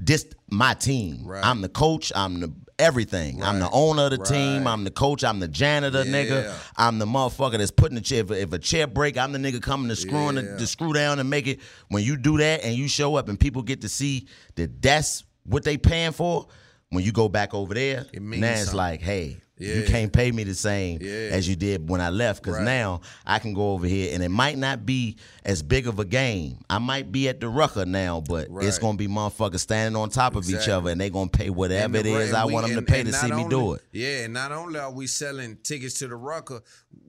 this 0.01 0.25
my 0.49 0.73
team. 0.73 1.25
Right. 1.25 1.43
I'm 1.45 1.61
the 1.61 1.69
coach, 1.69 2.11
I'm 2.15 2.39
the 2.39 2.53
everything. 2.79 3.41
I'm 3.43 3.59
the 3.59 3.69
owner 3.69 4.05
of 4.05 4.11
the 4.11 4.17
team, 4.17 4.67
I'm 4.67 4.83
the 4.83 4.91
coach, 4.91 5.23
I'm 5.23 5.39
the 5.39 5.47
janitor, 5.47 6.03
nigga. 6.03 6.53
I'm 6.75 6.99
the 6.99 7.05
motherfucker 7.05 7.57
that's 7.57 7.71
putting 7.71 7.95
the 7.95 8.01
chair. 8.01 8.21
If, 8.21 8.31
if 8.31 8.53
a 8.53 8.59
chair 8.59 8.87
break, 8.87 9.17
I'm 9.17 9.31
the 9.31 9.39
nigga 9.39 9.61
coming 9.61 9.87
to 9.93 9.95
the, 9.95 10.41
Yeah. 10.43 10.55
the 10.57 10.67
screw 10.67 10.93
down 10.93 11.19
and 11.19 11.29
make 11.29 11.47
it. 11.47 11.59
When 11.89 12.03
you 12.03 12.17
do 12.17 12.37
that 12.39 12.63
and 12.63 12.75
you 12.75 12.87
show 12.87 13.15
up 13.15 13.29
and 13.29 13.39
people 13.39 13.61
get 13.61 13.81
to 13.81 13.89
see 13.89 14.27
that 14.55 14.81
that's 14.81 15.23
what 15.45 15.63
they 15.63 15.77
paying 15.77 16.11
for, 16.11 16.47
when 16.89 17.03
you 17.03 17.11
go 17.11 17.27
back 17.29 17.53
over 17.53 17.73
there, 17.73 18.05
means 18.13 18.41
now 18.41 18.51
it's 18.51 18.61
something. 18.65 18.77
like, 18.77 19.01
hey, 19.01 19.37
you 19.59 19.83
can't 19.87 20.11
pay 20.11 20.31
me 20.31 20.43
the 20.43 20.55
same 20.55 20.97
Yeah. 21.01 21.29
as 21.31 21.47
you 21.47 21.55
did 21.55 21.87
when 21.89 22.01
I 22.01 22.09
left. 22.09 22.41
Because 22.41 22.57
Right. 22.57 22.65
now 22.65 23.01
I 23.25 23.39
can 23.39 23.53
go 23.53 23.71
over 23.73 23.85
here 23.87 24.13
and 24.13 24.23
it 24.23 24.29
might 24.29 24.57
not 24.57 24.85
be 24.85 25.17
as 25.45 25.61
big 25.61 25.87
of 25.87 25.99
a 25.99 26.05
game. 26.05 26.57
I 26.69 26.79
might 26.79 27.11
be 27.11 27.29
at 27.29 27.39
the 27.39 27.47
rucker 27.49 27.85
now, 27.85 28.21
but 28.21 28.47
it's 28.61 28.79
gonna 28.79 28.97
be 28.97 29.07
motherfuckers 29.07 29.59
standing 29.59 29.95
on 29.99 30.09
top 30.09 30.35
of 30.35 30.49
each 30.49 30.67
other 30.67 30.89
and 30.89 30.99
they 30.99 31.09
gonna 31.09 31.29
pay 31.29 31.49
whatever 31.49 31.85
And 31.85 31.95
it 31.95 32.03
the- 32.03 32.15
is 32.19 32.33
I 32.33 32.45
we- 32.45 32.53
want 32.53 32.67
them 32.67 32.77
and- 32.77 32.87
to 32.87 32.91
pay 32.91 33.01
and 33.01 33.11
to 33.11 33.15
see 33.17 33.31
me 33.31 33.45
do 33.49 33.73
it. 33.73 33.81
Yeah, 33.91 34.23
and 34.25 34.33
not 34.33 34.51
only 34.51 34.79
are 34.79 34.91
we 34.91 35.07
selling 35.07 35.57
tickets 35.63 35.95
to 35.99 36.07
the 36.07 36.15
Rucker, 36.15 36.61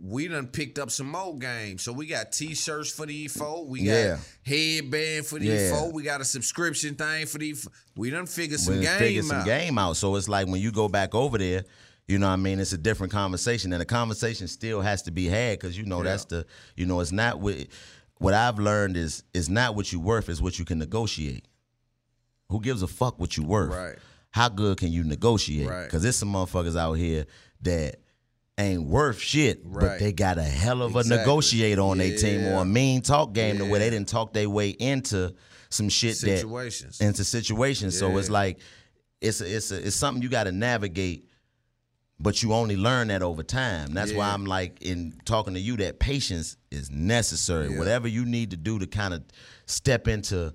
we 0.02 0.28
done 0.28 0.46
picked 0.48 0.78
up 0.78 0.90
some 0.90 1.08
more 1.10 1.36
games. 1.38 1.82
So 1.82 1.92
we 1.92 2.06
got 2.06 2.32
T-shirts 2.32 2.90
for 2.90 3.06
the 3.06 3.14
E4, 3.24 3.64
we 3.66 3.84
got 3.84 3.92
Yeah. 3.92 4.16
headband 4.42 5.26
for 5.26 5.38
the 5.38 5.46
Yeah. 5.46 5.70
E4, 5.72 5.92
we 5.92 6.02
got 6.02 6.20
a 6.20 6.24
subscription 6.24 6.94
thing 6.94 7.26
for 7.26 7.38
the 7.38 7.50
E4. 7.50 7.68
We 7.96 8.10
done 8.10 8.26
figured 8.26 8.60
some 8.60 8.74
When 8.74 8.82
game 8.82 8.92
it 8.96 8.98
figure 8.98 9.22
some 9.22 9.36
out. 9.38 9.46
game 9.46 9.78
out. 9.78 9.96
So 9.96 10.16
it's 10.16 10.28
like 10.28 10.46
when 10.46 10.60
you 10.60 10.72
go 10.72 10.88
back 10.88 11.14
over 11.14 11.38
there, 11.38 11.64
you 12.09 12.18
know 12.18 12.26
what 12.26 12.32
I 12.35 12.36
mean? 12.36 12.60
It's 12.60 12.72
a 12.72 12.78
different 12.78 13.12
conversation. 13.12 13.72
And 13.72 13.81
the 13.81 13.86
conversation 13.86 14.47
still 14.48 14.81
has 14.82 15.02
to 15.02 15.10
be 15.10 15.26
had 15.26 15.59
because 15.59 15.76
you 15.78 15.85
know 15.85 15.98
Yeah. 15.98 16.10
that's 16.10 16.24
the 16.26 16.47
you 16.76 16.86
know, 16.86 17.01
it's 17.01 17.12
not 17.12 17.40
what 17.40 17.66
what 18.18 18.35
I've 18.35 18.59
learned 18.59 18.97
is 18.97 19.22
is 19.32 19.48
not 19.48 19.74
what 19.74 19.93
you 19.93 20.01
worth, 20.01 20.28
is 20.28 20.40
what 20.43 20.59
you 20.59 20.64
can 20.64 20.78
negotiate. 20.78 21.47
Who 22.51 22.60
gives 22.60 22.82
a 22.82 22.86
fuck 22.86 23.18
what 23.18 23.36
you 23.36 23.43
worth? 23.44 23.70
Right. 23.74 23.97
How 24.31 24.48
good 24.48 24.78
can 24.78 24.93
you 24.93 25.05
negotiate? 25.05 25.68
Right. 25.68 25.85
Because 25.85 26.02
there's 26.02 26.16
some 26.16 26.32
motherfuckers 26.32 26.76
out 26.76 26.94
here 26.94 27.26
that 27.62 27.97
ain't 28.59 28.85
worth 28.85 29.18
shit, 29.18 29.62
but 29.64 29.98
they 29.98 30.12
got 30.12 30.39
a 30.39 30.43
hell 30.43 30.82
of 30.82 30.94
a 30.94 31.01
Exactly. 31.01 31.18
negotiator 31.18 31.81
on 31.81 31.98
their 31.98 32.16
team 32.16 32.47
or 32.47 32.62
a 32.62 32.64
mean 32.64 33.01
talk 33.02 33.32
game 33.32 33.59
to 33.59 33.64
where 33.64 33.81
they 33.81 33.90
didn't 33.90 34.09
talk 34.09 34.32
their 34.32 34.48
way 34.48 34.70
into 34.70 35.35
some 35.70 35.89
shit 35.89 36.16
Situations. 36.16 36.98
that 36.98 37.06
into 37.06 37.24
situations. 37.24 37.98
So 37.98 38.16
it's 38.18 38.31
like 38.31 38.59
it's 39.20 39.40
a, 39.40 39.56
it's 39.56 39.70
a, 39.72 39.86
it's 39.86 39.97
something 39.97 40.22
you 40.22 40.28
got 40.28 40.44
to 40.44 40.52
navigate, 40.52 41.26
but 42.24 42.42
you 42.42 42.55
only 42.55 42.74
learn 42.74 43.09
that 43.09 43.22
over 43.22 43.42
time. 43.42 43.92
That's 43.92 44.10
why 44.14 44.30
I'm 44.30 44.46
like 44.46 44.80
in 44.80 45.12
talking 45.26 45.52
to 45.55 45.60
you 45.60 45.76
that 45.76 45.98
patience 45.98 46.56
is 46.70 46.90
necessary. 46.90 47.78
Whatever 47.78 48.09
you 48.09 48.24
need 48.24 48.51
to 48.52 48.56
do 48.56 48.78
to 48.78 48.86
kind 48.86 49.12
of 49.12 49.22
step 49.66 50.09
into 50.09 50.55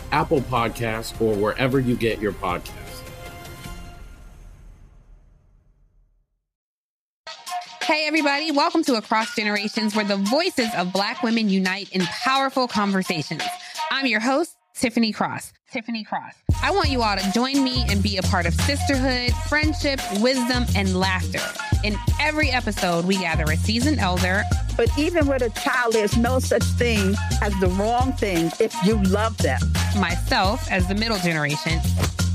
Apple 0.11 0.41
Podcasts, 0.41 1.19
or 1.21 1.35
wherever 1.35 1.79
you 1.79 1.95
get 1.95 2.19
your 2.19 2.33
podcasts. 2.33 3.01
Hey, 7.83 8.07
everybody, 8.07 8.51
welcome 8.51 8.83
to 8.85 8.95
Across 8.95 9.35
Generations, 9.35 9.95
where 9.95 10.05
the 10.05 10.15
voices 10.15 10.69
of 10.77 10.93
Black 10.93 11.23
women 11.23 11.49
unite 11.49 11.89
in 11.91 12.01
powerful 12.01 12.67
conversations. 12.67 13.43
I'm 13.89 14.05
your 14.05 14.21
host, 14.21 14.55
Tiffany 14.75 15.11
Cross. 15.11 15.51
Tiffany 15.71 16.03
Cross. 16.03 16.35
I 16.63 16.71
want 16.71 16.89
you 16.89 17.01
all 17.01 17.17
to 17.17 17.31
join 17.33 17.63
me 17.63 17.85
and 17.89 18.01
be 18.01 18.17
a 18.17 18.21
part 18.23 18.45
of 18.45 18.53
sisterhood, 18.53 19.31
friendship, 19.49 19.99
wisdom, 20.21 20.65
and 20.75 20.97
laughter. 20.97 21.41
In 21.83 21.97
every 22.19 22.49
episode, 22.49 23.05
we 23.05 23.17
gather 23.17 23.43
a 23.43 23.57
seasoned 23.57 23.99
elder. 23.99 24.43
But 24.81 24.97
even 24.97 25.27
with 25.27 25.43
a 25.43 25.51
child, 25.51 25.93
there's 25.93 26.17
no 26.17 26.39
such 26.39 26.63
thing 26.63 27.13
as 27.43 27.53
the 27.59 27.67
wrong 27.77 28.13
thing 28.13 28.51
if 28.59 28.73
you 28.83 28.99
love 29.03 29.37
them. 29.37 29.59
Myself, 29.99 30.67
as 30.71 30.87
the 30.87 30.95
middle 30.95 31.19
generation. 31.19 31.79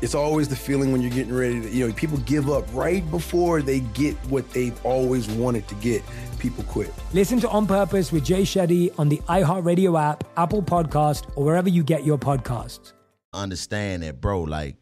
It's 0.00 0.14
always 0.14 0.48
the 0.48 0.56
feeling 0.56 0.92
when 0.92 1.00
you're 1.00 1.10
getting 1.10 1.34
ready 1.34 1.60
to, 1.60 1.68
you 1.70 1.86
know, 1.86 1.92
people 1.94 2.18
give 2.18 2.50
up 2.50 2.64
right 2.74 3.08
before 3.10 3.62
they 3.62 3.80
get 3.80 4.14
what 4.28 4.48
they've 4.52 4.78
always 4.84 5.28
wanted 5.28 5.66
to 5.68 5.74
get. 5.76 6.02
People 6.38 6.64
quit. 6.64 6.92
Listen 7.12 7.40
to 7.40 7.48
On 7.48 7.66
Purpose 7.66 8.12
with 8.12 8.24
Jay 8.24 8.42
Shetty 8.42 8.92
on 8.98 9.08
the 9.08 9.16
iHeartRadio 9.28 9.98
app, 10.00 10.24
Apple 10.36 10.62
Podcast, 10.62 11.24
or 11.36 11.44
wherever 11.44 11.68
you 11.68 11.82
get 11.82 12.04
your 12.04 12.18
podcasts. 12.18 12.92
understand 13.32 14.02
that, 14.02 14.20
bro, 14.20 14.42
like 14.42 14.76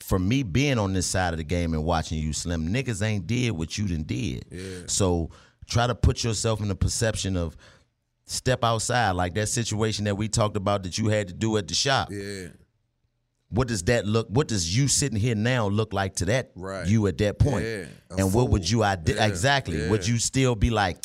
for 0.00 0.18
me 0.18 0.42
being 0.42 0.78
on 0.78 0.92
this 0.92 1.06
side 1.06 1.32
of 1.32 1.38
the 1.38 1.44
game 1.44 1.74
and 1.74 1.84
watching 1.84 2.18
you, 2.18 2.32
Slim, 2.32 2.68
niggas 2.68 3.02
ain't 3.02 3.26
did 3.26 3.52
what 3.52 3.78
you 3.78 3.86
done 3.86 4.02
did. 4.02 4.44
Yeah. 4.50 4.80
So 4.86 5.30
try 5.66 5.86
to 5.86 5.94
put 5.94 6.24
yourself 6.24 6.60
in 6.60 6.68
the 6.68 6.74
perception 6.74 7.36
of 7.36 7.56
step 8.26 8.64
outside, 8.64 9.12
like 9.12 9.34
that 9.34 9.48
situation 9.48 10.04
that 10.06 10.16
we 10.16 10.28
talked 10.28 10.56
about 10.56 10.82
that 10.82 10.98
you 10.98 11.08
had 11.08 11.28
to 11.28 11.34
do 11.34 11.56
at 11.56 11.68
the 11.68 11.74
shop. 11.74 12.08
Yeah. 12.10 12.48
What 13.52 13.68
does 13.68 13.82
that 13.84 14.06
look? 14.06 14.28
What 14.28 14.48
does 14.48 14.74
you 14.76 14.88
sitting 14.88 15.18
here 15.18 15.34
now 15.34 15.68
look 15.68 15.92
like 15.92 16.16
to 16.16 16.24
that 16.26 16.50
Right. 16.56 16.86
you 16.86 17.06
at 17.06 17.18
that 17.18 17.38
point? 17.38 17.64
Yeah, 17.66 17.84
and 18.18 18.32
what 18.32 18.48
would 18.50 18.68
you 18.68 18.82
ide- 18.82 19.06
Yeah, 19.08 19.26
exactly? 19.26 19.88
Would 19.88 20.06
you 20.08 20.18
still 20.18 20.54
be 20.54 20.70
like, 20.70 21.04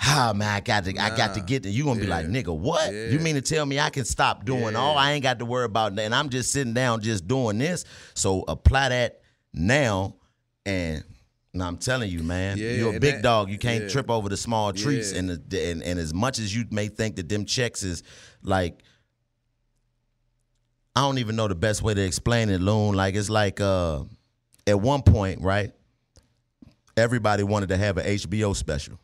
ah 0.00 0.32
man, 0.36 0.48
I 0.48 0.60
got 0.60 0.84
to, 0.84 0.90
I 0.98 1.16
got 1.16 1.34
to 1.34 1.40
get 1.40 1.62
there. 1.62 1.72
You 1.72 1.84
gonna 1.84 1.98
be 2.00 2.06
like, 2.06 2.26
nigga, 2.26 2.54
what? 2.56 2.92
You 2.92 3.18
mean 3.18 3.34
to 3.36 3.40
tell 3.40 3.64
me 3.66 3.80
I 3.80 3.88
can 3.90 4.04
stop 4.04 4.44
doing 4.44 4.74
Yeah. 4.74 4.78
all? 4.80 4.98
I 4.98 5.12
ain't 5.12 5.22
got 5.22 5.38
to 5.38 5.46
worry 5.46 5.64
about 5.64 5.96
that, 5.96 6.02
and 6.04 6.14
I'm 6.14 6.28
just 6.28 6.52
sitting 6.52 6.74
down 6.74 7.00
just 7.00 7.26
doing 7.26 7.58
this. 7.58 7.84
So 8.14 8.44
apply 8.48 8.90
that 8.90 9.20
now, 9.52 10.16
and. 10.66 11.02
I'm 11.60 11.76
telling 11.76 12.10
you, 12.10 12.22
man. 12.22 12.56
Yeah, 12.56 12.70
You're 12.70 12.96
a 12.96 12.98
big 12.98 13.16
that- 13.16 13.22
dog. 13.22 13.50
You 13.50 13.58
can't 13.58 13.82
yeah. 13.84 13.88
trip 13.90 14.08
over 14.08 14.30
the 14.30 14.38
small 14.38 14.72
treats. 14.72 15.12
Yeah. 15.12 15.18
And, 15.18 15.28
the, 15.50 15.70
and 15.70 15.82
and 15.82 15.98
as 15.98 16.14
much 16.14 16.38
as 16.38 16.56
you 16.56 16.64
may 16.70 16.88
think 16.88 17.16
that 17.16 17.28
them 17.28 17.44
checks 17.44 17.82
is 17.82 18.02
like 18.42 18.82
I 20.94 21.00
don't 21.00 21.18
even 21.18 21.36
know 21.36 21.48
the 21.48 21.54
best 21.54 21.82
way 21.82 21.94
to 21.94 22.02
explain 22.02 22.50
it, 22.50 22.60
Loon. 22.60 22.94
Like 22.94 23.14
it's 23.14 23.30
like 23.30 23.60
uh 23.60 24.02
at 24.66 24.80
one 24.80 25.02
point, 25.02 25.40
right? 25.40 25.72
Everybody 26.96 27.42
wanted 27.42 27.70
to 27.70 27.76
have 27.78 27.96
an 27.96 28.04
HBO 28.06 28.54
special. 28.54 28.98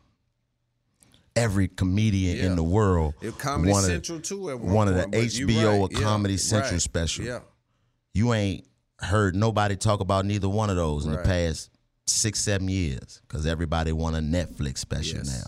Every 1.35 1.67
comedian 1.67 2.37
Yeah. 2.37 2.45
in 2.47 2.55
the 2.55 2.63
world 2.63 3.13
It 3.21 3.37
Comedy 3.37 3.71
wanted, 3.71 3.87
Central 3.87 4.19
too 4.19 4.49
at 4.49 4.59
one 4.59 4.73
wanted 4.73 4.97
an 4.97 5.11
HBO 5.11 5.67
right, 5.71 5.75
or 5.79 5.87
yeah, 5.91 5.99
Comedy 6.01 6.37
Central 6.37 6.73
right, 6.73 6.81
special. 6.81 7.25
yeah. 7.25 7.39
You 8.13 8.33
ain't 8.33 8.65
heard 8.99 9.35
nobody 9.35 9.75
talk 9.75 9.99
about 10.01 10.25
neither 10.25 10.49
one 10.49 10.69
of 10.69 10.75
those 10.75 11.05
in 11.05 11.11
the 11.11 11.19
past 11.19 11.69
six, 12.07 12.39
seven 12.39 12.67
years 12.67 13.21
because 13.27 13.45
everybody 13.45 13.91
want 13.93 14.15
a 14.15 14.19
Netflix 14.19 14.79
special 14.79 15.23
now. 15.23 15.43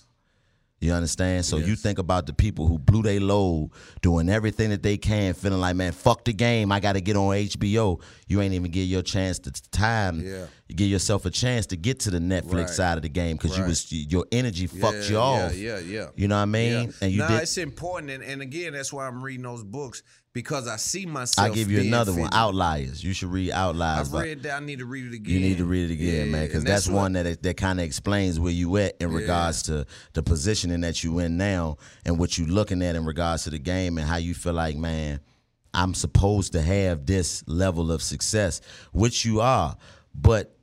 You 0.82 0.94
understand? 0.94 1.46
So 1.46 1.58
you 1.58 1.76
think 1.76 2.00
about 2.00 2.26
the 2.26 2.34
people 2.34 2.68
who 2.68 2.80
blew 2.80 3.04
their 3.04 3.20
load, 3.20 3.70
doing 4.02 4.30
everything 4.30 4.72
that 4.72 4.82
they 4.82 4.98
can, 4.98 5.36
feeling 5.36 5.62
like, 5.62 5.76
man, 5.76 5.92
fuck 5.92 6.26
the 6.26 6.34
game. 6.34 6.72
I 6.72 6.80
got 6.80 6.94
to 6.94 7.02
get 7.02 7.16
on 7.16 7.36
HBO. 7.36 8.02
You 8.28 8.42
ain't 8.42 8.56
even 8.56 8.72
get 8.72 8.84
your 8.84 9.04
chance 9.04 9.38
to 9.40 9.52
time. 9.70 10.22
Yeah. 10.22 10.48
You 10.68 10.76
give 10.76 10.88
yourself 10.88 11.26
a 11.26 11.30
chance 11.30 11.68
to 11.68 11.78
get 11.78 12.00
to 12.02 12.10
the 12.12 12.18
Netflix 12.18 12.54
Right. 12.54 12.70
side 12.70 12.98
of 12.98 13.04
the 13.04 13.10
game 13.10 13.38
because 13.38 13.56
you 13.58 13.64
was 13.64 13.92
your 13.92 14.26
energy 14.32 14.66
fucked 14.66 15.08
you 15.10 15.18
yeah, 15.18 15.22
off. 15.22 15.56
Yeah, 15.56 15.80
yeah, 15.80 16.08
You 16.16 16.28
know 16.28 16.38
what 16.38 16.42
I 16.42 16.46
mean? 16.46 16.88
Yeah. 16.88 16.94
And 17.02 17.12
you 17.12 17.18
nah, 17.20 17.28
did. 17.28 17.42
it's 17.42 17.58
important, 17.58 18.10
and, 18.10 18.24
and 18.24 18.42
again, 18.42 18.74
that's 18.74 18.92
why 18.92 19.06
I'm 19.06 19.22
reading 19.22 19.44
those 19.44 19.64
books 19.64 20.02
because 20.34 20.68
I 20.68 20.78
see 20.78 21.06
myself. 21.06 21.52
I 21.52 21.54
give 21.54 21.70
you 21.70 21.82
another 21.82 22.14
one. 22.14 22.30
Outliers. 22.34 23.04
You 23.04 23.14
should 23.14 23.30
read 23.32 23.52
Outliers. 23.52 24.14
I've 24.14 24.22
read 24.22 24.44
that. 24.44 24.62
I 24.62 24.66
need 24.66 24.80
to 24.80 24.86
read 24.86 25.12
it 25.12 25.16
again. 25.16 25.34
You 25.34 25.40
need 25.40 25.58
to 25.58 25.66
read 25.66 25.90
it 25.90 25.94
again, 25.94 26.28
Yeah, 26.28 26.32
man, 26.32 26.48
because 26.48 26.64
that's, 26.64 26.86
that's 26.86 26.96
one 26.96 27.14
that 27.14 27.42
that 27.44 27.58
kind 27.58 27.80
of 27.80 27.86
explains 27.86 28.40
where 28.40 28.52
you 28.54 28.78
at 28.78 28.96
in 29.00 29.10
Yeah. 29.12 29.18
regards 29.18 29.64
to 29.64 29.86
the 30.14 30.24
positioning 30.24 30.82
that 30.82 31.04
you 31.04 31.20
in 31.20 31.38
now 31.38 31.78
and 32.06 32.18
what 32.18 32.38
you 32.38 32.46
looking 32.46 32.82
at 32.82 32.96
in 32.96 33.06
regards 33.06 33.44
to 33.44 33.50
the 33.50 33.60
game 33.60 33.98
and 33.98 34.08
how 34.08 34.18
you 34.18 34.34
feel 34.34 34.54
like, 34.54 34.78
man, 34.78 35.20
I'm 35.74 35.94
supposed 35.94 36.54
to 36.54 36.62
have 36.62 37.06
this 37.06 37.44
level 37.48 37.92
of 37.92 38.02
success, 38.02 38.62
which 38.94 39.26
you 39.26 39.42
are, 39.42 39.76
but 40.14 40.56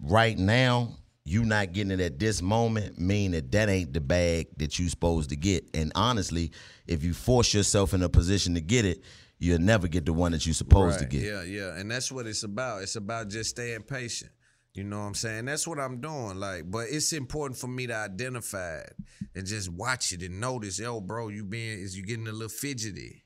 right 0.00 0.38
now 0.38 0.97
you 1.28 1.44
not 1.44 1.72
getting 1.72 1.90
it 1.90 2.00
at 2.00 2.18
this 2.18 2.42
moment 2.42 2.98
mean 2.98 3.32
that 3.32 3.52
that 3.52 3.68
ain't 3.68 3.92
the 3.92 4.00
bag 4.00 4.46
that 4.56 4.78
you 4.78 4.88
supposed 4.88 5.30
to 5.30 5.36
get 5.36 5.68
and 5.74 5.92
honestly 5.94 6.50
if 6.86 7.04
you 7.04 7.12
force 7.12 7.52
yourself 7.52 7.94
in 7.94 8.02
a 8.02 8.08
position 8.08 8.54
to 8.54 8.60
get 8.60 8.84
it 8.84 9.02
you'll 9.38 9.60
never 9.60 9.88
get 9.88 10.04
the 10.04 10.12
one 10.12 10.32
that 10.32 10.46
you 10.46 10.52
supposed 10.52 11.00
Right, 11.00 11.10
to 11.10 11.16
get 11.16 11.22
Yeah, 11.24 11.42
yeah. 11.42 11.78
And 11.78 11.90
that's 11.90 12.10
what 12.10 12.26
it's 12.26 12.42
about. 12.42 12.82
It's 12.82 12.96
about 12.96 13.28
just 13.28 13.50
staying 13.50 13.82
patient. 13.82 14.32
You 14.74 14.84
know 14.84 14.98
what 14.98 15.06
I'm 15.06 15.14
saying? 15.14 15.46
That's 15.46 15.66
what 15.66 15.80
I'm 15.80 16.00
doing. 16.00 16.38
Like, 16.38 16.70
but 16.70 16.86
it's 16.90 17.12
important 17.12 17.58
for 17.58 17.66
me 17.66 17.86
to 17.88 17.94
identify 17.94 18.78
it 18.78 18.96
and 19.34 19.46
just 19.46 19.70
watch 19.72 20.12
it 20.12 20.22
and 20.22 20.40
notice, 20.40 20.78
yo, 20.78 21.00
bro, 21.00 21.28
you 21.28 21.44
being 21.44 21.80
is 21.80 21.96
you 21.96 22.04
getting 22.04 22.28
a 22.28 22.32
little 22.32 22.48
fidgety. 22.48 23.24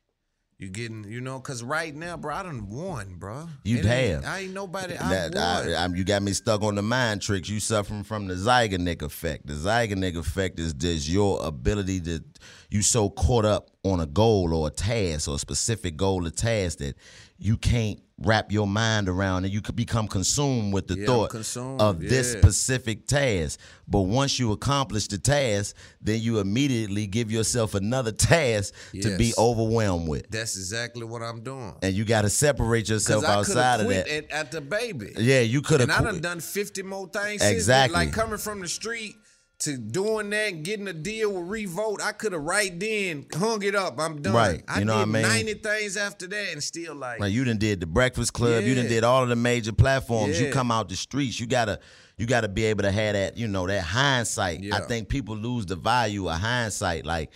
You 0.63 0.69
getting, 0.69 1.03
you 1.11 1.21
know, 1.21 1.41
cause 1.41 1.61
right 1.61 1.93
now, 1.93 2.17
bro, 2.17 2.33
I 2.37 2.45
done 2.45 2.69
won, 2.71 3.17
bro. 3.19 3.49
You 3.65 3.79
It 3.79 3.85
ain't- 3.85 4.23
have. 4.23 4.33
I 4.33 4.39
ain't 4.43 4.53
nobody. 4.53 4.95
I 4.97 5.09
That, 5.09 5.35
won. 5.35 5.43
I, 5.43 5.73
I'm- 5.83 5.97
you 5.97 6.05
got 6.05 6.23
me 6.23 6.33
stuck 6.35 6.63
on 6.63 6.77
the 6.77 6.83
mind 6.83 7.21
tricks. 7.21 7.49
You 7.49 7.59
suffering 7.59 8.05
from 8.05 8.29
the 8.29 8.35
Zeigarnik 8.35 9.03
effect. 9.03 9.49
The 9.49 9.55
Zeigarnik 9.55 10.17
effect 10.17 10.61
is 10.61 10.73
just 10.73 11.09
your 11.09 11.45
ability 11.45 12.01
to 12.03 12.23
you 12.71 12.81
so 12.81 13.11
caught 13.11 13.45
up 13.45 13.71
on 13.83 13.99
a 13.99 14.07
goal 14.07 14.55
or 14.55 14.69
a 14.69 14.71
task 14.71 15.27
or 15.29 15.35
a 15.35 15.39
specific 15.39 15.97
goal 15.97 16.25
or 16.29 16.31
task 16.31 16.79
that 16.79 16.95
you 17.39 17.57
can't 17.57 17.99
wrap 18.24 18.53
your 18.53 18.66
mind 18.66 19.09
around 19.09 19.44
and 19.44 19.53
you 19.53 19.61
could 19.61 19.77
become 19.77 20.09
consumed 20.09 20.73
with 20.73 20.89
the 20.89 20.99
Yeah, 20.99 21.07
thought 21.07 21.57
of 21.81 22.01
this 22.01 22.32
specific 22.32 23.07
task. 23.07 23.59
But 23.89 24.03
once 24.03 24.39
you 24.39 24.53
accomplish 24.53 25.09
the 25.09 25.19
task, 25.19 25.77
then 26.01 26.20
you 26.20 26.39
immediately 26.39 27.07
give 27.07 27.31
yourself 27.31 27.74
another 27.74 28.12
task 28.12 28.74
to 29.01 29.16
be 29.16 29.32
overwhelmed 29.36 30.09
with. 30.09 30.31
That's 30.31 30.57
exactly 30.57 31.05
what 31.05 31.23
I'm 31.23 31.43
doing. 31.43 31.74
And 31.82 31.94
you 31.94 32.05
got 32.05 32.23
to 32.23 32.31
separate 32.31 32.89
yourself 32.89 33.24
outside 33.24 33.81
of 33.81 33.89
that. 33.89 34.09
At, 34.09 34.31
at 34.31 34.51
the 34.53 34.61
baby. 34.61 35.12
Yeah, 35.19 35.40
you 35.40 35.62
coulda 35.62 35.85
And 35.85 35.93
I 35.93 36.03
done 36.03 36.20
done 36.20 36.40
50 36.40 36.82
more 36.82 37.09
things. 37.09 37.43
Exactly. 37.43 37.94
Like 37.94 38.12
coming 38.12 38.39
from 38.39 38.61
the 38.61 38.69
street 38.69 39.16
to 39.63 39.77
doing 39.77 40.31
that 40.31 40.53
and 40.53 40.65
getting 40.65 40.89
a 40.89 40.93
deal 40.93 41.33
with 41.33 41.49
Revolt, 41.49 42.01
I 42.03 42.13
could 42.13 42.33
have 42.33 42.43
right 42.43 42.79
then 42.79 43.27
hung 43.35 43.63
it 43.63 43.75
up. 43.75 43.99
I'm 44.01 44.21
done. 44.23 44.35
Right. 44.35 44.63
I 44.69 44.81
You 44.81 44.85
know 44.85 45.05
did 45.05 45.11
what 45.13 45.19
I 45.21 45.23
mean? 45.23 45.47
90 45.47 45.55
things 45.55 45.97
after 45.97 46.27
that 46.27 46.53
and 46.53 46.63
still 46.63 46.95
like. 46.95 47.21
Like 47.21 47.33
you 47.33 47.45
done 47.45 47.59
did 47.59 47.81
the 47.81 47.87
Breakfast 47.87 48.33
Club, 48.33 48.65
you 48.65 48.75
done 48.75 48.85
Yeah. 48.85 48.91
did 48.91 49.05
all 49.05 49.23
of 49.23 49.29
the 49.29 49.37
major 49.37 49.73
platforms. 49.73 50.41
You 50.41 50.51
come 50.53 50.71
out 50.71 50.89
the 50.89 50.97
streets, 50.97 51.39
you 51.41 51.47
gotta 51.47 51.81
you 52.19 52.27
gotta 52.27 52.49
be 52.49 52.65
able 52.65 52.83
to 52.83 52.93
have 52.93 53.15
that, 53.15 53.37
you 53.37 53.49
know, 53.49 53.67
that 53.67 53.83
hindsight. 53.83 54.65
I 54.73 54.81
think 54.81 55.09
people 55.09 55.37
lose 55.37 55.67
the 55.67 55.77
value 55.77 56.29
of 56.29 56.39
hindsight. 56.39 57.07
Like 57.07 57.31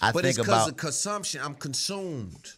I 0.00 0.10
but 0.12 0.22
think 0.22 0.30
it's 0.30 0.38
because 0.38 0.48
about 0.62 0.68
of 0.70 0.76
consumption. 0.76 1.40
I'm 1.44 1.54
consumed. 1.54 2.48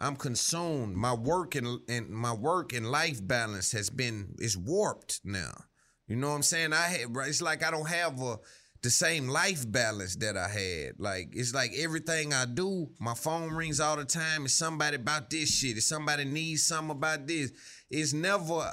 I'm 0.00 0.14
consumed. 0.16 0.96
My 0.96 1.12
work 1.12 1.54
and, 1.56 1.80
and 1.88 2.08
my 2.10 2.32
work 2.32 2.72
and 2.72 2.90
life 2.90 3.26
balance 3.26 3.72
has 3.72 3.90
been 3.90 4.34
is 4.38 4.56
warped 4.56 5.20
now. 5.24 5.64
You 6.08 6.16
know 6.16 6.30
what 6.30 6.36
I'm 6.36 6.42
saying? 6.42 6.72
I 6.72 6.86
had 6.88 7.06
it's 7.26 7.42
like 7.42 7.62
I 7.62 7.70
don't 7.70 7.88
have 7.88 8.20
a 8.20 8.38
the 8.82 8.90
same 8.90 9.28
life 9.28 9.70
balance 9.70 10.16
that 10.16 10.36
I 10.36 10.48
had. 10.48 10.98
Like 10.98 11.30
it's 11.32 11.52
like 11.54 11.72
everything 11.76 12.32
I 12.32 12.46
do, 12.46 12.88
my 12.98 13.14
phone 13.14 13.52
rings 13.52 13.80
all 13.80 13.96
the 13.96 14.04
time. 14.04 14.44
It's 14.44 14.54
somebody 14.54 14.96
about 14.96 15.30
this 15.30 15.50
shit. 15.54 15.76
If 15.76 15.84
somebody 15.84 16.24
needs 16.24 16.64
something 16.64 16.96
about 16.96 17.26
this, 17.26 17.52
it's 17.90 18.12
never. 18.12 18.72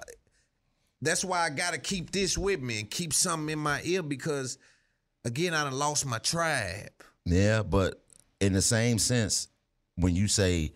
That's 1.02 1.26
why 1.26 1.45
I 1.45 1.49
gotta 1.49 1.78
keep 1.78 2.12
this 2.12 2.38
with 2.38 2.62
me 2.62 2.80
and 2.80 2.90
keep 2.90 3.14
something 3.14 3.52
in 3.52 3.60
my 3.60 3.82
ear 3.84 4.02
because, 4.02 4.57
again, 5.26 5.53
I 5.53 5.64
done 5.66 5.74
lost 5.74 6.06
my 6.06 6.20
tribe. 6.20 6.90
Yeah, 7.26 7.64
but 7.64 8.02
in 8.40 8.53
the 8.53 8.62
same 8.62 8.98
sense, 8.98 9.49
when 9.95 10.16
you 10.16 10.28
say 10.28 10.74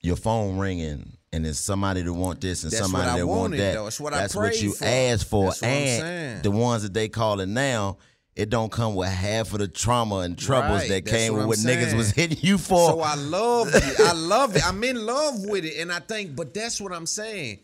your 0.00 0.16
phone 0.16 0.58
ringing 0.58 1.15
and 1.36 1.44
there's 1.44 1.58
somebody 1.58 2.02
that 2.02 2.12
want 2.12 2.40
this 2.40 2.64
and 2.64 2.72
That's 2.72 2.82
somebody 2.82 3.08
I 3.08 3.18
that 3.18 3.26
want 3.26 3.56
that, 3.56 3.74
though. 3.74 3.86
It's 3.86 4.00
what 4.00 4.12
I 4.12 4.18
that's 4.22 4.34
what 4.34 4.48
prayed 4.48 4.60
you 4.60 4.72
for. 4.72 4.84
asked 4.84 5.28
for. 5.28 5.44
What 5.46 5.62
and 5.62 6.00
saying. 6.02 6.42
the 6.42 6.50
ones 6.50 6.82
that 6.82 6.92
they 6.94 7.08
call 7.08 7.40
it 7.40 7.48
now, 7.48 7.98
it 8.34 8.50
don't 8.50 8.70
come 8.72 8.94
with 8.94 9.08
half 9.08 9.52
of 9.52 9.60
the 9.60 9.68
trauma 9.68 10.16
and 10.18 10.36
troubles 10.38 10.80
Right, 10.80 10.88
that 10.88 11.04
that's 11.04 11.16
came 11.16 11.32
with 11.34 11.42
I'm 11.42 11.48
what 11.48 11.58
niggas 11.58 11.94
was 11.96 12.10
hitting 12.10 12.38
you 12.40 12.58
for. 12.58 12.90
So 12.90 13.00
I 13.00 13.14
love 13.14 13.68
it. 13.72 14.00
I 14.00 14.12
love 14.14 14.56
it. 14.56 14.66
I'm 14.66 14.82
in 14.84 15.06
love 15.06 15.44
with 15.46 15.64
it. 15.64 15.78
And 15.80 15.90
I 15.92 16.00
think, 16.00 16.34
but 16.36 16.52
that's 16.52 16.80
what 16.80 16.92
I'm 16.92 17.06
saying. 17.06 17.60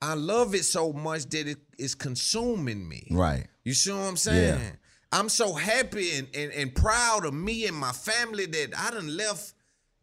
I 0.00 0.14
love 0.14 0.54
it 0.54 0.64
so 0.64 0.92
much 0.92 1.26
that 1.26 1.46
it 1.46 1.58
is 1.78 1.94
consuming 1.94 2.88
me. 2.88 3.06
right. 3.10 3.46
You 3.64 3.74
see 3.74 3.92
what 3.92 3.98
I'm 4.00 4.16
saying? 4.16 4.58
Yeah. 4.58 4.70
I'm 5.12 5.28
so 5.28 5.52
happy 5.54 6.16
and, 6.16 6.26
and, 6.34 6.50
and 6.52 6.74
proud 6.74 7.24
of 7.24 7.32
me 7.34 7.66
and 7.66 7.76
my 7.76 7.92
family 7.92 8.46
that 8.46 8.70
I 8.76 8.90
done 8.90 9.16
left 9.16 9.52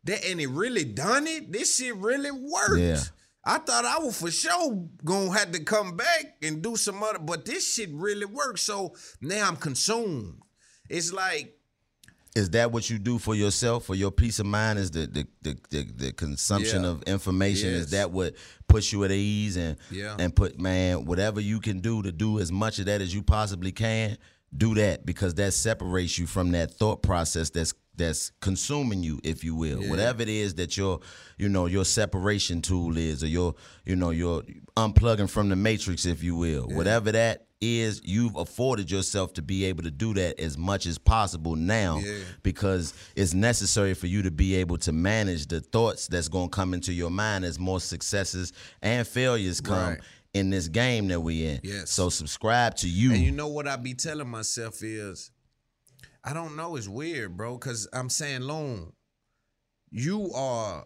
that 0.05 0.23
and 0.25 0.39
it 0.39 0.47
really 0.47 0.83
done 0.85 1.27
it. 1.27 1.51
This 1.51 1.77
shit 1.77 1.95
really 1.95 2.31
worked. 2.31 2.79
Yeah. 2.79 2.99
I 3.45 3.57
thought 3.57 3.85
I 3.85 3.99
was 3.99 4.19
for 4.19 4.29
sure 4.31 4.87
gonna 5.03 5.31
have 5.37 5.51
to 5.53 5.63
come 5.63 5.95
back 5.97 6.35
and 6.43 6.61
do 6.61 6.75
some 6.75 7.01
other, 7.01 7.19
but 7.19 7.45
this 7.45 7.73
shit 7.73 7.89
really 7.93 8.25
worked. 8.25 8.59
So 8.59 8.93
now 9.21 9.47
I'm 9.47 9.55
consumed. 9.55 10.41
It's 10.89 11.11
like 11.13 11.55
Is 12.35 12.51
that 12.51 12.71
what 12.71 12.89
you 12.89 12.99
do 12.99 13.17
for 13.17 13.33
yourself, 13.35 13.85
for 13.85 13.95
your 13.95 14.11
peace 14.11 14.39
of 14.39 14.45
mind? 14.45 14.77
Is 14.77 14.91
the 14.91 15.07
the 15.07 15.27
the, 15.41 15.57
the, 15.69 15.83
the 15.95 16.11
consumption 16.13 16.83
Yeah. 16.83 16.89
of 16.89 17.03
information? 17.03 17.71
Yes. 17.71 17.79
Is 17.85 17.89
that 17.91 18.11
what 18.11 18.35
puts 18.67 18.91
you 18.93 19.03
at 19.03 19.11
ease 19.11 19.57
and 19.57 19.77
Yeah. 19.89 20.15
and 20.19 20.35
put 20.35 20.59
man 20.59 21.05
whatever 21.05 21.39
you 21.41 21.59
can 21.59 21.79
do 21.79 22.03
to 22.03 22.11
do 22.11 22.39
as 22.39 22.51
much 22.51 22.77
of 22.79 22.85
that 22.85 23.01
as 23.01 23.13
you 23.13 23.23
possibly 23.23 23.71
can? 23.71 24.17
Do 24.55 24.75
that 24.75 25.05
because 25.05 25.35
that 25.35 25.53
separates 25.53 26.17
you 26.19 26.27
from 26.27 26.51
that 26.51 26.71
thought 26.73 27.01
process 27.03 27.49
that's 27.51 27.73
that's 27.99 28.31
consuming 28.41 29.03
you, 29.03 29.19
if 29.23 29.43
you 29.43 29.53
will. 29.53 29.83
Yeah. 29.83 29.89
Whatever 29.91 30.23
it 30.23 30.29
is 30.29 30.55
that 30.55 30.75
your 30.75 30.99
you 31.37 31.47
know 31.49 31.67
your 31.67 31.85
separation 31.85 32.63
tool 32.63 32.97
is, 32.97 33.23
or 33.23 33.27
your 33.27 33.53
you 33.85 33.95
know 33.95 34.09
your 34.09 34.41
unplugging 34.75 35.29
from 35.29 35.49
the 35.49 35.55
matrix, 35.55 36.05
if 36.07 36.23
you 36.23 36.35
will. 36.35 36.63
Whatever 36.67 37.11
that 37.11 37.45
is 37.61 38.01
you've 38.05 38.37
afforded 38.37 38.89
yourself 38.89 39.33
to 39.33 39.41
be 39.41 39.65
able 39.65 39.83
to 39.83 39.91
do 39.91 40.13
that 40.13 40.39
as 40.39 40.57
much 40.57 40.85
as 40.85 40.97
possible 40.97 41.57
now 41.57 41.99
Yeah. 41.99 42.19
because 42.41 42.93
it's 43.17 43.33
necessary 43.33 43.93
for 43.93 44.07
you 44.07 44.21
to 44.21 44.31
be 44.31 44.55
able 44.55 44.77
to 44.77 44.93
manage 44.93 45.47
the 45.47 45.59
thoughts 45.59 46.07
that's 46.07 46.29
going 46.29 46.47
to 46.49 46.55
come 46.55 46.73
into 46.73 46.93
your 46.93 47.09
mind 47.09 47.43
as 47.43 47.59
more 47.59 47.81
successes 47.81 48.53
and 48.81 49.05
failures 49.05 49.59
come 49.59 49.89
Right. 49.89 49.99
in 50.33 50.51
this 50.51 50.69
game 50.69 51.09
that 51.09 51.19
we 51.19 51.43
in. 51.45 51.59
Yes. 51.61 51.91
So 51.91 52.07
subscribe 52.07 52.75
to 52.77 52.87
you. 52.89 53.11
And 53.11 53.21
you 53.21 53.31
know 53.31 53.49
what 53.49 53.67
I 53.67 53.75
be 53.75 53.93
telling 53.93 54.29
myself 54.29 54.81
is, 54.81 55.29
I 56.23 56.33
don't 56.33 56.55
know, 56.55 56.75
it's 56.75 56.87
weird, 56.87 57.37
bro, 57.37 57.57
because 57.57 57.87
I'm 57.93 58.09
saying, 58.09 58.41
Loon, 58.41 58.91
you 59.89 60.31
are, 60.33 60.85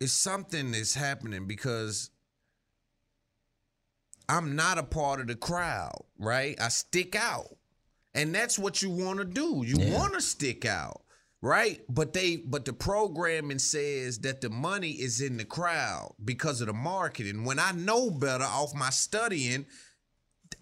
it's 0.00 0.12
something 0.12 0.72
that's 0.72 0.94
happening 0.94 1.46
because 1.46 2.10
I'm 4.28 4.56
not 4.56 4.78
a 4.78 4.82
part 4.82 5.20
of 5.20 5.26
the 5.26 5.34
crowd, 5.34 6.02
right? 6.18 6.58
I 6.60 6.68
stick 6.68 7.14
out. 7.14 7.56
And 8.14 8.34
that's 8.34 8.58
what 8.58 8.80
you 8.80 8.90
want 8.90 9.18
to 9.18 9.24
do. 9.24 9.64
You 9.66 9.76
Yeah. 9.78 9.98
want 9.98 10.14
to 10.14 10.20
stick 10.20 10.64
out, 10.64 11.02
right? 11.42 11.82
But 11.88 12.12
they 12.12 12.36
but 12.36 12.64
the 12.64 12.72
programming 12.72 13.58
says 13.58 14.20
that 14.20 14.40
the 14.40 14.50
money 14.50 14.92
is 14.92 15.20
in 15.20 15.36
the 15.36 15.44
crowd 15.44 16.14
because 16.24 16.60
of 16.60 16.68
the 16.68 16.72
marketing. 16.72 17.44
When 17.44 17.58
I 17.58 17.72
know 17.72 18.10
better 18.10 18.44
off 18.44 18.72
my 18.72 18.90
studying, 18.90 19.66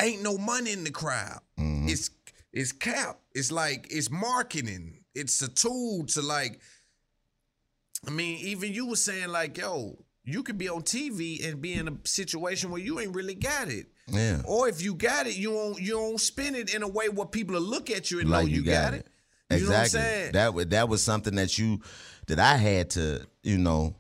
ain't 0.01 0.23
no 0.23 0.39
money 0.39 0.73
in 0.73 0.85
the 0.85 0.91
crowd. 0.91 1.41
Mm-hmm. 1.59 1.89
It's 1.91 2.09
it's 2.53 2.73
cap. 2.73 3.19
It's 3.35 3.51
like 3.53 3.87
it's 3.91 4.11
marketing. 4.11 5.05
It's 5.15 5.41
a 5.43 5.49
tool 5.49 6.05
to 6.09 6.23
like. 6.23 6.61
I 8.07 8.11
mean, 8.11 8.39
even 8.39 8.73
you 8.73 8.87
were 8.87 8.97
saying 8.97 9.29
like, 9.29 9.57
yo, 9.59 9.97
you 10.25 10.43
could 10.43 10.59
be 10.59 10.69
on 10.69 10.83
TV 10.83 11.47
and 11.49 11.61
be 11.63 11.75
in 11.75 11.89
a 11.89 11.93
situation 12.05 12.71
where 12.71 12.81
you 12.81 12.99
ain't 13.01 13.15
really 13.15 13.35
got 13.35 13.69
it. 13.69 13.87
Yeah. 14.09 14.43
Or 14.45 14.69
if 14.69 14.83
you 14.83 14.95
got 14.95 15.27
it, 15.27 15.37
you 15.37 15.53
don't 15.53 15.81
you 15.81 15.93
don't 15.93 16.21
spend 16.21 16.57
it 16.57 16.75
in 16.75 16.83
a 16.83 16.89
way 16.89 17.09
where 17.09 17.27
people 17.27 17.55
will 17.55 17.63
look 17.63 17.91
at 17.91 18.11
you 18.11 18.21
and 18.21 18.29
like 18.29 18.47
know 18.47 18.53
you, 18.53 18.65
got, 18.65 18.95
it. 18.95 19.07
You 19.51 19.57
Exactly. 19.57 19.69
know 19.69 19.79
what 19.79 19.83
I'm 19.83 19.89
saying? 19.89 20.33
That 20.33 20.55
was 20.55 20.67
that 20.69 20.89
was 20.89 21.03
something 21.03 21.35
that 21.37 21.59
you 21.59 21.81
that 22.27 22.39
I 22.39 22.57
had 22.57 22.91
to, 22.91 23.27
you 23.43 23.59
know, 23.59 23.95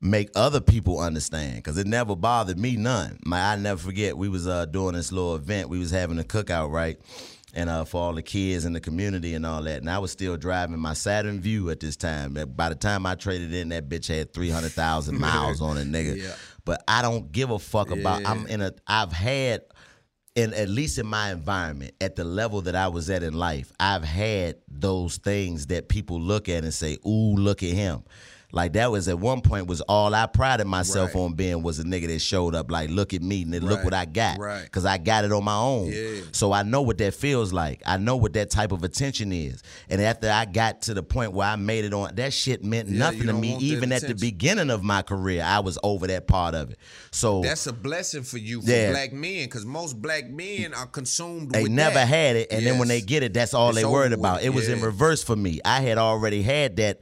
make 0.00 0.30
other 0.34 0.60
people 0.60 0.98
understand 0.98 1.56
because 1.56 1.76
it 1.78 1.86
never 1.86 2.16
bothered 2.16 2.58
me 2.58 2.76
none. 2.76 3.18
My 3.24 3.52
I 3.52 3.56
never 3.56 3.80
forget 3.80 4.16
we 4.16 4.28
was 4.28 4.46
uh 4.46 4.66
doing 4.66 4.94
this 4.94 5.12
little 5.12 5.34
event. 5.36 5.68
We 5.68 5.78
was 5.78 5.90
having 5.90 6.18
a 6.18 6.24
cookout, 6.24 6.70
right? 6.70 6.98
And 7.54 7.68
uh, 7.68 7.84
for 7.84 8.00
all 8.00 8.12
the 8.14 8.22
kids 8.22 8.64
in 8.64 8.72
the 8.72 8.80
community 8.80 9.34
and 9.34 9.44
all 9.44 9.62
that, 9.62 9.80
and 9.80 9.90
I 9.90 9.98
was 9.98 10.12
still 10.12 10.36
driving 10.36 10.78
my 10.78 10.92
Saturn 10.94 11.40
Vue 11.40 11.70
at 11.70 11.80
this 11.80 11.96
time. 11.96 12.34
By 12.54 12.68
the 12.68 12.74
time 12.74 13.06
I 13.06 13.16
traded 13.16 13.52
in, 13.52 13.70
that 13.70 13.88
bitch 13.88 14.06
had 14.06 14.32
three 14.32 14.50
hundred 14.50 14.72
thousand 14.72 15.18
miles 15.20 15.60
on 15.60 15.76
it, 15.76 15.88
nigga. 15.88 16.16
Yeah. 16.16 16.34
But 16.64 16.84
I 16.86 17.02
don't 17.02 17.32
give 17.32 17.50
a 17.50 17.58
fuck 17.58 17.90
about. 17.90 18.24
I'm 18.24 18.46
in 18.46 18.60
a. 18.60 18.72
I've 18.86 19.12
had 19.12 19.62
in 20.36 20.54
at 20.54 20.68
least 20.68 20.98
in 20.98 21.06
my 21.06 21.32
environment, 21.32 21.94
at 22.00 22.16
the 22.16 22.24
level 22.24 22.62
that 22.62 22.76
I 22.76 22.88
was 22.88 23.10
at 23.10 23.22
in 23.22 23.34
life, 23.34 23.72
I've 23.80 24.04
had 24.04 24.56
those 24.68 25.16
things 25.16 25.66
that 25.66 25.88
people 25.88 26.20
look 26.20 26.48
at 26.48 26.62
and 26.62 26.72
say, 26.72 26.98
"Ooh, 27.06 27.34
look 27.34 27.62
at 27.62 27.70
him." 27.70 28.04
Like 28.52 28.72
that 28.72 28.90
was 28.90 29.08
at 29.08 29.18
one 29.18 29.40
point 29.40 29.66
was 29.66 29.80
all 29.82 30.14
I 30.14 30.26
prided 30.26 30.66
myself 30.66 31.14
Right. 31.14 31.20
on 31.22 31.34
being 31.34 31.62
was 31.62 31.78
a 31.78 31.84
nigga 31.84 32.08
that 32.08 32.18
showed 32.20 32.54
up 32.54 32.70
like, 32.70 32.90
"Look 32.90 33.14
at 33.14 33.22
me, 33.22 33.42
and 33.42 33.62
look 33.62 33.84
what 33.84 33.94
I 33.94 34.04
got," 34.04 34.38
Right. 34.38 34.62
because 34.64 34.84
I 34.84 34.98
got 34.98 35.24
it 35.24 35.32
on 35.32 35.44
my 35.44 35.56
own. 35.56 35.92
Yeah. 35.92 36.22
So 36.32 36.52
I 36.52 36.62
know 36.62 36.82
what 36.82 36.98
that 36.98 37.14
feels 37.14 37.52
like. 37.52 37.82
I 37.86 37.96
know 37.96 38.16
what 38.16 38.32
that 38.34 38.50
type 38.50 38.72
of 38.72 38.82
attention 38.82 39.32
is. 39.32 39.62
And 39.88 40.00
after 40.00 40.30
I 40.30 40.44
got 40.44 40.82
to 40.82 40.94
the 40.94 41.02
point 41.02 41.32
where 41.32 41.46
I 41.46 41.56
made 41.56 41.84
it 41.84 41.94
on, 41.94 42.14
that 42.16 42.32
shit 42.32 42.64
meant 42.64 42.88
Yeah, 42.88 42.98
nothing 42.98 43.26
to 43.26 43.32
me. 43.32 43.56
Even 43.58 43.92
at 43.92 44.02
the 44.06 44.14
beginning 44.14 44.70
of 44.70 44.82
my 44.82 45.02
career, 45.02 45.42
I 45.44 45.60
was 45.60 45.78
over 45.82 46.06
that 46.08 46.26
part 46.26 46.54
of 46.54 46.70
it. 46.70 46.78
So 47.12 47.42
That's 47.42 47.66
a 47.66 47.72
blessing 47.72 48.22
for 48.22 48.38
you, 48.38 48.62
for 48.62 48.70
Yeah. 48.70 48.90
black 48.90 49.12
men, 49.12 49.44
because 49.44 49.64
most 49.64 50.00
black 50.00 50.28
men 50.28 50.74
are 50.74 50.86
consumed 50.86 51.50
they 51.52 51.64
never 51.64 51.94
that. 51.94 52.08
had 52.08 52.36
it, 52.36 52.48
and 52.50 52.66
then 52.66 52.78
when 52.78 52.88
they 52.88 53.00
get 53.00 53.22
it, 53.22 53.32
that's 53.34 53.54
all 53.54 53.70
It's 53.70 53.78
they 53.78 53.84
worried 53.84 54.10
with. 54.10 54.18
about. 54.20 54.42
It 54.42 54.50
was 54.50 54.68
in 54.68 54.80
reverse 54.80 55.22
for 55.22 55.36
me. 55.36 55.60
I 55.64 55.80
had 55.80 55.98
already 55.98 56.42
had 56.42 56.76
that 56.76 57.00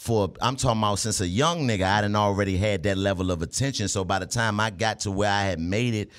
for 0.00 0.32
I'm 0.40 0.56
talking 0.56 0.80
about 0.80 0.98
since 0.98 1.20
a 1.20 1.28
young 1.28 1.68
nigga. 1.68 1.82
I 1.82 2.00
didn't 2.00 2.16
already 2.16 2.56
had 2.56 2.84
that 2.84 2.96
level 2.96 3.30
of 3.30 3.42
attention. 3.42 3.86
So 3.86 4.02
by 4.02 4.18
the 4.18 4.24
time 4.24 4.58
I 4.58 4.70
got 4.70 5.00
to 5.00 5.10
where 5.10 5.30
I 5.30 5.42
had 5.42 5.60
made 5.60 5.92
it 5.92 6.10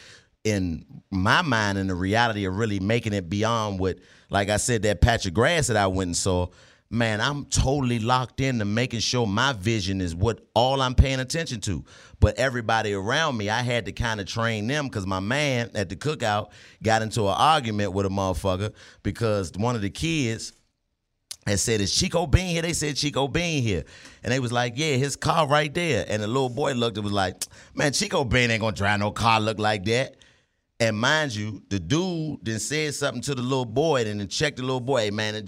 in 0.44 0.86
my 1.10 1.42
mind 1.42 1.80
and 1.80 1.90
the 1.90 1.96
reality 1.96 2.46
of 2.46 2.56
really 2.56 2.80
making 2.80 3.14
it 3.14 3.28
beyond 3.28 3.80
what, 3.80 3.98
like 4.30 4.50
I 4.50 4.58
said, 4.58 4.84
that 4.84 5.02
patch 5.02 5.26
of 5.26 5.34
grass 5.34 5.66
that 5.66 5.78
I 5.78 5.88
went 5.88 6.10
and 6.10 6.18
saw. 6.18 6.48
Man, 6.92 7.22
I'm 7.22 7.46
totally 7.46 8.00
locked 8.00 8.40
into 8.40 8.66
making 8.66 9.00
sure 9.00 9.26
my 9.26 9.54
vision 9.54 10.00
is 10.00 10.14
what 10.14 10.46
all 10.54 10.82
I'm 10.82 10.94
paying 10.94 11.22
attention 11.22 11.60
to. 11.62 11.84
But 12.20 12.38
everybody 12.38 12.94
around 12.94 13.38
me, 13.38 13.50
I 13.50 13.64
had 13.64 13.86
to 13.86 13.94
kind 13.94 14.20
of 14.20 14.28
train 14.28 14.68
them 14.68 14.90
because 14.90 15.08
my 15.08 15.22
man 15.22 15.72
at 15.74 15.90
the 15.90 15.96
cookout 15.96 16.52
got 16.84 17.02
into 17.02 17.22
an 17.22 17.36
argument 17.36 17.94
with 17.94 18.06
a 18.06 18.10
motherfucker 18.10 18.74
because 19.02 19.54
one 19.54 19.76
of 19.76 19.82
the 19.82 19.90
kids 19.90 20.54
and 21.48 21.60
said, 21.60 21.82
Is 21.82 21.94
Chico 21.94 22.28
Bean 22.28 22.48
here? 22.48 22.62
They 22.62 22.74
said 22.74 22.96
Chico 22.96 23.28
Bean 23.28 23.64
here. 23.64 23.84
And 24.24 24.32
they 24.32 24.40
was 24.40 24.52
like, 24.52 24.74
Yeah, 24.76 24.96
his 24.96 25.16
car 25.16 25.48
right 25.48 25.74
there. 25.74 26.06
And 26.08 26.22
the 26.22 26.28
little 26.28 26.50
boy 26.50 26.74
looked 26.74 26.98
and 26.98 27.04
was 27.04 27.14
like, 27.14 27.44
Man, 27.74 27.94
Chico 27.94 28.24
Bean 28.24 28.52
ain't 28.52 28.62
gonna 28.62 28.76
drive 28.76 29.00
no 29.00 29.12
car 29.12 29.40
look 29.40 29.60
like 29.60 29.86
that. 29.86 30.16
And 30.80 30.98
mind 30.98 31.36
you, 31.36 31.62
the 31.70 31.80
dude 31.80 32.40
then 32.44 32.60
said 32.60 32.96
something 32.96 33.22
to 33.22 33.36
the 33.36 33.42
little 33.44 33.66
boy 33.66 34.04
and 34.06 34.20
then 34.20 34.28
checked 34.28 34.58
the 34.58 34.64
little 34.64 34.80
boy, 34.80 35.02
hey 35.02 35.12
man, 35.12 35.48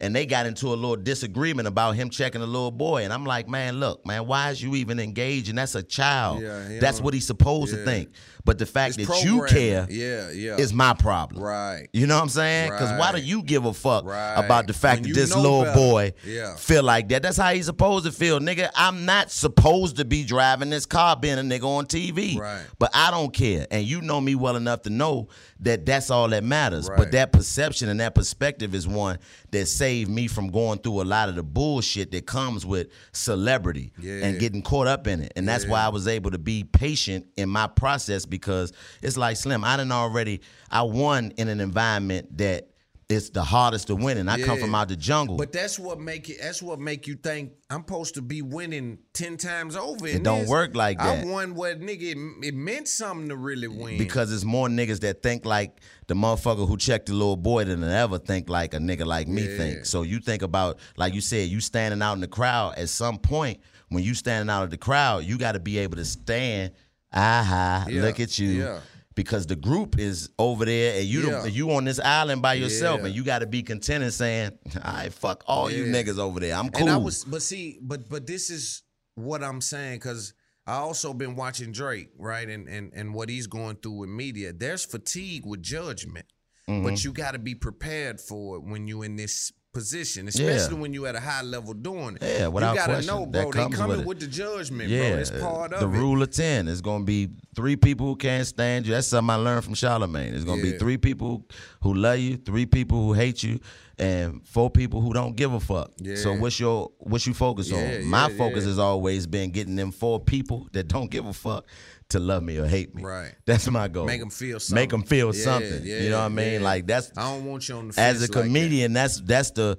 and 0.00 0.14
they 0.14 0.26
got 0.26 0.46
into 0.46 0.68
a 0.68 0.76
little 0.76 0.96
disagreement 0.96 1.66
about 1.66 1.96
him 1.96 2.08
checking 2.08 2.40
the 2.40 2.46
little 2.46 2.70
boy. 2.70 3.02
And 3.02 3.12
I'm 3.12 3.24
like, 3.26 3.48
man, 3.48 3.80
look, 3.80 4.06
man, 4.06 4.26
why 4.26 4.50
is 4.50 4.62
you 4.62 4.76
even 4.76 5.00
engaging? 5.00 5.56
That's 5.56 5.74
a 5.74 5.82
child. 5.82 6.40
Yeah, 6.42 6.78
That's 6.80 7.00
what 7.00 7.14
he's 7.14 7.26
supposed 7.26 7.74
to 7.74 7.84
think. 7.84 8.10
But 8.44 8.58
the 8.58 8.64
fact 8.66 8.96
It's 8.98 9.08
that 9.08 9.24
you 9.24 9.44
care 9.46 9.86
Yeah, 9.90 10.30
yeah. 10.30 10.56
is 10.56 10.72
my 10.72 10.94
problem. 10.94 11.42
Right. 11.42 11.88
You 11.92 12.06
know 12.06 12.14
what 12.16 12.22
I'm 12.22 12.28
saying? 12.30 12.70
Because 12.70 12.98
why 12.98 13.12
do 13.12 13.18
you 13.20 13.42
give 13.42 13.64
a 13.66 13.74
fuck 13.74 14.04
Right. 14.06 14.34
about 14.36 14.66
the 14.68 14.72
fact 14.72 15.02
When 15.02 15.10
that 15.12 15.18
this 15.20 15.34
little 15.36 15.64
better. 15.64 15.74
boy 15.76 16.12
Yeah. 16.24 16.54
feel 16.54 16.82
like 16.84 17.08
that? 17.08 17.22
That's 17.22 17.36
how 17.36 17.52
he's 17.52 17.66
supposed 17.66 18.06
to 18.06 18.12
feel, 18.12 18.38
nigga. 18.40 18.70
I'm 18.74 19.04
not 19.04 19.30
supposed 19.30 19.96
to 19.96 20.04
be 20.04 20.24
driving 20.24 20.70
this 20.70 20.86
car, 20.86 21.16
being 21.16 21.38
a 21.38 21.42
nigga 21.42 21.64
on 21.64 21.86
TV. 21.86 22.38
Right. 22.38 22.62
But 22.78 22.90
I 22.94 23.10
don't 23.10 23.34
care, 23.34 23.66
and 23.70 23.84
you 23.84 24.00
know 24.00 24.20
me 24.20 24.34
well 24.34 24.56
enough 24.56 24.82
to 24.82 24.90
know 24.90 25.28
that 25.60 25.84
that's 25.84 26.10
all 26.10 26.28
that 26.28 26.44
matters. 26.44 26.88
Right. 26.88 26.96
But 26.98 27.12
that 27.12 27.32
perception 27.32 27.88
and 27.88 27.98
that 28.00 28.14
perspective 28.14 28.74
is 28.74 28.86
one 28.86 29.18
that 29.50 29.66
saved 29.66 30.10
me 30.10 30.28
from 30.28 30.48
going 30.50 30.78
through 30.78 31.02
a 31.02 31.04
lot 31.04 31.28
of 31.28 31.34
the 31.34 31.42
bullshit 31.42 32.10
that 32.12 32.26
comes 32.26 32.64
with 32.64 32.88
celebrity 33.12 33.92
Yeah. 33.98 34.24
and 34.24 34.38
getting 34.38 34.62
caught 34.62 34.86
up 34.86 35.06
in 35.06 35.20
it. 35.20 35.32
And 35.36 35.48
that's 35.48 35.66
why 35.66 35.80
I 35.80 35.88
was 35.88 36.06
able 36.06 36.30
to 36.30 36.38
be 36.38 36.64
patient 36.64 37.26
in 37.36 37.48
my 37.48 37.66
process 37.66 38.24
because 38.26 38.72
it's 39.02 39.16
like 39.16 39.36
Slim. 39.36 39.64
I 39.64 39.76
didn't 39.76 39.92
already. 39.92 40.40
I 40.70 40.82
won 40.82 41.32
in 41.36 41.48
an 41.48 41.60
environment 41.60 42.36
that 42.38 42.68
it's 43.08 43.30
the 43.30 43.42
hardest 43.42 43.86
to 43.86 43.96
win, 43.96 44.18
and 44.18 44.30
I 44.30 44.38
come 44.42 44.58
from 44.58 44.74
out 44.74 44.88
the 44.88 44.96
jungle. 44.96 45.38
But 45.38 45.50
that's 45.50 45.78
what 45.78 45.98
make 45.98 46.28
it. 46.28 46.38
That's 46.42 46.60
what 46.60 46.78
make 46.78 47.06
you 47.06 47.14
think 47.14 47.52
I'm 47.70 47.80
supposed 47.80 48.14
to 48.16 48.22
be 48.22 48.42
winning 48.42 48.98
ten 49.14 49.38
times 49.38 49.76
over. 49.76 50.06
It 50.06 50.22
don't 50.22 50.40
this. 50.40 50.48
work 50.50 50.76
like 50.76 50.98
that. 50.98 51.24
I 51.24 51.28
won 51.28 51.54
what 51.54 51.80
nigga. 51.80 52.02
It, 52.02 52.46
it 52.48 52.54
meant 52.54 52.86
something 52.86 53.30
to 53.30 53.36
really 53.36 53.66
win. 53.66 53.96
because 53.96 54.30
it's 54.30 54.44
more 54.44 54.68
niggas 54.68 55.00
that 55.00 55.22
think 55.22 55.46
like 55.46 55.80
the 56.06 56.14
motherfucker 56.14 56.68
who 56.68 56.76
checked 56.76 57.06
the 57.06 57.14
little 57.14 57.36
boy 57.38 57.64
than 57.64 57.82
ever 57.82 58.18
think 58.18 58.50
like 58.50 58.74
a 58.74 58.78
nigga 58.78 59.06
like 59.06 59.26
me 59.26 59.42
Yeah. 59.48 59.56
think. 59.56 59.86
So 59.86 60.02
you 60.02 60.20
think 60.20 60.42
about 60.42 60.78
like 60.98 61.14
you 61.14 61.22
said, 61.22 61.48
you 61.48 61.60
standing 61.60 62.02
out 62.02 62.12
in 62.12 62.20
the 62.20 62.28
crowd. 62.28 62.74
At 62.76 62.90
some 62.90 63.16
point, 63.16 63.60
when 63.88 64.04
you 64.04 64.12
standing 64.12 64.50
out 64.50 64.64
of 64.64 64.70
the 64.70 64.76
crowd, 64.76 65.24
you 65.24 65.38
got 65.38 65.52
to 65.52 65.60
be 65.60 65.78
able 65.78 65.96
to 65.96 66.04
stand. 66.04 66.72
Ah, 67.10 67.40
Aha! 67.40 67.86
Yeah. 67.88 68.02
Look 68.02 68.20
at 68.20 68.38
you. 68.38 68.78
Yeah. 69.18 69.22
Because 69.24 69.46
the 69.46 69.56
group 69.56 69.98
is 69.98 70.30
over 70.38 70.64
there, 70.64 70.98
and 71.00 71.04
you 71.06 71.28
Yeah. 71.30 71.46
you 71.46 71.70
on 71.72 71.84
this 71.84 71.98
island 71.98 72.40
by 72.42 72.54
yourself, 72.54 73.00
Yeah. 73.00 73.06
and 73.06 73.14
you 73.14 73.24
got 73.24 73.40
to 73.40 73.46
be 73.46 73.62
content 73.62 74.04
and 74.04 74.12
saying, 74.14 74.52
"All 74.84 74.92
right, 74.92 75.12
fuck 75.12 75.42
all 75.46 75.70
you 75.70 75.84
niggas 75.86 76.18
over 76.18 76.40
there. 76.40 76.54
I'm 76.54 76.70
cool." 76.70 76.82
And 76.82 76.90
I 76.90 76.96
was, 76.96 77.24
but 77.24 77.42
see, 77.42 77.78
but 77.82 78.08
but 78.08 78.26
this 78.26 78.48
is 78.50 78.82
what 79.16 79.42
I'm 79.42 79.60
saying 79.60 79.96
because 79.98 80.34
I 80.66 80.74
also 80.76 81.12
been 81.14 81.34
watching 81.34 81.72
Drake, 81.72 82.10
right, 82.18 82.48
and 82.48 82.68
and 82.68 82.92
and 82.94 83.12
what 83.14 83.28
he's 83.28 83.46
going 83.48 83.76
through 83.76 83.98
with 83.98 84.10
media. 84.10 84.52
There's 84.52 84.84
fatigue 84.84 85.44
with 85.46 85.62
judgment, 85.62 86.26
Mhm. 86.68 86.84
but 86.84 87.02
you 87.04 87.12
got 87.12 87.32
to 87.32 87.38
be 87.38 87.54
prepared 87.54 88.20
for 88.20 88.56
it 88.56 88.62
when 88.62 88.86
you 88.86 89.02
in 89.02 89.16
this 89.16 89.50
position, 89.72 90.28
especially 90.28 90.74
when 90.76 90.92
you 90.92 91.06
at 91.06 91.14
a 91.14 91.20
high 91.20 91.42
level 91.42 91.74
doing 91.74 92.16
it. 92.20 92.22
Yeah, 92.22 92.48
without 92.48 92.70
you 92.72 92.76
gotta 92.78 92.92
question. 92.94 93.14
know, 93.14 93.24
That 93.30 93.42
bro. 93.42 93.52
They 93.52 93.58
comes 93.58 93.76
coming 93.76 93.96
with 93.98 94.06
with, 94.06 94.16
it. 94.18 94.20
the 94.20 94.26
judgment, 94.28 94.88
yeah, 94.88 95.10
bro. 95.10 95.18
It's 95.18 95.30
part 95.30 95.72
of 95.74 95.80
the 95.80 95.86
it. 95.86 96.00
rule 96.00 96.22
of 96.22 96.30
ten 96.30 96.68
is 96.68 96.80
going 96.80 97.02
to 97.02 97.04
be 97.06 97.28
three 97.54 97.76
people 97.76 98.06
who 98.06 98.16
can't 98.16 98.46
stand 98.46 98.86
you. 98.86 98.92
That's 98.94 99.06
something 99.08 99.30
I 99.30 99.36
learned 99.36 99.64
from 99.64 99.74
Charlemagne. 99.74 100.34
It's 100.34 100.44
going 100.44 100.60
to 100.60 100.66
Yeah. 100.66 100.72
be 100.72 100.78
three 100.78 100.96
people 100.96 101.44
who 101.82 101.94
love 101.94 102.18
you, 102.18 102.36
three 102.36 102.66
people 102.66 103.04
who 103.04 103.12
hate 103.12 103.42
you, 103.42 103.60
and 103.98 104.46
four 104.46 104.70
people 104.70 105.00
who 105.00 105.12
don't 105.12 105.36
give 105.36 105.52
a 105.52 105.60
fuck. 105.60 105.90
So 106.16 106.34
what's 106.34 106.58
your 106.58 106.90
what 106.98 107.26
you 107.26 107.34
focus 107.34 107.68
Yeah, 107.70 107.98
on? 107.98 108.04
My 108.06 108.30
focus 108.30 108.62
yeah. 108.64 108.68
has 108.70 108.78
always 108.78 109.26
been 109.26 109.50
getting 109.50 109.76
them 109.76 109.90
four 109.92 110.20
people 110.20 110.68
that 110.72 110.88
don't 110.88 111.10
give 111.10 111.26
a 111.26 111.32
fuck 111.32 111.66
to 112.10 112.18
love 112.18 112.42
me 112.42 112.56
or 112.58 112.66
hate 112.66 112.94
me. 112.94 113.02
Right. 113.02 113.34
That's 113.46 113.70
my 113.70 113.86
goal. 113.88 114.06
Make 114.06 114.20
'em 114.20 114.30
feel 114.30 114.58
something. 114.60 114.82
Make 114.82 114.90
them 114.90 115.02
feel 115.02 115.34
Yeah, 115.34 115.44
something. 115.44 115.82
yeah, 115.84 115.98
you 116.00 116.10
know 116.10 116.18
what 116.18 116.24
I 116.24 116.28
mean? 116.28 116.52
yeah. 116.54 116.60
Like 116.60 116.86
that's 116.86 117.10
I 117.16 117.22
don't 117.34 117.44
want 117.44 117.68
you 117.68 117.74
on 117.76 117.88
the 117.88 118.00
as 118.00 118.18
a 118.18 118.20
like 118.22 118.30
that. 118.30 118.42
comedian, 118.42 118.92
that's 118.94 119.20
that's 119.20 119.50
the 119.52 119.78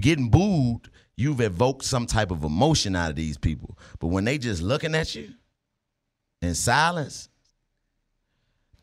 getting 0.00 0.30
booed. 0.30 0.90
You've 1.16 1.40
evoked 1.40 1.84
some 1.84 2.06
type 2.06 2.30
of 2.30 2.44
emotion 2.44 2.94
out 2.96 3.10
of 3.10 3.16
these 3.16 3.36
people, 3.36 3.76
but 3.98 4.06
when 4.08 4.24
they 4.24 4.38
just 4.38 4.62
looking 4.62 4.94
at 4.94 5.14
you 5.14 5.30
in 6.40 6.54
silence, 6.54 7.28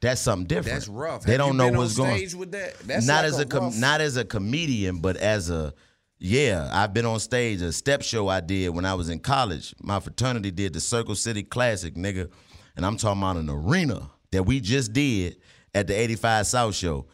that's 0.02 0.22
something 0.22 0.46
different. 0.46 0.76
That's 0.76 0.88
rough. 0.88 1.24
They 1.24 1.32
Have 1.34 1.40
don't 1.40 1.58
know 1.58 1.70
what's 1.72 1.98
going. 1.98 2.22
with 2.38 2.52
that? 2.52 2.78
That's 2.86 3.08
not 3.08 3.24
like 3.24 3.26
as 3.34 3.40
a 3.40 3.42
a, 3.42 3.46
com- 3.46 3.64
rough- 3.66 3.78
not 3.80 4.02
as 4.02 4.18
a 4.18 4.26
comedian, 4.26 5.00
but 5.00 5.18
as 5.18 5.50
a 5.50 5.74
yeah. 6.20 6.70
I've 6.72 6.94
been 6.94 7.06
on 7.06 7.20
stage 7.20 7.62
a 7.62 7.72
step 7.72 8.04
show 8.04 8.28
I 8.28 8.42
did 8.42 8.70
when 8.70 8.86
I 8.86 8.94
was 8.94 9.10
in 9.10 9.20
college. 9.20 9.74
My 9.82 10.00
fraternity 10.00 10.52
did 10.52 10.74
the 10.74 10.80
Circle 10.80 11.16
City 11.16 11.42
Classic, 11.42 11.96
nigga, 11.96 12.30
and 12.78 12.86
I'm 12.86 12.96
talking 12.96 13.22
about 13.22 13.36
an 13.38 13.50
arena 13.50 14.10
that 14.32 14.44
we 14.44 14.60
just 14.62 14.94
did 14.94 15.38
at 15.74 15.88
the 15.88 15.94
85 16.00 16.48
South 16.48 16.76
show. 16.76 17.08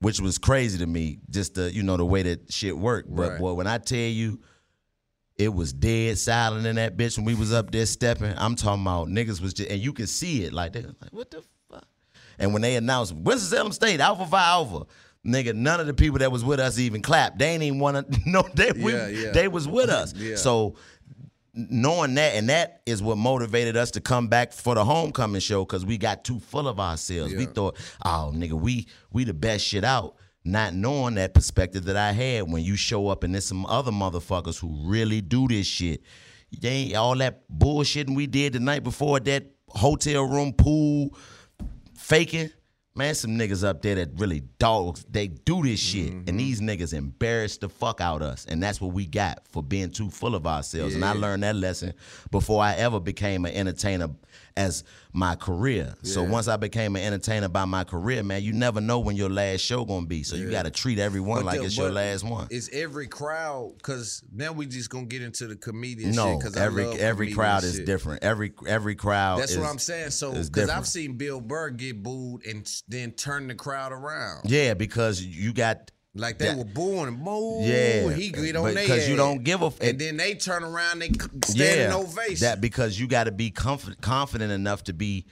Which 0.00 0.20
was 0.20 0.36
crazy 0.36 0.76
to 0.78 0.86
me, 0.86 1.20
just 1.30 1.54
the 1.54 1.72
you 1.72 1.82
know 1.82 1.96
the 1.96 2.04
way 2.04 2.22
that 2.22 2.52
shit 2.52 2.76
worked. 2.76 3.08
But 3.14 3.30
Right. 3.30 3.40
boy, 3.40 3.54
when 3.54 3.66
I 3.66 3.78
tell 3.78 3.96
you, 3.98 4.38
it 5.36 5.52
was 5.52 5.72
dead 5.72 6.18
silent 6.18 6.66
in 6.66 6.76
that 6.76 6.98
bitch 6.98 7.16
when 7.16 7.24
we 7.24 7.34
was 7.34 7.50
up 7.50 7.70
there 7.70 7.86
stepping. 7.86 8.34
I'm 8.36 8.56
talking 8.56 8.82
about 8.82 9.08
niggas 9.08 9.40
was 9.40 9.54
just, 9.54 9.70
and 9.70 9.80
you 9.80 9.94
can 9.94 10.06
see 10.06 10.44
it 10.44 10.52
like 10.52 10.74
they 10.74 10.82
was 10.82 10.94
like, 11.00 11.12
what 11.14 11.30
the 11.30 11.42
fuck? 11.70 11.84
And 12.38 12.52
when 12.52 12.60
they 12.60 12.76
announced 12.76 13.14
Winston 13.14 13.48
Salem 13.56 13.72
State 13.72 14.00
Alpha 14.00 14.26
Phi 14.26 14.38
Alpha, 14.46 14.84
nigga, 15.26 15.54
none 15.54 15.80
of 15.80 15.86
the 15.86 15.94
people 15.94 16.18
that 16.18 16.30
was 16.30 16.44
with 16.44 16.60
us 16.60 16.78
even 16.78 17.00
clapped. 17.00 17.38
They 17.38 17.48
ain't 17.48 17.62
even 17.62 17.78
want 17.78 18.12
to 18.12 18.30
know 18.30 18.46
they 18.54 18.72
we, 18.72 18.92
Yeah, 18.92 19.08
yeah. 19.08 19.32
they 19.32 19.48
was 19.48 19.66
with 19.66 19.88
us. 19.88 20.12
Yeah. 20.16 20.36
So 20.36 20.74
knowing 21.56 22.14
that, 22.14 22.34
and 22.34 22.48
that 22.48 22.82
is 22.86 23.02
what 23.02 23.16
motivated 23.16 23.76
us 23.76 23.90
to 23.92 24.00
come 24.00 24.28
back 24.28 24.52
for 24.52 24.74
the 24.74 24.84
homecoming 24.84 25.40
show 25.40 25.64
because 25.64 25.84
we 25.84 25.98
got 25.98 26.24
too 26.24 26.38
full 26.38 26.68
of 26.68 26.78
ourselves. 26.78 27.34
We 27.34 27.46
thought, 27.46 27.76
oh 28.04 28.32
nigga, 28.34 28.52
we 28.52 28.86
we 29.12 29.24
the 29.24 29.34
best 29.34 29.64
shit 29.64 29.84
out. 29.84 30.16
Not 30.44 30.74
knowing 30.74 31.16
that 31.16 31.34
perspective 31.34 31.86
that 31.86 31.96
I 31.96 32.12
had 32.12 32.50
when 32.50 32.62
you 32.62 32.76
show 32.76 33.08
up 33.08 33.24
and 33.24 33.34
there's 33.34 33.46
some 33.46 33.66
other 33.66 33.90
motherfuckers 33.90 34.60
who 34.60 34.88
really 34.88 35.20
do 35.20 35.48
this 35.48 35.66
shit. 35.66 36.02
They 36.60 36.68
ain't 36.68 36.94
all 36.94 37.16
that 37.16 37.42
bullshitting 37.50 38.14
we 38.14 38.28
did 38.28 38.52
the 38.52 38.60
night 38.60 38.84
before 38.84 39.18
that 39.20 39.46
hotel 39.68 40.22
room 40.24 40.52
pool 40.52 41.16
faking. 41.96 42.50
Man, 42.96 43.14
some 43.14 43.32
niggas 43.32 43.62
up 43.62 43.82
there 43.82 43.94
that 43.96 44.18
really 44.18 44.40
dogs, 44.58 45.04
they 45.10 45.28
do 45.28 45.62
this 45.62 45.78
shit. 45.78 46.10
Mm-hmm. 46.10 46.28
And 46.28 46.40
these 46.40 46.60
niggas 46.62 46.94
embarrass 46.94 47.58
the 47.58 47.68
fuck 47.68 48.00
out 48.00 48.22
us. 48.22 48.46
And 48.46 48.62
that's 48.62 48.80
what 48.80 48.92
we 48.94 49.06
got 49.06 49.46
for 49.50 49.62
being 49.62 49.90
too 49.90 50.10
full 50.10 50.34
of 50.34 50.46
ourselves. 50.46 50.94
And 50.94 51.04
I 51.04 51.12
learned 51.12 51.42
that 51.42 51.56
lesson 51.56 51.92
before 52.30 52.62
I 52.62 52.74
ever 52.74 52.98
became 52.98 53.44
an 53.44 53.52
entertainer 53.52 54.08
as 54.56 54.84
my 55.12 55.34
career. 55.34 55.94
So 56.02 56.22
once 56.22 56.48
I 56.48 56.56
became 56.56 56.96
an 56.96 57.02
entertainer 57.02 57.48
by 57.48 57.64
my 57.64 57.84
career, 57.84 58.22
man, 58.22 58.42
you 58.42 58.52
never 58.52 58.80
know 58.80 58.98
when 58.98 59.16
your 59.16 59.28
last 59.28 59.60
show 59.60 59.84
gonna 59.84 60.06
be. 60.06 60.22
So 60.22 60.36
you 60.36 60.50
gotta 60.50 60.70
treat 60.70 60.98
everyone 60.98 61.40
But 61.40 61.46
like 61.46 61.60
the- 61.60 61.66
it's 61.66 61.76
your 61.76 61.90
last 61.90 62.24
one. 62.24 62.46
Is 62.50 62.70
every 62.72 63.06
crowd? 63.06 63.74
Because 63.76 64.22
now 64.32 64.52
we 64.52 64.66
just 64.66 64.90
gonna 64.90 65.06
get 65.06 65.22
into 65.22 65.46
the 65.46 65.56
comedian 65.56 66.12
No, 66.12 66.40
shit. 66.40 66.56
Every 66.56 66.86
every 66.86 67.32
crowd 67.32 67.64
is 67.64 67.80
different. 67.80 68.22
Every 68.22 68.52
every 68.66 68.94
crowd 68.94 69.40
That's 69.40 69.52
is, 69.52 69.58
what 69.58 69.68
I'm 69.68 69.78
saying. 69.78 70.10
So, 70.10 70.32
is 70.32 70.50
because 70.50 70.70
I've 70.70 70.86
seen 70.86 71.14
Bill 71.14 71.40
Burr 71.40 71.70
get 71.70 72.02
booed 72.02 72.46
and 72.46 72.66
then 72.88 73.12
turn 73.12 73.48
the 73.48 73.54
crowd 73.54 73.92
around. 73.92 74.48
Yeah, 74.50 74.74
because 74.74 75.22
you 75.22 75.52
got 75.52 75.90
Like 76.14 76.38
they 76.38 76.46
that- 76.46 76.56
were 76.58 76.64
booing 76.64 77.08
and 77.08 77.24
boo. 77.24 77.58
Yeah, 77.62 78.12
he 78.14 78.30
get 78.30 78.56
on 78.56 78.64
but- 78.64 78.74
their 78.74 78.86
'cause 78.86 79.08
you 79.08 79.16
don't 79.16 79.42
give 79.42 79.60
a 79.62 79.66
f- 79.66 79.80
And 79.80 79.98
then 79.98 80.16
they 80.16 80.34
turn 80.34 80.62
around, 80.62 81.00
they 81.00 81.10
stand 81.44 81.80
in 81.80 81.92
ovation. 81.92 82.40
That 82.40 82.60
because 82.60 82.98
you 82.98 83.06
got 83.06 83.24
to 83.24 83.32
be 83.32 83.50
comf- 83.50 84.00
confident 84.00 84.50
enough 84.52 84.84
to 84.84 84.92
be 84.94 85.26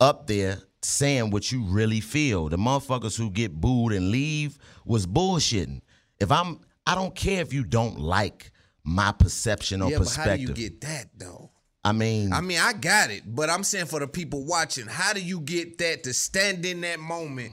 up 0.00 0.26
there 0.26 0.58
saying 0.82 1.30
what 1.30 1.50
you 1.52 1.64
really 1.64 2.00
feel. 2.00 2.48
The 2.48 2.56
motherfuckers 2.56 3.16
who 3.16 3.30
get 3.30 3.52
booed 3.60 3.92
and 3.92 4.10
leave 4.10 4.58
was 4.84 5.06
bullshitting. 5.06 5.80
If 6.18 6.30
I'm, 6.32 6.60
I 6.86 6.94
don't 6.94 7.14
care 7.14 7.40
if 7.42 7.52
you 7.52 7.64
don't 7.64 7.98
like 8.00 8.50
my 8.84 9.12
perception 9.12 9.82
or 9.82 9.90
yeah, 9.90 9.98
but 9.98 10.08
how 10.14 10.34
do 10.36 10.40
you 10.40 10.48
get 10.54 10.80
that 10.80 11.10
though? 11.16 11.50
I 11.88 11.92
mean, 11.92 12.34
I 12.34 12.42
mean, 12.42 12.58
I 12.58 12.74
got 12.74 13.10
it, 13.10 13.22
but 13.24 13.48
I'm 13.48 13.64
saying 13.64 13.86
for 13.86 13.98
the 13.98 14.06
people 14.06 14.44
watching, 14.44 14.86
how 14.86 15.14
do 15.14 15.22
you 15.22 15.40
get 15.40 15.78
that 15.78 16.04
to 16.04 16.12
stand 16.12 16.66
in 16.66 16.82
that 16.82 17.00
moment? 17.00 17.52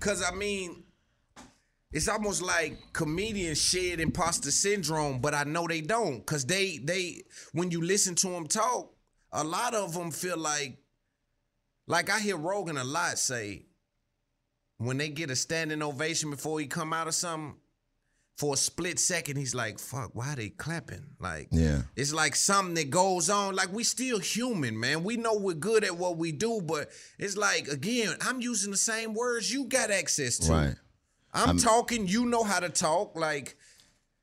Cause 0.00 0.22
I 0.22 0.34
mean, 0.34 0.82
it's 1.90 2.06
almost 2.06 2.42
like 2.42 2.76
comedians 2.92 3.58
shed 3.58 4.00
imposter 4.00 4.50
syndrome, 4.50 5.20
but 5.20 5.32
I 5.32 5.44
know 5.44 5.66
they 5.66 5.80
don't. 5.80 6.26
Cause 6.26 6.44
they 6.44 6.76
they 6.76 7.22
when 7.52 7.70
you 7.70 7.80
listen 7.80 8.14
to 8.16 8.28
them 8.28 8.46
talk, 8.46 8.92
a 9.32 9.42
lot 9.42 9.74
of 9.74 9.94
them 9.94 10.10
feel 10.10 10.36
like 10.36 10.76
like 11.86 12.10
I 12.10 12.20
hear 12.20 12.36
Rogan 12.36 12.76
a 12.76 12.84
lot 12.84 13.18
say 13.18 13.64
when 14.76 14.98
they 14.98 15.08
get 15.08 15.30
a 15.30 15.36
standing 15.36 15.82
ovation 15.82 16.30
before 16.30 16.60
he 16.60 16.66
come 16.66 16.92
out 16.92 17.08
of 17.08 17.14
something, 17.14 17.58
for 18.36 18.54
a 18.54 18.56
split 18.56 18.98
second, 18.98 19.36
he's 19.36 19.54
like, 19.54 19.78
fuck, 19.78 20.10
why 20.12 20.34
they 20.34 20.48
clapping? 20.48 21.04
Like 21.20 21.48
yeah. 21.50 21.82
it's 21.94 22.12
like 22.12 22.34
something 22.34 22.74
that 22.74 22.90
goes 22.90 23.30
on. 23.30 23.54
Like 23.54 23.72
we 23.72 23.84
still 23.84 24.18
human, 24.18 24.78
man. 24.78 25.04
We 25.04 25.16
know 25.16 25.34
we're 25.34 25.54
good 25.54 25.84
at 25.84 25.96
what 25.96 26.16
we 26.16 26.32
do, 26.32 26.60
but 26.62 26.90
it's 27.18 27.36
like 27.36 27.68
again, 27.68 28.16
I'm 28.20 28.40
using 28.40 28.70
the 28.70 28.76
same 28.76 29.14
words 29.14 29.52
you 29.52 29.66
got 29.66 29.90
access 29.90 30.38
to. 30.38 30.52
Right. 30.52 30.74
I'm, 31.32 31.48
I'm- 31.48 31.58
talking, 31.58 32.06
you 32.08 32.26
know 32.26 32.42
how 32.44 32.60
to 32.60 32.68
talk. 32.68 33.16
Like 33.16 33.56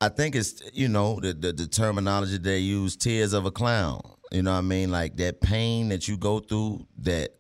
I 0.02 0.10
think 0.10 0.36
it's 0.36 0.62
you 0.74 0.90
know 0.90 1.20
the, 1.20 1.34
the 1.34 1.54
the 1.54 1.68
terminology 1.68 2.38
they 2.38 2.60
use 2.60 2.98
tears 2.98 3.34
of 3.34 3.46
a 3.46 3.52
clown. 3.52 4.02
You 4.32 4.42
know 4.44 4.52
what 4.52 4.60
I 4.60 4.62
mean? 4.62 4.92
Like 4.92 5.18
that 5.18 5.42
pain 5.42 5.90
that 5.90 6.08
you 6.08 6.18
go 6.18 6.40
through 6.40 6.88
that 7.00 7.36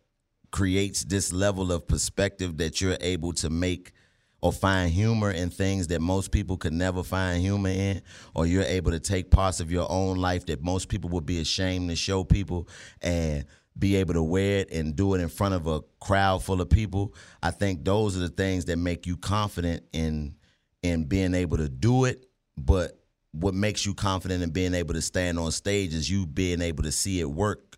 creates 0.52 1.03
this 1.06 1.34
level 1.34 1.72
of 1.72 1.88
perspective 1.88 2.57
that 2.57 2.81
you're 2.81 2.98
able 2.99 3.34
to 3.34 3.49
make 3.49 3.93
or 4.41 4.51
find 4.51 4.91
humor 4.91 5.31
in 5.31 5.49
things 5.49 5.88
that 5.88 6.01
most 6.01 6.31
people 6.31 6.57
could 6.57 6.73
never 6.73 7.03
find 7.03 7.41
humor 7.41 7.69
in 7.69 8.01
or 8.34 8.45
you're 8.45 8.63
able 8.63 8.91
to 8.91 8.99
take 8.99 9.30
parts 9.30 9.59
of 9.59 9.72
your 9.72 9.89
own 9.91 10.18
life 10.18 10.45
that 10.47 10.63
most 10.63 10.89
people 10.89 11.09
would 11.09 11.26
be 11.26 11.39
ashamed 11.39 11.89
to 11.89 11.95
show 11.95 12.23
people 12.23 12.68
and 13.01 13.45
be 13.77 13.95
able 13.95 14.13
to 14.13 14.23
wear 14.23 14.59
it 14.59 14.72
and 14.72 14.95
do 14.95 15.13
it 15.13 15.22
in 15.22 15.30
front 15.30 15.53
of 15.53 15.68
a 15.68 15.81
crowd 15.99 16.43
full 16.43 16.59
of 16.59 16.69
people. 16.69 17.13
I 17.41 17.51
think 17.51 17.85
those 17.85 18.18
are 18.18 18.22
the 18.22 18.30
things 18.30 18.65
that 18.65 18.77
make 18.77 19.05
you 19.05 19.18
confident 19.18 19.84
in 19.93 20.35
in 20.84 21.03
being 21.05 21.35
able 21.35 21.57
to 21.57 21.69
do 21.69 22.05
it, 22.05 22.26
but 22.57 22.99
what 23.34 23.53
makes 23.53 23.85
you 23.85 23.93
confident 23.93 24.43
in 24.43 24.49
being 24.49 24.73
able 24.73 24.95
to 24.95 25.01
stand 25.01 25.38
on 25.38 25.51
stage 25.51 25.93
is 25.93 26.09
you 26.09 26.26
being 26.26 26.59
able 26.59 26.84
to 26.84 26.91
see 26.91 27.19
it 27.19 27.30
work 27.30 27.70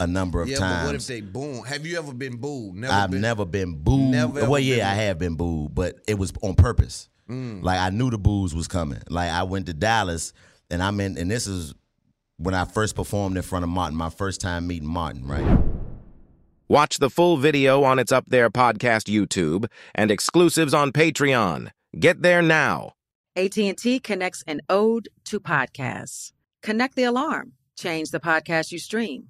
a 0.00 0.06
number 0.06 0.40
of 0.42 0.48
yeah, 0.48 0.56
times. 0.56 0.80
but 0.80 0.86
what 0.86 0.94
if 0.96 1.06
they 1.06 1.20
boom? 1.20 1.64
Have 1.64 1.86
you 1.86 1.98
ever 1.98 2.12
been 2.12 2.36
booed? 2.36 2.74
Never 2.74 2.92
I've 2.92 3.10
been. 3.10 3.20
never 3.20 3.44
been 3.44 3.74
booed. 3.74 4.10
Never, 4.10 4.48
well, 4.48 4.58
yeah, 4.58 4.76
been 4.76 4.86
I 4.86 4.94
have 4.94 5.18
been 5.18 5.36
booed, 5.36 5.74
but 5.74 6.00
it 6.08 6.18
was 6.18 6.32
on 6.42 6.54
purpose. 6.54 7.08
Mm. 7.28 7.62
Like 7.62 7.78
I 7.78 7.90
knew 7.90 8.10
the 8.10 8.18
boos 8.18 8.54
was 8.54 8.66
coming. 8.66 9.00
Like 9.08 9.30
I 9.30 9.44
went 9.44 9.66
to 9.66 9.74
Dallas, 9.74 10.32
and 10.70 10.82
I'm 10.82 10.98
in, 11.00 11.16
and 11.16 11.30
this 11.30 11.46
is 11.46 11.74
when 12.38 12.54
I 12.54 12.64
first 12.64 12.96
performed 12.96 13.36
in 13.36 13.42
front 13.42 13.62
of 13.62 13.68
Martin. 13.68 13.96
My 13.96 14.10
first 14.10 14.40
time 14.40 14.66
meeting 14.66 14.88
Martin, 14.88 15.26
right? 15.26 15.60
Watch 16.68 16.98
the 16.98 17.10
full 17.10 17.36
video 17.36 17.82
on 17.82 17.98
its 17.98 18.12
Up 18.12 18.24
There 18.28 18.48
podcast 18.48 19.12
YouTube 19.12 19.66
and 19.94 20.10
exclusives 20.10 20.72
on 20.72 20.92
Patreon. 20.92 21.70
Get 21.98 22.22
there 22.22 22.42
now. 22.42 22.92
AT&T 23.34 23.98
connects 24.00 24.44
an 24.46 24.60
ode 24.68 25.08
to 25.24 25.40
podcasts. 25.40 26.32
Connect 26.62 26.94
the 26.94 27.04
alarm. 27.04 27.52
Change 27.76 28.10
the 28.10 28.20
podcast 28.20 28.70
you 28.70 28.78
stream. 28.78 29.29